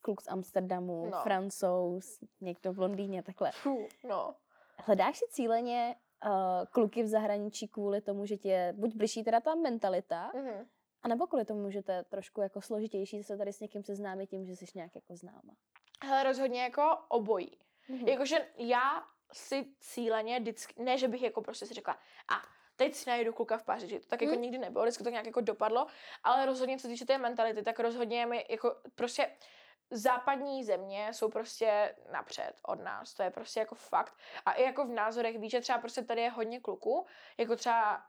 kluk 0.00 0.22
z 0.22 0.28
Amsterdamu, 0.28 1.06
no. 1.06 1.22
francouz, 1.22 2.18
někdo 2.40 2.72
v 2.72 2.78
Londýně, 2.78 3.22
takhle. 3.22 3.52
Fuh, 3.52 3.88
no. 4.04 4.34
Hledáš 4.78 5.18
si 5.18 5.24
cíleně 5.30 5.96
uh, 6.26 6.32
kluky 6.70 7.02
v 7.02 7.06
zahraničí 7.06 7.68
kvůli 7.68 8.00
tomu, 8.00 8.26
že 8.26 8.36
tě 8.36 8.74
buď 8.76 8.94
blíží 8.94 9.24
teda 9.24 9.40
ta 9.40 9.54
mentalita, 9.54 10.30
mm-hmm. 10.34 10.66
A 11.06 11.08
nebo 11.08 11.26
kvůli 11.26 11.44
tomu, 11.44 11.70
že 11.70 11.82
to 11.82 11.92
je 11.92 12.04
trošku 12.04 12.40
jako 12.40 12.60
složitější 12.60 13.22
se 13.22 13.36
tady 13.36 13.52
s 13.52 13.60
někým 13.60 13.84
seznámit 13.84 14.30
tím, 14.30 14.46
že 14.46 14.56
jsi 14.56 14.66
nějak 14.74 14.94
jako 14.94 15.16
známa? 15.16 15.56
Hele, 16.04 16.22
rozhodně 16.22 16.62
jako 16.62 16.98
obojí. 17.08 17.58
Mm-hmm. 17.90 18.08
Jakože 18.08 18.48
já 18.56 19.04
si 19.32 19.66
cíleně 19.80 20.40
vždycky, 20.40 20.82
ne, 20.82 20.98
že 20.98 21.08
bych 21.08 21.22
jako 21.22 21.42
prostě 21.42 21.66
si 21.66 21.74
řekla, 21.74 21.92
a 22.28 22.34
teď 22.76 22.94
si 22.94 23.10
najdu 23.10 23.32
kluka 23.32 23.58
v 23.58 23.64
Paříži. 23.64 24.00
To 24.00 24.06
tak 24.06 24.22
jako 24.22 24.34
mm. 24.34 24.42
nikdy 24.42 24.58
nebylo, 24.58 24.84
vždycky 24.84 25.04
to 25.04 25.10
nějak 25.10 25.26
jako 25.26 25.40
dopadlo, 25.40 25.86
ale 26.22 26.46
rozhodně, 26.46 26.78
co 26.78 26.88
týče 26.88 27.06
té 27.06 27.18
mentality, 27.18 27.62
tak 27.62 27.80
rozhodně 27.80 28.26
mi 28.26 28.46
jako 28.50 28.76
prostě 28.94 29.36
západní 29.90 30.64
země 30.64 31.12
jsou 31.12 31.28
prostě 31.28 31.94
napřed 32.12 32.52
od 32.62 32.80
nás, 32.80 33.14
to 33.14 33.22
je 33.22 33.30
prostě 33.30 33.60
jako 33.60 33.74
fakt. 33.74 34.14
A 34.46 34.52
i 34.52 34.62
jako 34.62 34.84
v 34.84 34.90
názorech 34.90 35.38
víš, 35.38 35.50
že 35.50 35.60
třeba 35.60 35.78
prostě 35.78 36.02
tady 36.02 36.20
je 36.20 36.30
hodně 36.30 36.60
kluků, 36.60 37.06
jako 37.38 37.56
třeba 37.56 38.02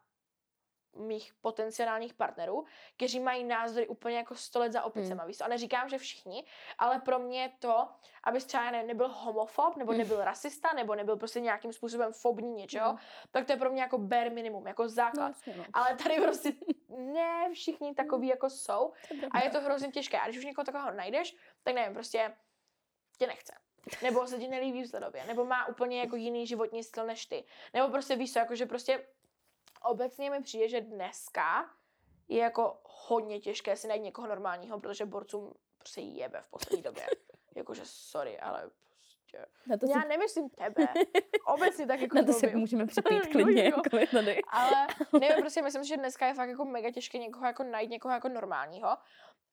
mých 0.98 1.34
potenciálních 1.42 2.14
partnerů, 2.14 2.66
kteří 2.96 3.20
mají 3.20 3.44
názory 3.44 3.88
úplně 3.88 4.18
jako 4.18 4.36
100 4.36 4.60
let 4.60 4.72
za 4.72 4.84
opicema, 4.84 5.24
hmm. 5.24 5.28
víš 5.28 5.42
A 5.42 5.48
neříkám, 5.48 5.90
že 5.90 5.98
všichni, 5.98 6.46
ale 6.78 7.00
pro 7.00 7.20
mě 7.20 7.42
je 7.42 7.52
to, 7.60 7.88
abys 8.24 8.46
třeba 8.46 8.72
ne, 8.72 8.84
nebyl 8.84 9.08
homofob, 9.08 9.76
nebo 9.76 9.92
hmm. 9.92 10.00
nebyl 10.00 10.24
rasista, 10.24 10.74
nebo 10.76 10.96
nebyl 10.96 11.18
prostě 11.18 11.40
nějakým 11.40 11.74
způsobem 11.74 12.14
fobní 12.14 12.54
něčeho, 12.54 12.90
hmm. 12.90 13.00
tak 13.32 13.46
to 13.46 13.52
je 13.52 13.58
pro 13.58 13.70
mě 13.70 13.82
jako 13.82 13.98
bare 13.98 14.30
minimum, 14.30 14.68
jako 14.68 14.90
základ. 14.90 15.36
No, 15.48 15.54
no. 15.58 15.66
Ale 15.74 15.96
tady 15.96 16.22
prostě 16.22 16.54
ne 16.90 17.50
všichni 17.54 17.96
takový 17.96 18.28
jako 18.28 18.50
jsou 18.50 18.94
a 19.32 19.44
je 19.44 19.50
to 19.50 19.62
hrozně 19.62 19.92
těžké. 19.92 20.20
A 20.20 20.26
když 20.26 20.38
už 20.38 20.46
někoho 20.46 20.66
takového 20.66 20.92
najdeš, 20.92 21.36
tak 21.64 21.76
nevím, 21.76 21.94
prostě 21.94 22.36
tě 23.18 23.28
nechce 23.28 23.54
nebo 24.02 24.28
se 24.28 24.38
ti 24.38 24.48
nelíbí 24.48 24.84
vzhledově, 24.84 25.26
nebo 25.26 25.46
má 25.46 25.68
úplně 25.68 26.00
jako 26.00 26.16
jiný 26.16 26.48
životní 26.48 26.84
styl 26.84 27.06
než 27.06 27.26
ty, 27.26 27.44
nebo 27.74 27.90
prostě 27.90 28.16
víš 28.16 28.34
co, 28.34 28.40
jako 28.40 28.56
že 28.56 28.66
prostě 28.66 29.08
obecně 29.88 30.30
mi 30.30 30.44
přijde, 30.44 30.70
že 30.70 30.82
dneska 30.82 31.70
je 32.28 32.40
jako 32.40 32.80
hodně 32.84 33.40
těžké 33.40 33.76
si 33.76 33.88
najít 33.88 34.04
někoho 34.04 34.28
normálního, 34.28 34.80
protože 34.80 35.06
borcům 35.06 35.54
prostě 35.78 36.02
jebe 36.02 36.42
v 36.42 36.50
poslední 36.50 36.84
době. 36.84 37.08
Jakože 37.56 37.82
sorry, 37.86 38.40
ale 38.40 38.70
prostě. 39.32 39.46
Na 39.68 39.78
to 39.78 39.86
Já 39.86 40.02
si... 40.02 40.08
nemyslím 40.08 40.50
tebe. 40.50 40.88
Obecně 41.46 41.88
tak 41.88 42.00
jako 42.02 42.16
Na 42.16 42.24
to 42.24 42.34
se 42.34 42.48
můžeme 42.48 42.86
připít 42.86 43.28
klidně. 43.32 43.74
Tady. 44.12 44.42
Ale 44.48 44.88
nevím, 45.20 45.38
prostě 45.42 45.62
myslím, 45.62 45.84
že 45.84 45.98
dneska 45.98 46.28
je 46.28 46.34
fakt 46.34 46.50
jako 46.50 46.66
mega 46.66 46.92
těžké 46.92 47.18
někoho 47.18 47.46
jako 47.46 47.64
najít 47.64 47.90
někoho 47.92 48.14
jako 48.14 48.30
normálního. 48.30 48.90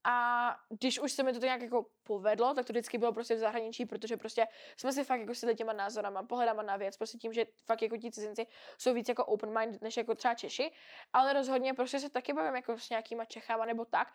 A 0.05 0.57
když 0.69 1.01
už 1.01 1.13
se 1.13 1.23
mi 1.23 1.33
to 1.33 1.39
nějak 1.39 1.63
jako 1.63 1.87
povedlo, 2.03 2.55
tak 2.55 2.67
to 2.67 2.73
vždycky 2.73 2.99
bylo 2.99 3.13
prostě 3.13 3.35
v 3.35 3.39
zahraničí, 3.39 3.87
protože 3.87 4.17
prostě 4.17 4.47
jsme 4.77 4.93
si 4.93 5.05
fakt 5.05 5.21
jako 5.21 5.35
si 5.35 5.55
těma 5.55 5.73
názorama, 5.73 6.23
pohledama 6.23 6.63
na 6.63 6.77
věc, 6.77 6.97
prostě 6.97 7.19
tím, 7.19 7.33
že 7.33 7.47
fakt 7.67 7.83
jako 7.83 7.97
ti 7.97 8.11
cizinci 8.11 8.47
jsou 8.79 8.95
víc 8.95 9.09
jako 9.09 9.25
open 9.25 9.59
mind 9.59 9.83
než 9.83 9.97
jako 9.97 10.15
třeba 10.15 10.35
Češi, 10.35 10.73
ale 11.13 11.33
rozhodně 11.33 11.75
prostě 11.75 12.01
se 12.01 12.11
taky 12.11 12.33
bavím 12.33 12.55
jako 12.55 12.79
s 12.79 12.91
nějakýma 12.91 13.25
Čechama 13.25 13.65
nebo 13.65 13.85
tak, 13.85 14.13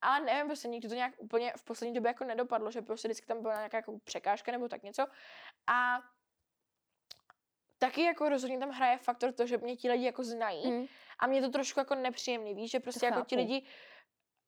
ale 0.00 0.24
nevím, 0.24 0.46
prostě 0.46 0.68
nikdy 0.68 0.88
to 0.88 0.94
nějak 0.94 1.14
úplně 1.18 1.52
v 1.56 1.64
poslední 1.64 1.94
době 1.94 2.08
jako 2.08 2.24
nedopadlo, 2.24 2.70
že 2.70 2.82
prostě 2.82 3.08
vždycky 3.08 3.26
tam 3.26 3.42
byla 3.42 3.54
nějaká 3.54 3.76
jako 3.76 3.98
překážka 4.04 4.52
nebo 4.52 4.68
tak 4.68 4.82
něco 4.82 5.06
a 5.66 6.00
taky 7.78 8.02
jako 8.02 8.28
rozhodně 8.28 8.58
tam 8.58 8.70
hraje 8.70 8.98
faktor 8.98 9.32
to, 9.32 9.46
že 9.46 9.58
mě 9.58 9.76
ti 9.76 9.90
lidi 9.90 10.04
jako 10.04 10.24
znají 10.24 10.72
mm. 10.72 10.86
a 11.18 11.26
mě 11.26 11.40
to 11.40 11.48
trošku 11.48 11.80
jako 11.80 11.94
nepříjemný, 11.94 12.54
víš, 12.54 12.70
že 12.70 12.80
prostě 12.80 13.00
to 13.00 13.06
jako 13.06 13.18
chápu. 13.18 13.28
ti 13.28 13.36
lidi 13.36 13.66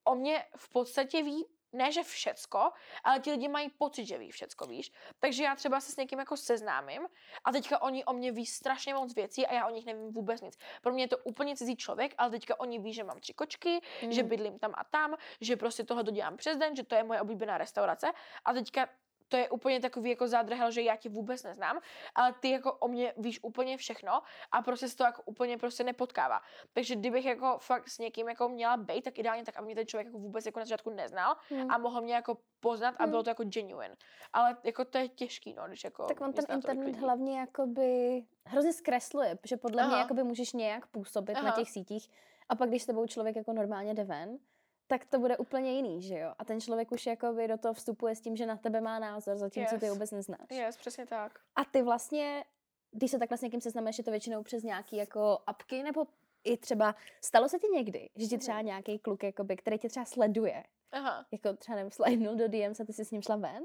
o 0.05 0.15
mě 0.15 0.45
v 0.57 0.69
podstatě 0.69 1.23
ví 1.23 1.47
ne, 1.75 1.93
že 1.93 2.03
všecko, 2.03 2.71
ale 3.05 3.21
ti 3.21 3.31
lidi 3.31 3.49
mají 3.49 3.71
pocit, 3.71 4.07
že 4.07 4.19
ví 4.19 4.31
všecko, 4.31 4.67
víš. 4.67 4.93
Takže 5.19 5.45
já 5.45 5.55
třeba 5.57 5.81
se 5.81 5.93
s 5.93 5.97
někým 5.97 6.19
jako 6.19 6.37
seznámím 6.37 7.07
a 7.45 7.53
teďka 7.53 7.83
oni 7.83 8.05
o 8.05 8.13
mě 8.13 8.33
ví 8.33 8.47
strašně 8.47 8.95
moc 8.95 9.15
věcí 9.15 9.47
a 9.47 9.55
já 9.55 9.67
o 9.67 9.71
nich 9.71 9.87
nevím 9.87 10.13
vůbec 10.13 10.41
nic. 10.41 10.59
Pro 10.83 10.93
mě 10.93 11.05
je 11.05 11.09
to 11.09 11.19
úplně 11.19 11.57
cizí 11.57 11.77
člověk, 11.77 12.15
ale 12.19 12.31
teďka 12.31 12.61
oni 12.61 12.79
ví, 12.79 12.93
že 12.93 13.05
mám 13.05 13.21
tři 13.21 13.35
kočky, 13.35 13.81
mm. 14.03 14.13
že 14.13 14.23
bydlím 14.23 14.59
tam 14.59 14.73
a 14.75 14.85
tam, 14.85 15.17
že 15.41 15.57
prostě 15.57 15.85
tohle 15.85 16.05
to 16.05 16.11
dělám 16.11 16.37
přes 16.37 16.57
den, 16.57 16.77
že 16.77 16.85
to 16.85 16.95
je 16.95 17.05
moje 17.05 17.21
oblíbená 17.21 17.59
restaurace 17.59 18.13
a 18.45 18.53
teďka 18.53 18.89
to 19.29 19.37
je 19.37 19.51
úplně 19.51 19.81
takový 19.81 20.11
jako 20.11 20.29
zádrhel, 20.29 20.71
že 20.71 20.83
já 20.83 20.97
tě 20.97 21.09
vůbec 21.09 21.43
neznám, 21.43 21.81
ale 22.15 22.35
ty 22.41 22.51
jako 22.51 22.73
o 22.73 22.89
mě 22.89 23.15
víš 23.17 23.41
úplně 23.43 23.77
všechno 23.77 24.23
a 24.53 24.63
prostě 24.63 24.89
se 24.89 24.97
to 24.97 25.05
jako 25.05 25.23
úplně 25.23 25.59
prostě 25.59 25.85
nepotkává. 25.85 26.41
Takže 26.73 26.97
kdybych 26.97 27.25
jako 27.25 27.59
fakt 27.61 27.89
s 27.89 27.99
někým 27.99 28.29
jako 28.29 28.49
měla 28.49 28.77
být, 28.77 29.03
tak 29.03 29.19
ideálně 29.19 29.45
tak, 29.45 29.57
aby 29.57 29.67
mě 29.67 29.75
ten 29.75 29.87
člověk 29.87 30.07
jako 30.07 30.19
vůbec 30.19 30.47
jako 30.47 30.59
na 30.59 30.65
začátku 30.65 30.91
neznal 30.91 31.37
hmm. 31.51 31.71
a 31.71 31.79
mohl 31.79 32.01
mě 32.01 32.15
jako 32.15 32.39
poznat 32.61 32.95
a 32.99 33.07
bylo 33.07 33.19
hmm. 33.19 33.25
to 33.25 33.31
jako 33.31 33.45
genuine. 33.45 33.97
Ale 34.33 34.57
jako 34.65 34.85
to 34.85 34.99
je 34.99 35.09
těžký, 35.09 35.55
no, 35.55 35.67
když 35.67 35.85
jako... 35.85 36.07
Tak 36.07 36.21
on 36.21 36.33
ten 36.33 36.45
internet 36.53 36.97
hlavně 36.97 37.39
jakoby 37.39 38.25
hrozně 38.47 38.73
zkresluje, 38.73 39.39
že 39.45 39.57
podle 39.57 39.83
Aha. 39.83 39.91
mě 39.91 40.01
jakoby 40.01 40.23
můžeš 40.23 40.53
nějak 40.53 40.87
působit 40.87 41.37
Aha. 41.37 41.45
na 41.45 41.51
těch 41.51 41.71
sítích 41.71 42.11
a 42.49 42.55
pak 42.55 42.69
když 42.69 42.83
s 42.83 42.87
tebou 42.87 43.07
člověk 43.07 43.37
jako 43.37 43.53
normálně 43.53 43.95
jde 43.95 44.05
ven, 44.05 44.39
tak 44.99 45.07
to 45.07 45.19
bude 45.19 45.37
úplně 45.37 45.73
jiný, 45.73 46.03
že 46.03 46.19
jo? 46.19 46.33
A 46.39 46.45
ten 46.45 46.61
člověk 46.61 46.93
už 46.93 47.07
jakoby 47.07 47.49
do 47.49 47.59
toho 47.59 47.75
vstupuje 47.75 48.17
s 48.17 48.21
tím, 48.21 48.37
že 48.37 48.47
na 48.47 48.57
tebe 48.57 48.81
má 48.81 48.99
názor, 48.99 49.37
zatímco 49.37 49.75
yes. 49.75 49.81
ty 49.81 49.91
vůbec 49.91 50.11
neznáš. 50.11 50.51
Yes, 50.51 50.77
přesně 50.77 51.07
tak. 51.07 51.39
A 51.57 51.65
ty 51.65 51.83
vlastně, 51.83 52.45
když 52.91 53.11
se 53.11 53.19
takhle 53.19 53.39
s 53.39 53.41
někým 53.41 53.61
seznámíš, 53.61 53.99
je 53.99 54.05
to 54.05 54.11
většinou 54.11 54.43
přes 54.43 54.63
nějaký 54.63 54.97
jako 54.97 55.39
apky, 55.47 55.83
nebo 55.83 56.07
i 56.45 56.57
třeba, 56.57 56.95
stalo 57.21 57.49
se 57.49 57.59
ti 57.59 57.67
někdy, 57.67 58.11
že 58.17 58.27
ti 58.27 58.39
třeba 58.39 58.57
mhm. 58.57 58.67
nějaký 58.67 58.99
kluk, 58.99 59.23
jakoby, 59.23 59.57
který 59.57 59.79
tě 59.79 59.89
třeba 59.89 60.07
sleduje, 60.07 60.65
Aha. 60.93 61.27
jako 61.33 61.57
třeba 61.57 61.77
nevím, 61.77 61.91
slidnul 61.91 62.37
do 62.37 62.49
DMs 62.49 62.81
a 62.81 62.85
ty 62.85 62.93
jsi 62.93 63.05
s 63.05 63.11
ním 63.11 63.23
šla 63.23 63.37
ven? 63.37 63.65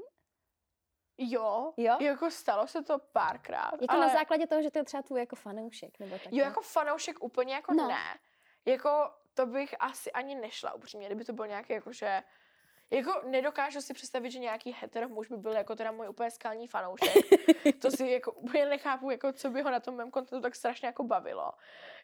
Jo, 1.18 1.72
jo, 1.76 1.96
jako 2.00 2.30
stalo 2.30 2.66
se 2.66 2.82
to 2.82 2.98
párkrát. 2.98 3.72
Jako 3.80 3.94
ale... 3.94 4.06
na 4.06 4.12
základě 4.12 4.46
toho, 4.46 4.62
že 4.62 4.70
to 4.70 4.78
je 4.78 4.84
třeba 4.84 5.02
tvůj 5.02 5.20
jako 5.20 5.36
fanoušek, 5.36 5.98
nebo 5.98 6.18
tak. 6.18 6.32
Jo, 6.32 6.44
jako 6.44 6.60
fanoušek 6.62 7.22
úplně 7.22 7.54
jako 7.54 7.74
no. 7.74 7.88
ne. 7.88 8.18
Jako 8.66 9.10
to 9.34 9.46
bych 9.46 9.74
asi 9.80 10.12
ani 10.12 10.34
nešla 10.34 10.72
upřímně, 10.72 11.06
kdyby 11.06 11.24
to 11.24 11.32
byl 11.32 11.46
nějaký 11.46 11.72
jako, 11.72 11.92
že 11.92 12.22
jako 12.90 13.22
nedokážu 13.24 13.80
si 13.80 13.94
představit, 13.94 14.30
že 14.30 14.38
nějaký 14.38 14.72
hetero 14.80 15.08
muž 15.08 15.28
by 15.28 15.36
byl 15.36 15.52
jako 15.52 15.76
teda 15.76 15.92
můj 15.92 16.08
úplně 16.08 16.30
skalní 16.30 16.66
fanoušek. 16.66 17.14
to 17.78 17.90
si 17.90 18.06
jako 18.10 18.32
úplně 18.32 18.66
nechápu, 18.66 19.10
jako 19.10 19.32
co 19.32 19.50
by 19.50 19.62
ho 19.62 19.70
na 19.70 19.80
tom 19.80 19.94
mém 19.94 20.10
kontentu 20.10 20.42
tak 20.42 20.54
strašně 20.54 20.86
jako 20.86 21.04
bavilo. 21.04 21.52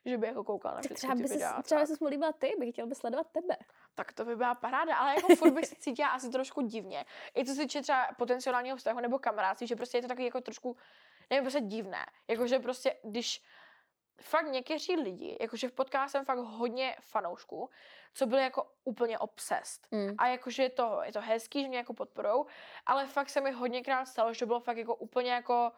Že 0.05 0.19
by 0.19 0.27
jako 0.27 0.45
koukal 0.45 0.75
na 0.75 0.81
všechny 0.95 1.23
ty 1.23 1.29
videa. 1.29 1.63
Třeba 1.63 1.81
by 1.81 1.87
se 1.87 1.95
mu 2.01 2.07
líbila 2.07 2.33
ty, 2.33 2.53
bych 2.59 2.73
chtěl 2.73 2.87
by 2.87 2.95
sledovat 2.95 3.27
tebe. 3.33 3.57
Tak 3.95 4.13
to 4.13 4.25
by 4.25 4.37
byla 4.37 4.55
paráda, 4.55 4.97
ale 4.97 5.15
jako 5.15 5.37
furt 5.37 5.51
bych 5.51 5.67
se 5.67 5.77
cítila 5.77 6.09
asi 6.09 6.31
trošku 6.31 6.61
divně. 6.61 7.05
I 7.37 7.45
co 7.45 7.55
se 7.55 7.61
týče 7.61 7.83
třeba 7.83 8.09
potenciálního 8.19 8.77
vztahu 8.77 9.01
nebo 9.01 9.19
kamarádství, 9.19 9.67
že 9.67 9.77
prostě 9.77 9.99
je 9.99 10.03
to 10.03 10.09
takový 10.09 10.25
jako 10.25 10.41
trošku, 10.41 10.77
nevím, 11.31 11.45
prostě 11.45 11.61
divné. 11.61 12.07
Jakože 12.29 12.59
prostě, 12.59 12.97
když 13.03 13.43
fakt 14.21 14.47
někteří 14.47 14.97
lidi, 14.97 15.37
jakože 15.41 15.69
potkala 15.69 16.09
jsem 16.09 16.25
fakt 16.25 16.39
hodně 16.39 16.97
fanoušků, 17.01 17.71
co 18.15 18.27
byli 18.27 18.43
jako 18.43 18.73
úplně 18.85 19.19
obsessed. 19.19 19.87
Mm. 19.91 20.15
A 20.19 20.27
jakože 20.27 20.63
je 20.63 20.71
to, 20.71 21.01
je 21.05 21.13
to 21.13 21.21
hezký, 21.21 21.63
že 21.63 21.69
mě 21.69 21.79
jako 21.79 21.95
podporou, 21.95 22.47
ale 22.87 23.07
fakt 23.07 23.29
se 23.31 23.41
mi 23.41 23.51
hodněkrát 23.51 24.09
stalo, 24.09 24.33
že 24.33 24.39
to 24.39 24.47
bylo 24.47 24.61
fakt 24.61 24.77
jako 24.77 24.95
úplně 24.95 25.33
jako 25.33 25.73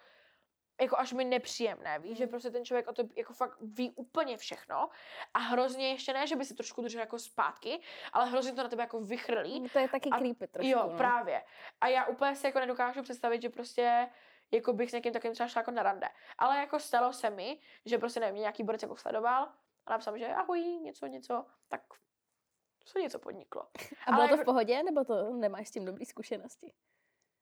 jako 0.80 0.98
až 0.98 1.12
mi 1.12 1.24
nepříjemné, 1.24 1.98
víš, 1.98 2.18
že 2.18 2.24
Mm. 2.24 2.30
prostě 2.30 2.50
ten 2.50 2.64
člověk 2.64 2.88
o 2.88 2.92
to 2.92 3.02
jako 3.16 3.32
fakt 3.32 3.58
ví 3.60 3.90
úplně 3.96 4.36
všechno 4.36 4.88
a 5.34 5.38
hrozně 5.38 5.88
ještě 5.90 6.12
ne, 6.12 6.26
že 6.26 6.36
by 6.36 6.44
si 6.44 6.54
trošku 6.54 6.82
držel 6.82 7.00
jako 7.00 7.18
zpátky, 7.18 7.80
ale 8.12 8.26
hrozně 8.30 8.52
to 8.52 8.62
na 8.62 8.68
tebe 8.68 8.82
jako 8.82 9.00
vychrlí. 9.00 9.68
To 9.72 9.78
je 9.78 9.88
taky 9.88 10.10
A- 10.10 10.18
creepy 10.18 10.46
trošku, 10.46 10.68
Jo, 10.70 10.88
no. 10.90 10.96
právě. 10.96 11.42
A 11.80 11.88
já 11.88 12.06
úplně 12.06 12.36
si 12.36 12.46
jako 12.46 12.58
nedokážu 12.58 13.02
představit, 13.02 13.42
že 13.42 13.48
prostě 13.48 14.08
jako 14.50 14.72
bych 14.72 14.90
s 14.90 14.92
někým 14.92 15.12
takovým 15.12 15.34
třeba 15.34 15.48
šla 15.48 15.60
jako 15.60 15.70
na 15.70 15.82
rande. 15.82 16.08
Ale 16.38 16.58
jako 16.58 16.80
stalo 16.80 17.12
se 17.12 17.30
mi, 17.30 17.58
že 17.84 17.98
prostě 17.98 18.20
nevím, 18.20 18.40
nějaký 18.40 18.62
borec 18.64 18.82
jako 18.82 18.96
sledoval 18.96 19.52
a 19.86 19.90
napsal 19.90 20.18
že 20.18 20.26
ahoj, 20.26 20.60
něco, 20.60 21.06
něco, 21.06 21.46
tak 21.68 21.82
se 22.86 23.00
něco 23.00 23.18
podniklo. 23.18 23.62
A 24.06 24.10
bylo 24.12 24.20
ale 24.22 24.28
to 24.28 24.36
v 24.36 24.38
jako- 24.38 24.50
pohodě, 24.50 24.82
nebo 24.82 25.04
to 25.04 25.30
nemáš 25.30 25.68
s 25.68 25.70
tím 25.70 25.84
dobrý 25.84 26.04
zkušenosti? 26.04 26.72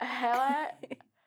Hele, 0.02 0.72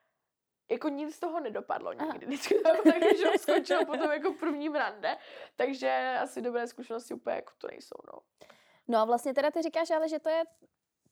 jako 0.72 0.90
nic 0.90 1.16
z 1.16 1.20
toho 1.20 1.40
nedopadlo 1.40 1.92
Aha. 1.98 2.06
nikdy. 2.06 2.26
Vždycky 2.26 2.56
to 2.56 2.62
bylo 2.72 2.84
tak, 2.84 3.18
že 3.18 3.30
on 3.30 3.38
skončil 3.38 3.86
potom 3.86 4.12
jako 4.12 4.34
prvním 4.34 4.76
rande, 4.76 5.18
takže 5.56 6.18
asi 6.22 6.42
dobré 6.42 6.68
zkušenosti 6.68 7.14
úplně 7.14 7.36
jako 7.36 7.54
to 7.58 7.68
nejsou, 7.68 7.96
no. 8.14 8.20
No 8.88 9.00
a 9.00 9.06
vlastně 9.06 9.34
teda 9.34 9.52
ty 9.52 9.62
říkáš, 9.62 9.92
ale 9.92 10.10
že 10.10 10.20
to 10.20 10.30
je 10.30 10.44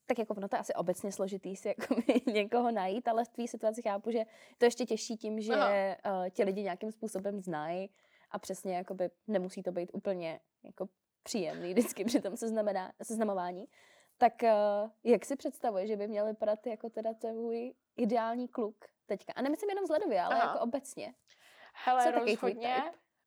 tak 0.07 0.19
jako 0.19 0.33
ono 0.33 0.47
to 0.47 0.55
je 0.55 0.59
asi 0.59 0.73
obecně 0.73 1.11
složitý 1.11 1.55
si 1.55 1.67
jako 1.67 1.95
někoho 2.31 2.71
najít, 2.71 3.07
ale 3.07 3.25
v 3.25 3.29
tvý 3.29 3.47
situaci 3.47 3.81
chápu, 3.81 4.11
že 4.11 4.25
to 4.57 4.65
je 4.65 4.67
ještě 4.67 4.85
těžší 4.85 5.17
tím, 5.17 5.41
že 5.41 5.53
Aha. 5.53 5.69
uh, 5.69 6.29
ti 6.29 6.43
lidi 6.43 6.63
nějakým 6.63 6.91
způsobem 6.91 7.41
znají 7.41 7.89
a 8.31 8.39
přesně 8.39 8.75
jakoby 8.75 9.09
nemusí 9.27 9.63
to 9.63 9.71
být 9.71 9.91
úplně 9.93 10.39
jako 10.63 10.89
příjemný 11.23 11.73
vždycky 11.73 12.05
při 12.05 12.21
tom 12.21 12.37
seznamená, 12.37 12.93
seznamování. 13.03 13.67
Tak 14.17 14.33
uh, 14.43 14.89
jak 15.03 15.25
si 15.25 15.35
představuješ, 15.35 15.87
že 15.87 15.95
by 15.95 16.07
měl 16.07 16.25
vypadat 16.25 16.67
jako 16.67 16.89
teda 16.89 17.13
tvůj 17.13 17.73
ideální 17.97 18.47
kluk 18.47 18.85
teďka? 19.05 19.33
A 19.35 19.41
nemyslím 19.41 19.69
jenom 19.69 19.83
vzhledově, 19.83 20.21
ale 20.21 20.35
Aha. 20.35 20.51
jako 20.51 20.59
obecně. 20.59 21.13
Hele, 21.85 22.03
Co 22.03 22.11
rozhodně 22.11 22.83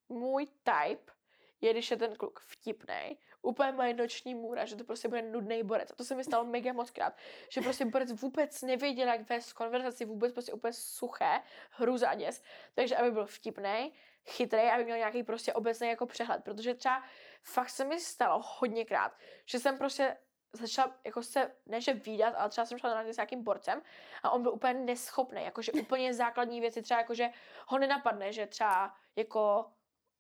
můj 0.09 0.47
type 0.47 1.13
je, 1.61 1.73
když 1.73 1.91
je 1.91 1.97
ten 1.97 2.17
kluk 2.17 2.41
vtipnej, 2.41 3.17
úplně 3.43 3.73
mají 3.73 3.95
noční 3.95 4.35
můra, 4.35 4.65
že 4.65 4.77
to 4.77 4.85
prostě 4.85 5.09
bude 5.09 5.23
nudný 5.23 5.63
borec. 5.63 5.91
A 5.91 5.95
to 5.95 6.05
se 6.05 6.15
mi 6.15 6.25
stalo 6.25 6.45
mega 6.45 6.73
moc 6.73 6.91
krát, 6.91 7.17
že 7.49 7.61
prostě 7.61 7.85
borec 7.85 8.13
vůbec 8.13 8.63
nevěděl, 8.63 9.09
jak 9.09 9.29
vést 9.29 9.53
konverzaci, 9.53 10.05
vůbec 10.05 10.33
prostě 10.33 10.53
úplně 10.53 10.73
suché, 10.73 11.43
hrůza 11.71 12.09
a 12.09 12.15
děs. 12.15 12.43
Takže 12.75 12.97
aby 12.97 13.11
byl 13.11 13.27
vtipný, 13.27 13.93
chytrý, 14.27 14.63
aby 14.63 14.85
měl 14.85 14.97
nějaký 14.97 15.23
prostě 15.23 15.53
obecný 15.53 15.89
jako 15.89 16.07
přehled, 16.07 16.45
protože 16.45 16.75
třeba 16.75 17.03
fakt 17.43 17.71
se 17.71 17.85
mi 17.85 18.01
stalo 18.01 18.43
hodněkrát, 18.59 19.17
že 19.47 19.59
jsem 19.59 19.79
prostě 19.79 20.17
začala 20.53 20.97
jako 21.05 21.23
se, 21.23 21.57
ne 21.67 21.81
že 21.81 21.95
výdat, 21.95 22.35
ale 22.37 22.49
třeba 22.51 22.67
jsem 22.67 22.79
šla 22.79 22.95
na 22.95 23.13
s 23.13 23.17
nějakým 23.17 23.45
borcem 23.45 23.83
a 24.23 24.31
on 24.31 24.43
byl 24.43 24.53
úplně 24.53 24.75
neschopný, 24.75 25.45
jakože 25.45 25.73
úplně 25.73 26.15
základní 26.15 26.61
věci, 26.61 26.83
třeba 26.83 27.01
jakože 27.01 27.31
ho 27.67 27.79
nenapadne, 27.79 28.33
že 28.33 28.47
třeba 28.47 28.95
jako 29.17 29.73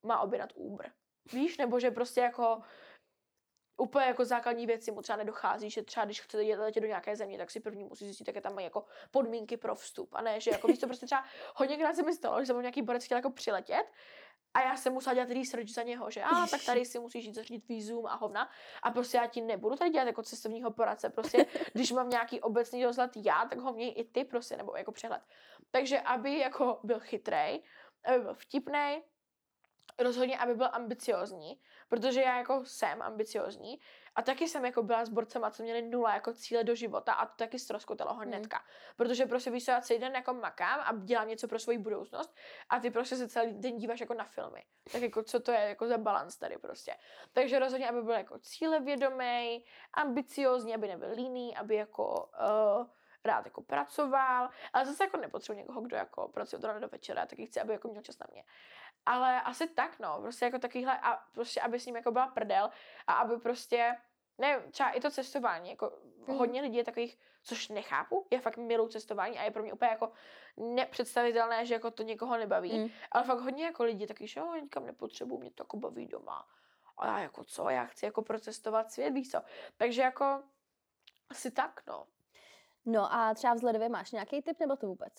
má 0.02 0.20
objednat 0.20 0.52
Uber. 0.54 0.92
Víš, 1.32 1.58
nebo 1.58 1.80
že 1.80 1.90
prostě 1.90 2.20
jako 2.20 2.62
úplně 3.80 4.06
jako 4.06 4.24
základní 4.24 4.66
věci 4.66 4.92
mu 4.92 5.02
třeba 5.02 5.16
nedochází, 5.16 5.70
že 5.70 5.82
třeba 5.82 6.04
když 6.04 6.20
chcete 6.20 6.56
letět 6.56 6.82
do 6.82 6.86
nějaké 6.86 7.16
země, 7.16 7.38
tak 7.38 7.50
si 7.50 7.60
první 7.60 7.84
musí 7.84 8.04
zjistit, 8.04 8.28
jaké 8.28 8.40
tam 8.40 8.54
mají 8.54 8.64
jako 8.64 8.84
podmínky 9.10 9.56
pro 9.56 9.74
vstup. 9.74 10.14
A 10.14 10.22
ne, 10.22 10.40
že 10.40 10.50
jako 10.50 10.66
víš, 10.66 10.78
to 10.78 10.86
prostě 10.86 11.06
třeba 11.06 11.24
hodněkrát 11.54 11.96
se 11.96 12.02
mi 12.02 12.14
stalo, 12.14 12.40
že 12.40 12.46
jsem 12.46 12.60
nějaký 12.60 12.82
borec 12.82 13.04
chtěl 13.04 13.18
jako 13.18 13.30
přiletět 13.30 13.86
a 14.54 14.60
já 14.60 14.76
jsem 14.76 14.92
musela 14.92 15.14
dělat 15.14 15.30
research 15.30 15.68
za 15.68 15.82
něho, 15.82 16.10
že 16.10 16.22
a 16.22 16.46
tak 16.46 16.64
tady 16.66 16.84
si 16.84 16.98
musíš 16.98 17.24
jít 17.24 17.34
zařídit 17.34 17.68
vízum 17.68 18.06
a 18.06 18.14
hovna. 18.14 18.50
A 18.82 18.90
prostě 18.90 19.16
já 19.16 19.26
ti 19.26 19.40
nebudu 19.40 19.76
tady 19.76 19.90
dělat 19.90 20.06
jako 20.06 20.22
cestovního 20.22 20.70
poradce. 20.70 21.10
Prostě, 21.10 21.46
když 21.72 21.92
mám 21.92 22.10
nějaký 22.10 22.40
obecný 22.40 22.84
rozhled 22.84 23.10
já, 23.16 23.44
tak 23.44 23.58
ho 23.58 23.72
měj 23.72 23.94
i 23.96 24.04
ty 24.04 24.24
prostě, 24.24 24.56
nebo 24.56 24.76
jako 24.76 24.92
přehled. 24.92 25.22
Takže 25.70 26.00
aby 26.00 26.38
jako 26.38 26.80
byl 26.82 27.00
chytrej, 27.00 27.62
aby 28.04 28.18
byl 28.18 28.34
vtipný, 28.34 29.02
rozhodně, 30.00 30.38
aby 30.38 30.54
byl 30.54 30.68
ambiciozní, 30.72 31.60
protože 31.88 32.22
já 32.22 32.38
jako 32.38 32.64
jsem 32.64 33.02
ambiciozní 33.02 33.80
a 34.14 34.22
taky 34.22 34.48
jsem 34.48 34.64
jako 34.64 34.82
byla 34.82 35.04
s 35.04 35.08
borcema, 35.08 35.50
co 35.50 35.62
měli 35.62 35.82
nula 35.82 36.14
jako 36.14 36.32
cíle 36.32 36.64
do 36.64 36.74
života 36.74 37.12
a 37.12 37.26
to 37.26 37.32
taky 37.36 37.58
ztroskotalo 37.58 38.14
Hmm. 38.14 38.22
hnedka. 38.22 38.64
Protože 38.96 39.26
prostě 39.26 39.50
víš, 39.50 39.68
já 39.68 39.80
celý 39.80 40.00
den 40.00 40.14
jako 40.14 40.34
makám 40.34 40.80
a 40.80 40.92
dělám 41.04 41.28
něco 41.28 41.48
pro 41.48 41.58
svoji 41.58 41.78
budoucnost 41.78 42.36
a 42.68 42.80
ty 42.80 42.90
prostě 42.90 43.16
se 43.16 43.28
celý 43.28 43.52
den 43.52 43.76
díváš 43.76 44.00
jako 44.00 44.14
na 44.14 44.24
filmy. 44.24 44.64
Tak 44.92 45.02
jako 45.02 45.22
co 45.22 45.40
to 45.40 45.52
je 45.52 45.60
jako 45.60 45.86
za 45.86 45.98
balans 45.98 46.36
tady 46.36 46.58
prostě. 46.58 46.96
Takže 47.32 47.58
rozhodně, 47.58 47.88
aby 47.88 48.02
byl 48.02 48.14
jako 48.14 48.38
cílevědomý, 48.38 49.64
ambiciozní, 49.94 50.74
aby 50.74 50.88
nebyl 50.88 51.10
líný, 51.12 51.56
aby 51.56 51.74
jako 51.74 52.30
uh, 52.78 52.86
rád 53.24 53.44
jako 53.44 53.62
pracoval, 53.62 54.48
ale 54.72 54.86
zase 54.86 55.04
jako 55.04 55.16
nepotřebuji 55.16 55.58
někoho, 55.58 55.80
kdo 55.80 55.96
jako 55.96 56.28
pracuje 56.28 56.58
od 56.58 56.64
rána 56.64 56.80
do 56.80 56.88
večera, 56.88 57.26
taky 57.26 57.46
chci, 57.46 57.60
aby 57.60 57.72
jako 57.72 57.88
měl 57.88 58.02
čas 58.02 58.18
na 58.18 58.26
mě. 58.32 58.44
Ale 59.06 59.40
asi 59.42 59.68
tak, 59.68 59.98
no, 59.98 60.18
prostě 60.20 60.44
jako 60.44 60.58
takovýhle, 60.58 60.98
a 60.98 61.22
prostě, 61.32 61.60
aby 61.60 61.80
s 61.80 61.86
ním 61.86 61.96
jako 61.96 62.10
byla 62.12 62.26
prdel 62.26 62.70
a 63.06 63.12
aby 63.14 63.36
prostě, 63.38 63.96
nevím, 64.38 64.70
třeba 64.72 64.90
i 64.90 65.00
to 65.00 65.10
cestování, 65.10 65.70
jako 65.70 65.92
Mhm. 66.26 66.38
hodně 66.38 66.62
lidí 66.62 66.76
je 66.76 66.84
takových, 66.84 67.18
což 67.42 67.68
nechápu, 67.68 68.26
je 68.30 68.40
fakt 68.40 68.56
milou 68.56 68.88
cestování 68.88 69.38
a 69.38 69.42
je 69.42 69.50
pro 69.50 69.62
mě 69.62 69.72
úplně 69.72 69.90
jako 69.90 70.12
nepředstavitelné, 70.56 71.66
že 71.66 71.74
jako 71.74 71.90
to 71.90 72.02
někoho 72.02 72.36
nebaví, 72.36 72.78
Mm. 72.78 72.88
ale 73.12 73.24
fakt 73.24 73.40
hodně 73.40 73.64
jako 73.64 73.84
lidi 73.84 74.06
taky, 74.06 74.26
že 74.26 74.40
jo, 74.40 74.54
nikam 74.54 74.86
nepotřebuju, 74.86 75.40
mě 75.40 75.50
to 75.50 75.62
jako 75.62 75.76
baví 75.76 76.06
doma. 76.06 76.48
A 76.98 77.06
já 77.06 77.18
jako 77.18 77.44
co, 77.44 77.68
já 77.70 77.84
chci 77.84 78.04
jako 78.06 78.22
procestovat 78.22 78.92
svět, 78.92 79.10
víš 79.10 79.30
co. 79.30 79.42
Takže 79.76 80.02
jako 80.02 80.42
asi 81.30 81.50
tak, 81.50 81.80
no. 81.86 82.06
No 82.86 83.12
a 83.14 83.34
třeba 83.34 83.54
vzhledově 83.54 83.88
máš 83.88 84.12
nějaký 84.12 84.42
tip 84.42 84.60
nebo 84.60 84.76
to 84.76 84.86
vůbec? 84.86 85.12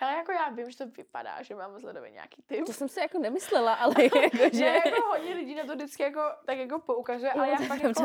Hele, 0.00 0.12
jako 0.12 0.32
já 0.32 0.48
vím, 0.48 0.70
že 0.70 0.78
to 0.78 0.86
vypadá, 0.86 1.42
že 1.42 1.54
mám 1.54 1.74
vzhledově 1.74 2.10
nějaký 2.10 2.42
typ. 2.42 2.66
To 2.66 2.72
jsem 2.72 2.88
si 2.88 3.00
jako 3.00 3.18
nemyslela, 3.18 3.74
ale 3.74 3.94
jako, 4.04 4.20
že... 4.52 4.60
Ne, 4.64 4.74
jako 4.86 5.08
hodně 5.08 5.34
lidí 5.34 5.54
na 5.54 5.64
to 5.64 5.74
vždycky 5.74 6.02
jako, 6.02 6.20
tak 6.46 6.58
jako 6.58 6.78
poukazuje, 6.78 7.32
ale 7.32 7.48
Jo, 7.48 7.56
já 7.60 7.66
fakt 7.66 7.82
jako, 7.82 8.02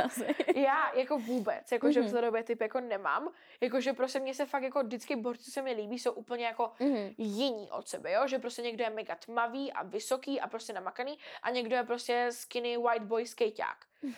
já 0.60 0.92
jako 0.96 1.18
vůbec, 1.18 1.72
jako 1.72 1.92
že 1.92 2.00
Mhm. 2.00 2.08
vzhledově 2.08 2.44
typ 2.44 2.62
jako 2.62 2.80
nemám, 2.80 3.32
jako 3.62 3.82
že 3.82 3.94
prostě 3.94 4.20
mně 4.20 4.34
se 4.34 4.46
fakt 4.46 4.64
jako 4.64 4.84
vždycky 4.84 5.16
borci, 5.16 5.44
co 5.44 5.52
se 5.52 5.62
mi 5.62 5.72
líbí, 5.74 6.00
jsou 6.00 6.12
úplně 6.12 6.46
jako 6.46 6.72
Mhm. 6.80 7.14
jiní 7.18 7.72
od 7.72 7.88
sebe, 7.88 8.12
jo, 8.12 8.28
že 8.28 8.40
prostě 8.40 8.62
někdo 8.62 8.84
je 8.84 8.90
mega 8.90 9.16
tmavý 9.16 9.74
a 9.74 9.84
vysoký 9.84 10.42
a 10.42 10.48
prostě 10.48 10.74
namakaný 10.74 11.20
a 11.44 11.50
někdo 11.50 11.76
je 11.76 11.84
prostě 11.84 12.28
skinny 12.32 12.78
white 12.78 13.04
boy 13.04 13.28
skejťák. 13.28 13.78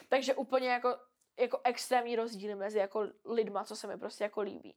Takže 0.09 0.33
úplně 0.35 0.69
jako, 0.69 0.95
jako 1.39 1.59
extrémní 1.63 2.15
rozdíly 2.15 2.55
mezi 2.55 2.79
jako 2.79 3.07
lidma, 3.25 3.63
co 3.63 3.75
se 3.75 3.87
mi 3.87 3.97
prostě 3.97 4.23
jako 4.23 4.41
líbí. 4.41 4.75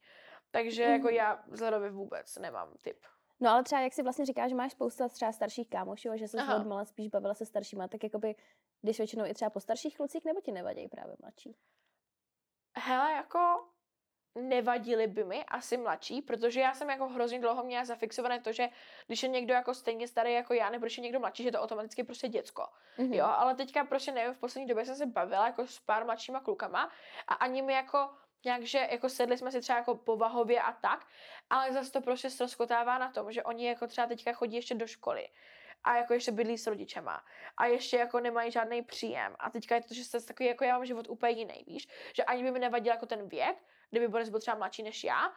Takže 0.51 0.83
jako 0.83 1.07
Mhm. 1.07 1.15
já 1.15 1.43
vzhledově 1.47 1.91
vůbec 1.91 2.37
nemám 2.39 2.73
typ. 2.83 2.99
No 3.41 3.51
ale 3.51 3.63
třeba 3.63 3.81
jak 3.81 3.93
si 3.93 4.03
vlastně 4.03 4.27
říkáš, 4.27 4.51
že 4.51 4.57
máš 4.57 4.73
spousta 4.73 5.09
třeba 5.09 5.33
starších 5.33 5.69
kámošů 5.69 6.11
a 6.11 6.17
že 6.17 6.29
se 6.29 6.39
Aha. 6.39 6.57
od 6.57 6.67
mala 6.67 6.85
spíš 6.85 7.09
bavila 7.09 7.35
se 7.35 7.47
staršíma, 7.47 7.89
tak 7.89 8.05
jakoby, 8.05 8.35
když 8.83 8.99
většinou 8.99 9.25
i 9.25 9.35
třeba 9.35 9.51
po 9.51 9.61
starších 9.61 9.97
klucích, 9.97 10.25
nebo 10.25 10.41
ti 10.41 10.53
nevadí 10.53 10.89
právě 10.89 11.17
mladší? 11.23 11.57
Hele, 12.77 13.13
jako 13.13 13.69
nevadili 14.35 15.07
by 15.07 15.25
mi 15.25 15.45
asi 15.45 15.77
mladší, 15.77 16.23
protože 16.23 16.61
já 16.61 16.75
jsem 16.75 16.91
jako 16.91 17.09
hrozně 17.09 17.41
dlouho 17.41 17.65
měla 17.65 17.85
zafixované 17.85 18.41
to, 18.41 18.53
že 18.53 18.69
když 19.07 19.23
je 19.23 19.29
někdo 19.29 19.55
jako 19.55 19.75
stejně 19.75 20.09
starý 20.09 20.33
jako 20.33 20.55
já, 20.55 20.71
nebo 20.71 20.85
když 20.87 20.99
je 20.99 21.03
někdo 21.03 21.21
mladší, 21.21 21.43
že 21.43 21.53
to 21.53 21.61
automaticky 21.61 22.05
prostě 22.05 22.29
děcko. 22.29 22.67
Mhm. 22.99 23.13
Jo, 23.13 23.25
ale 23.27 23.55
teďka 23.55 23.85
prostě 23.85 24.13
nevím, 24.13 24.35
v 24.35 24.39
poslední 24.39 24.67
době 24.69 24.85
jsem 24.85 24.95
se 24.97 25.07
bavila 25.07 25.47
jako 25.47 25.67
s 25.67 25.81
pár 25.81 26.05
mladšíma 26.05 26.41
klukama 26.41 26.91
a 27.29 27.35
ani 27.35 27.63
mi 27.63 27.73
jako 27.73 28.11
nějak, 28.45 28.63
že 28.63 28.89
jako 28.91 29.09
sedli 29.09 29.39
jsme 29.39 29.53
si 29.53 29.61
třeba 29.61 29.79
jako 29.79 29.95
povahově 29.95 30.61
a 30.61 30.73
tak, 30.73 31.07
ale 31.51 31.73
zase 31.73 31.93
to 31.93 32.01
prostě 32.01 32.31
ztroskotává 32.31 32.99
na 32.99 33.11
tom, 33.11 33.33
že 33.33 33.43
oni 33.43 33.67
jako 33.67 33.87
třeba 33.87 34.07
teďka 34.07 34.33
chodí 34.33 34.57
ještě 34.57 34.75
do 34.75 34.87
školy 34.87 35.29
a 35.85 35.97
jako 35.97 36.15
ještě 36.15 36.33
bydlí 36.33 36.59
s 36.59 36.67
rodičema 36.67 37.25
a 37.57 37.67
ještě 37.67 37.97
jako 37.97 38.21
nemají 38.21 38.51
žádný 38.51 38.83
příjem. 38.83 39.37
A 39.39 39.51
teďka 39.51 39.75
je 39.75 39.83
to, 39.83 39.95
že 39.95 40.05
se 40.05 40.27
takový 40.27 40.49
jako 40.49 40.65
já 40.65 40.73
mám 40.73 40.87
život 40.87 41.09
úplně 41.09 41.33
jiný, 41.33 41.65
víš, 41.67 41.89
že 42.17 42.25
ani 42.25 42.43
by 42.43 42.51
mi 42.51 42.59
nevadil 42.59 42.93
jako 42.93 43.07
ten 43.07 43.29
věk, 43.29 43.57
kdyby 43.91 44.09
Boris 44.09 44.29
byl 44.29 44.41
třeba 44.41 44.57
mladší 44.57 44.83
než 44.83 45.05
já, 45.05 45.33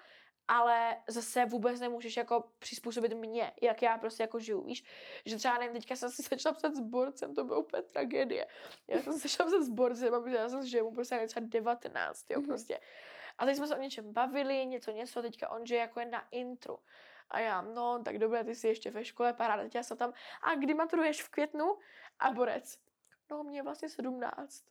ale 0.47 0.97
zase 1.07 1.45
vůbec 1.45 1.79
nemůžeš 1.79 2.17
jako 2.17 2.43
přizpůsobit 2.59 3.13
mě, 3.13 3.51
jak 3.61 3.81
já 3.81 3.97
prostě 3.97 4.23
jako 4.23 4.39
žiju, 4.39 4.61
víš, 4.63 4.83
že 5.25 5.37
třeba 5.37 5.57
nevím, 5.57 5.73
teďka 5.73 5.95
jsem 5.95 6.09
si 6.09 6.21
začala 6.29 6.55
psat 6.55 6.75
s 6.75 6.79
borcem, 6.79 7.35
to 7.35 7.43
bylo 7.43 7.59
úplně 7.61 7.83
tragédie. 7.83 8.47
Já 8.87 9.01
jsem 9.01 9.13
se 9.13 9.19
začala 9.19 9.49
psat 9.49 9.63
s 9.63 9.69
borcem, 9.69 10.09
protože 10.23 10.35
já 10.35 10.49
jsem, 10.49 10.65
že 10.65 10.83
mu 10.83 10.91
prostě 10.91 11.27
třeba 11.27 11.45
19, 11.49 12.25
jo, 12.29 12.39
Mhm. 12.39 12.47
prostě. 12.47 12.79
A 13.37 13.45
teď 13.45 13.57
jsme 13.57 13.67
se 13.67 13.75
o 13.75 13.81
něčem 13.81 14.13
bavili, 14.13 14.65
něco, 14.65 14.91
něco, 14.91 15.21
teďka 15.21 15.49
on, 15.49 15.65
že 15.65 15.75
jako 15.75 15.99
je 15.99 16.05
na 16.05 16.27
intru. 16.31 16.79
A 17.29 17.39
já, 17.39 17.61
no, 17.61 18.03
tak 18.03 18.17
dobré, 18.17 18.43
ty 18.43 18.55
jsi 18.55 18.67
ještě 18.67 18.91
ve 18.91 19.05
škole, 19.05 19.33
paráda, 19.33 19.63
já 19.73 19.83
jsem 19.83 19.97
tam, 19.97 20.13
a 20.41 20.55
kdy 20.55 20.73
maturuješ 20.73 21.23
v 21.23 21.29
květnu? 21.29 21.77
A 22.19 22.31
borec, 22.31 22.77
no, 23.31 23.43
mě 23.43 23.59
je 23.59 23.63
vlastně 23.63 23.89
17. 23.89 24.63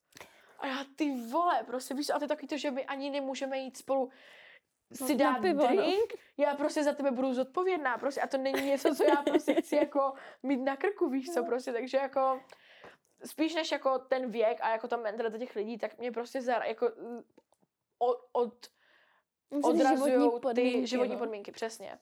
A 0.59 0.67
já, 0.67 0.85
ty 0.97 1.11
vole, 1.31 1.63
prostě 1.67 1.95
víš, 1.95 2.11
a 2.11 2.19
je 2.23 2.29
taky 2.29 2.47
to, 2.47 2.57
že 2.59 2.71
my 2.71 2.87
ani 2.87 3.11
nemůžeme 3.11 3.59
jít 3.59 3.77
spolu 3.77 4.11
si 4.93 5.17
na 5.17 5.33
dát 5.33 5.41
pivo, 5.41 5.63
no. 5.63 5.77
drink, 5.77 6.15
já 6.37 6.55
prostě 6.55 6.85
za 6.85 6.93
tebe 6.93 7.11
budu 7.11 7.35
zodpovědná, 7.35 7.99
prostě 7.99 8.21
a 8.21 8.27
to 8.27 8.39
není 8.39 8.63
něco, 8.63 8.95
co 8.95 9.05
já 9.05 9.23
prostě 9.23 9.55
chci 9.55 9.77
jako 9.77 10.13
mít 10.43 10.57
na 10.65 10.77
krku, 10.77 11.09
víš 11.09 11.31
co, 11.35 11.45
prostě, 11.45 11.73
takže 11.73 11.97
jako 11.99 12.41
spíš 13.25 13.55
než 13.55 13.73
jako 13.73 13.99
ten 13.99 14.31
věk 14.31 14.59
a 14.61 14.71
jako 14.71 14.89
ta 14.89 14.97
mentalita 14.97 15.39
těch 15.39 15.57
lidí, 15.57 15.79
tak 15.79 15.99
mě 15.99 16.13
prostě 16.13 16.43
za, 16.43 16.65
jako 16.65 16.91
od, 17.99 18.19
od 18.33 18.69
odrazují 19.63 20.13
životní 20.13 20.31
ty 20.31 20.41
podmínky, 20.41 20.87
životní 20.87 21.13
no. 21.15 21.19
podmínky, 21.19 21.53
přesně. 21.53 21.99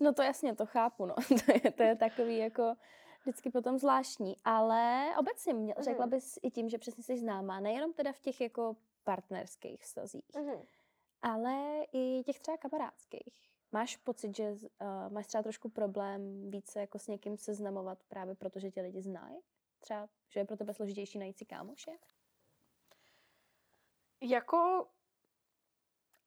No 0.00 0.12
to 0.12 0.22
jasně, 0.22 0.54
to 0.54 0.66
chápu, 0.66 1.06
no. 1.06 1.14
to, 1.46 1.52
je, 1.64 1.70
to 1.70 1.82
je 1.82 1.96
takový 1.96 2.38
jako 2.38 2.74
vždycky 3.22 3.50
potom 3.50 3.78
zvláštní, 3.78 4.36
ale 4.44 5.06
obecně 5.18 5.54
mě, 5.54 5.74
Mhm. 5.76 5.84
řekla 5.84 6.06
bys 6.06 6.38
i 6.42 6.50
tím, 6.50 6.68
že 6.68 6.78
přesně 6.78 7.02
jsi 7.04 7.16
známá, 7.18 7.60
nejenom 7.60 7.92
teda 7.92 8.12
v 8.12 8.20
těch 8.20 8.40
jako 8.40 8.76
partnerských 9.04 9.82
vztazích, 9.82 10.24
Mhm. 10.36 10.62
Ale 11.22 11.84
i 11.92 12.22
těch 12.26 12.40
třeba 12.40 12.56
kamarádských. 12.56 13.40
Máš 13.72 13.96
pocit, 13.96 14.36
že 14.36 14.50
uh, 14.50 14.58
máš 15.12 15.26
třeba 15.26 15.42
trošku 15.42 15.68
problém 15.68 16.50
více 16.50 16.80
jako 16.80 16.98
s 16.98 17.06
někým 17.06 17.38
seznamovat 17.38 18.04
právě 18.08 18.34
proto, 18.34 18.58
že 18.58 18.70
tě 18.70 18.80
lidi 18.80 19.02
znají? 19.02 19.38
Třeba, 19.78 20.08
že 20.28 20.40
je 20.40 20.44
pro 20.44 20.56
tebe 20.56 20.74
složitější 20.74 21.18
najít 21.18 21.38
si 21.38 21.44
kámoše? 21.46 21.90
Jako 24.22 24.88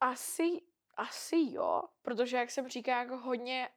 asi, 0.02 0.62
asi 0.98 1.36
jo, 1.50 1.84
protože 2.02 2.38
jak 2.38 2.52
jsem 2.52 2.68
říkala, 2.68 3.04
jako 3.04 3.18
hodně 3.18 3.70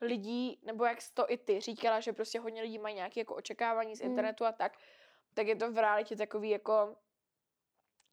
lidí, 0.00 0.60
nebo 0.62 0.84
jak 0.84 1.02
jsi 1.02 1.14
to 1.14 1.30
i 1.30 1.38
ty 1.38 1.60
říkala, 1.60 2.00
že 2.00 2.12
prostě 2.12 2.40
hodně 2.40 2.62
lidí 2.62 2.78
mají 2.78 2.94
nějaké 2.94 3.20
jako 3.20 3.34
očekávání 3.34 3.96
z 3.96 4.00
Mm. 4.00 4.10
internetu 4.10 4.44
a 4.44 4.52
tak, 4.52 4.78
tak 5.34 5.46
je 5.46 5.56
to 5.56 5.72
v 5.72 5.78
realitě 5.78 6.16
takový 6.16 6.50
jako 6.50 6.96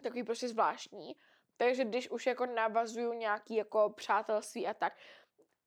takový 0.04 0.24
prostě 0.24 0.48
zvláštní. 0.48 1.16
Takže 1.60 1.86
když 1.86 2.10
už 2.10 2.26
jako 2.26 2.46
navazuju 2.46 3.14
nějaký 3.14 3.56
jako 3.56 3.90
přátelství 3.90 4.68
a 4.68 4.74
tak, 4.74 4.94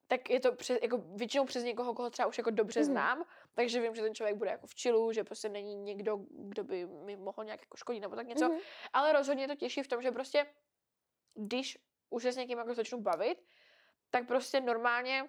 tak 0.09 0.31
je 0.31 0.41
to 0.41 0.53
přes, 0.53 0.79
jako 0.83 0.99
většinou 0.99 1.45
přes 1.45 1.65
někoho, 1.65 1.95
koho 1.95 2.11
třeba 2.11 2.29
už 2.29 2.39
jako 2.39 2.51
dobře 2.51 2.81
Mhm. 2.81 2.85
znám, 2.87 3.25
takže 3.55 3.81
vím, 3.81 3.95
že 3.95 4.03
ten 4.03 4.15
člověk 4.15 4.37
bude 4.37 4.51
jako 4.51 4.67
v 4.67 4.75
čilu, 4.75 5.13
že 5.13 5.25
prostě 5.25 5.49
není 5.49 5.75
někdo, 5.77 6.19
kdo 6.31 6.65
by 6.65 6.87
mi 6.87 7.17
mohl 7.17 7.45
nějak 7.45 7.61
jako 7.61 7.77
škodit 7.77 8.03
nebo 8.03 8.17
tak 8.17 8.27
něco. 8.27 8.49
Mhm. 8.49 8.59
Ale 8.93 9.13
rozhodně 9.13 9.49
to 9.49 9.55
těší 9.55 9.83
v 9.83 9.89
tom, 9.89 10.03
že 10.03 10.11
prostě, 10.11 10.47
když 11.35 11.79
už 12.11 12.23
se 12.23 12.33
s 12.33 12.37
někým 12.37 12.59
jako 12.59 12.75
začnu 12.75 13.01
bavit, 13.01 13.45
tak 14.11 14.27
prostě 14.27 14.61
normálně, 14.61 15.29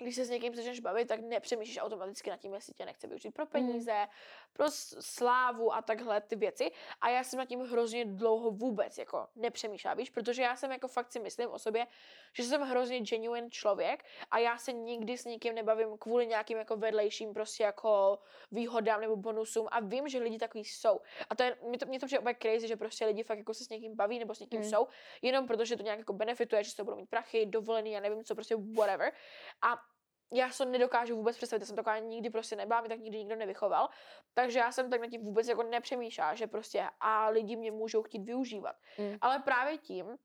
když 0.00 0.16
se 0.16 0.24
s 0.24 0.30
někým 0.30 0.54
začneš 0.54 0.80
bavit, 0.80 1.08
tak 1.08 1.20
nepřemýšlíš 1.20 1.78
automaticky 1.78 2.30
nad 2.30 2.36
tím, 2.36 2.54
jestli 2.54 2.74
tě 2.74 2.84
nechce 2.84 3.06
využít 3.06 3.30
pro 3.30 3.46
peníze, 3.46 4.06
pro 4.52 4.70
s- 4.70 4.96
slávu 5.00 5.74
a 5.74 5.82
takhle 5.82 6.20
ty 6.20 6.36
věci. 6.36 6.70
A 7.00 7.08
já 7.08 7.24
jsem 7.24 7.38
nad 7.38 7.44
tím 7.48 7.60
hrozně 7.60 8.04
dlouho 8.04 8.50
vůbec 8.50 8.98
jako 8.98 9.26
nepřemýšlela, 9.36 9.94
víš, 9.94 10.10
protože 10.10 10.42
já 10.42 10.56
jsem 10.56 10.72
jako 10.72 10.88
fakt 10.88 11.12
si 11.12 11.20
myslím 11.20 11.50
o 11.50 11.58
sobě, 11.58 11.86
že 12.36 12.42
jsem 12.42 12.60
hrozně 12.62 13.00
genuine 13.00 13.50
člověk 13.50 14.04
a 14.30 14.38
já 14.38 14.58
se 14.58 14.72
nikdy 14.72 15.18
s 15.18 15.24
nikým 15.24 15.54
nebavím 15.54 15.98
kvůli 15.98 16.26
nějakým 16.26 16.58
jako 16.58 16.76
vedlejším 16.76 17.32
prostě 17.32 17.62
jako 17.64 18.18
výhodám 18.50 19.00
nebo 19.00 19.16
bonusům 19.16 19.68
a 19.70 19.80
vím, 19.80 20.08
že 20.08 20.18
lidi 20.18 20.38
takový 20.38 20.64
jsou. 20.64 21.00
A 21.30 21.34
to 21.34 21.42
je, 21.42 21.56
mě 21.62 21.78
to, 21.78 21.86
mě 21.86 22.00
to 22.00 22.06
přijde 22.06 22.20
úplně 22.20 22.36
crazy, 22.42 22.68
že 22.68 22.76
prostě 22.76 23.06
lidi 23.06 23.22
fakt 23.22 23.38
jako 23.38 23.54
se 23.54 23.64
s 23.64 23.68
někým 23.68 23.96
baví 23.96 24.18
nebo 24.18 24.34
s 24.34 24.40
někým 24.40 24.58
Mm. 24.60 24.64
jsou, 24.64 24.86
jenom 25.22 25.46
protože 25.46 25.76
to 25.76 25.82
nějak 25.82 25.98
jako 25.98 26.12
benefituje, 26.12 26.64
že 26.64 26.70
se 26.70 26.84
budou 26.84 26.96
mít 26.96 27.10
prachy, 27.10 27.46
dovolený, 27.46 27.92
já 27.92 28.00
nevím 28.00 28.24
co, 28.24 28.34
prostě 28.34 28.56
whatever. 28.56 29.12
A 29.62 29.77
já 30.32 30.50
se 30.50 30.64
to 30.64 30.70
nedokážu 30.70 31.16
vůbec 31.16 31.36
představit, 31.36 31.62
já 31.62 31.66
jsem 31.66 31.76
taková 31.76 31.98
nikdy 31.98 32.30
prostě 32.30 32.56
nebyla, 32.56 32.82
tak 32.82 33.00
nikdy 33.00 33.18
nikdo 33.18 33.36
nevychoval, 33.36 33.88
takže 34.34 34.58
já 34.58 34.72
jsem 34.72 34.90
tak 34.90 35.00
nad 35.00 35.10
tím 35.10 35.24
vůbec 35.24 35.48
jako 35.48 35.62
nepřemýšlela, 35.62 36.34
že 36.34 36.46
prostě 36.46 36.88
a 37.00 37.28
lidi 37.28 37.56
mě 37.56 37.70
můžou 37.70 38.02
chtít 38.02 38.22
využívat. 38.24 38.76
Mm. 38.98 39.18
Ale 39.20 39.38
právě 39.38 39.78
tím, 39.78 40.18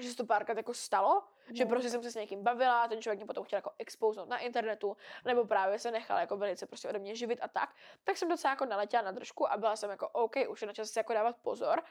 že 0.00 0.10
se 0.10 0.16
to 0.16 0.26
párkrát 0.26 0.56
jako 0.56 0.74
stalo, 0.74 1.22
že 1.54 1.64
No. 1.64 1.70
prostě 1.70 1.90
jsem 1.90 2.02
se 2.02 2.10
s 2.10 2.14
někým 2.14 2.42
bavila, 2.42 2.88
ten 2.88 3.02
člověk 3.02 3.18
mě 3.18 3.26
potom 3.26 3.44
chtěl 3.44 3.56
jako 3.56 3.70
expouznout 3.78 4.28
na 4.28 4.38
internetu, 4.38 4.96
nebo 5.24 5.44
právě 5.44 5.78
se 5.78 5.90
nechal 5.90 6.18
jako 6.18 6.36
velice 6.36 6.66
prostě 6.66 6.88
ode 6.88 6.98
mě 6.98 7.14
živit 7.14 7.38
a 7.42 7.48
tak, 7.48 7.74
tak 8.04 8.16
jsem 8.16 8.28
docela 8.28 8.52
jako 8.52 8.64
naletěla 8.64 9.02
na 9.02 9.10
držku 9.10 9.52
a 9.52 9.56
byla 9.56 9.76
jsem 9.76 9.90
jako 9.90 10.08
OK, 10.08 10.36
už 10.48 10.60
je 10.60 10.66
na 10.66 10.72
čas 10.72 10.90
si 10.90 10.98
jako 10.98 11.12
dávat 11.12 11.36
pozor. 11.42 11.82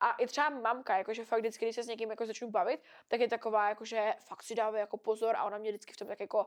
A 0.00 0.12
i 0.12 0.26
třeba 0.26 0.48
mamka, 0.48 0.98
jakože 0.98 1.24
fakt 1.24 1.40
vždycky, 1.40 1.64
když 1.64 1.74
se 1.74 1.82
s 1.82 1.86
někým 1.86 2.10
jako 2.10 2.26
začnu 2.26 2.50
bavit, 2.50 2.82
tak 3.08 3.20
je 3.20 3.28
taková, 3.28 3.68
jakože 3.68 4.14
fakt 4.18 4.42
si 4.42 4.54
dává 4.54 4.78
jako 4.78 4.96
pozor 4.96 5.36
a 5.36 5.44
ona 5.44 5.58
mě 5.58 5.70
vždycky 5.70 5.92
v 5.92 5.96
tom 5.96 6.08
tak 6.08 6.20
jako 6.20 6.46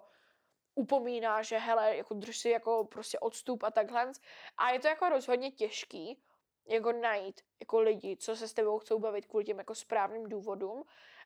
upomíná, 0.75 1.41
že 1.41 1.57
hele, 1.57 1.97
jako 1.97 2.13
drž 2.13 2.37
si 2.37 2.49
jako 2.49 2.85
prostě 2.85 3.19
odstup 3.19 3.63
a 3.63 3.71
takhle. 3.71 4.11
A 4.57 4.71
je 4.71 4.79
to 4.79 4.87
jako 4.87 5.09
rozhodně 5.09 5.51
těžký, 5.51 6.21
jako 6.67 6.91
najít 6.91 7.41
jako 7.59 7.79
lidi, 7.79 8.17
co 8.17 8.35
se 8.35 8.47
s 8.47 8.53
tebou 8.53 8.79
chcou 8.79 8.99
bavit 8.99 9.25
kvůli 9.25 9.45
těm 9.45 9.57
jako 9.57 9.75
správným 9.75 10.29
důvodům, 10.29 10.83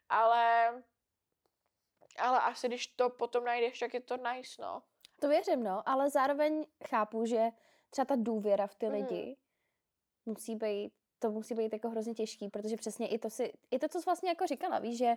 ale 0.10 0.74
ale 2.20 2.40
asi 2.40 2.68
když 2.68 2.88
to 2.88 3.10
potom 3.10 3.44
najdeš, 3.44 3.80
tak 3.80 3.94
je 3.94 4.02
to 4.02 4.18
nice, 4.18 4.62
no. 4.62 4.82
To 5.20 5.28
věřím, 5.30 5.64
no, 5.64 5.90
ale 5.90 6.10
zároveň 6.10 6.66
chápu, 6.88 7.26
že 7.26 7.50
třeba 7.90 8.06
ta 8.06 8.16
důvěra 8.18 8.68
v 8.68 8.76
ty 8.76 8.86
Mhm. 8.86 8.96
lidi 8.96 9.38
musí 10.26 10.56
být, 10.56 10.94
to 11.20 11.32
musí 11.32 11.54
být 11.56 11.74
jako 11.74 11.90
hrozně 11.90 12.14
těžký, 12.14 12.50
protože 12.50 12.76
přesně 12.76 13.08
i 13.08 13.20
to 13.20 13.30
si, 13.30 13.54
i 13.72 13.80
to, 13.80 13.88
co 13.88 14.00
jsi 14.00 14.06
vlastně 14.06 14.30
jako 14.30 14.48
říkala, 14.48 14.80
víš, 14.80 14.98
že 14.98 15.14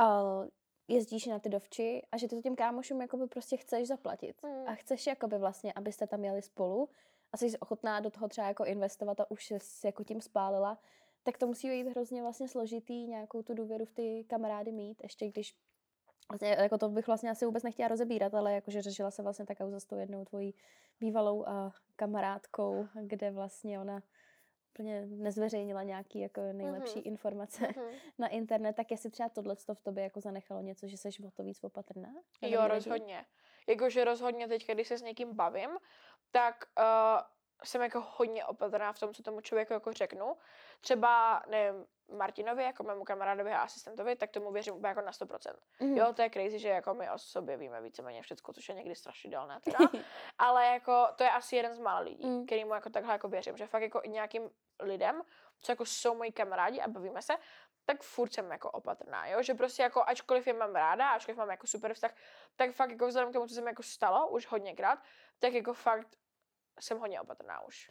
uh, 0.00 0.48
jezdíš 0.88 1.26
na 1.26 1.38
ty 1.38 1.48
dovči 1.48 2.02
a 2.12 2.16
že 2.16 2.28
ty 2.28 2.36
to 2.36 2.42
těm 2.42 2.56
kámošům 2.56 3.00
jakoby 3.00 3.26
prostě 3.26 3.56
chceš 3.56 3.88
zaplatit. 3.88 4.36
Mm. 4.42 4.68
A 4.68 4.74
chceš 4.74 5.06
jakoby 5.06 5.38
vlastně, 5.38 5.72
abyste 5.72 6.06
tam 6.06 6.24
jeli 6.24 6.42
spolu 6.42 6.88
a 7.32 7.36
jsi 7.36 7.58
ochotná 7.58 8.00
do 8.00 8.10
toho 8.10 8.28
třeba 8.28 8.46
jako 8.46 8.64
investovat 8.64 9.20
a 9.20 9.30
už 9.30 9.50
jsi 9.50 9.86
jako 9.86 10.04
tím 10.04 10.20
spálila, 10.20 10.78
tak 11.22 11.38
to 11.38 11.46
musí 11.46 11.68
být 11.68 11.88
hrozně 11.88 12.22
vlastně 12.22 12.48
složitý 12.48 13.06
nějakou 13.06 13.42
tu 13.42 13.54
důvěru 13.54 13.84
v 13.84 13.92
ty 13.92 14.24
kamarády 14.28 14.72
mít, 14.72 15.02
ještě 15.02 15.28
když 15.28 15.56
Vlastně, 16.30 16.56
jako 16.60 16.78
to 16.78 16.88
bych 16.88 17.06
vlastně 17.06 17.30
asi 17.30 17.46
vůbec 17.46 17.62
nechtěla 17.62 17.88
rozebírat, 17.88 18.34
ale 18.34 18.54
jakože 18.54 18.82
řešila 18.82 19.10
se 19.10 19.22
vlastně 19.22 19.46
ta 19.46 19.54
kauza 19.54 19.80
s 19.80 19.84
tou 19.84 19.96
jednou 19.96 20.24
tvojí 20.24 20.54
bývalou 21.00 21.38
uh, 21.38 21.46
kamarádkou, 21.96 22.86
kde 23.02 23.30
vlastně 23.30 23.80
ona 23.80 24.02
úplně 24.74 25.06
nezveřejnila 25.06 25.82
nějaký 25.82 26.20
jako 26.20 26.40
nejlepší 26.52 26.98
Mhm. 26.98 27.08
informace 27.08 27.66
Mhm. 27.68 27.84
na 28.18 28.28
internet, 28.28 28.72
tak 28.76 28.90
jestli 28.90 29.10
třeba 29.10 29.28
tohle 29.28 29.54
v 29.74 29.80
tobě 29.80 30.04
jako 30.04 30.20
zanechalo 30.20 30.60
něco, 30.60 30.88
že 30.88 30.96
jsi 30.96 31.08
o 31.26 31.30
to 31.30 31.42
víc 31.42 31.64
opatrná? 31.64 32.14
Jo, 32.42 32.68
rozhodně. 32.68 33.24
Jakože 33.66 34.04
rozhodně 34.04 34.48
teď, 34.48 34.66
když 34.72 34.88
se 34.88 34.98
s 34.98 35.02
někým 35.02 35.34
bavím, 35.36 35.70
tak 36.30 36.64
uh, 36.78 36.84
jsem 37.64 37.82
jako 37.82 38.06
hodně 38.16 38.44
opatrná 38.44 38.92
v 38.92 38.98
tom, 38.98 39.14
co 39.14 39.22
tomu 39.22 39.40
člověku 39.40 39.72
jako 39.72 39.92
řeknu. 39.92 40.36
Třeba, 40.80 41.42
nevím, 41.48 41.86
Martinovi, 42.12 42.62
jako 42.64 42.82
mému 42.82 43.04
kamarádovi 43.04 43.52
a 43.52 43.60
asistentovi, 43.62 44.16
tak 44.16 44.30
tomu 44.30 44.52
věřím 44.52 44.74
úplně 44.74 44.88
jako 44.88 45.00
na 45.00 45.12
100%. 45.12 45.54
Mhm. 45.80 45.96
Jo, 45.96 46.12
to 46.12 46.22
je 46.22 46.30
crazy, 46.30 46.58
že 46.58 46.68
jako 46.68 46.94
my 46.94 47.10
o 47.10 47.18
sobě 47.18 47.56
víme 47.56 47.80
víceméně 47.80 48.22
všechno, 48.22 48.54
což 48.54 48.68
je 48.68 48.74
někdy 48.74 48.94
strašidelné 48.94 49.60
teda. 49.60 49.78
Ale 50.38 50.66
jako 50.66 51.06
to 51.16 51.24
je 51.24 51.30
asi 51.30 51.56
jeden 51.56 51.74
z 51.74 51.78
mála 51.78 52.00
lidí, 52.00 52.26
Mm. 52.26 52.32
mm. 52.32 52.46
kterýmu 52.46 52.74
jako 52.74 52.90
takhle 52.90 53.12
jako 53.12 53.28
věřím, 53.28 53.56
že 53.56 53.66
fakt 53.66 53.82
jako 53.82 54.00
i 54.04 54.08
nějakým 54.08 54.50
lidem, 54.80 55.22
co 55.60 55.72
jako 55.72 55.84
jsou 55.86 56.14
moji 56.14 56.32
kamarádi 56.32 56.80
a 56.80 56.88
bavíme 56.88 57.22
se, 57.22 57.32
tak 57.84 58.02
furt 58.02 58.32
jsem 58.34 58.50
jako 58.50 58.70
opatrná, 58.70 59.26
jo, 59.26 59.42
že 59.42 59.54
prostě 59.54 59.82
jako 59.82 60.02
ačkoliv 60.06 60.46
je 60.46 60.52
mám 60.52 60.74
ráda, 60.74 61.08
ačkoliv 61.10 61.38
mám 61.38 61.50
jako 61.50 61.66
super 61.66 61.94
vztah, 61.94 62.10
tak 62.56 62.70
fakt 62.72 62.90
jako 62.90 63.06
vzhledem 63.06 63.30
k 63.30 63.32
tomu, 63.32 63.46
co 63.46 63.54
se 63.54 63.60
mi 63.60 63.70
jako 63.70 63.82
stalo 63.82 64.28
už 64.28 64.46
hodněkrát, 64.46 64.98
tak 65.38 65.52
jako 65.52 65.74
fakt 65.74 66.08
jsem 66.80 66.98
hodně 66.98 67.20
opatrná 67.20 67.60
už. 67.66 67.90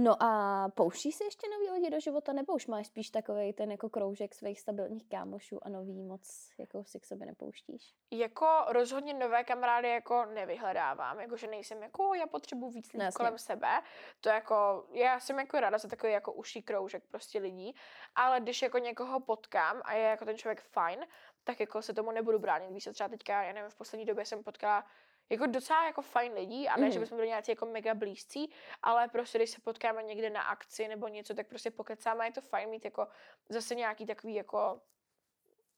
No 0.00 0.22
a 0.22 0.68
pouštíš 0.74 1.14
si 1.14 1.24
ještě 1.24 1.46
nový 1.48 1.70
lidi 1.70 1.90
do 1.90 2.00
života, 2.00 2.32
nebo 2.32 2.54
už 2.54 2.66
máš 2.66 2.86
spíš 2.86 3.10
takový 3.10 3.52
ten 3.52 3.70
jako 3.70 3.88
kroužek 3.88 4.34
svých 4.34 4.60
stabilních 4.60 5.08
kámošů 5.08 5.66
a 5.66 5.68
nový 5.68 6.02
moc 6.02 6.50
jako 6.58 6.84
si 6.84 7.00
k 7.00 7.06
sobě 7.06 7.26
nepouštíš? 7.26 7.94
Jako 8.10 8.46
rozhodně 8.68 9.14
nové 9.14 9.44
kamarády 9.44 9.88
jako 9.88 10.24
nevyhledávám, 10.24 11.20
jakože 11.20 11.46
nejsem 11.46 11.82
jako 11.82 12.14
já 12.14 12.26
potřebuji 12.26 12.70
víc 12.70 12.92
lidí 12.92 13.04
No, 13.04 13.12
kolem 13.12 13.38
sebe, 13.38 13.82
to 14.20 14.28
jako, 14.28 14.86
já 14.92 15.20
jsem 15.20 15.38
jako 15.38 15.60
ráda 15.60 15.78
za 15.78 15.88
takový 15.88 16.12
jako 16.12 16.32
uší 16.32 16.62
kroužek 16.62 17.04
prostě 17.10 17.38
lidí, 17.38 17.74
ale 18.14 18.40
když 18.40 18.62
jako 18.62 18.78
někoho 18.78 19.20
potkám 19.20 19.80
a 19.84 19.94
je 19.94 20.02
jako 20.02 20.24
ten 20.24 20.36
člověk 20.36 20.60
fajn, 20.60 21.06
tak 21.44 21.60
jako 21.60 21.82
se 21.82 21.94
tomu 21.94 22.10
nebudu 22.10 22.38
bránit, 22.38 22.70
víš, 22.70 22.88
třeba 22.92 23.08
teďka, 23.08 23.42
já 23.42 23.52
nevím, 23.52 23.70
v 23.70 23.76
poslední 23.76 24.04
době 24.06 24.24
jsem 24.24 24.44
potkala 24.44 24.84
jako 25.30 25.46
docela 25.46 25.86
jako 25.86 26.02
fajn 26.02 26.32
lidí 26.32 26.68
a 26.68 26.76
ne, 26.76 26.86
mm. 26.86 26.92
že 26.92 26.98
Mhm. 26.98 27.04
bychom 27.04 27.16
byli 27.16 27.28
nějací 27.28 27.52
jako 27.52 27.66
mega 27.66 27.94
blízcí, 27.94 28.52
ale 28.82 29.08
prostě 29.08 29.38
když 29.38 29.50
se 29.50 29.60
potkáme 29.60 30.02
někde 30.02 30.30
na 30.30 30.42
akci 30.42 30.88
nebo 30.88 31.08
něco, 31.08 31.34
tak 31.34 31.46
prostě 31.46 31.70
pokecáme, 31.70 32.26
je 32.26 32.32
to 32.32 32.40
fajn 32.40 32.70
mít 32.70 32.84
jako 32.84 33.08
zase 33.48 33.74
nějaký 33.74 34.06
takový 34.06 34.34
jako 34.34 34.80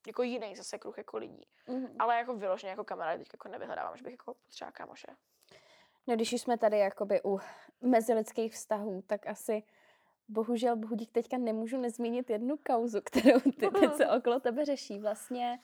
jako 0.06 0.22
jiný 0.22 0.56
zase 0.56 0.78
kruh 0.78 0.98
jako 0.98 1.16
lidí. 1.16 1.46
Mhm. 1.66 1.96
Ale 1.98 2.16
jako 2.16 2.36
vyloženě 2.36 2.70
jako 2.70 2.84
kamarády 2.84 3.18
teď 3.18 3.28
jako 3.32 3.48
nevyhledávám, 3.48 3.96
že 3.96 4.02
bych 4.02 4.12
jako 4.12 4.34
potřeba 4.34 4.70
kámoše. 4.72 5.06
No 6.06 6.14
když 6.14 6.32
jsme 6.32 6.58
tady 6.58 6.78
jakoby 6.78 7.20
u 7.24 7.40
mezilidských 7.80 8.52
vztahů, 8.52 9.02
tak 9.06 9.26
asi 9.26 9.62
bohužel 10.28 10.76
Bohudík 10.76 11.12
teďka 11.12 11.38
nemůžu 11.38 11.76
nezmínit 11.80 12.30
jednu 12.30 12.56
kauzu, 12.56 13.00
kterou 13.00 13.40
ty 13.40 13.70
teď 13.80 13.94
se 13.94 14.08
okolo 14.10 14.40
tebe 14.40 14.64
řeší. 14.64 14.98
Vlastně 14.98 15.58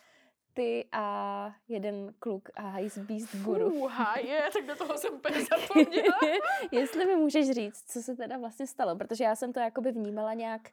ty 0.57 0.89
a 0.93 1.55
jeden 1.69 2.15
kluk 2.19 2.49
a 2.55 2.79
Ice 2.79 3.01
Beast 3.01 3.37
Guru. 3.37 3.75
Uha, 3.75 4.19
je, 4.19 4.43
tak 4.53 4.67
do 4.67 4.77
toho 4.77 4.99
jsem 4.99 5.15
úplně 5.15 5.37
zapomněla. 5.51 6.19
Jestli 6.71 7.07
mi 7.07 7.17
můžeš 7.17 7.51
říct, 7.51 7.85
co 7.93 8.03
se 8.03 8.17
teda 8.17 8.39
vlastně 8.39 8.67
stalo, 8.67 8.97
protože 8.97 9.25
já 9.25 9.37
jsem 9.37 9.53
to 9.53 9.61
jakoby 9.61 9.93
vnímala 9.93 10.35
nějak 10.35 10.71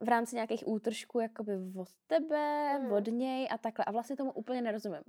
v 0.00 0.08
rámci 0.08 0.34
nějakých 0.36 0.68
útržků 0.68 1.20
jakoby 1.20 1.52
od 1.78 1.88
tebe, 2.06 2.78
Mhm. 2.78 2.92
od 2.92 3.06
něj 3.06 3.48
a 3.50 3.58
takhle. 3.58 3.84
A 3.84 3.90
vlastně 3.92 4.16
tomu 4.16 4.32
úplně 4.32 4.62
nerozumím. 4.62 5.02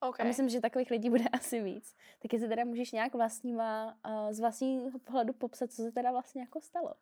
Okay. 0.00 0.24
A 0.24 0.28
myslím, 0.28 0.48
že 0.48 0.60
takových 0.60 0.90
lidí 0.90 1.10
bude 1.10 1.24
asi 1.32 1.62
víc. 1.62 1.94
Tak 2.22 2.32
jestli 2.32 2.48
teda 2.48 2.64
můžeš 2.64 2.92
nějak 2.92 3.14
vlastníma, 3.14 3.96
uh, 4.08 4.32
z 4.32 4.40
vlastního 4.40 4.98
pohledu 4.98 5.32
popsat, 5.32 5.70
co 5.72 5.82
se 5.82 5.92
teda 5.92 6.10
vlastně 6.10 6.40
jako 6.42 6.60
stalo. 6.60 6.94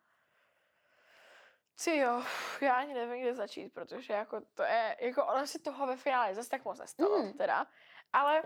Ty 1.85 1.97
jo, 1.97 2.23
já 2.61 2.75
ani 2.75 2.95
nevím, 2.95 3.23
kde 3.23 3.35
začít, 3.35 3.69
protože 3.75 4.13
jako 4.13 4.41
to 4.55 4.63
je, 4.63 4.97
jako 5.01 5.27
ono 5.27 5.47
si 5.47 5.59
toho 5.59 5.87
ve 5.87 5.97
finále 5.97 6.35
zase 6.35 6.49
tak 6.49 6.65
moc 6.65 6.79
nestalo, 6.79 7.19
Mhm. 7.19 7.33
teda, 7.33 7.67
ale 8.13 8.43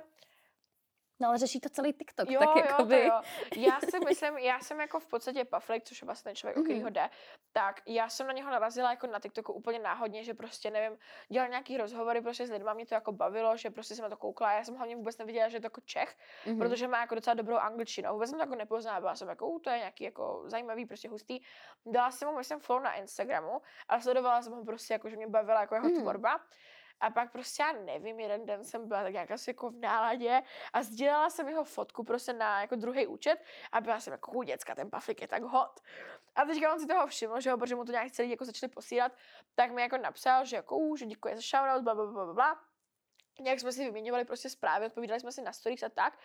No 1.21 1.29
ale 1.29 1.39
řeší 1.39 1.61
to 1.61 1.69
celý 1.69 1.93
TikTok, 1.93 2.31
jo, 2.31 2.41
tak 2.41 2.49
jo, 2.57 2.63
jakoby... 2.69 2.97
to 3.01 3.03
jo. 3.07 3.21
Já 3.57 3.81
si 3.91 4.01
myslím, 4.01 4.39
já 4.39 4.61
jsem 4.61 4.81
jako 4.81 5.01
v 5.01 5.07
podstatě 5.07 5.45
Paflik, 5.45 5.85
což 5.85 6.03
je 6.03 6.07
vlastně 6.07 6.29
ten 6.29 6.37
člověk, 6.37 6.57
o 6.57 6.61
Mhm. 6.61 6.67
kterýho 6.67 6.91
jde, 6.91 7.11
tak 7.53 7.81
já 7.87 8.09
jsem 8.09 8.27
na 8.27 8.33
něho 8.33 8.51
narazila 8.51 8.91
jako 8.91 9.07
na 9.07 9.21
TikToku 9.21 9.53
úplně 9.53 9.79
náhodně, 9.79 10.25
že 10.25 10.35
prostě 10.35 10.71
nevím, 10.71 10.99
dělal 11.29 11.49
nějaký 11.49 11.77
rozhovory 11.77 12.21
prostě 12.21 12.47
s 12.47 12.51
lidmi, 12.51 12.71
mě 12.75 12.87
to 12.87 12.95
jako 12.95 13.13
bavilo, 13.13 13.57
že 13.57 13.71
prostě 13.71 13.95
jsem 13.95 14.03
na 14.03 14.09
to 14.09 14.17
koukla, 14.17 14.53
já 14.53 14.65
jsem 14.65 14.75
hlavně 14.75 14.97
vůbec 14.97 15.19
neviděla, 15.19 15.49
že 15.49 15.57
je 15.57 15.61
to 15.61 15.67
jako 15.67 15.81
Čech, 15.81 16.17
Mhm. 16.47 16.59
protože 16.59 16.89
má 16.89 17.01
jako 17.01 17.15
docela 17.15 17.35
dobrou 17.35 17.57
angličtinu. 17.57 18.13
Vůbec 18.13 18.31
jsem 18.31 18.39
to 18.39 18.43
jako 18.43 18.55
nepoznala, 18.55 19.01
byla 19.01 19.15
jsem 19.15 19.29
jako, 19.29 19.47
"U, 19.49 19.59
to 19.59 19.71
je 19.71 19.79
nějaký 19.79 20.05
jako 20.05 20.43
zajímavý, 20.47 20.87
prostě 20.87 21.09
hustý. 21.09 21.41
Dala 21.87 22.11
jsem 22.11 22.29
mu, 22.29 22.37
myslím, 22.37 22.61
follow 22.61 22.83
na 22.83 22.93
Instagramu 22.95 23.63
a 23.89 24.01
sledovala 24.01 24.43
jsem 24.43 24.53
ho 24.53 24.65
prostě 24.65 24.95
jako, 24.95 25.09
že 25.09 25.17
mě 25.17 25.27
bavila 25.27 25.61
jako 25.61 25.75
jeho 25.75 25.89
Mhm. 25.89 26.01
tvorba. 26.01 26.41
A 27.01 27.11
pak 27.11 27.33
prostě 27.33 27.63
já 27.63 27.73
nevím, 27.73 28.21
jeden 28.21 28.47
den 28.47 28.65
jsem 28.65 28.89
byla 28.89 29.03
tak 29.03 29.13
nějak 29.13 29.31
asi 29.31 29.51
jako 29.51 29.71
v 29.71 29.75
náladě 29.77 30.43
a 30.73 30.83
sdílela 30.83 31.31
jsem 31.31 31.49
jeho 31.49 31.65
fotku 31.65 32.05
prostě 32.05 32.33
na 32.33 32.61
jako 32.61 32.77
druhý 32.77 33.07
účet 33.07 33.45
a 33.73 33.81
byla 33.81 34.01
jsem 34.01 34.13
jako, 34.13 34.31
"U, 34.33 34.43
děcka, 34.43 34.75
ten 34.75 34.91
paflik 34.91 35.21
je 35.21 35.29
tak 35.29 35.43
hot. 35.43 35.81
A 36.35 36.45
teďka 36.45 36.73
on 36.73 36.81
si 36.81 36.87
toho 36.87 37.07
všiml, 37.07 37.41
že 37.41 37.51
jo, 37.51 37.59
protože 37.59 37.75
mu 37.75 37.85
to 37.85 37.93
nějak 37.93 38.11
celý 38.13 38.31
jako 38.31 38.45
začali 38.45 38.71
posílat, 38.73 39.13
tak 39.55 39.71
mi 39.71 39.83
jako 39.83 39.97
napsal, 39.97 40.45
že 40.45 40.57
jako, 40.57 40.77
"U, 40.79 40.97
že 40.97 41.07
děkuje 41.07 41.37
za 41.37 41.43
shoutout, 41.43 41.83
bla, 41.85 41.95
bla, 41.95 42.07
bla, 42.07 42.35
bla. 42.35 42.61
Nějak 43.41 43.61
jsme 43.61 43.73
si 43.73 43.85
vyměňovali 43.85 44.25
prostě 44.25 44.51
zprávy, 44.51 44.87
odpovídali 44.87 45.21
jsme 45.21 45.33
si 45.33 45.43
na 45.43 45.53
stories 45.53 45.83
a 45.83 45.89
tak. 45.89 46.19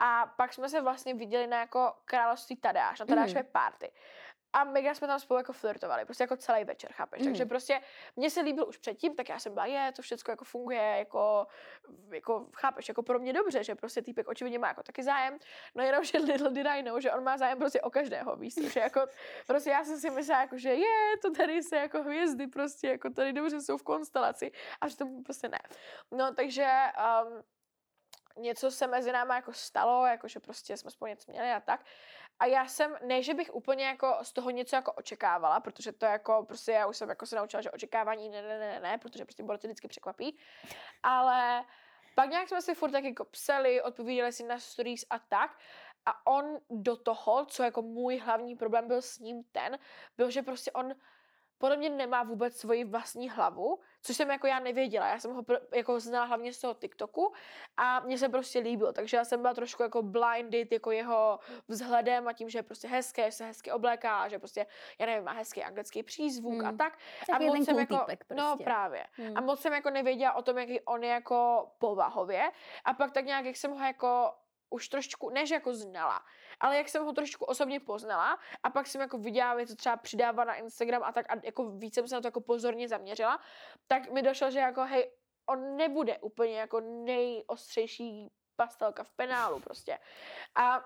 A 0.00 0.26
pak 0.36 0.52
jsme 0.52 0.68
se 0.68 0.80
vlastně 0.80 1.14
viděli 1.14 1.46
na 1.46 1.60
jako 1.60 1.94
království 2.04 2.56
Tadeáš, 2.56 3.00
na 3.00 3.06
Tadeášové 3.06 3.42
Mhm. 3.42 3.52
party. 3.52 3.92
A 4.52 4.64
mega 4.64 4.94
jsme 4.94 5.06
tam 5.06 5.20
spolu 5.20 5.38
jako 5.38 5.52
flirtovali, 5.52 6.04
prostě 6.04 6.24
jako 6.24 6.36
celý 6.36 6.64
večer, 6.64 6.92
chápeš? 6.92 7.22
Takže 7.24 7.42
Mhm. 7.44 7.48
prostě 7.48 7.80
mně 8.16 8.30
se 8.30 8.40
líbil 8.40 8.68
už 8.68 8.76
předtím, 8.76 9.16
tak 9.16 9.28
já 9.28 9.38
jsem 9.38 9.54
byla, 9.54 9.66
je, 9.66 9.92
to 9.92 10.02
všechno 10.02 10.32
jako 10.32 10.44
funguje, 10.44 10.82
jako, 10.98 11.46
jako 12.12 12.46
chápeš, 12.54 12.88
jako 12.88 13.02
pro 13.02 13.18
mě 13.18 13.32
dobře, 13.32 13.64
že 13.64 13.74
prostě 13.74 14.02
týpek 14.02 14.28
očividně 14.28 14.58
má 14.58 14.68
jako 14.68 14.82
taky 14.82 15.02
zájem, 15.02 15.38
no 15.74 15.84
jenom, 15.84 16.04
že 16.04 16.18
little 16.18 16.50
did 16.50 16.66
I 16.66 16.82
know, 16.82 17.00
že 17.00 17.12
on 17.12 17.24
má 17.24 17.38
zájem 17.38 17.58
prostě 17.58 17.80
o 17.80 17.90
každého, 17.90 18.36
víš, 18.36 18.54
že 18.72 18.80
jako, 18.80 19.00
prostě 19.46 19.70
já 19.70 19.84
jsem 19.84 19.98
si 19.98 20.10
myslela, 20.10 20.40
jako, 20.40 20.58
že 20.58 20.74
je, 20.74 21.16
to 21.22 21.30
tady 21.30 21.62
se 21.62 21.76
jako 21.76 22.02
hvězdy 22.02 22.46
prostě, 22.46 22.88
jako 22.88 23.10
tady 23.10 23.32
dobře 23.32 23.60
jsou 23.60 23.76
v 23.76 23.82
konstelaci, 23.82 24.52
a 24.80 24.86
přitom 24.86 25.24
prostě 25.24 25.48
ne. 25.48 25.58
No, 26.10 26.34
takže 26.34 26.68
um, 27.24 27.42
něco 28.42 28.70
se 28.70 28.86
mezi 28.86 29.12
náma 29.12 29.34
jako 29.36 29.52
stalo, 29.52 30.06
jakože 30.06 30.40
prostě 30.40 30.76
jsme 30.76 30.90
spolu 30.90 31.08
něco 31.08 31.32
měli 31.32 31.50
a 31.52 31.60
tak. 31.60 31.84
A 32.40 32.46
já 32.46 32.66
jsem, 32.66 32.96
ne, 33.02 33.22
že 33.22 33.34
bych 33.34 33.54
úplně 33.54 33.84
jako 33.86 34.18
z 34.22 34.32
toho 34.32 34.50
něco 34.50 34.76
jako 34.76 34.92
očekávala, 34.92 35.60
protože 35.60 35.92
to 35.92 36.06
jako 36.06 36.44
prostě 36.46 36.72
já 36.72 36.86
už 36.86 36.96
jsem 36.96 37.08
jako 37.08 37.26
se 37.26 37.36
naučila, 37.36 37.62
že 37.62 37.70
očekávání 37.70 38.28
ne, 38.28 38.42
ne, 38.42 38.58
ne, 38.58 38.80
ne, 38.80 38.98
protože 38.98 39.24
prostě 39.24 39.42
borci 39.42 39.66
vždycky 39.66 39.88
překvapí. 39.88 40.38
Ale 41.02 41.64
pak 42.14 42.30
nějak 42.30 42.48
jsme 42.48 42.62
si 42.62 42.74
furt 42.74 42.90
tak 42.90 43.04
jako 43.04 43.24
psali, 43.24 43.82
odpovídali 43.82 44.32
si 44.32 44.42
na 44.42 44.58
stories 44.58 45.04
a 45.10 45.18
tak. 45.18 45.58
A 46.06 46.26
on 46.26 46.58
do 46.70 46.96
toho, 46.96 47.44
co 47.44 47.62
jako 47.62 47.82
můj 47.82 48.18
hlavní 48.18 48.56
problém 48.56 48.88
byl 48.88 49.02
s 49.02 49.18
ním 49.18 49.44
ten, 49.52 49.78
byl, 50.16 50.30
že 50.30 50.42
prostě 50.42 50.72
on 50.72 50.94
podle 51.58 51.76
mě 51.76 51.90
nemá 51.90 52.22
vůbec 52.22 52.56
svoji 52.56 52.84
vlastní 52.84 53.30
hlavu, 53.30 53.80
což 54.02 54.16
jsem 54.16 54.30
jako 54.30 54.46
já 54.46 54.58
nevěděla. 54.58 55.08
Já 55.08 55.18
jsem 55.18 55.34
ho 55.34 55.42
pr- 55.42 55.60
jako 55.74 56.00
znala 56.00 56.24
hlavně 56.26 56.52
z 56.52 56.60
toho 56.60 56.74
TikToku 56.74 57.32
a 57.76 58.00
mně 58.00 58.18
se 58.18 58.28
prostě 58.28 58.58
líbil, 58.58 58.92
takže 58.92 59.16
já 59.16 59.24
jsem 59.24 59.40
byla 59.42 59.54
trošku 59.54 59.82
jako 59.82 60.02
blinded 60.02 60.72
jako 60.72 60.90
jeho 60.90 61.38
vzhledem 61.68 62.28
a 62.28 62.32
tím, 62.32 62.48
že 62.48 62.58
je 62.58 62.62
prostě 62.62 62.88
hezké, 62.88 63.24
že 63.30 63.32
se 63.36 63.44
hezky 63.46 63.72
obléká, 63.72 64.28
že 64.28 64.38
prostě, 64.38 64.66
já 64.98 65.06
nevím, 65.06 65.24
má 65.24 65.32
hezký 65.32 65.64
anglický 65.64 66.02
přízvuk 66.02 66.62
a 66.64 66.68
Hmm. 66.68 66.78
tak. 66.78 66.98
Takový 67.26 67.50
ten 67.52 67.64
jsem 67.64 67.78
jako, 67.78 67.94
no 67.94 68.04
prostě. 68.46 68.64
právě. 68.64 69.04
Hmm. 69.12 69.32
A 69.36 69.40
moc 69.40 69.60
jsem 69.60 69.72
jako 69.72 69.90
nevěděla 69.90 70.32
o 70.32 70.42
tom, 70.42 70.58
jaký 70.58 70.80
on 70.80 71.04
je 71.04 71.10
jako 71.10 71.70
povahově. 71.78 72.50
A 72.84 72.94
pak 72.94 73.12
tak 73.12 73.24
nějak, 73.24 73.44
jak 73.44 73.56
jsem 73.56 73.70
ho 73.70 73.84
jako 73.84 74.32
už 74.70 74.88
trošku, 74.88 75.30
ne 75.30 75.46
že 75.46 75.54
jako 75.54 75.74
znala, 75.74 76.20
ale 76.60 76.76
jak 76.76 76.88
jsem 76.88 77.04
ho 77.04 77.12
trošku 77.12 77.44
osobně 77.44 77.80
poznala 77.80 78.38
a 78.62 78.70
pak 78.70 78.86
jsem 78.86 79.00
jako 79.00 79.18
viděla, 79.18 79.66
to 79.66 79.76
třeba 79.76 79.96
přidává 79.96 80.44
na 80.44 80.54
Instagram 80.54 81.02
a 81.02 81.12
tak 81.12 81.32
a 81.32 81.40
jako 81.42 81.70
víc 81.70 81.94
jsem 81.94 82.08
se 82.08 82.14
na 82.14 82.20
to 82.20 82.26
jako 82.26 82.40
pozorně 82.40 82.88
zaměřila, 82.88 83.40
tak 83.86 84.10
mi 84.10 84.22
došlo, 84.22 84.50
že 84.50 84.58
jako 84.58 84.84
hej, 84.84 85.10
on 85.46 85.76
nebude 85.76 86.18
úplně 86.18 86.58
jako 86.58 86.80
nejostřejší 86.80 88.30
pastelka 88.56 89.04
v 89.04 89.10
penálu 89.10 89.60
prostě. 89.60 89.98
A 90.54 90.84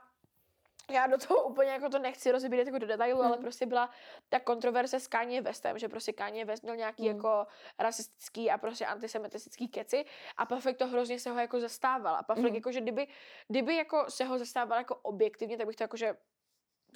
já 0.93 1.06
do 1.06 1.19
toho 1.19 1.43
úplně 1.51 1.70
jako 1.70 1.89
to 1.89 1.98
nechci 1.98 2.32
rozebírat 2.32 2.66
jako 2.66 2.78
do 2.78 2.86
detailu, 2.86 3.19
hmm. 3.19 3.27
ale 3.27 3.36
Hmm. 3.36 3.43
prostě 3.43 3.66
byla 3.66 3.90
ta 4.28 4.40
kontroverze 4.40 5.01
s 5.01 5.06
Kanye 5.06 5.43
Westem, 5.43 5.78
že 5.78 5.89
prostě 5.89 6.12
Kanye 6.12 6.44
West 6.44 6.62
měl 6.62 6.77
nějaký 6.77 7.09
Hmm. 7.09 7.16
jako 7.16 7.47
rasistický 7.78 8.51
a 8.51 8.59
prostě 8.59 8.86
antisemitistický 8.86 9.69
keci 9.69 10.05
a 10.36 10.47
Paflik 10.47 10.77
to 10.77 10.86
hrozně 10.86 11.19
se 11.19 11.31
ho 11.31 11.39
jako 11.39 11.60
zastával. 11.60 12.16
A 12.16 12.23
Paflik 12.23 12.47
Hmm. 12.47 12.55
jako, 12.55 12.73
že 12.73 12.81
kdyby, 12.81 13.09
kdyby 13.48 13.77
jako 13.77 14.05
se 14.09 14.24
ho 14.24 14.39
zastával 14.39 14.78
jako 14.78 14.97
objektivně, 14.97 15.56
tak 15.56 15.66
bych 15.66 15.77
to 15.77 15.85
jako, 15.85 15.97
že 15.97 16.14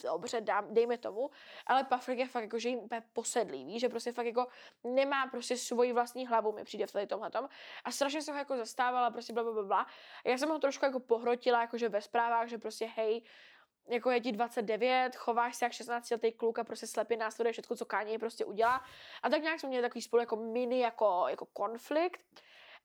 dobře, 0.03 0.41
dám, 0.41 0.75
dejme 0.75 0.99
tomu, 0.99 1.31
ale 1.67 1.85
Paflik 1.85 2.19
je 2.19 2.27
fakt 2.27 2.43
jako, 2.43 2.59
že 2.59 2.69
jim 2.69 2.79
úplně 2.79 3.03
posedlý, 3.13 3.65
víš, 3.65 3.81
že 3.81 3.89
prostě 3.89 4.13
fakt 4.13 4.27
jako 4.27 4.47
nemá 4.85 5.27
prostě 5.27 5.57
svoji 5.57 5.93
vlastní 5.93 6.27
hlavu, 6.27 6.53
mi 6.53 6.65
přijde 6.65 6.87
v 6.87 6.93
tady 6.93 7.07
tomhletom 7.07 7.49
a 7.85 7.91
strašně 7.91 8.23
se 8.23 8.33
ho 8.33 8.39
jako 8.39 8.57
zastávala, 8.57 9.11
prostě 9.11 9.33
bla, 9.33 9.43
bla, 9.43 9.53
bla, 9.53 9.63
bla. 9.63 9.87
A 10.25 10.29
já 10.29 10.39
jsem 10.39 10.49
ho 10.49 10.59
trošku 10.59 10.85
jako 10.85 11.01
pohrotila, 11.01 11.61
jakože 11.61 11.89
ve 11.89 12.01
zprávách, 12.01 12.49
že 12.49 12.59
prostě 12.59 12.87
hej, 12.97 13.23
jako 13.89 14.11
je 14.11 14.21
ti 14.21 14.33
29, 14.33 15.17
chováš 15.17 15.57
se 15.57 15.65
jak 15.65 15.73
16 15.73 16.11
letý 16.11 16.33
kluk 16.33 16.59
a 16.59 16.65
prostě 16.65 16.87
slepě 16.87 17.17
následuje 17.17 17.53
všechno, 17.53 17.77
co 17.77 17.85
Kanye 17.85 18.19
prostě 18.19 18.45
udělá. 18.45 18.85
A 19.23 19.31
tak 19.31 19.43
nějak 19.43 19.61
jsme 19.61 19.69
měli 19.69 19.83
takový 19.83 20.03
spolu 20.03 20.21
jako 20.21 20.37
mini 20.37 20.81
jako, 20.81 21.25
jako 21.29 21.47
konflikt. 21.47 22.21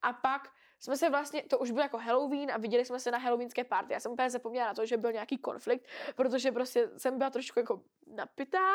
A 0.01 0.13
pak 0.13 0.49
jsme 0.81 0.97
se 0.97 1.09
vlastně, 1.09 1.43
to 1.43 1.59
už 1.59 1.71
byl 1.71 1.81
jako 1.81 1.97
Halloween 1.97 2.51
a 2.51 2.57
viděli 2.57 2.85
jsme 2.85 2.99
se 2.99 3.11
na 3.11 3.17
halloweenské 3.17 3.63
party. 3.63 3.93
Já 3.93 3.99
jsem 3.99 4.11
úplně 4.11 4.29
zapomněla 4.29 4.67
na 4.67 4.73
to, 4.73 4.85
že 4.85 4.97
byl 4.97 5.11
nějaký 5.11 5.37
konflikt, 5.37 5.87
protože 6.15 6.51
prostě 6.51 6.89
jsem 6.97 7.17
byla 7.17 7.29
trošku 7.29 7.59
jako 7.59 7.81
napitá 8.07 8.69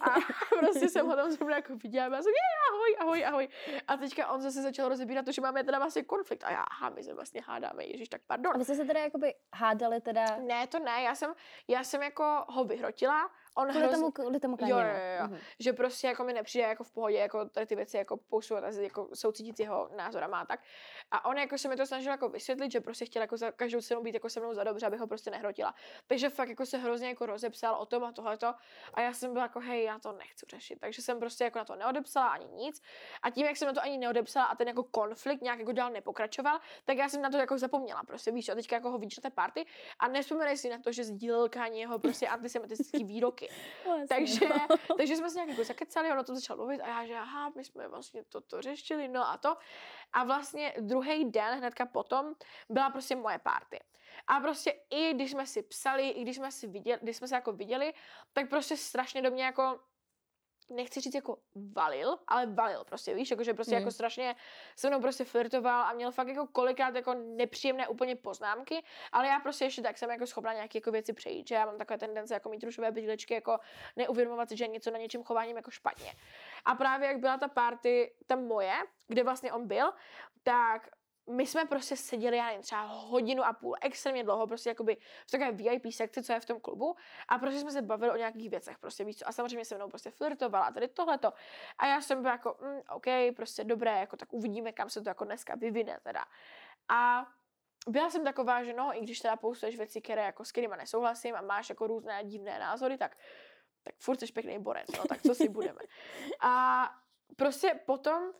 a 0.00 0.14
prostě 0.58 0.88
jsem 0.88 1.06
ho 1.06 1.16
tam 1.16 1.30
zrovna 1.30 1.56
jako 1.56 1.76
viděla 1.76 2.06
a 2.06 2.08
byla 2.08 2.22
jsem, 2.22 2.30
je, 2.30 2.72
ahoj, 2.72 2.96
ahoj, 3.00 3.24
ahoj. 3.26 3.48
A 3.88 3.96
teďka 3.96 4.28
on 4.28 4.40
zase 4.40 4.62
začal 4.62 4.88
rozebírat 4.88 5.24
to, 5.24 5.32
že 5.32 5.42
máme 5.42 5.64
teda 5.64 5.78
vlastně 5.78 6.02
konflikt. 6.02 6.44
A 6.44 6.50
já, 6.50 6.62
aha, 6.62 6.90
my 6.90 7.02
se 7.04 7.14
vlastně 7.14 7.42
hádáme, 7.46 7.84
ježíš, 7.84 8.08
tak 8.08 8.20
pardon. 8.26 8.54
A 8.54 8.58
vy 8.58 8.64
jste 8.64 8.74
se 8.74 8.84
teda 8.84 9.00
jakoby 9.00 9.34
hádali 9.54 10.00
teda 10.00 10.24
Ne, 10.36 10.66
to 10.66 10.78
ne, 10.78 11.02
já 11.02 11.14
jsem, 11.14 11.34
já 11.68 11.84
jsem 11.84 12.02
jako 12.02 12.44
ho 12.48 12.64
vyhrotila, 12.64 13.30
on 13.60 13.68
kvůli 13.68 13.84
hrozně, 13.84 13.96
tomu, 13.96 14.10
kvůli 14.10 14.40
tomu 14.40 14.56
Jo, 14.60 14.66
jo, 14.68 14.76
jo, 14.76 15.20
jo. 15.20 15.26
Mhm. 15.26 15.38
že 15.58 15.72
prostě 15.72 16.06
jako 16.06 16.24
mi 16.24 16.32
nepřijde 16.32 16.68
jako 16.68 16.84
v 16.84 16.90
pohodě, 16.90 17.16
jako 17.16 17.44
tady 17.44 17.66
ty 17.66 17.76
věci 17.76 17.96
jako 17.96 18.16
posouvat 18.16 18.64
a 18.64 18.70
jako 18.70 19.08
soucítit 19.14 19.56
s 19.56 19.60
jeho 19.60 19.90
názorama 19.96 20.40
a 20.40 20.46
tak. 20.46 20.60
A 21.10 21.24
on 21.24 21.38
jako 21.38 21.58
se 21.58 21.68
mi 21.68 21.76
to 21.76 21.86
snažil 21.86 22.12
jako 22.12 22.28
vysvětlit, 22.28 22.72
že 22.72 22.80
prostě 22.80 23.04
chtěl 23.04 23.22
jako 23.22 23.36
za 23.36 23.50
každou 23.50 23.80
cenu 23.80 24.02
být 24.02 24.14
jako 24.14 24.28
se 24.30 24.40
mnou 24.40 24.54
za 24.54 24.64
dobře, 24.64 24.86
aby 24.86 24.96
ho 24.96 25.06
prostě 25.06 25.30
nehrotila. 25.30 25.74
Takže 26.06 26.30
fakt 26.30 26.48
jako 26.48 26.66
se 26.66 26.78
hrozně 26.78 27.08
jako 27.08 27.26
rozepsal 27.26 27.74
o 27.74 27.86
tom 27.86 28.04
a 28.04 28.12
tohleto 28.12 28.54
a 28.94 29.00
já 29.00 29.12
jsem 29.12 29.32
byla 29.32 29.44
jako 29.44 29.60
hej, 29.60 29.84
já 29.84 29.98
to 29.98 30.12
nechci 30.12 30.46
řešit. 30.50 30.78
Takže 30.80 31.02
jsem 31.02 31.18
prostě 31.18 31.44
jako 31.44 31.58
na 31.58 31.64
to 31.64 31.76
neodepsala 31.76 32.28
ani 32.28 32.46
nic. 32.46 32.82
A 33.22 33.30
tím, 33.30 33.46
jak 33.46 33.56
jsem 33.56 33.66
na 33.66 33.74
to 33.74 33.82
ani 33.82 33.98
neodepsala 33.98 34.46
a 34.46 34.56
ten 34.56 34.68
jako 34.68 34.82
konflikt 34.82 35.42
nějak 35.42 35.58
jako 35.58 35.72
dál 35.72 35.90
nepokračoval, 35.90 36.60
tak 36.84 36.96
já 36.96 37.08
jsem 37.08 37.22
na 37.22 37.30
to 37.30 37.36
jako 37.36 37.58
zapomněla. 37.58 38.02
Prostě 38.06 38.32
víš, 38.32 38.48
a 38.48 38.54
teďka 38.54 38.76
jako 38.76 38.90
ho 38.90 38.98
vidíš 38.98 39.18
na 39.18 39.30
té 39.30 39.34
party 39.34 39.66
a 39.98 40.08
nespomenej 40.08 40.56
si 40.56 40.68
na 40.68 40.78
to, 40.78 40.92
že 40.92 41.04
sdílel 41.04 41.48
jeho 41.72 41.98
prostě 41.98 42.28
antisemitické 42.28 43.04
výroky. 43.04 43.48
Jasně, 43.86 44.06
Takže, 44.08 44.48
no. 44.48 44.96
takže 44.96 45.16
jsme 45.16 45.30
se 45.30 45.34
nějak 45.34 45.48
jako 45.48 45.64
zakecali, 45.64 46.12
on 46.12 46.18
o 46.18 46.24
tom 46.24 46.36
začal 46.36 46.56
mluvit 46.56 46.80
a 46.80 46.88
já, 46.88 47.06
že 47.06 47.14
aha, 47.16 47.52
my 47.56 47.64
jsme 47.64 47.88
vlastně 47.88 48.24
toto 48.24 48.62
řešili, 48.62 49.08
no 49.08 49.28
a 49.28 49.36
to. 49.36 49.56
A 50.12 50.24
vlastně 50.24 50.74
druhý 50.80 51.30
den, 51.30 51.58
hnedka 51.58 51.86
potom, 51.86 52.34
byla 52.68 52.90
prostě 52.90 53.16
moje 53.16 53.38
party. 53.38 53.80
A 54.26 54.40
prostě 54.40 54.80
i 54.90 55.14
když 55.14 55.30
jsme 55.30 55.46
si 55.46 55.62
psali, 55.62 56.08
i 56.08 56.22
když 56.22 56.36
jsme, 56.36 56.52
si 56.52 56.66
viděli, 56.66 56.98
když 57.02 57.16
jsme 57.16 57.28
se 57.28 57.34
jako 57.34 57.52
viděli, 57.52 57.92
tak 58.32 58.48
prostě 58.48 58.76
strašně 58.76 59.22
do 59.22 59.30
mě 59.30 59.44
jako 59.44 59.80
nechci 60.70 61.00
říct 61.00 61.14
jako 61.14 61.38
valil, 61.74 62.18
ale 62.28 62.46
valil 62.46 62.84
prostě, 62.84 63.14
víš, 63.14 63.30
jakože 63.30 63.54
prostě 63.54 63.74
Hmm. 63.74 63.80
jako 63.82 63.90
strašně 63.90 64.36
se 64.76 64.88
mnou 64.88 65.00
prostě 65.00 65.24
flirtoval 65.24 65.82
a 65.84 65.92
měl 65.92 66.12
fakt 66.12 66.28
jako 66.28 66.46
kolikrát 66.46 66.94
jako 66.94 67.14
nepříjemné 67.14 67.88
úplně 67.88 68.16
poznámky, 68.16 68.84
ale 69.12 69.26
já 69.26 69.40
prostě 69.40 69.64
ještě 69.64 69.82
tak 69.82 69.98
jsem 69.98 70.10
jako 70.10 70.26
schopna 70.26 70.52
nějaké 70.52 70.78
jako 70.78 70.90
věci 70.90 71.12
přejít, 71.12 71.48
že 71.48 71.54
já 71.54 71.66
mám 71.66 71.78
takové 71.78 71.98
tendence 71.98 72.34
jako 72.34 72.48
mít 72.48 72.64
rušové 72.64 72.90
brýlečky, 72.90 73.34
jako 73.34 73.58
neuvědomovat 73.96 74.48
si, 74.48 74.56
že 74.56 74.64
je 74.64 74.68
něco 74.68 74.90
na 74.90 74.98
něčím 74.98 75.24
chováním 75.24 75.56
jako 75.56 75.70
špatně. 75.70 76.12
A 76.64 76.74
právě 76.74 77.08
jak 77.08 77.18
byla 77.18 77.38
ta 77.38 77.48
party, 77.48 78.14
ta 78.26 78.36
moje, 78.36 78.74
kde 79.08 79.22
vlastně 79.24 79.52
on 79.52 79.66
byl, 79.66 79.92
tak 80.42 80.88
my 81.30 81.46
jsme 81.46 81.64
prostě 81.64 81.96
seděli, 81.96 82.36
já 82.36 82.46
nevím, 82.46 82.62
třeba 82.62 82.82
hodinu 82.82 83.44
a 83.44 83.52
půl, 83.52 83.76
extrémně 83.80 84.24
dlouho, 84.24 84.46
prostě 84.46 84.68
jakoby 84.70 84.96
v 85.26 85.30
takové 85.30 85.52
VIP 85.52 85.92
sekci, 85.92 86.22
co 86.22 86.32
je 86.32 86.40
v 86.40 86.44
tom 86.44 86.60
klubu 86.60 86.96
a 87.28 87.38
prostě 87.38 87.60
jsme 87.60 87.70
se 87.70 87.82
bavili 87.82 88.12
o 88.12 88.16
nějakých 88.16 88.50
věcech, 88.50 88.78
prostě 88.78 89.04
víc. 89.04 89.22
A 89.26 89.32
samozřejmě 89.32 89.64
se 89.64 89.76
mnou 89.76 89.88
prostě 89.88 90.10
flirtovala 90.10 90.64
a 90.64 90.72
tady 90.72 90.88
tohleto. 90.88 91.32
A 91.78 91.86
já 91.86 92.00
jsem 92.00 92.22
byla 92.22 92.32
jako, 92.32 92.56
mm, 92.60 92.80
OK, 92.90 93.36
prostě 93.36 93.64
dobré, 93.64 94.00
jako 94.00 94.16
tak 94.16 94.32
uvidíme, 94.32 94.72
kam 94.72 94.90
se 94.90 95.02
to 95.02 95.10
jako 95.10 95.24
dneska 95.24 95.54
vyvine 95.54 95.98
teda. 96.02 96.24
A 96.88 97.26
byla 97.88 98.10
jsem 98.10 98.24
taková, 98.24 98.64
že 98.64 98.72
no, 98.72 98.98
i 98.98 99.00
když 99.00 99.20
teda 99.20 99.36
poustuješ 99.36 99.76
věci, 99.76 100.00
které 100.00 100.22
jako 100.22 100.44
s 100.44 100.52
kterými 100.52 100.74
nesouhlasím 100.78 101.34
a 101.36 101.40
máš 101.40 101.68
jako 101.68 101.86
různé 101.86 102.24
divné 102.24 102.58
názory, 102.58 102.98
tak, 102.98 103.16
tak 103.82 103.94
furt 103.98 104.20
jsi 104.20 104.32
pěkný 104.32 104.58
borec, 104.58 104.86
no, 104.98 105.04
tak 105.08 105.22
co 105.22 105.34
si 105.34 105.48
budeme. 105.48 105.80
A 106.40 106.84
prostě 107.36 107.80
potom 107.86 108.32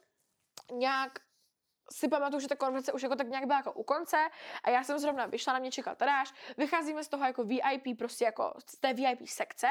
nějak 0.72 1.18
si 1.92 2.08
pamatuju, 2.08 2.40
že 2.40 2.48
ta 2.48 2.56
konverzace 2.56 2.92
už 2.92 3.02
jako 3.02 3.16
tak 3.16 3.28
nějak 3.28 3.44
byla 3.46 3.58
jako 3.58 3.72
u 3.72 3.82
konce 3.82 4.16
a 4.64 4.70
já 4.70 4.84
jsem 4.84 4.98
zrovna 4.98 5.26
vyšla, 5.26 5.52
na 5.52 5.58
mě 5.58 5.70
čekal 5.70 5.94
Tadáš, 5.96 6.34
vycházíme 6.56 7.04
z 7.04 7.08
toho 7.08 7.24
jako 7.24 7.44
VIP, 7.44 7.98
prostě 7.98 8.24
jako 8.24 8.54
z 8.66 8.76
té 8.78 8.94
VIP 8.94 9.26
sekce 9.26 9.68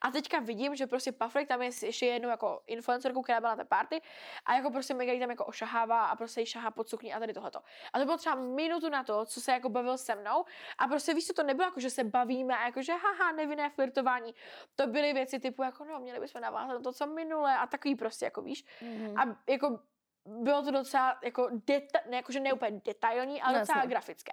a 0.00 0.10
teďka 0.10 0.38
vidím, 0.38 0.76
že 0.76 0.86
prostě 0.86 1.12
Paflik 1.12 1.48
tam 1.48 1.62
je 1.62 1.70
ještě 1.82 2.06
jednou 2.06 2.28
jako 2.28 2.62
influencerku, 2.66 3.22
která 3.22 3.40
byla 3.40 3.54
na 3.54 3.56
té 3.56 3.64
party 3.64 4.02
a 4.46 4.54
jako 4.54 4.70
prostě 4.70 4.94
mega 4.94 5.18
tam 5.20 5.30
jako 5.30 5.44
ošahává 5.44 6.06
a 6.06 6.16
prostě 6.16 6.40
jí 6.40 6.46
šahá 6.46 6.70
pod 6.70 6.88
sukní 6.88 7.14
a 7.14 7.20
tady 7.20 7.32
tohleto. 7.32 7.60
A 7.92 7.98
to 7.98 8.04
bylo 8.04 8.16
třeba 8.16 8.34
minutu 8.34 8.88
na 8.88 9.04
to, 9.04 9.24
co 9.24 9.40
se 9.40 9.52
jako 9.52 9.68
bavil 9.68 9.98
se 9.98 10.14
mnou 10.14 10.44
a 10.78 10.88
prostě 10.88 11.14
víš, 11.14 11.26
co 11.26 11.32
to 11.32 11.42
nebylo 11.42 11.66
jako, 11.66 11.80
že 11.80 11.90
se 11.90 12.04
bavíme 12.04 12.58
a 12.58 12.64
jako, 12.64 12.82
že 12.82 12.92
haha, 12.92 13.32
nevinné 13.32 13.70
flirtování. 13.70 14.34
To 14.76 14.86
byly 14.86 15.12
věci 15.12 15.38
typu 15.38 15.62
jako, 15.62 15.84
no, 15.84 16.00
měli 16.00 16.20
bychom 16.20 16.40
navázat 16.40 16.76
na 16.76 16.80
to, 16.80 16.92
co 16.92 17.06
minule 17.06 17.56
a 17.58 17.66
takový 17.66 17.94
prostě 17.94 18.24
jako 18.24 18.42
víš. 18.42 18.64
Mm-hmm. 18.82 19.20
A 19.20 19.52
jako 19.52 19.78
bylo 20.24 20.62
to 20.62 20.70
docela 20.70 21.18
jako, 21.24 21.42
deta- 21.42 22.10
ne, 22.10 22.16
jakože 22.16 22.40
ne 22.40 22.52
úplně 22.52 22.80
detailní, 22.84 23.42
ale 23.42 23.52
no, 23.52 23.60
docela 23.60 23.86
grafické. 23.86 24.32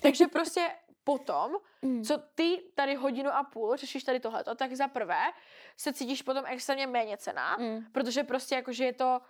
Takže 0.00 0.26
prostě 0.26 0.70
potom, 1.04 1.56
mm. 1.82 2.04
co 2.04 2.18
ty 2.34 2.62
tady 2.74 2.94
hodinu 2.94 3.30
a 3.30 3.44
půl 3.44 3.76
řešíš 3.76 4.04
tady 4.04 4.20
tohleto, 4.20 4.54
tak 4.54 4.74
za 4.74 4.88
prvé 4.88 5.22
se 5.76 5.92
cítíš 5.92 6.22
potom 6.22 6.44
extrémně 6.46 6.86
méně 6.86 7.16
cená, 7.16 7.56
mm. 7.56 7.84
protože 7.92 8.24
prostě 8.24 8.54
jakože 8.54 8.84
je 8.84 8.92
to 8.92 9.20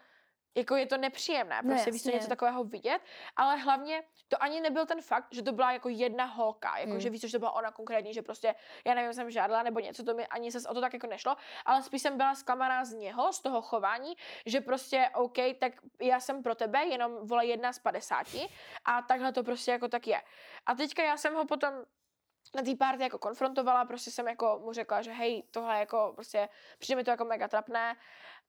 jako 0.54 0.76
je 0.76 0.86
to 0.86 0.96
nepříjemné, 0.96 1.60
no 1.62 1.70
prostě 1.70 1.90
no, 1.90 1.92
víš 1.92 2.02
co 2.02 2.10
něco 2.10 2.28
takového 2.28 2.64
vidět, 2.64 3.02
ale 3.36 3.56
hlavně 3.56 4.02
to 4.28 4.42
ani 4.42 4.60
nebyl 4.60 4.86
ten 4.86 5.00
fakt, 5.00 5.26
že 5.30 5.42
to 5.42 5.52
byla 5.52 5.72
jako 5.72 5.88
jedna 5.88 6.24
holka, 6.24 6.78
jako 6.78 6.92
mm. 6.92 7.00
že 7.00 7.10
víš, 7.10 7.20
že 7.20 7.32
to 7.32 7.38
byla 7.38 7.50
ona 7.50 7.70
konkrétní, 7.70 8.14
že 8.14 8.22
prostě, 8.22 8.54
já 8.84 8.94
nevím, 8.94 9.12
jsem 9.12 9.30
žádala 9.30 9.62
nebo 9.62 9.80
něco, 9.80 10.04
to 10.04 10.14
mi 10.14 10.26
ani 10.26 10.52
se 10.52 10.68
o 10.68 10.74
to 10.74 10.80
tak 10.80 10.92
jako 10.92 11.06
nešlo, 11.06 11.36
ale 11.64 11.82
spíš 11.82 12.02
jsem 12.02 12.16
byla 12.16 12.34
zklamaná 12.34 12.84
z 12.84 12.92
něho, 12.92 13.32
z 13.32 13.40
toho 13.40 13.62
chování, 13.62 14.14
že 14.46 14.60
prostě 14.60 15.10
OK, 15.14 15.36
tak 15.60 15.72
já 16.00 16.20
jsem 16.20 16.42
pro 16.42 16.54
tebe, 16.54 16.84
jenom 16.84 17.26
vole 17.26 17.46
jedna 17.46 17.72
z 17.72 17.78
padesáti 17.78 18.48
a 18.84 19.02
takhle 19.02 19.32
to 19.32 19.44
prostě 19.44 19.70
jako 19.70 19.88
tak 19.88 20.06
je. 20.06 20.22
A 20.66 20.74
teďka 20.74 21.04
já 21.04 21.16
jsem 21.16 21.34
ho 21.34 21.46
potom 21.46 21.74
na 22.54 22.62
té 22.62 22.76
party 22.76 23.02
jako 23.02 23.18
konfrontovala, 23.18 23.84
prostě 23.84 24.10
jsem 24.10 24.28
jako 24.28 24.60
mu 24.64 24.72
řekla, 24.72 25.02
že 25.02 25.12
hej, 25.12 25.42
tohle 25.50 25.78
jako 25.78 26.12
prostě, 26.14 26.48
přijde 26.78 26.96
mi 26.96 27.04
to 27.04 27.10
jako 27.10 27.24
mega 27.24 27.48
trapné 27.48 27.96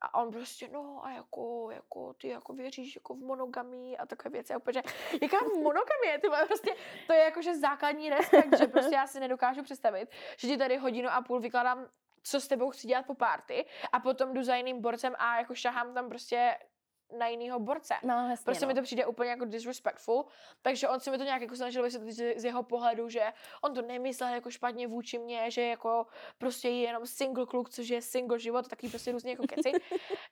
a 0.02 0.20
on 0.22 0.32
prostě, 0.32 0.68
no 0.68 1.06
a 1.06 1.12
jako, 1.12 1.72
jako 1.72 2.14
ty 2.14 2.28
jako 2.28 2.54
věříš 2.54 2.96
jako 2.96 3.14
v 3.14 3.20
monogamii 3.20 3.98
a 3.98 4.06
takové 4.06 4.30
věci. 4.30 4.54
A 4.54 4.58
úplně, 4.58 4.84
jaká 5.22 5.38
monogamie, 5.56 6.20
ty 6.22 6.28
prostě, 6.48 6.76
to 7.08 7.14
je 7.14 7.20
jakože 7.20 7.56
základní 7.58 8.10
respekt, 8.10 8.58
že 8.58 8.68
prostě 8.68 8.96
já 8.96 9.08
si 9.08 9.20
nedokážu 9.20 9.64
představit, 9.64 10.10
že 10.38 10.48
ti 10.48 10.58
tady 10.58 10.78
hodinu 10.78 11.10
a 11.10 11.22
půl 11.22 11.40
vykladám 11.40 11.88
co 12.24 12.42
s 12.42 12.48
tebou 12.48 12.70
chci 12.70 12.88
dělat 12.88 13.06
po 13.06 13.16
party 13.16 13.66
a 13.92 14.00
potom 14.00 14.34
jdu 14.34 14.44
za 14.44 14.56
jiným 14.56 14.82
borcem 14.82 15.16
a 15.18 15.38
jako 15.38 15.56
šahám 15.56 15.94
tam 15.94 16.10
prostě 16.10 16.58
na 17.18 17.28
jinýho 17.28 17.60
borce. 17.60 17.94
No, 18.04 18.30
jasně, 18.30 18.44
prostě 18.44 18.66
no. 18.66 18.68
mi 18.68 18.74
to 18.74 18.82
přijde 18.82 19.06
úplně 19.06 19.30
jako 19.30 19.46
disrespectful, 19.46 20.26
takže 20.62 20.90
on 20.90 21.00
si 21.00 21.12
mi 21.12 21.18
to 21.18 21.24
nějak 21.24 21.42
jako 21.42 21.56
snažil 21.56 21.84
vysvětlit 21.84 22.14
z 22.14 22.44
jeho 22.44 22.64
pohledu, 22.64 23.10
že 23.10 23.34
on 23.62 23.74
to 23.74 23.82
nemyslel 23.82 24.34
jako 24.34 24.52
špatně 24.52 24.88
vůči 24.88 25.18
mně, 25.18 25.52
že 25.52 25.62
jako 25.62 26.08
prostě 26.38 26.70
je 26.70 26.82
jenom 26.82 27.06
single 27.06 27.46
kluk, 27.46 27.70
což 27.70 27.90
je 27.90 28.02
single 28.02 28.40
život, 28.40 28.68
taky 28.68 28.90
prostě 28.90 29.12
různě 29.12 29.32
jako 29.32 29.48
keci. 29.48 29.72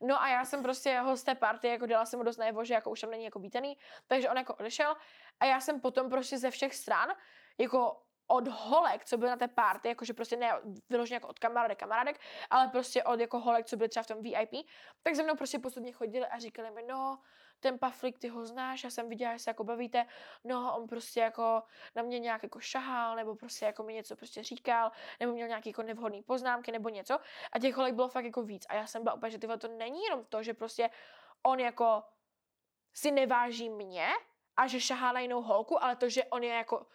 No 0.02 0.22
a 0.22 0.30
já 0.30 0.46
jsem 0.46 0.64
prostě 0.64 1.00
ho 1.00 1.18
z 1.18 1.24
té 1.24 1.36
party, 1.36 1.68
jako 1.68 1.86
dala 1.86 2.06
jsem 2.06 2.20
mu 2.20 2.24
dost 2.24 2.38
najevo, 2.38 2.66
že 2.66 2.74
jako 2.74 2.90
už 2.90 3.02
tam 3.02 3.12
není 3.12 3.24
jako 3.24 3.40
vítaný, 3.40 3.78
takže 4.08 4.30
on 4.30 4.38
jako 4.38 4.56
odešel 4.56 4.96
a 5.40 5.46
já 5.46 5.60
jsem 5.60 5.82
potom 5.82 6.10
prostě 6.10 6.38
ze 6.38 6.52
všech 6.52 6.76
stran 6.76 7.10
jako 7.58 8.07
od 8.28 8.48
holek, 8.48 9.06
co 9.06 9.18
byly 9.18 9.30
na 9.30 9.38
té 9.38 9.48
party, 9.48 9.88
jakože 9.88 10.14
prostě 10.14 10.36
ne 10.36 10.52
vyloženě 10.90 11.16
jako 11.16 11.28
od 11.28 11.40
kamarádek, 11.40 11.80
kamarádek, 11.80 12.20
ale 12.50 12.68
prostě 12.68 13.04
od 13.04 13.20
jako 13.20 13.40
holek, 13.40 13.66
co 13.66 13.78
byly 13.78 13.90
třeba 13.90 14.04
v 14.04 14.08
tom 14.08 14.22
VIP, 14.22 14.68
tak 15.04 15.16
ze 15.16 15.24
mnou 15.24 15.36
prostě 15.36 15.60
postupně 15.60 15.92
chodili 15.92 16.26
a 16.26 16.40
říkali 16.40 16.72
mi, 16.72 16.84
no, 16.84 17.20
ten 17.60 17.80
Paflik, 17.80 18.20
ty 18.20 18.28
ho 18.28 18.46
znáš, 18.46 18.84
já 18.84 18.90
jsem 18.90 19.10
viděla, 19.10 19.34
že 19.34 19.40
se 19.40 19.50
jako 19.50 19.64
bavíte, 19.64 20.06
no, 20.44 20.78
on 20.78 20.88
prostě 20.88 21.20
jako 21.20 21.64
na 21.96 22.02
mě 22.02 22.20
nějak 22.20 22.44
jako 22.44 22.60
šahal, 22.60 23.16
nebo 23.16 23.36
prostě 23.36 23.66
jako 23.66 23.84
mi 23.84 23.94
něco 23.94 24.16
prostě 24.16 24.44
říkal, 24.44 24.92
nebo 25.20 25.34
měl 25.34 25.48
nějaký 25.48 25.70
jako 25.70 25.84
nevhodný 25.84 26.22
poznámky, 26.24 26.72
nebo 26.72 26.90
něco. 26.90 27.20
A 27.52 27.60
těch 27.60 27.76
holek 27.76 27.96
bylo 27.96 28.08
fakt 28.08 28.26
jako 28.26 28.44
víc. 28.44 28.66
A 28.70 28.76
já 28.76 28.88
jsem 28.88 29.04
byla 29.04 29.16
úplně, 29.16 29.32
že 29.32 29.38
tyhle 29.38 29.58
to 29.58 29.68
není 29.68 30.04
jenom 30.04 30.26
to, 30.26 30.44
že 30.44 30.54
prostě 30.54 30.90
on 31.44 31.60
jako 31.60 32.04
si 32.94 33.12
neváží 33.12 33.70
mě 33.70 34.08
a 34.58 34.68
že 34.68 34.82
šahá 34.82 35.12
na 35.12 35.20
jinou 35.20 35.42
holku, 35.42 35.84
ale 35.84 35.96
to, 35.96 36.10
že 36.10 36.24
on 36.24 36.44
je 36.44 36.54
jako 36.54 36.86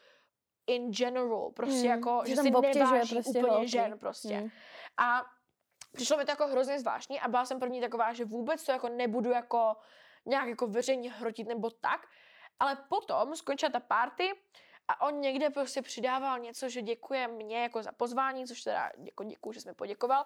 in 0.66 0.92
general, 0.92 1.50
prostě 1.50 1.88
hmm, 1.88 1.90
jako, 1.90 2.22
že, 2.24 2.34
že 2.34 2.42
si 2.42 2.50
neváží 2.50 3.14
prostě 3.14 3.38
úplně 3.38 3.52
holky. 3.52 3.68
žen 3.68 3.98
prostě. 3.98 4.34
Hmm. 4.34 4.50
A 4.98 5.22
přišlo 5.92 6.16
mi 6.16 6.24
to 6.24 6.30
jako 6.30 6.46
hrozně 6.46 6.80
zvláštní 6.80 7.20
a 7.20 7.28
byla 7.28 7.44
jsem 7.44 7.60
první 7.60 7.80
taková, 7.80 8.12
že 8.12 8.24
vůbec 8.24 8.64
to 8.64 8.72
jako 8.72 8.88
nebudu 8.88 9.30
jako 9.30 9.76
nějak 10.26 10.48
jako 10.48 10.66
veřejně 10.66 11.12
hrotit 11.12 11.48
nebo 11.48 11.70
tak, 11.70 12.00
ale 12.60 12.76
potom 12.88 13.36
skončila 13.36 13.70
ta 13.70 13.80
party 13.80 14.32
a 14.88 15.06
on 15.06 15.20
někde 15.20 15.50
prostě 15.50 15.82
přidával 15.82 16.38
něco, 16.38 16.68
že 16.68 16.82
děkuje 16.82 17.28
mě 17.28 17.62
jako 17.62 17.82
za 17.82 17.92
pozvání, 17.92 18.46
což 18.46 18.62
teda 18.62 18.90
jako 19.04 19.24
děkuju, 19.24 19.52
že 19.52 19.60
jsme 19.60 19.74
poděkoval. 19.74 20.24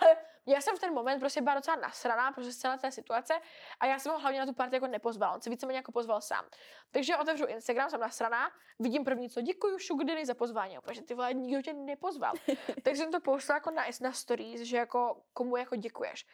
Ale 0.00 0.16
já 0.46 0.60
jsem 0.60 0.76
v 0.76 0.80
ten 0.80 0.94
moment 0.94 1.20
prostě 1.20 1.40
byla 1.40 1.54
docela 1.54 1.76
nasraná 1.76 2.32
prostě 2.32 2.52
z 2.52 2.56
celé 2.56 2.78
té 2.78 2.92
situace 2.92 3.34
a 3.80 3.86
já 3.86 3.98
jsem 3.98 4.12
ho 4.12 4.18
hlavně 4.18 4.40
na 4.40 4.46
tu 4.46 4.52
party 4.52 4.76
jako 4.76 4.86
nepozval. 4.86 5.34
On 5.34 5.40
se 5.40 5.50
víceméně 5.50 5.76
jako 5.76 5.92
pozval 5.92 6.20
sám. 6.20 6.44
Takže 6.90 7.16
otevřu 7.16 7.46
Instagram, 7.46 7.90
jsem 7.90 8.00
nasraná, 8.00 8.50
vidím 8.78 9.04
první 9.04 9.30
co, 9.30 9.40
děkuju 9.40 9.78
Sugdeny 9.78 10.26
za 10.26 10.34
pozvání, 10.34 10.76
protože 10.82 11.02
ty 11.02 11.14
vole 11.14 11.34
nikdo 11.34 11.62
tě 11.62 11.72
nepozval. 11.72 12.32
Takže 12.82 13.02
jsem 13.02 13.12
to 13.12 13.20
poslala 13.20 13.56
jako 13.56 13.70
na, 13.70 13.84
na 14.00 14.12
stories, 14.12 14.60
že 14.60 14.76
jako 14.76 15.22
komu 15.32 15.56
jako 15.56 15.76
děkuješ. 15.76 16.26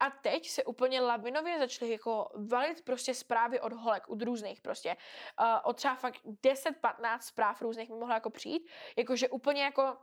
A 0.00 0.10
teď 0.10 0.48
se 0.48 0.64
úplně 0.64 1.00
lavinově 1.00 1.58
začaly 1.58 1.90
jako 1.90 2.30
valit 2.48 2.84
prostě 2.84 3.14
zprávy 3.14 3.60
od 3.60 3.72
holek, 3.72 4.08
od 4.08 4.22
různých 4.22 4.60
prostě. 4.60 4.96
Uh, 5.40 5.46
od 5.64 5.76
třeba 5.76 5.94
fakt 5.94 6.24
10-15 6.24 7.18
zpráv 7.20 7.62
různých 7.62 7.88
mi 7.88 7.96
mohlo 7.96 8.14
jako 8.14 8.30
přijít, 8.30 8.70
jakože 8.96 9.28
úplně 9.28 9.62
jako 9.62 9.96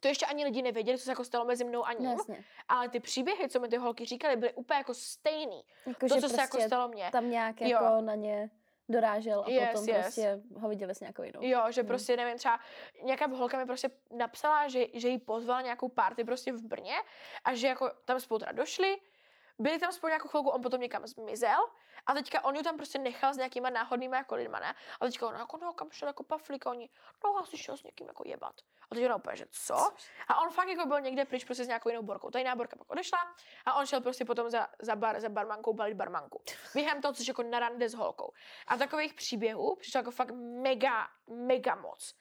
to 0.00 0.08
ještě 0.08 0.26
ani 0.26 0.44
lidi 0.44 0.62
nevěděli, 0.62 0.98
co 0.98 1.04
se 1.04 1.10
jako 1.10 1.24
stalo 1.24 1.44
mezi 1.44 1.64
mnou 1.64 1.84
a 1.84 1.92
ním. 1.92 2.10
Jasně. 2.10 2.44
Ale 2.68 2.88
ty 2.88 3.00
příběhy, 3.00 3.48
co 3.48 3.60
mi 3.60 3.68
ty 3.68 3.76
holky 3.76 4.04
říkali, 4.04 4.36
byly 4.36 4.54
úplně 4.54 4.78
jako 4.78 4.94
stejný. 4.94 5.62
Jako, 5.86 6.00
to, 6.00 6.06
co 6.06 6.14
prostě 6.14 6.28
se 6.28 6.40
jako 6.40 6.56
prostě 6.56 6.68
stalo 6.68 6.88
mně. 6.88 7.08
Tam 7.12 7.30
nějak 7.30 7.60
jo. 7.60 7.68
jako 7.68 8.00
na 8.00 8.14
ně 8.14 8.50
dorážel 8.88 9.44
a 9.46 9.50
yes, 9.50 9.68
potom 9.72 9.88
yes. 9.88 10.02
prostě 10.02 10.40
ho 10.56 10.68
viděli 10.68 10.94
s 10.94 11.00
nějakou 11.00 11.22
jinou. 11.22 11.40
Jo, 11.42 11.64
že 11.70 11.80
hmm. 11.80 11.88
prostě 11.88 12.16
nevím, 12.16 12.38
třeba 12.38 12.60
nějaká 13.02 13.26
holka 13.26 13.58
mi 13.58 13.66
prostě 13.66 13.90
napsala, 14.10 14.68
že, 14.68 14.86
že 14.92 15.08
jí 15.08 15.18
pozvala 15.18 15.60
nějakou 15.60 15.88
party 15.88 16.24
prostě 16.24 16.52
v 16.52 16.62
Brně 16.62 16.94
a 17.44 17.54
že 17.54 17.66
jako 17.66 17.90
tam 18.04 18.20
spolu 18.20 18.38
teda 18.38 18.52
došli, 18.52 18.96
byli 19.58 19.78
tam 19.78 19.92
spolu 19.92 20.08
nějakou 20.08 20.28
chvilku, 20.28 20.48
on 20.48 20.62
potom 20.62 20.80
někam 20.80 21.06
zmizel 21.06 21.58
a 22.06 22.14
teďka 22.14 22.44
on 22.44 22.56
ju 22.56 22.62
tam 22.62 22.76
prostě 22.76 22.98
nechal 22.98 23.34
s 23.34 23.36
nějakýma 23.36 23.70
náhodnýma 23.70 24.16
jako 24.16 24.34
lidma, 24.34 24.60
ne? 24.60 24.74
A 25.00 25.04
teďka 25.04 25.26
on 25.26 25.34
jako, 25.34 25.56
no, 25.56 25.72
kam 25.72 25.90
šel 25.90 26.08
jako 26.08 26.22
paflika, 26.22 26.70
oni, 26.70 26.90
no, 27.24 27.38
asi 27.38 27.58
šel 27.58 27.76
s 27.76 27.82
někým 27.82 28.06
jako 28.06 28.22
jebat. 28.26 28.54
A 28.90 28.94
teď 28.94 29.04
ona 29.04 29.16
úplně, 29.16 29.36
že 29.36 29.46
co? 29.50 29.92
A 30.28 30.40
on 30.40 30.50
fakt 30.50 30.68
jako 30.68 30.86
byl 30.86 31.00
někde 31.00 31.24
pryč 31.24 31.44
prostě 31.44 31.64
s 31.64 31.66
nějakou 31.66 31.88
jinou 31.88 32.02
borkou. 32.02 32.30
Ta 32.30 32.38
jiná 32.38 32.56
borka 32.56 32.76
pak 32.76 32.90
odešla 32.90 33.18
a 33.64 33.74
on 33.74 33.86
šel 33.86 34.00
prostě 34.00 34.24
potom 34.24 34.50
za, 34.50 34.68
za, 34.82 34.96
bar, 34.96 35.20
za 35.20 35.28
barmankou 35.28 35.72
balit 35.72 35.96
barmanku. 35.96 36.42
Během 36.74 37.02
toho, 37.02 37.14
což 37.14 37.28
jako 37.28 37.42
na 37.42 37.58
rande 37.58 37.88
s 37.88 37.94
holkou. 37.94 38.32
A 38.66 38.76
takových 38.76 39.14
příběhů 39.14 39.76
přišlo 39.76 39.98
jako 39.98 40.10
fakt 40.10 40.30
mega, 40.62 41.08
mega 41.28 41.74
moc 41.74 42.14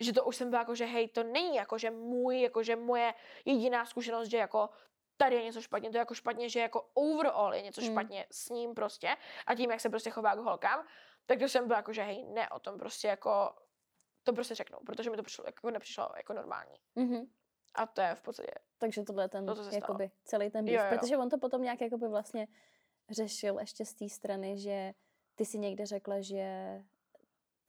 že 0.00 0.12
to 0.12 0.24
už 0.24 0.36
jsem 0.36 0.50
byla 0.50 0.62
jako, 0.62 0.74
že 0.74 0.84
hej, 0.84 1.08
to 1.08 1.22
není 1.22 1.56
jako, 1.56 1.78
že 1.78 1.90
můj, 1.90 2.40
jako, 2.40 2.62
že 2.62 2.76
moje 2.76 3.14
jediná 3.44 3.86
zkušenost, 3.86 4.28
že 4.28 4.36
jako 4.36 4.68
tady 5.20 5.36
je 5.36 5.42
něco 5.42 5.62
špatně, 5.62 5.90
to 5.90 5.96
je 5.96 5.98
jako 5.98 6.14
špatně, 6.14 6.48
že 6.48 6.60
jako 6.60 6.90
overall 6.94 7.54
je 7.54 7.62
něco 7.62 7.80
mm. 7.80 7.86
špatně 7.86 8.26
s 8.30 8.48
ním 8.48 8.74
prostě 8.74 9.16
a 9.46 9.54
tím, 9.54 9.70
jak 9.70 9.80
se 9.80 9.90
prostě 9.90 10.10
chová 10.10 10.34
k 10.34 10.38
holkám, 10.38 10.86
tak 11.26 11.38
to 11.38 11.48
jsem 11.48 11.66
byla 11.66 11.78
jako, 11.78 11.92
že 11.92 12.02
hej, 12.02 12.24
ne 12.24 12.48
o 12.48 12.58
tom 12.58 12.78
prostě 12.78 13.08
jako, 13.08 13.54
to 14.22 14.32
prostě 14.32 14.54
řeknou, 14.54 14.78
protože 14.86 15.10
mi 15.10 15.16
to 15.16 15.22
přišlo, 15.22 15.44
jako 15.46 15.70
nepřišlo 15.70 16.08
jako 16.16 16.32
normální. 16.32 16.76
Mm-hmm. 16.96 17.28
A 17.74 17.86
to 17.86 18.00
je 18.00 18.14
v 18.14 18.22
podstatě. 18.22 18.52
Takže 18.78 19.02
tohle 19.02 19.24
je 19.24 19.28
ten, 19.28 19.46
to, 19.46 19.54
jakoby, 19.72 20.10
celý 20.24 20.50
ten 20.50 20.64
býv, 20.64 20.80
protože 20.88 21.16
on 21.16 21.28
to 21.28 21.38
potom 21.38 21.62
nějak 21.62 21.80
jakoby 21.80 22.08
vlastně 22.08 22.48
řešil 23.10 23.58
ještě 23.60 23.84
z 23.84 23.94
té 23.94 24.08
strany, 24.08 24.58
že 24.58 24.92
ty 25.34 25.44
si 25.44 25.58
někde 25.58 25.86
řekla, 25.86 26.20
že 26.20 26.44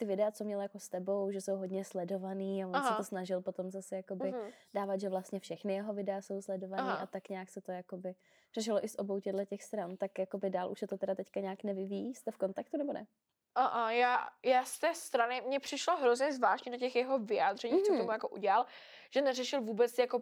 ty 0.02 0.06
videa, 0.06 0.32
co 0.32 0.44
měl 0.44 0.62
jako 0.62 0.80
s 0.80 0.90
tebou, 0.90 1.32
že 1.32 1.42
jsou 1.42 1.56
hodně 1.56 1.86
sledovaný 1.86 2.64
a 2.64 2.68
on 2.68 2.76
Aha. 2.76 2.90
se 2.90 2.98
to 2.98 3.04
snažil 3.04 3.42
potom 3.42 3.72
zase 3.72 3.96
jakoby 3.96 4.32
uh-huh. 4.32 4.52
dávat, 4.74 5.00
že 5.00 5.10
vlastně 5.10 5.40
všechny 5.40 5.74
jeho 5.74 5.94
videa 5.94 6.22
jsou 6.22 6.42
sledovaný 6.42 6.82
Aha. 6.82 6.96
a 6.96 7.06
tak 7.06 7.30
nějak 7.30 7.50
se 7.50 7.62
to 7.62 7.72
jakoby 7.72 8.16
řešilo 8.54 8.86
i 8.86 8.90
s 8.90 9.00
obou 9.00 9.20
těchto 9.20 9.46
těch 9.46 9.64
stran, 9.64 9.98
tak 9.98 10.20
jakoby 10.20 10.50
dál 10.50 10.72
už 10.72 10.80
se 10.80 10.88
to 10.88 10.98
teda 10.98 11.16
teďka 11.16 11.40
nějak 11.40 11.64
nevyvíjí, 11.64 12.16
jste 12.16 12.32
v 12.32 12.38
kontaktu 12.38 12.78
nebo 12.78 12.94
ne? 12.94 13.08
A, 13.56 13.66
a 13.66 13.92
já, 13.92 14.28
já 14.46 14.66
z 14.66 14.80
té 14.80 14.96
strany, 14.96 15.42
mně 15.42 15.60
přišlo 15.60 15.98
hrozně 15.98 16.34
zvláštní 16.34 16.72
na 16.72 16.78
těch 16.78 16.96
jeho 16.96 17.20
vyjádřeních, 17.20 17.80
mm. 17.80 17.86
co 17.86 17.94
k 17.94 17.98
tomu 17.98 18.12
jako 18.12 18.28
udělal, 18.30 18.66
že 19.10 19.22
neřešil 19.22 19.62
vůbec 19.62 19.98
jako 19.98 20.22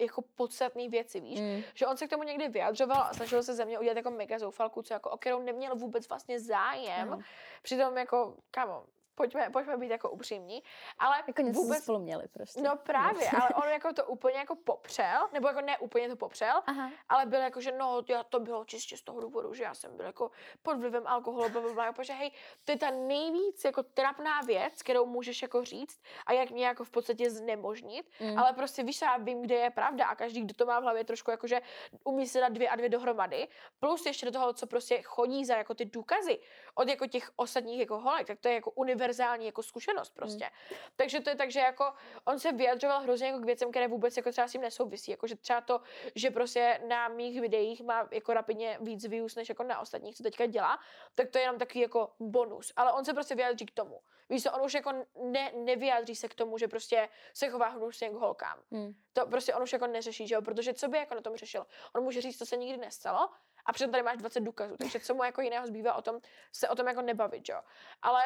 jako 0.00 0.22
podstatné 0.22 0.88
věci, 0.88 1.20
víš? 1.20 1.40
Mm. 1.40 1.62
Že 1.74 1.86
on 1.86 1.96
se 1.96 2.06
k 2.06 2.10
tomu 2.10 2.22
někdy 2.22 2.48
vyjadřoval 2.48 3.02
a 3.02 3.14
snažil 3.14 3.42
se 3.42 3.54
ze 3.54 3.64
mě 3.64 3.78
udělat 3.78 3.96
jako 3.96 4.10
mega 4.10 4.38
zoufalku, 4.38 4.82
co 4.82 4.94
jako, 4.94 5.10
o 5.10 5.16
kterou 5.16 5.42
neměl 5.42 5.76
vůbec 5.76 6.08
vlastně 6.08 6.40
zájem. 6.40 7.08
Mm. 7.08 7.22
Přitom 7.62 7.96
jako, 7.96 8.36
kamo, 8.50 8.86
pojďme, 9.16 9.50
pojďme 9.50 9.76
být 9.76 9.90
jako 9.90 10.10
upřímní, 10.10 10.62
ale 10.98 11.16
jako 11.26 11.42
něco 11.42 11.60
vůbec... 11.60 11.82
spolu 11.82 11.98
měli 11.98 12.28
prostě. 12.28 12.60
No 12.60 12.76
právě, 12.76 13.30
ale 13.30 13.48
on 13.62 13.68
jako 13.68 13.92
to 13.92 14.04
úplně 14.04 14.38
jako 14.38 14.54
popřel, 14.56 15.28
nebo 15.32 15.48
jako 15.48 15.60
ne 15.60 15.78
úplně 15.78 16.08
to 16.08 16.16
popřel, 16.16 16.62
Aha. 16.66 16.90
ale 17.08 17.26
byl 17.26 17.40
jako, 17.40 17.60
že 17.60 17.72
no, 17.72 18.02
já 18.08 18.22
to 18.22 18.40
bylo 18.40 18.64
čistě 18.64 18.96
z 18.96 19.02
toho 19.02 19.20
důvodu, 19.20 19.54
že 19.54 19.62
já 19.62 19.74
jsem 19.74 19.96
byl 19.96 20.06
jako 20.06 20.30
pod 20.62 20.78
vlivem 20.78 21.06
alkoholu, 21.06 21.48
bla, 21.48 21.60
bla, 21.60 21.72
bla, 21.72 21.92
protože 21.92 22.12
hej, 22.12 22.30
to 22.64 22.72
je 22.72 22.78
ta 22.78 22.90
nejvíc 22.90 23.64
jako 23.64 23.82
trapná 23.82 24.40
věc, 24.40 24.82
kterou 24.82 25.06
můžeš 25.06 25.42
jako 25.42 25.64
říct 25.64 26.00
a 26.26 26.32
jak 26.32 26.50
mě 26.50 26.66
jako 26.66 26.84
v 26.84 26.90
podstatě 26.90 27.30
znemožnit, 27.30 28.10
mm. 28.20 28.38
ale 28.38 28.52
prostě 28.52 28.82
víš, 28.82 29.02
já 29.02 29.16
vím, 29.16 29.42
kde 29.42 29.54
je 29.54 29.70
pravda 29.70 30.06
a 30.06 30.14
každý, 30.14 30.40
kdo 30.40 30.54
to 30.54 30.66
má 30.66 30.80
v 30.80 30.82
hlavě 30.82 31.04
trošku 31.04 31.30
jako, 31.30 31.46
že 31.46 31.60
umí 32.04 32.26
se 32.26 32.40
dát 32.40 32.52
dvě 32.52 32.68
a 32.68 32.76
dvě 32.76 32.88
dohromady, 32.88 33.48
plus 33.80 34.06
ještě 34.06 34.26
do 34.26 34.32
toho, 34.32 34.52
co 34.52 34.66
prostě 34.66 35.02
chodí 35.02 35.44
za 35.44 35.56
jako 35.56 35.74
ty 35.74 35.84
důkazy 35.84 36.38
od 36.74 36.88
jako 36.88 37.06
těch 37.06 37.30
ostatních 37.36 37.80
jako 37.80 37.98
holek, 37.98 38.26
tak 38.26 38.40
to 38.40 38.48
je 38.48 38.54
jako 38.54 38.70
univerzální 38.70 39.05
univerzální 39.06 39.46
jako 39.46 39.62
zkušenost 39.62 40.10
prostě. 40.14 40.44
Hmm. 40.44 40.78
Takže 40.96 41.20
to 41.20 41.30
je 41.30 41.36
tak, 41.36 41.50
že 41.50 41.60
jako 41.60 41.92
on 42.24 42.38
se 42.38 42.52
vyjadřoval 42.52 43.00
hrozně 43.00 43.26
jako 43.26 43.38
k 43.38 43.44
věcem, 43.44 43.70
které 43.70 43.88
vůbec 43.88 44.16
jako 44.16 44.30
třeba 44.30 44.48
s 44.48 44.52
tím 44.52 44.60
nesouvisí. 44.60 45.10
Jako 45.10 45.26
že 45.26 45.36
třeba 45.36 45.60
to, 45.60 45.80
že 46.14 46.30
prostě 46.30 46.80
na 46.88 47.08
mých 47.08 47.40
videích 47.40 47.82
má 47.82 48.08
jako 48.10 48.34
rapidně 48.34 48.78
víc 48.80 49.06
views, 49.06 49.34
než 49.34 49.48
jako 49.48 49.62
na 49.62 49.80
ostatních, 49.80 50.16
co 50.16 50.22
teďka 50.22 50.46
dělá, 50.46 50.78
tak 51.14 51.28
to 51.30 51.38
je 51.38 51.42
jenom 51.42 51.58
takový 51.58 51.80
jako 51.80 52.12
bonus. 52.20 52.72
Ale 52.76 52.92
on 52.92 53.04
se 53.04 53.14
prostě 53.14 53.34
vyjádří 53.34 53.66
k 53.66 53.74
tomu. 53.74 54.00
Víš 54.28 54.42
co, 54.42 54.52
on 54.52 54.64
už 54.64 54.74
jako 54.74 54.92
ne, 55.22 55.52
nevyjádří 55.54 56.16
se 56.16 56.28
k 56.28 56.34
tomu, 56.34 56.58
že 56.58 56.68
prostě 56.68 57.08
se 57.34 57.48
chová 57.48 57.68
hnusně 57.68 58.08
k 58.10 58.12
holkám. 58.12 58.58
Hmm. 58.70 58.94
To 59.12 59.26
prostě 59.26 59.54
on 59.54 59.62
už 59.62 59.72
jako 59.72 59.86
neřeší, 59.86 60.26
že 60.26 60.34
jo? 60.34 60.42
Protože 60.42 60.74
co 60.74 60.88
by 60.88 60.98
jako 60.98 61.14
na 61.14 61.20
tom 61.20 61.36
řešil? 61.36 61.66
On 61.94 62.02
může 62.02 62.20
říct, 62.20 62.38
to 62.38 62.46
se 62.46 62.56
nikdy 62.56 62.76
nestalo, 62.76 63.28
a 63.66 63.72
přitom 63.72 63.92
tady 63.92 64.02
máš 64.02 64.16
20 64.16 64.40
důkazů, 64.40 64.76
takže 64.76 65.00
co 65.00 65.14
mu 65.14 65.24
jako 65.24 65.40
jiného 65.40 65.66
zbývá 65.66 65.94
o 65.94 66.02
tom, 66.02 66.20
se 66.52 66.68
o 66.68 66.74
tom 66.74 66.86
jako 66.86 67.02
nebavit, 67.02 67.48
jo. 67.48 67.60
Ale 68.02 68.22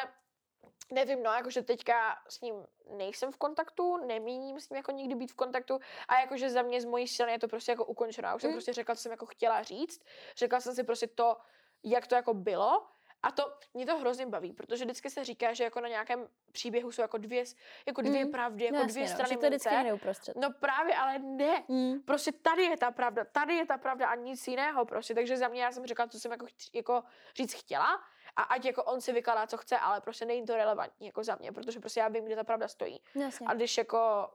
nevím, 0.91 1.23
no, 1.23 1.31
jakože 1.31 1.61
teďka 1.61 2.17
s 2.29 2.41
ním 2.41 2.55
nejsem 2.97 3.31
v 3.31 3.37
kontaktu, 3.37 3.97
nemíním 3.97 4.59
s 4.59 4.69
ním 4.69 4.77
jako 4.77 4.91
nikdy 4.91 5.15
být 5.15 5.31
v 5.31 5.35
kontaktu 5.35 5.79
a 6.07 6.19
jakože 6.19 6.49
za 6.49 6.61
mě 6.61 6.81
z 6.81 6.85
mojí 6.85 7.07
strany 7.07 7.31
je 7.31 7.39
to 7.39 7.47
prostě 7.47 7.71
jako 7.71 7.85
ukončeno. 7.85 8.27
Já 8.27 8.35
už 8.35 8.41
jsem 8.41 8.51
mm. 8.51 8.55
prostě 8.55 8.73
řekla, 8.73 8.95
co 8.95 9.01
jsem 9.01 9.11
jako 9.11 9.25
chtěla 9.25 9.63
říct, 9.63 10.01
řekla 10.37 10.59
jsem 10.59 10.75
si 10.75 10.83
prostě 10.83 11.07
to, 11.07 11.37
jak 11.83 12.07
to 12.07 12.15
jako 12.15 12.33
bylo 12.33 12.87
a 13.23 13.31
to, 13.31 13.53
mě 13.73 13.85
to 13.85 13.97
hrozně 13.97 14.25
baví, 14.25 14.53
protože 14.53 14.85
vždycky 14.85 15.09
se 15.09 15.23
říká, 15.23 15.53
že 15.53 15.63
jako 15.63 15.81
na 15.81 15.87
nějakém 15.87 16.27
příběhu 16.51 16.91
jsou 16.91 17.01
jako 17.01 17.17
dvě, 17.17 17.43
jako 17.85 18.01
dvě 18.01 18.25
mm. 18.25 18.31
pravdy, 18.31 18.65
jako 18.65 18.77
no, 18.77 18.85
dvě 18.85 19.01
jasně, 19.01 19.15
strany 19.15 19.35
no, 19.35 19.41
to 19.41 19.47
vždycky 19.47 19.93
uprostřed. 19.93 20.37
No 20.37 20.53
právě, 20.59 20.95
ale 20.95 21.19
ne. 21.19 21.63
Mm. 21.67 22.01
Prostě 22.01 22.31
tady 22.31 22.63
je 22.63 22.77
ta 22.77 22.91
pravda, 22.91 23.25
tady 23.25 23.55
je 23.55 23.65
ta 23.65 23.77
pravda 23.77 24.07
a 24.07 24.15
nic 24.15 24.47
jiného 24.47 24.85
prostě. 24.85 25.15
Takže 25.15 25.37
za 25.37 25.47
mě 25.47 25.63
já 25.63 25.71
jsem 25.71 25.85
řekla, 25.85 26.07
co 26.07 26.19
jsem 26.19 26.31
jako, 26.31 26.45
jako 26.73 27.03
říct 27.35 27.53
chtěla 27.53 28.03
a 28.35 28.41
ať 28.41 28.65
jako 28.65 28.83
on 28.83 29.01
si 29.01 29.13
vykládá, 29.13 29.47
co 29.47 29.57
chce, 29.57 29.77
ale 29.77 30.01
prostě 30.01 30.25
není 30.25 30.45
to 30.45 30.55
relevantní 30.55 31.07
jako 31.07 31.23
za 31.23 31.35
mě, 31.35 31.51
protože 31.51 31.79
prostě 31.79 31.99
já 31.99 32.07
vím, 32.07 32.25
kde 32.25 32.35
ta 32.35 32.43
pravda 32.43 32.67
stojí. 32.67 33.01
Jasně. 33.15 33.47
A 33.47 33.53
když 33.53 33.77
jako 33.77 34.29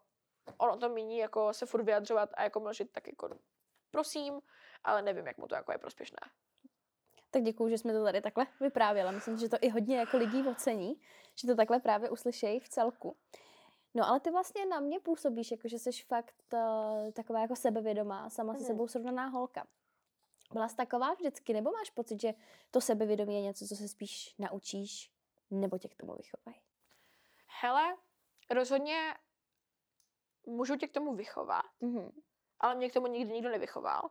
on 0.59 0.70
o 0.70 0.77
tom 0.77 0.93
míní 0.93 1.18
jako 1.18 1.52
se 1.52 1.66
furt 1.66 1.82
vyjadřovat 1.82 2.31
a 2.35 2.43
jako 2.43 2.60
mlžit, 2.60 2.93
tak 2.93 3.06
jako 3.06 3.28
prosím, 3.90 4.40
ale 4.85 5.02
nevím, 5.02 5.27
jak 5.27 5.39
mu 5.39 5.47
to 5.47 5.55
jako 5.55 5.73
je 5.73 5.78
prospěšné. 5.78 6.18
Tak 7.31 7.43
děkuju, 7.43 7.70
že 7.70 7.78
jsme 7.78 7.93
to 7.93 8.05
tady 8.05 8.20
takhle 8.20 8.47
vyprávěla. 8.60 9.10
Myslím, 9.10 9.36
že 9.36 9.48
to 9.48 9.56
i 9.60 9.68
hodně 9.68 9.98
jako 9.98 10.16
lidí 10.16 10.48
ocení, 10.48 11.01
že 11.35 11.47
to 11.47 11.55
takhle 11.55 11.81
právě 11.81 12.10
uslyšejí 12.10 12.60
v 12.60 12.68
celku. 12.68 13.16
No 13.94 14.09
ale 14.09 14.20
ty 14.20 14.31
vlastně 14.31 14.66
na 14.66 14.81
mě 14.81 15.01
působíš, 15.01 15.51
jako 15.51 15.68
že 15.68 15.78
jsi 15.78 15.90
fakt 15.93 16.35
uh, 16.52 17.10
taková 17.12 17.40
jako 17.40 17.56
sebevědomá, 17.56 18.31
sama 18.31 18.52
mm. 18.52 18.59
se 18.59 18.64
sebou 18.64 18.89
srovnaná 18.89 19.27
holka. 19.27 19.66
Byla 20.52 20.68
jsi 20.68 20.77
taková 20.77 21.14
vždycky, 21.14 21.52
nebo 21.52 21.73
máš 21.73 21.90
pocit, 21.90 22.20
že 22.20 22.35
to 22.70 22.81
sebevědomí 22.81 23.35
je 23.35 23.40
něco, 23.40 23.66
co 23.66 23.77
se 23.77 23.89
spíš 23.89 24.35
naučíš, 24.39 25.10
nebo 25.51 25.78
tě 25.78 25.89
k 25.89 25.94
tomu 25.94 26.14
vychovají? 26.14 26.62
Hele, 27.60 27.97
rozhodně 28.51 29.14
můžu 30.47 30.77
tě 30.77 30.89
k 30.89 30.93
tomu 30.93 31.14
vychovat, 31.14 31.64
mm-hmm. 31.82 32.12
ale 32.60 32.74
mě 32.74 32.90
k 32.90 32.94
tomu 32.94 33.06
nikdy 33.06 33.32
nikdo 33.32 33.51
nevychoval. 33.51 34.10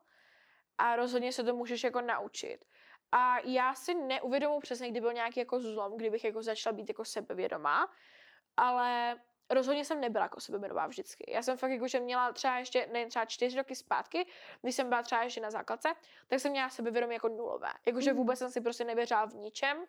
A 0.78 0.96
rozhodně 0.96 1.34
se 1.34 1.44
to 1.44 1.56
můžeš 1.56 1.84
jako 1.84 2.02
naučit. 2.02 2.66
A 3.12 3.40
já 3.40 3.76
si 3.76 3.96
neuvědomuji 3.96 4.60
přesně, 4.60 4.92
kdy 4.92 5.02
byl 5.02 5.14
nějaký 5.14 5.40
jako 5.40 5.60
zlom, 5.60 5.98
kdybych 5.98 6.24
jako 6.24 6.44
začala 6.44 6.74
být 6.74 6.90
jako 6.90 7.06
sebevědomá, 7.06 7.92
ale 8.58 9.16
rozhodně 9.50 9.86
jsem 9.86 10.02
nebyla 10.02 10.26
jako 10.26 10.40
sebevědomá 10.40 10.88
vždycky. 10.88 11.32
Já 11.32 11.42
jsem 11.42 11.58
fakt 11.58 11.72
jako, 11.72 11.88
že 11.88 12.00
měla 12.00 12.34
třeba 12.34 12.58
ještě, 12.58 12.88
ne 12.92 13.06
třeba 13.06 13.26
čtyři 13.26 13.58
roky 13.58 13.76
zpátky, 13.76 14.28
když 14.62 14.76
jsem 14.76 14.90
byla 14.90 15.04
třeba 15.04 15.24
ještě 15.24 15.42
na 15.42 15.52
základce, 15.52 15.90
tak 16.28 16.40
jsem 16.40 16.52
měla 16.52 16.70
sebevědomí 16.70 17.14
jako 17.14 17.28
nulové. 17.28 17.72
Jakože 17.86 18.12
mm. 18.12 18.18
vůbec 18.18 18.40
jsem 18.40 18.52
si 18.52 18.62
prostě 18.62 18.84
nevěřila 18.84 19.26
v 19.26 19.36
ničem. 19.36 19.86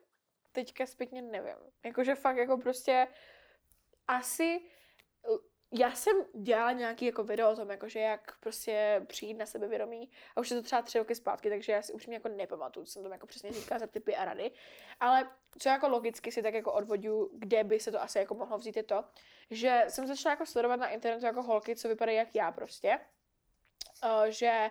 Teďka 0.52 0.86
zpětně 0.86 1.22
nevím. 1.22 1.56
Jakože 1.84 2.14
fakt 2.14 2.36
jako 2.36 2.58
prostě 2.58 3.08
asi 4.08 4.60
já 5.72 5.94
jsem 5.94 6.16
dělala 6.34 6.72
nějaký 6.72 7.06
jako 7.06 7.24
video 7.24 7.52
o 7.52 7.56
tom, 7.56 7.70
jakože 7.70 8.00
jak 8.00 8.38
prostě 8.40 9.02
přijít 9.06 9.34
na 9.34 9.46
sebevědomí 9.46 10.10
a 10.36 10.40
už 10.40 10.50
je 10.50 10.56
to 10.56 10.62
třeba 10.62 10.82
tři 10.82 10.98
roky 10.98 11.14
zpátky, 11.14 11.50
takže 11.50 11.72
já 11.72 11.82
si 11.82 11.92
už 11.92 12.06
mě 12.06 12.16
jako 12.16 12.28
nepamatuju, 12.28 12.86
co 12.86 12.92
jsem 12.92 13.02
tam 13.02 13.12
jako 13.12 13.26
přesně 13.26 13.52
říkala 13.52 13.78
za 13.78 13.86
typy 13.86 14.16
a 14.16 14.24
rady, 14.24 14.50
ale 15.00 15.30
co 15.58 15.68
jako 15.68 15.88
logicky 15.88 16.32
si 16.32 16.42
tak 16.42 16.54
jako 16.54 16.72
odvodu, 16.72 17.30
kde 17.32 17.64
by 17.64 17.80
se 17.80 17.92
to 17.92 18.02
asi 18.02 18.18
jako 18.18 18.34
mohlo 18.34 18.58
vzít 18.58 18.76
je 18.76 18.82
to, 18.82 19.04
že 19.50 19.84
jsem 19.88 20.06
začala 20.06 20.32
jako 20.32 20.46
sledovat 20.46 20.76
na 20.76 20.88
internetu 20.88 21.26
jako 21.26 21.42
holky, 21.42 21.76
co 21.76 21.88
vypadají 21.88 22.18
jak 22.18 22.34
já 22.34 22.52
prostě, 22.52 22.98
uh, 24.04 24.24
že 24.24 24.70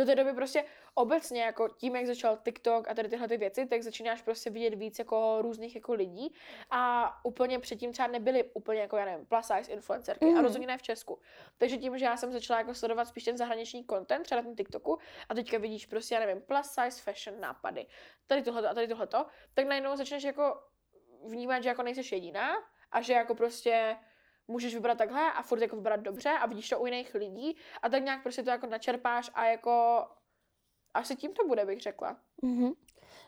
do 0.00 0.06
té 0.06 0.14
doby 0.14 0.32
prostě 0.32 0.64
obecně 0.94 1.42
jako 1.42 1.68
tím, 1.68 1.96
jak 1.96 2.06
začal 2.06 2.38
TikTok 2.44 2.88
a 2.88 2.94
tady 2.94 3.08
tyhle 3.08 3.28
ty 3.28 3.36
věci, 3.36 3.66
tak 3.66 3.82
začínáš 3.82 4.22
prostě 4.22 4.50
vidět 4.50 4.74
víc 4.74 4.98
jako 4.98 5.38
různých 5.42 5.74
jako 5.74 5.94
lidí 5.94 6.34
a 6.70 7.12
úplně 7.24 7.58
předtím 7.58 7.92
třeba 7.92 8.08
nebyly 8.08 8.44
úplně 8.54 8.80
jako, 8.80 8.96
já 8.96 9.04
nevím, 9.04 9.26
plus 9.26 9.46
size 9.46 9.72
influencerky 9.72 10.24
mm. 10.24 10.38
a 10.38 10.42
rozhodně 10.42 10.66
ne 10.66 10.78
v 10.78 10.82
Česku. 10.82 11.18
Takže 11.58 11.76
tím, 11.76 11.98
že 11.98 12.04
já 12.04 12.16
jsem 12.16 12.32
začala 12.32 12.60
jako 12.60 12.74
sledovat 12.74 13.04
spíš 13.04 13.24
ten 13.24 13.36
zahraniční 13.36 13.86
content, 13.90 14.24
třeba 14.24 14.40
na 14.40 14.44
tom 14.44 14.56
TikToku 14.56 14.98
a 15.28 15.34
teďka 15.34 15.58
vidíš 15.58 15.86
prostě, 15.86 16.14
já 16.14 16.20
nevím, 16.20 16.42
plus 16.42 16.66
size 16.66 17.02
fashion 17.02 17.40
nápady, 17.40 17.86
tady 18.26 18.42
tohle 18.42 18.68
a 18.68 18.74
tady 18.74 18.88
tohleto, 18.88 19.26
tak 19.54 19.66
najednou 19.66 19.96
začneš 19.96 20.24
jako 20.24 20.62
vnímat, 21.24 21.62
že 21.62 21.68
jako 21.68 21.82
nejseš 21.82 22.12
jediná 22.12 22.56
a 22.92 23.00
že 23.00 23.12
jako 23.12 23.34
prostě 23.34 23.96
můžeš 24.50 24.74
vybrat 24.74 24.98
takhle 24.98 25.32
a 25.32 25.42
furt 25.42 25.62
jako 25.62 25.76
vybrat 25.76 26.00
dobře 26.00 26.30
a 26.30 26.46
vidíš 26.46 26.68
to 26.68 26.80
u 26.80 26.86
jiných 26.86 27.14
lidí 27.14 27.56
a 27.82 27.88
tak 27.88 28.04
nějak 28.04 28.22
prostě 28.22 28.42
to 28.42 28.50
jako 28.50 28.66
načerpáš 28.66 29.30
a 29.34 29.44
jako 29.44 30.04
asi 30.94 31.16
tím 31.16 31.32
to 31.32 31.46
bude, 31.46 31.66
bych 31.66 31.80
řekla. 31.80 32.16
Mm-hmm. 32.42 32.74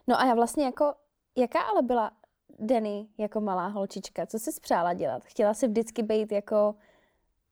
No 0.07 0.21
a 0.21 0.25
já 0.25 0.35
vlastně 0.35 0.65
jako, 0.65 0.95
jaká 1.37 1.61
ale 1.61 1.83
byla 1.83 2.13
Denny 2.59 3.09
jako 3.19 3.41
malá 3.41 3.67
holčička? 3.67 4.27
Co 4.27 4.39
jsi 4.39 4.51
přála 4.61 4.95
dělat? 4.95 5.25
Chtěla 5.25 5.55
si 5.55 5.69
vždycky 5.69 6.03
být 6.03 6.33
jako 6.33 6.75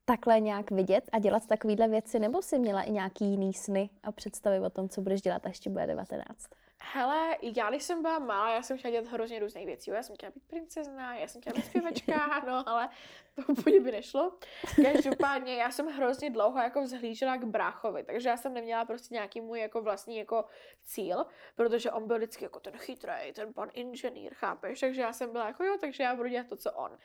takhle 0.05 0.41
nějak 0.41 0.71
vidět 0.71 1.05
a 1.13 1.19
dělat 1.19 1.47
takovéhle 1.47 1.89
věci, 1.89 2.19
nebo 2.19 2.43
jsi 2.43 2.59
měla 2.59 2.83
i 2.83 2.91
nějaký 2.91 3.25
jiný 3.25 3.55
sny 3.55 3.91
a 4.03 4.13
představy 4.13 4.61
o 4.61 4.71
tom, 4.71 4.89
co 4.89 5.01
budeš 5.01 5.23
dělat, 5.23 5.47
až 5.47 5.59
ti 5.59 5.71
bude 5.71 5.87
19? 5.87 6.47
Hele, 6.83 7.37
já 7.43 7.71
když 7.71 7.83
jsem 7.83 8.03
byla 8.03 8.19
malá, 8.19 8.55
já 8.55 8.63
jsem 8.63 8.79
chtěla 8.79 8.93
dělat 8.93 9.07
hrozně 9.07 9.39
různých 9.39 9.67
věcí. 9.67 9.91
Já 9.91 10.03
jsem 10.03 10.17
chtěla 10.17 10.33
být 10.33 10.47
princezna, 10.47 11.15
já 11.15 11.29
jsem 11.29 11.41
chtěla 11.41 11.57
být 11.57 11.65
zpěvačka, 11.65 12.43
no 12.47 12.69
ale 12.69 12.89
to 13.35 13.43
úplně 13.53 13.81
by 13.81 13.93
nešlo. 13.93 14.39
Každopádně 14.83 15.57
já 15.57 15.71
jsem 15.71 15.87
hrozně 15.87 16.31
dlouho 16.31 16.59
jako 16.59 16.83
vzhlížela 16.83 17.37
k 17.37 17.45
bráchovi, 17.45 18.05
takže 18.05 18.29
já 18.29 18.37
jsem 18.37 18.55
neměla 18.55 18.85
prostě 18.85 19.15
nějaký 19.15 19.41
můj 19.41 19.61
jako 19.61 19.83
vlastní 19.83 20.17
jako 20.17 20.45
cíl, 20.85 21.27
protože 21.57 21.91
on 21.91 22.07
byl 22.07 22.17
vždycky 22.17 22.45
jako 22.45 22.61
ten 22.61 22.79
chytrý, 22.79 23.33
ten 23.35 23.53
pan 23.53 23.69
inženýr, 23.73 24.35
chápeš? 24.35 24.81
Takže 24.81 25.01
já 25.01 25.13
jsem 25.13 25.33
byla 25.33 25.47
jako 25.47 25.65
jo, 25.65 25.77
takže 25.81 26.03
já 26.03 26.17
budu 26.17 26.29
dělat 26.29 26.47
to, 26.49 26.57
co 26.57 26.73
on. 26.73 26.99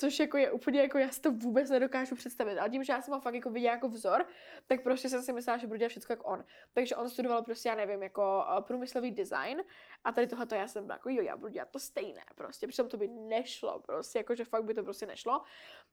Což 0.00 0.18
jako 0.18 0.36
je 0.36 0.50
úplně 0.50 0.80
jako, 0.80 0.98
já 0.98 1.10
si 1.10 1.20
to 1.20 1.32
vůbec 1.32 1.70
nedokážu 1.70 2.14
představit. 2.14 2.58
Ale 2.58 2.70
tím, 2.70 2.84
že 2.84 2.92
já 2.92 3.02
jsem 3.02 3.14
ho 3.14 3.20
fakt 3.20 3.34
jako 3.34 3.50
viděla 3.50 3.74
jako 3.74 3.88
vzor, 3.88 4.26
tak 4.66 4.82
prostě 4.82 5.08
jsem 5.08 5.22
si 5.22 5.32
myslela, 5.32 5.58
že 5.58 5.66
budu 5.66 5.78
dělat 5.78 5.88
všechno 5.88 6.12
jako 6.12 6.24
on. 6.24 6.44
Takže 6.72 6.96
on 6.96 7.10
studoval 7.10 7.42
prostě, 7.42 7.68
já 7.68 7.74
nevím, 7.74 8.02
jako 8.02 8.44
uh, 8.48 8.64
průmyslový 8.64 9.10
design 9.10 9.62
a 10.04 10.12
tady 10.12 10.26
tohle 10.26 10.46
já 10.54 10.68
jsem 10.68 10.86
byla 10.86 10.94
jako, 10.94 11.10
jo, 11.10 11.22
já 11.22 11.36
budu 11.36 11.52
dělat 11.52 11.68
to 11.70 11.78
stejné 11.78 12.22
prostě. 12.34 12.66
Přitom 12.66 12.88
to 12.88 12.96
by 12.96 13.08
nešlo 13.08 13.80
prostě, 13.80 14.18
jako 14.18 14.34
že 14.34 14.44
fakt 14.44 14.64
by 14.64 14.74
to 14.74 14.82
prostě 14.82 15.06
nešlo. 15.06 15.42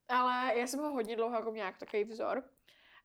Ale 0.07 0.59
já 0.59 0.67
jsem 0.67 0.79
ho 0.79 0.91
hodně 0.91 1.15
dlouho 1.15 1.35
jako 1.35 1.51
nějak 1.51 1.77
takový 1.77 2.03
vzor 2.03 2.43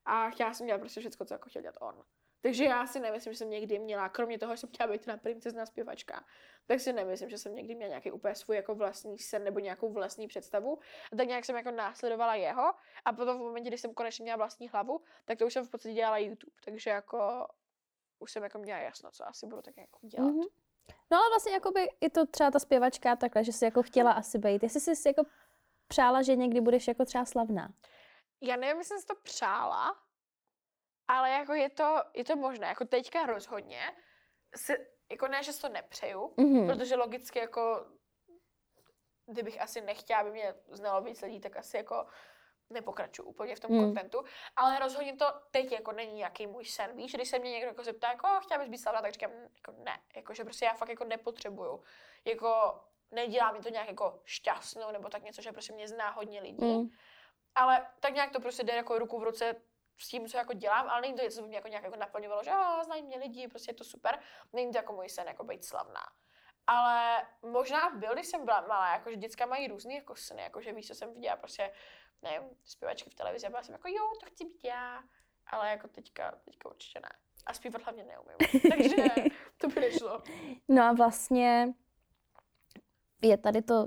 a 0.05 0.31
chtěla 0.31 0.55
jsem 0.55 0.67
dělat 0.67 0.79
prostě 0.79 1.01
všechno, 1.01 1.27
co 1.27 1.35
jako 1.35 1.49
chtěl 1.49 1.63
dělat 1.63 1.77
on. 1.81 2.03
Takže 2.43 2.65
já 2.65 2.87
si 2.87 3.01
nemyslím, 3.01 3.33
že 3.33 3.39
jsem 3.39 3.51
někdy 3.51 3.79
měla, 3.79 4.09
kromě 4.09 4.39
toho, 4.39 4.55
že 4.55 4.57
jsem 4.57 4.69
chtěla 4.69 4.93
být 4.93 5.07
na 5.07 5.17
princezna 5.17 5.67
zpěvačka, 5.67 6.25
tak 6.67 6.81
si 6.81 6.93
nemyslím, 6.93 7.31
že 7.31 7.39
jsem 7.39 7.55
někdy 7.55 7.75
měla 7.75 7.89
nějaký 7.89 8.13
úplně 8.13 8.35
svůj 8.35 8.57
jako 8.57 8.75
vlastní 8.75 9.19
sen 9.19 9.45
nebo 9.45 9.59
nějakou 9.59 9.93
vlastní 9.93 10.29
představu. 10.29 10.79
A 11.13 11.17
tak 11.17 11.27
nějak 11.29 11.45
jsem 11.45 11.57
jako 11.57 11.71
následovala 11.71 12.35
jeho 12.35 12.73
a 13.05 13.13
potom 13.13 13.39
v 13.39 13.41
momentě, 13.41 13.71
kdy 13.71 13.79
jsem 13.79 13.95
konečně 13.95 14.23
měla 14.23 14.37
vlastní 14.37 14.69
hlavu, 14.69 15.01
tak 15.25 15.39
to 15.39 15.47
už 15.47 15.53
jsem 15.53 15.67
v 15.67 15.71
podstatě 15.71 15.95
dělala 15.95 16.19
YouTube. 16.19 16.53
Takže 16.65 16.91
jako 16.91 17.47
už 18.19 18.33
jsem 18.33 18.43
jako 18.43 18.59
měla 18.59 18.81
jasno, 18.81 19.11
co 19.11 19.29
asi 19.29 19.47
budu 19.47 19.63
tak 19.63 19.77
jako 19.77 19.99
dělat. 20.03 20.31
Mm-hmm. 20.31 20.49
No 21.11 21.19
ale 21.19 21.29
vlastně 21.31 21.53
jako 21.53 21.71
by 21.71 21.89
i 22.01 22.11
to 22.11 22.27
třeba 22.27 22.51
ta 22.51 22.59
zpěvačka 22.59 23.17
takhle, 23.17 23.45
že 23.45 23.53
jsi 23.53 23.65
jako 23.65 23.83
chtěla 23.83 24.13
asi 24.13 24.39
být. 24.39 24.63
Jestli 24.63 24.81
jsi 24.81 24.97
si 24.97 25.09
jako 25.09 25.23
přála, 25.89 26.23
že 26.23 26.37
někdy 26.37 26.61
budeš 26.61 26.89
jako 26.89 27.05
třeba 27.05 27.25
slavná? 27.25 27.73
Já 28.41 28.57
nevím, 28.57 28.79
jestli 28.79 28.89
jsem 28.89 29.01
si 29.01 29.07
to 29.07 29.15
přála, 29.23 29.97
ale 31.11 31.31
jako 31.31 31.55
je 31.55 31.71
to, 31.71 32.03
je 32.15 32.25
to 32.25 32.37
možné. 32.37 32.67
Jako 32.67 32.85
teďka 32.85 33.27
rozhodně 33.27 33.81
si, 34.57 34.87
jako 35.11 35.29
ne, 35.29 35.43
že 35.43 35.53
si 35.53 35.61
to 35.61 35.69
nepřeju, 35.69 36.35
mm-hmm. 36.39 36.67
protože 36.67 36.97
logicky 36.97 37.39
jako 37.39 37.87
kdybych 39.27 39.61
asi 39.61 39.81
nechtěla, 39.81 40.21
aby 40.21 40.31
mě 40.31 40.55
znalo 40.69 41.03
víc 41.03 41.23
lidí, 41.23 41.41
tak 41.41 41.57
asi 41.57 41.77
jako 41.77 42.07
nepokračuju 42.71 43.29
úplně 43.29 43.57
v 43.57 43.61
tom 43.61 43.71
mm. 43.73 43.81
kontentu, 43.81 44.25
ale 44.57 44.79
rozhodně 44.79 45.17
to 45.17 45.27
teď 45.51 45.73
jako 45.73 45.93
není 45.93 46.13
nějaký 46.13 46.47
můj 46.47 46.65
sen, 46.65 46.97
víš, 46.97 47.13
když 47.13 47.29
se 47.29 47.39
mě 47.39 47.51
někdo 47.51 47.69
jako 47.69 47.85
zeptá, 47.85 48.09
jako 48.09 48.29
chtěla 48.41 48.61
bys 48.61 48.69
být 48.69 48.79
slavná, 48.79 49.03
tak 49.03 49.13
říkám, 49.13 49.31
jako 49.31 49.83
ne, 49.83 50.01
jako 50.17 50.35
že 50.35 50.45
prostě 50.45 50.65
já 50.65 50.75
fakt 50.75 50.89
jako 50.89 51.05
nepotřebuju, 51.05 51.83
jako 52.25 52.81
nedělá 53.11 53.53
mi 53.53 53.61
to 53.61 53.69
nějak 53.69 53.89
jako 53.89 54.21
šťastnou, 54.25 54.93
nebo 54.93 55.09
tak 55.09 55.23
něco, 55.23 55.43
že 55.43 55.53
prostě 55.53 55.73
mě 55.73 55.89
zná 55.89 56.11
hodně 56.11 56.41
lidí, 56.41 56.75
mm. 56.75 56.89
ale 57.55 57.87
tak 58.01 58.15
nějak 58.15 58.31
to 58.31 58.41
prostě 58.41 58.65
jde 58.65 58.73
jako 58.73 58.99
ruku 58.99 59.19
v 59.19 59.23
ruce 59.23 59.57
s 60.01 60.09
tím, 60.09 60.29
co 60.29 60.37
jako 60.37 60.53
dělám, 60.53 60.89
ale 60.89 61.01
není 61.01 61.15
to 61.15 61.23
něco, 61.23 61.37
co 61.37 61.43
by 61.43 61.49
mě 61.49 61.57
jako 61.57 61.69
nějak 61.69 61.85
jako 61.85 61.97
naplňovalo, 61.97 62.43
že 62.45 62.51
oh, 62.51 62.83
znají 62.83 63.03
mě 63.03 63.19
lidi, 63.19 63.49
prostě 63.49 63.71
je 63.71 63.75
to 63.75 63.85
super, 63.85 64.19
není 64.53 64.73
to 64.73 64.79
jako 64.79 64.93
můj 64.93 65.09
sen 65.09 65.27
jako 65.27 65.45
být 65.45 65.65
slavná. 65.65 66.03
Ale 66.67 67.27
možná 67.43 67.91
byl, 67.91 68.15
když 68.15 68.27
jsem 68.27 68.45
byla 68.45 68.61
malá, 68.61 68.93
jakože 68.93 69.17
děcka 69.17 69.47
mají 69.47 69.69
různý 69.69 69.95
jako 69.95 70.17
sny, 70.17 70.43
jakože 70.43 70.73
víš, 70.73 70.87
co 70.87 70.95
jsem 70.95 71.15
viděla, 71.15 71.37
prostě 71.37 71.73
nevím, 72.23 72.49
zpěvačky 72.65 73.11
v 73.11 73.15
televizi 73.15 73.47
a 73.47 73.51
byla 73.51 73.63
jsem 73.63 73.73
jako, 73.73 73.89
jo, 73.89 74.13
to 74.21 74.27
chci 74.27 74.45
být 74.45 74.65
já, 74.65 75.03
ale 75.47 75.71
jako 75.71 75.89
teďka, 75.89 76.31
teďka 76.45 76.69
určitě 76.69 77.01
ne. 77.01 77.09
A 77.47 77.55
zpívat 77.55 77.83
hlavně 77.83 78.05
neumím, 78.05 78.37
takže 78.71 78.97
to 79.57 79.69
by 79.69 79.81
nešlo. 79.81 80.23
No 80.69 80.83
a 80.83 80.93
vlastně 80.93 81.75
je 83.23 83.37
tady 83.37 83.63
to, 83.63 83.87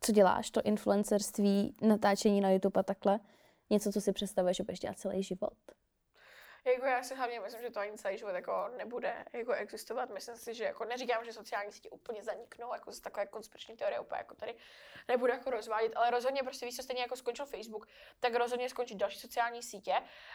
co 0.00 0.12
děláš, 0.12 0.50
to 0.50 0.62
influencerství, 0.62 1.76
natáčení 1.82 2.40
na 2.40 2.50
YouTube 2.50 2.80
a 2.80 2.82
takhle, 2.82 3.20
něco, 3.72 3.92
co 3.92 4.00
si 4.00 4.12
představuješ, 4.12 4.56
že 4.56 4.62
budeš 4.62 4.80
dělat 4.80 4.98
celý 4.98 5.22
život? 5.22 5.58
Jako 6.64 6.86
já 6.86 7.02
si 7.02 7.14
hlavně 7.14 7.40
myslím, 7.40 7.62
že 7.62 7.70
to 7.70 7.80
ani 7.80 7.98
celý 7.98 8.18
život 8.18 8.34
jako 8.34 8.68
nebude 8.76 9.24
jako 9.32 9.52
existovat. 9.52 10.10
Myslím 10.10 10.36
si, 10.36 10.54
že 10.54 10.64
jako 10.64 10.84
neříkám, 10.84 11.24
že 11.24 11.32
sociální 11.32 11.72
sítě 11.72 11.90
úplně 11.90 12.22
zaniknou, 12.22 12.74
jako 12.74 12.92
z 12.92 13.00
takové 13.00 13.26
konspirační 13.26 13.76
teorie 13.76 14.00
úplně 14.00 14.18
jako 14.18 14.34
tady 14.34 14.54
nebudu 15.08 15.32
jako 15.32 15.50
rozvádět, 15.50 15.92
ale 15.96 16.10
rozhodně 16.10 16.42
prostě 16.42 16.66
víš, 16.66 16.76
co 16.76 16.82
stejně 16.82 17.02
jako 17.02 17.16
skončil 17.16 17.46
Facebook, 17.46 17.88
tak 18.20 18.34
rozhodně 18.34 18.68
skončí 18.68 18.94
další 18.94 19.18
sociální 19.18 19.62
sítě 19.62 19.94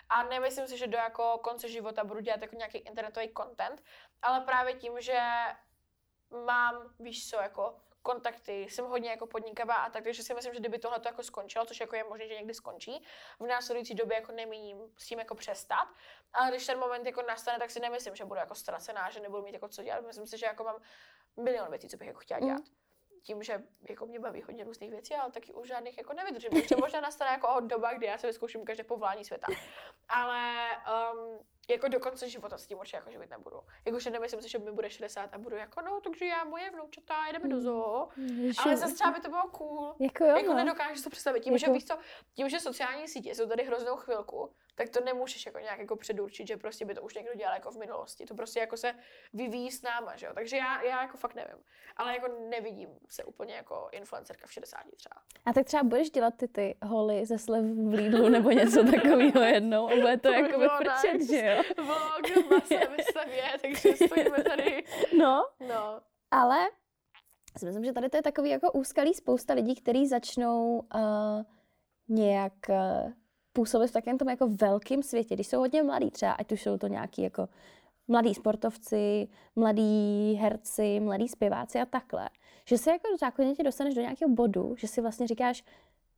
a 0.10 0.24
nemyslím 0.24 0.68
si, 0.68 0.78
že 0.78 0.88
do 0.88 0.98
jako 0.98 1.38
konce 1.38 1.70
života 1.70 2.04
budu 2.04 2.20
dělat 2.20 2.42
jako 2.42 2.56
nějaký 2.56 2.78
internetový 2.78 3.32
content, 3.38 3.84
ale 4.22 4.42
právě 4.42 4.74
tím, 4.74 5.02
že 5.02 5.20
mám, 6.46 6.94
víš 7.00 7.30
co, 7.30 7.36
jako 7.36 7.76
kontakty, 8.08 8.62
jsem 8.70 8.86
hodně 8.86 9.10
jako 9.10 9.28
podnikavá 9.28 9.74
a 9.74 9.90
tak, 9.90 10.04
takže 10.04 10.24
si 10.24 10.34
myslím, 10.34 10.54
že 10.54 10.60
kdyby 10.60 10.80
tohle 10.80 11.00
jako 11.06 11.24
skončilo, 11.24 11.66
což 11.66 11.80
jako 11.80 11.96
je 11.96 12.04
možné, 12.04 12.28
že 12.28 12.36
někdy 12.36 12.54
skončí, 12.54 13.04
v 13.40 13.48
následující 13.48 13.96
době 13.96 14.16
jako 14.16 14.32
nemíním 14.32 14.78
s 14.98 15.06
tím 15.08 15.20
jako 15.20 15.36
přestat, 15.36 15.88
ale 16.34 16.50
když 16.50 16.66
ten 16.66 16.80
moment 16.80 17.06
jako 17.06 17.22
nastane, 17.22 17.60
tak 17.60 17.72
si 17.72 17.80
nemyslím, 17.80 18.16
že 18.16 18.26
budu 18.26 18.40
jako 18.40 18.56
ztracená, 18.56 19.10
že 19.10 19.20
nebudu 19.20 19.44
mít 19.44 19.54
jako 19.54 19.68
co 19.68 19.84
dělat, 19.84 20.06
myslím 20.06 20.28
si, 20.28 20.38
že 20.38 20.46
jako 20.46 20.64
mám 20.64 20.82
milion 21.44 21.70
věcí, 21.70 21.90
co 21.90 21.98
bych 21.98 22.08
jako 22.08 22.20
chtěla 22.20 22.40
dělat. 22.40 22.60
Mm 22.60 22.88
tím, 23.28 23.44
že 23.44 23.64
jako 23.90 24.06
mě 24.06 24.20
baví 24.20 24.42
hodně 24.42 24.64
různých 24.64 24.92
věcí, 24.92 25.16
ale 25.16 25.32
taky 25.32 25.54
už 25.54 25.68
žádných 25.68 25.98
jako 25.98 26.14
nevydržím. 26.14 26.52
Takže 26.52 26.76
možná 26.80 27.02
nastane 27.02 27.32
jako 27.32 27.60
doba, 27.60 27.94
kdy 27.94 28.06
já 28.06 28.18
se 28.18 28.28
vyzkouším 28.28 28.66
každé 28.66 28.84
povolání 28.84 29.26
světa. 29.26 29.48
Ale 30.10 30.70
um, 31.14 31.40
jako 31.70 31.88
do 31.88 32.00
konce 32.00 32.30
života 32.30 32.58
s 32.58 32.68
tím 32.68 32.80
určitě 32.80 32.98
jako 32.98 33.12
živit 33.12 33.30
nebudu. 33.30 33.60
Jakože 33.86 34.10
nemyslím 34.10 34.42
si, 34.42 34.50
že 34.50 34.60
mi 34.60 34.72
bude 34.72 34.90
60 34.90 35.34
a 35.34 35.38
budu 35.38 35.56
jako, 35.56 35.82
no, 35.82 36.02
takže 36.02 36.26
já, 36.26 36.44
moje 36.44 36.70
vnoučata, 36.72 37.16
jdeme 37.32 37.50
do 37.50 37.56
mm. 37.56 37.62
zoo. 37.62 38.08
Mm, 38.18 38.52
ale 38.58 38.78
zase 38.78 38.94
třeba 38.94 39.12
by 39.12 39.20
to 39.20 39.30
bylo 39.30 39.48
cool. 39.48 39.96
Jako, 40.00 40.26
jo, 40.26 40.38
jako 40.38 40.50
no. 40.50 40.56
nedokážu 40.56 41.04
to 41.04 41.10
představit. 41.10 41.40
Tím, 41.40 41.54
jako... 41.54 41.66
že 41.66 41.72
víš 41.72 41.86
co, 41.86 41.98
tím, 42.34 42.50
že 42.50 42.60
sociální 42.60 43.08
sítě 43.08 43.36
jsou 43.36 43.48
tady 43.48 43.64
hroznou 43.64 43.96
chvilku, 43.96 44.52
tak 44.76 44.90
to 44.90 45.04
nemůžeš 45.04 45.46
jako 45.46 45.60
nějak 45.60 45.80
jako 45.80 45.96
předurčit, 45.96 46.48
že 46.48 46.58
prostě 46.58 46.86
by 46.86 46.94
to 46.94 47.02
už 47.02 47.16
někdo 47.16 47.34
dělal 47.36 47.54
jako 47.54 47.72
v 47.72 47.78
minulosti. 47.78 48.26
To 48.26 48.36
prostě 48.36 48.60
jako 48.60 48.78
se 48.78 48.94
vyvíjí 49.34 49.72
s 49.72 49.82
náma, 49.82 50.16
že 50.16 50.26
jo. 50.26 50.32
Takže 50.36 50.58
já, 50.58 50.82
já 50.82 51.02
jako 51.02 51.18
fakt 51.18 51.36
nevím. 51.36 51.58
Ale 51.98 52.14
jako 52.14 52.28
nevidím 52.50 52.90
se 53.10 53.24
úplně 53.24 53.56
jako 53.56 53.90
influencerka 53.92 54.48
v 54.48 54.54
60 54.54 54.80
třeba. 54.96 55.16
A 55.46 55.54
tak 55.54 55.66
třeba 55.66 55.84
budeš 55.84 56.10
dělat 56.10 56.34
ty 56.38 56.48
ty 56.48 56.76
holy 56.84 57.26
ze 57.26 57.38
slev 57.38 57.66
v 57.66 57.94
Lidlu 57.94 58.30
nebo 58.30 58.52
něco 58.52 58.84
takového 58.84 59.42
jednou 59.54 59.90
a 59.92 59.96
bude 59.96 60.18
to, 60.18 60.30
to 60.30 60.36
jako 60.36 60.60
vyprčet, 60.60 61.14
nice. 61.14 61.36
že 61.36 61.46
jo. 61.46 61.57
Vlog 61.78 62.46
v 62.46 62.98
vystavě, 62.98 63.44
takže 63.62 64.06
stojíme 64.06 64.44
tady. 64.44 64.84
No. 65.18 65.46
No. 65.70 66.02
Ale 66.32 66.58
myslím, 67.66 67.86
že 67.86 67.94
tady 67.94 68.10
to 68.10 68.18
je 68.18 68.24
takový 68.24 68.50
jako 68.50 68.72
úskalý 68.72 69.14
spousta 69.14 69.54
lidí, 69.54 69.76
kteří 69.76 70.08
začnou 70.08 70.80
uh, 70.96 71.44
nějak 72.08 72.54
uh, 72.70 73.12
působit 73.54 73.88
v 73.88 73.94
takovém 73.94 74.18
tom 74.18 74.30
jako 74.30 74.48
velkém 74.48 75.04
světě, 75.04 75.36
když 75.36 75.48
jsou 75.48 75.60
hodně 75.60 75.84
mladí 75.84 76.12
třeba, 76.12 76.32
ať 76.32 76.52
už 76.52 76.62
jsou 76.62 76.78
to 76.78 76.88
nějaký 76.88 77.22
jako 77.22 77.50
mladí 78.08 78.34
sportovci, 78.34 79.28
mladí 79.56 80.34
herci, 80.34 81.00
mladí 81.00 81.28
zpěváci 81.28 81.80
a 81.80 81.86
takhle, 81.86 82.30
že 82.66 82.78
se 82.78 82.92
jako 82.92 83.08
zákonitě 83.20 83.64
dostaneš 83.64 83.96
do 83.96 84.02
nějakého 84.02 84.32
bodu, 84.32 84.76
že 84.78 84.88
si 84.88 85.02
vlastně 85.02 85.28
říkáš, 85.28 85.64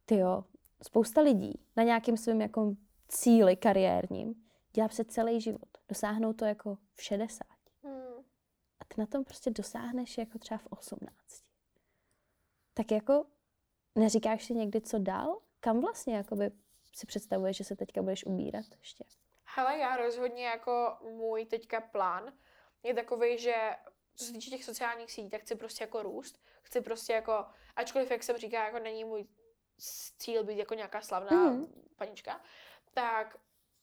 ty 0.05 0.17
jo, 0.17 0.43
spousta 0.83 1.21
lidí 1.21 1.59
na 1.77 1.83
nějakém 1.83 2.17
svém 2.17 2.41
jako 2.41 2.73
cíli 3.07 3.55
kariérním 3.55 4.35
dělá 4.79 4.89
se 4.89 5.05
celý 5.05 5.41
život. 5.41 5.69
Dosáhnou 5.89 6.33
to 6.33 6.45
jako 6.45 6.77
v 6.95 7.03
60. 7.03 7.47
Hmm. 7.83 8.23
A 8.79 8.85
ty 8.85 8.95
na 8.97 9.05
tom 9.05 9.23
prostě 9.23 9.49
dosáhneš 9.49 10.17
jako 10.17 10.39
třeba 10.39 10.57
v 10.57 10.67
18. 10.69 11.13
Tak 12.73 12.91
jako 12.91 13.25
neříkáš 13.95 14.45
si 14.45 14.53
někdy, 14.53 14.81
co 14.81 14.99
dál? 14.99 15.41
Kam 15.59 15.81
vlastně 15.81 16.15
jakoby 16.15 16.51
si 16.93 17.05
představuješ, 17.07 17.57
že 17.57 17.63
se 17.63 17.75
teďka 17.75 18.01
budeš 18.01 18.25
ubírat 18.25 18.65
ještě? 18.79 19.03
Hele, 19.55 19.77
já 19.77 19.97
rozhodně 19.97 20.45
jako 20.45 20.97
můj 21.01 21.45
teďka 21.45 21.81
plán 21.81 22.33
je 22.83 22.93
takový, 22.93 23.37
že 23.37 23.55
co 24.15 24.25
se 24.25 24.33
týče 24.33 24.49
těch 24.49 24.65
sociálních 24.65 25.11
sítí, 25.11 25.29
tak 25.29 25.41
chci 25.41 25.55
prostě 25.55 25.83
jako 25.83 26.03
růst. 26.03 26.39
Chci 26.61 26.81
prostě 26.81 27.13
jako, 27.13 27.45
ačkoliv, 27.75 28.11
jak 28.11 28.23
jsem 28.23 28.37
říká, 28.37 28.65
jako 28.65 28.79
není 28.79 29.03
můj 29.03 29.27
cíl 30.17 30.43
být 30.43 30.57
jako 30.57 30.73
nějaká 30.73 31.01
slavná 31.01 31.31
mm-hmm. 31.31 31.67
panička, 31.95 32.41
tak 32.93 33.37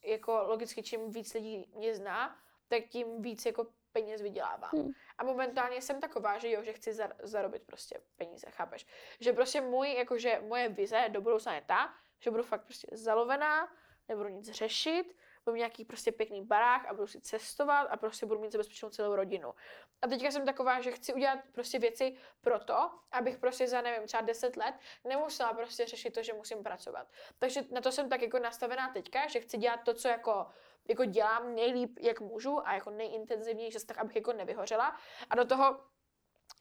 jako 0.06 0.42
logicky, 0.46 0.82
čím 0.82 1.10
víc 1.10 1.34
lidí 1.34 1.72
mě 1.74 1.94
zná, 1.94 2.38
tak 2.68 2.84
tím 2.84 3.22
víc 3.22 3.46
jako 3.46 3.66
peněz 3.92 4.22
vydělávám. 4.22 4.70
Hmm. 4.72 4.90
A 5.18 5.24
momentálně 5.24 5.82
jsem 5.82 6.00
taková, 6.00 6.38
že 6.38 6.50
jo, 6.50 6.62
že 6.62 6.72
chci 6.72 6.92
zar- 6.92 7.14
zarobit 7.22 7.62
prostě 7.62 8.00
peníze, 8.16 8.50
chápeš? 8.50 8.86
Že 9.20 9.32
prostě 9.32 9.60
můj, 9.60 9.92
jakože 9.92 10.42
moje 10.48 10.68
vize 10.68 11.08
do 11.08 11.20
budoucna 11.20 11.54
je 11.54 11.60
ta, 11.60 11.94
že 12.20 12.30
budu 12.30 12.42
fakt 12.42 12.64
prostě 12.64 12.88
zalovená, 12.92 13.72
nebudu 14.08 14.28
nic 14.28 14.50
řešit, 14.50 15.16
budu 15.46 15.56
nějaký 15.56 15.84
prostě 15.84 16.12
pěkný 16.12 16.42
barák 16.42 16.86
a 16.86 16.94
budu 16.94 17.06
si 17.06 17.20
cestovat 17.20 17.88
a 17.90 17.96
prostě 17.96 18.26
budu 18.26 18.40
mít 18.40 18.52
zabezpečenou 18.52 18.90
celou 18.90 19.16
rodinu. 19.16 19.54
A 20.02 20.06
teďka 20.06 20.30
jsem 20.30 20.46
taková, 20.46 20.80
že 20.80 20.92
chci 20.92 21.14
udělat 21.14 21.38
prostě 21.52 21.78
věci 21.78 22.16
proto, 22.40 22.90
abych 23.12 23.38
prostě 23.38 23.68
za, 23.68 23.80
nevím, 23.80 24.06
třeba 24.06 24.20
10 24.20 24.56
let 24.56 24.74
nemusela 25.04 25.52
prostě 25.52 25.86
řešit 25.86 26.10
to, 26.10 26.22
že 26.22 26.32
musím 26.32 26.62
pracovat. 26.62 27.08
Takže 27.38 27.62
na 27.70 27.80
to 27.80 27.92
jsem 27.92 28.08
tak 28.08 28.22
jako 28.22 28.38
nastavená 28.38 28.88
teďka, 28.88 29.28
že 29.28 29.40
chci 29.40 29.58
dělat 29.58 29.80
to, 29.84 29.94
co 29.94 30.08
jako 30.08 30.46
jako 30.88 31.04
dělám 31.04 31.54
nejlíp, 31.54 31.98
jak 32.00 32.20
můžu 32.20 32.68
a 32.68 32.74
jako 32.74 32.90
nejintenzivněji, 32.90 33.70
tak 33.86 33.98
abych 33.98 34.16
jako 34.16 34.32
nevyhořela. 34.32 34.96
A 35.30 35.34
do 35.34 35.44
toho 35.44 35.80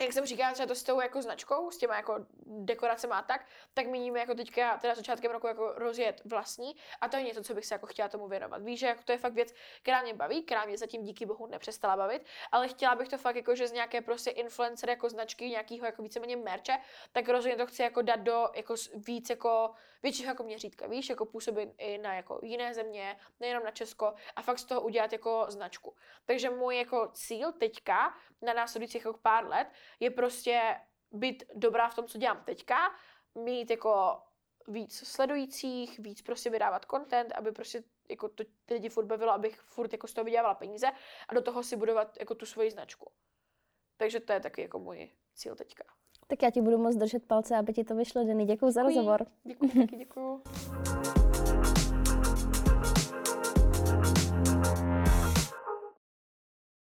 jak 0.01 0.13
jsem 0.13 0.25
říkala, 0.25 0.53
třeba 0.53 0.67
to 0.67 0.75
s 0.75 0.83
tou 0.83 1.01
jako 1.01 1.21
značkou, 1.21 1.71
s 1.71 1.77
těma 1.77 1.95
jako 1.95 2.25
dekoracemi 2.45 3.13
a 3.13 3.21
tak, 3.21 3.45
tak 3.73 3.87
míníme 3.87 4.19
jako 4.19 4.35
teďka, 4.35 4.77
teda 4.77 4.95
začátkem 4.95 5.31
roku 5.31 5.47
jako 5.47 5.73
rozjet 5.75 6.21
vlastní 6.25 6.75
a 7.01 7.07
to 7.07 7.17
je 7.17 7.23
něco, 7.23 7.43
co 7.43 7.53
bych 7.53 7.65
se 7.65 7.75
jako 7.75 7.87
chtěla 7.87 8.09
tomu 8.09 8.27
věnovat. 8.27 8.61
Víš, 8.61 8.79
že 8.79 8.87
jako 8.87 9.03
to 9.03 9.11
je 9.11 9.17
fakt 9.17 9.33
věc, 9.33 9.53
která 9.81 10.01
mě 10.01 10.13
baví, 10.13 10.43
která 10.43 10.65
mě 10.65 10.77
zatím 10.77 11.03
díky 11.03 11.25
bohu 11.25 11.47
nepřestala 11.47 11.97
bavit, 11.97 12.25
ale 12.51 12.67
chtěla 12.67 12.95
bych 12.95 13.07
to 13.07 13.17
fakt 13.17 13.35
jako, 13.35 13.55
že 13.55 13.67
z 13.67 13.71
nějaké 13.71 14.01
prostě 14.01 14.29
influencer 14.29 14.89
jako 14.89 15.09
značky, 15.09 15.49
nějakého 15.49 15.85
jako 15.85 16.03
víceméně 16.03 16.37
merče, 16.37 16.77
tak 17.11 17.29
rozhodně 17.29 17.57
to 17.57 17.67
chci 17.67 17.81
jako 17.81 18.01
dát 18.01 18.19
do 18.19 18.49
jako 18.55 18.75
víc 18.95 19.29
jako 19.29 19.71
většího 20.03 20.29
jako 20.29 20.43
měřítka, 20.43 20.87
víš, 20.87 21.09
jako 21.09 21.25
působit 21.25 21.69
i 21.77 21.97
na 21.97 22.13
jako 22.13 22.39
jiné 22.43 22.73
země, 22.73 23.17
nejenom 23.39 23.63
na 23.63 23.71
Česko 23.71 24.13
a 24.35 24.41
fakt 24.41 24.59
z 24.59 24.65
toho 24.65 24.81
udělat 24.81 25.13
jako 25.13 25.45
značku. 25.49 25.95
Takže 26.25 26.49
můj 26.49 26.77
jako 26.77 27.09
cíl 27.13 27.51
teďka 27.51 28.13
na 28.41 28.53
následujících 28.53 29.05
jako 29.05 29.17
pár 29.17 29.47
let 29.47 29.67
je 29.99 30.09
prostě 30.09 30.75
být 31.11 31.43
dobrá 31.55 31.89
v 31.89 31.95
tom, 31.95 32.07
co 32.07 32.17
dělám 32.17 32.43
teďka, 32.45 32.77
mít 33.35 33.71
jako 33.71 34.21
víc 34.67 35.07
sledujících, 35.07 35.99
víc 35.99 36.21
prostě 36.21 36.49
vydávat 36.49 36.85
content, 36.91 37.31
aby 37.31 37.51
prostě 37.51 37.83
jako 38.09 38.29
to 38.29 38.43
ty 38.65 38.73
lidi 38.73 38.89
furt 38.89 39.05
bavilo, 39.05 39.31
abych 39.31 39.59
furt 39.59 39.91
jako 39.93 40.07
z 40.07 40.13
toho 40.13 40.25
vydělávala 40.25 40.55
peníze 40.55 40.87
a 41.27 41.33
do 41.33 41.41
toho 41.41 41.63
si 41.63 41.75
budovat 41.75 42.17
jako 42.19 42.35
tu 42.35 42.45
svoji 42.45 42.71
značku. 42.71 43.11
Takže 43.97 44.19
to 44.19 44.33
je 44.33 44.39
taky 44.39 44.61
jako 44.61 44.79
můj 44.79 45.09
cíl 45.33 45.55
teďka. 45.55 45.83
Tak 46.27 46.43
já 46.43 46.51
ti 46.51 46.61
budu 46.61 46.77
moc 46.77 46.95
držet 46.95 47.27
palce, 47.27 47.55
aby 47.55 47.73
ti 47.73 47.83
to 47.83 47.95
vyšlo, 47.95 48.23
Denny. 48.23 48.45
Děkuji 48.45 48.71
za 48.71 48.83
rozhovor. 48.83 49.25
Děkuji, 49.43 49.69
taky 49.69 49.95
děkuji. 49.95 50.43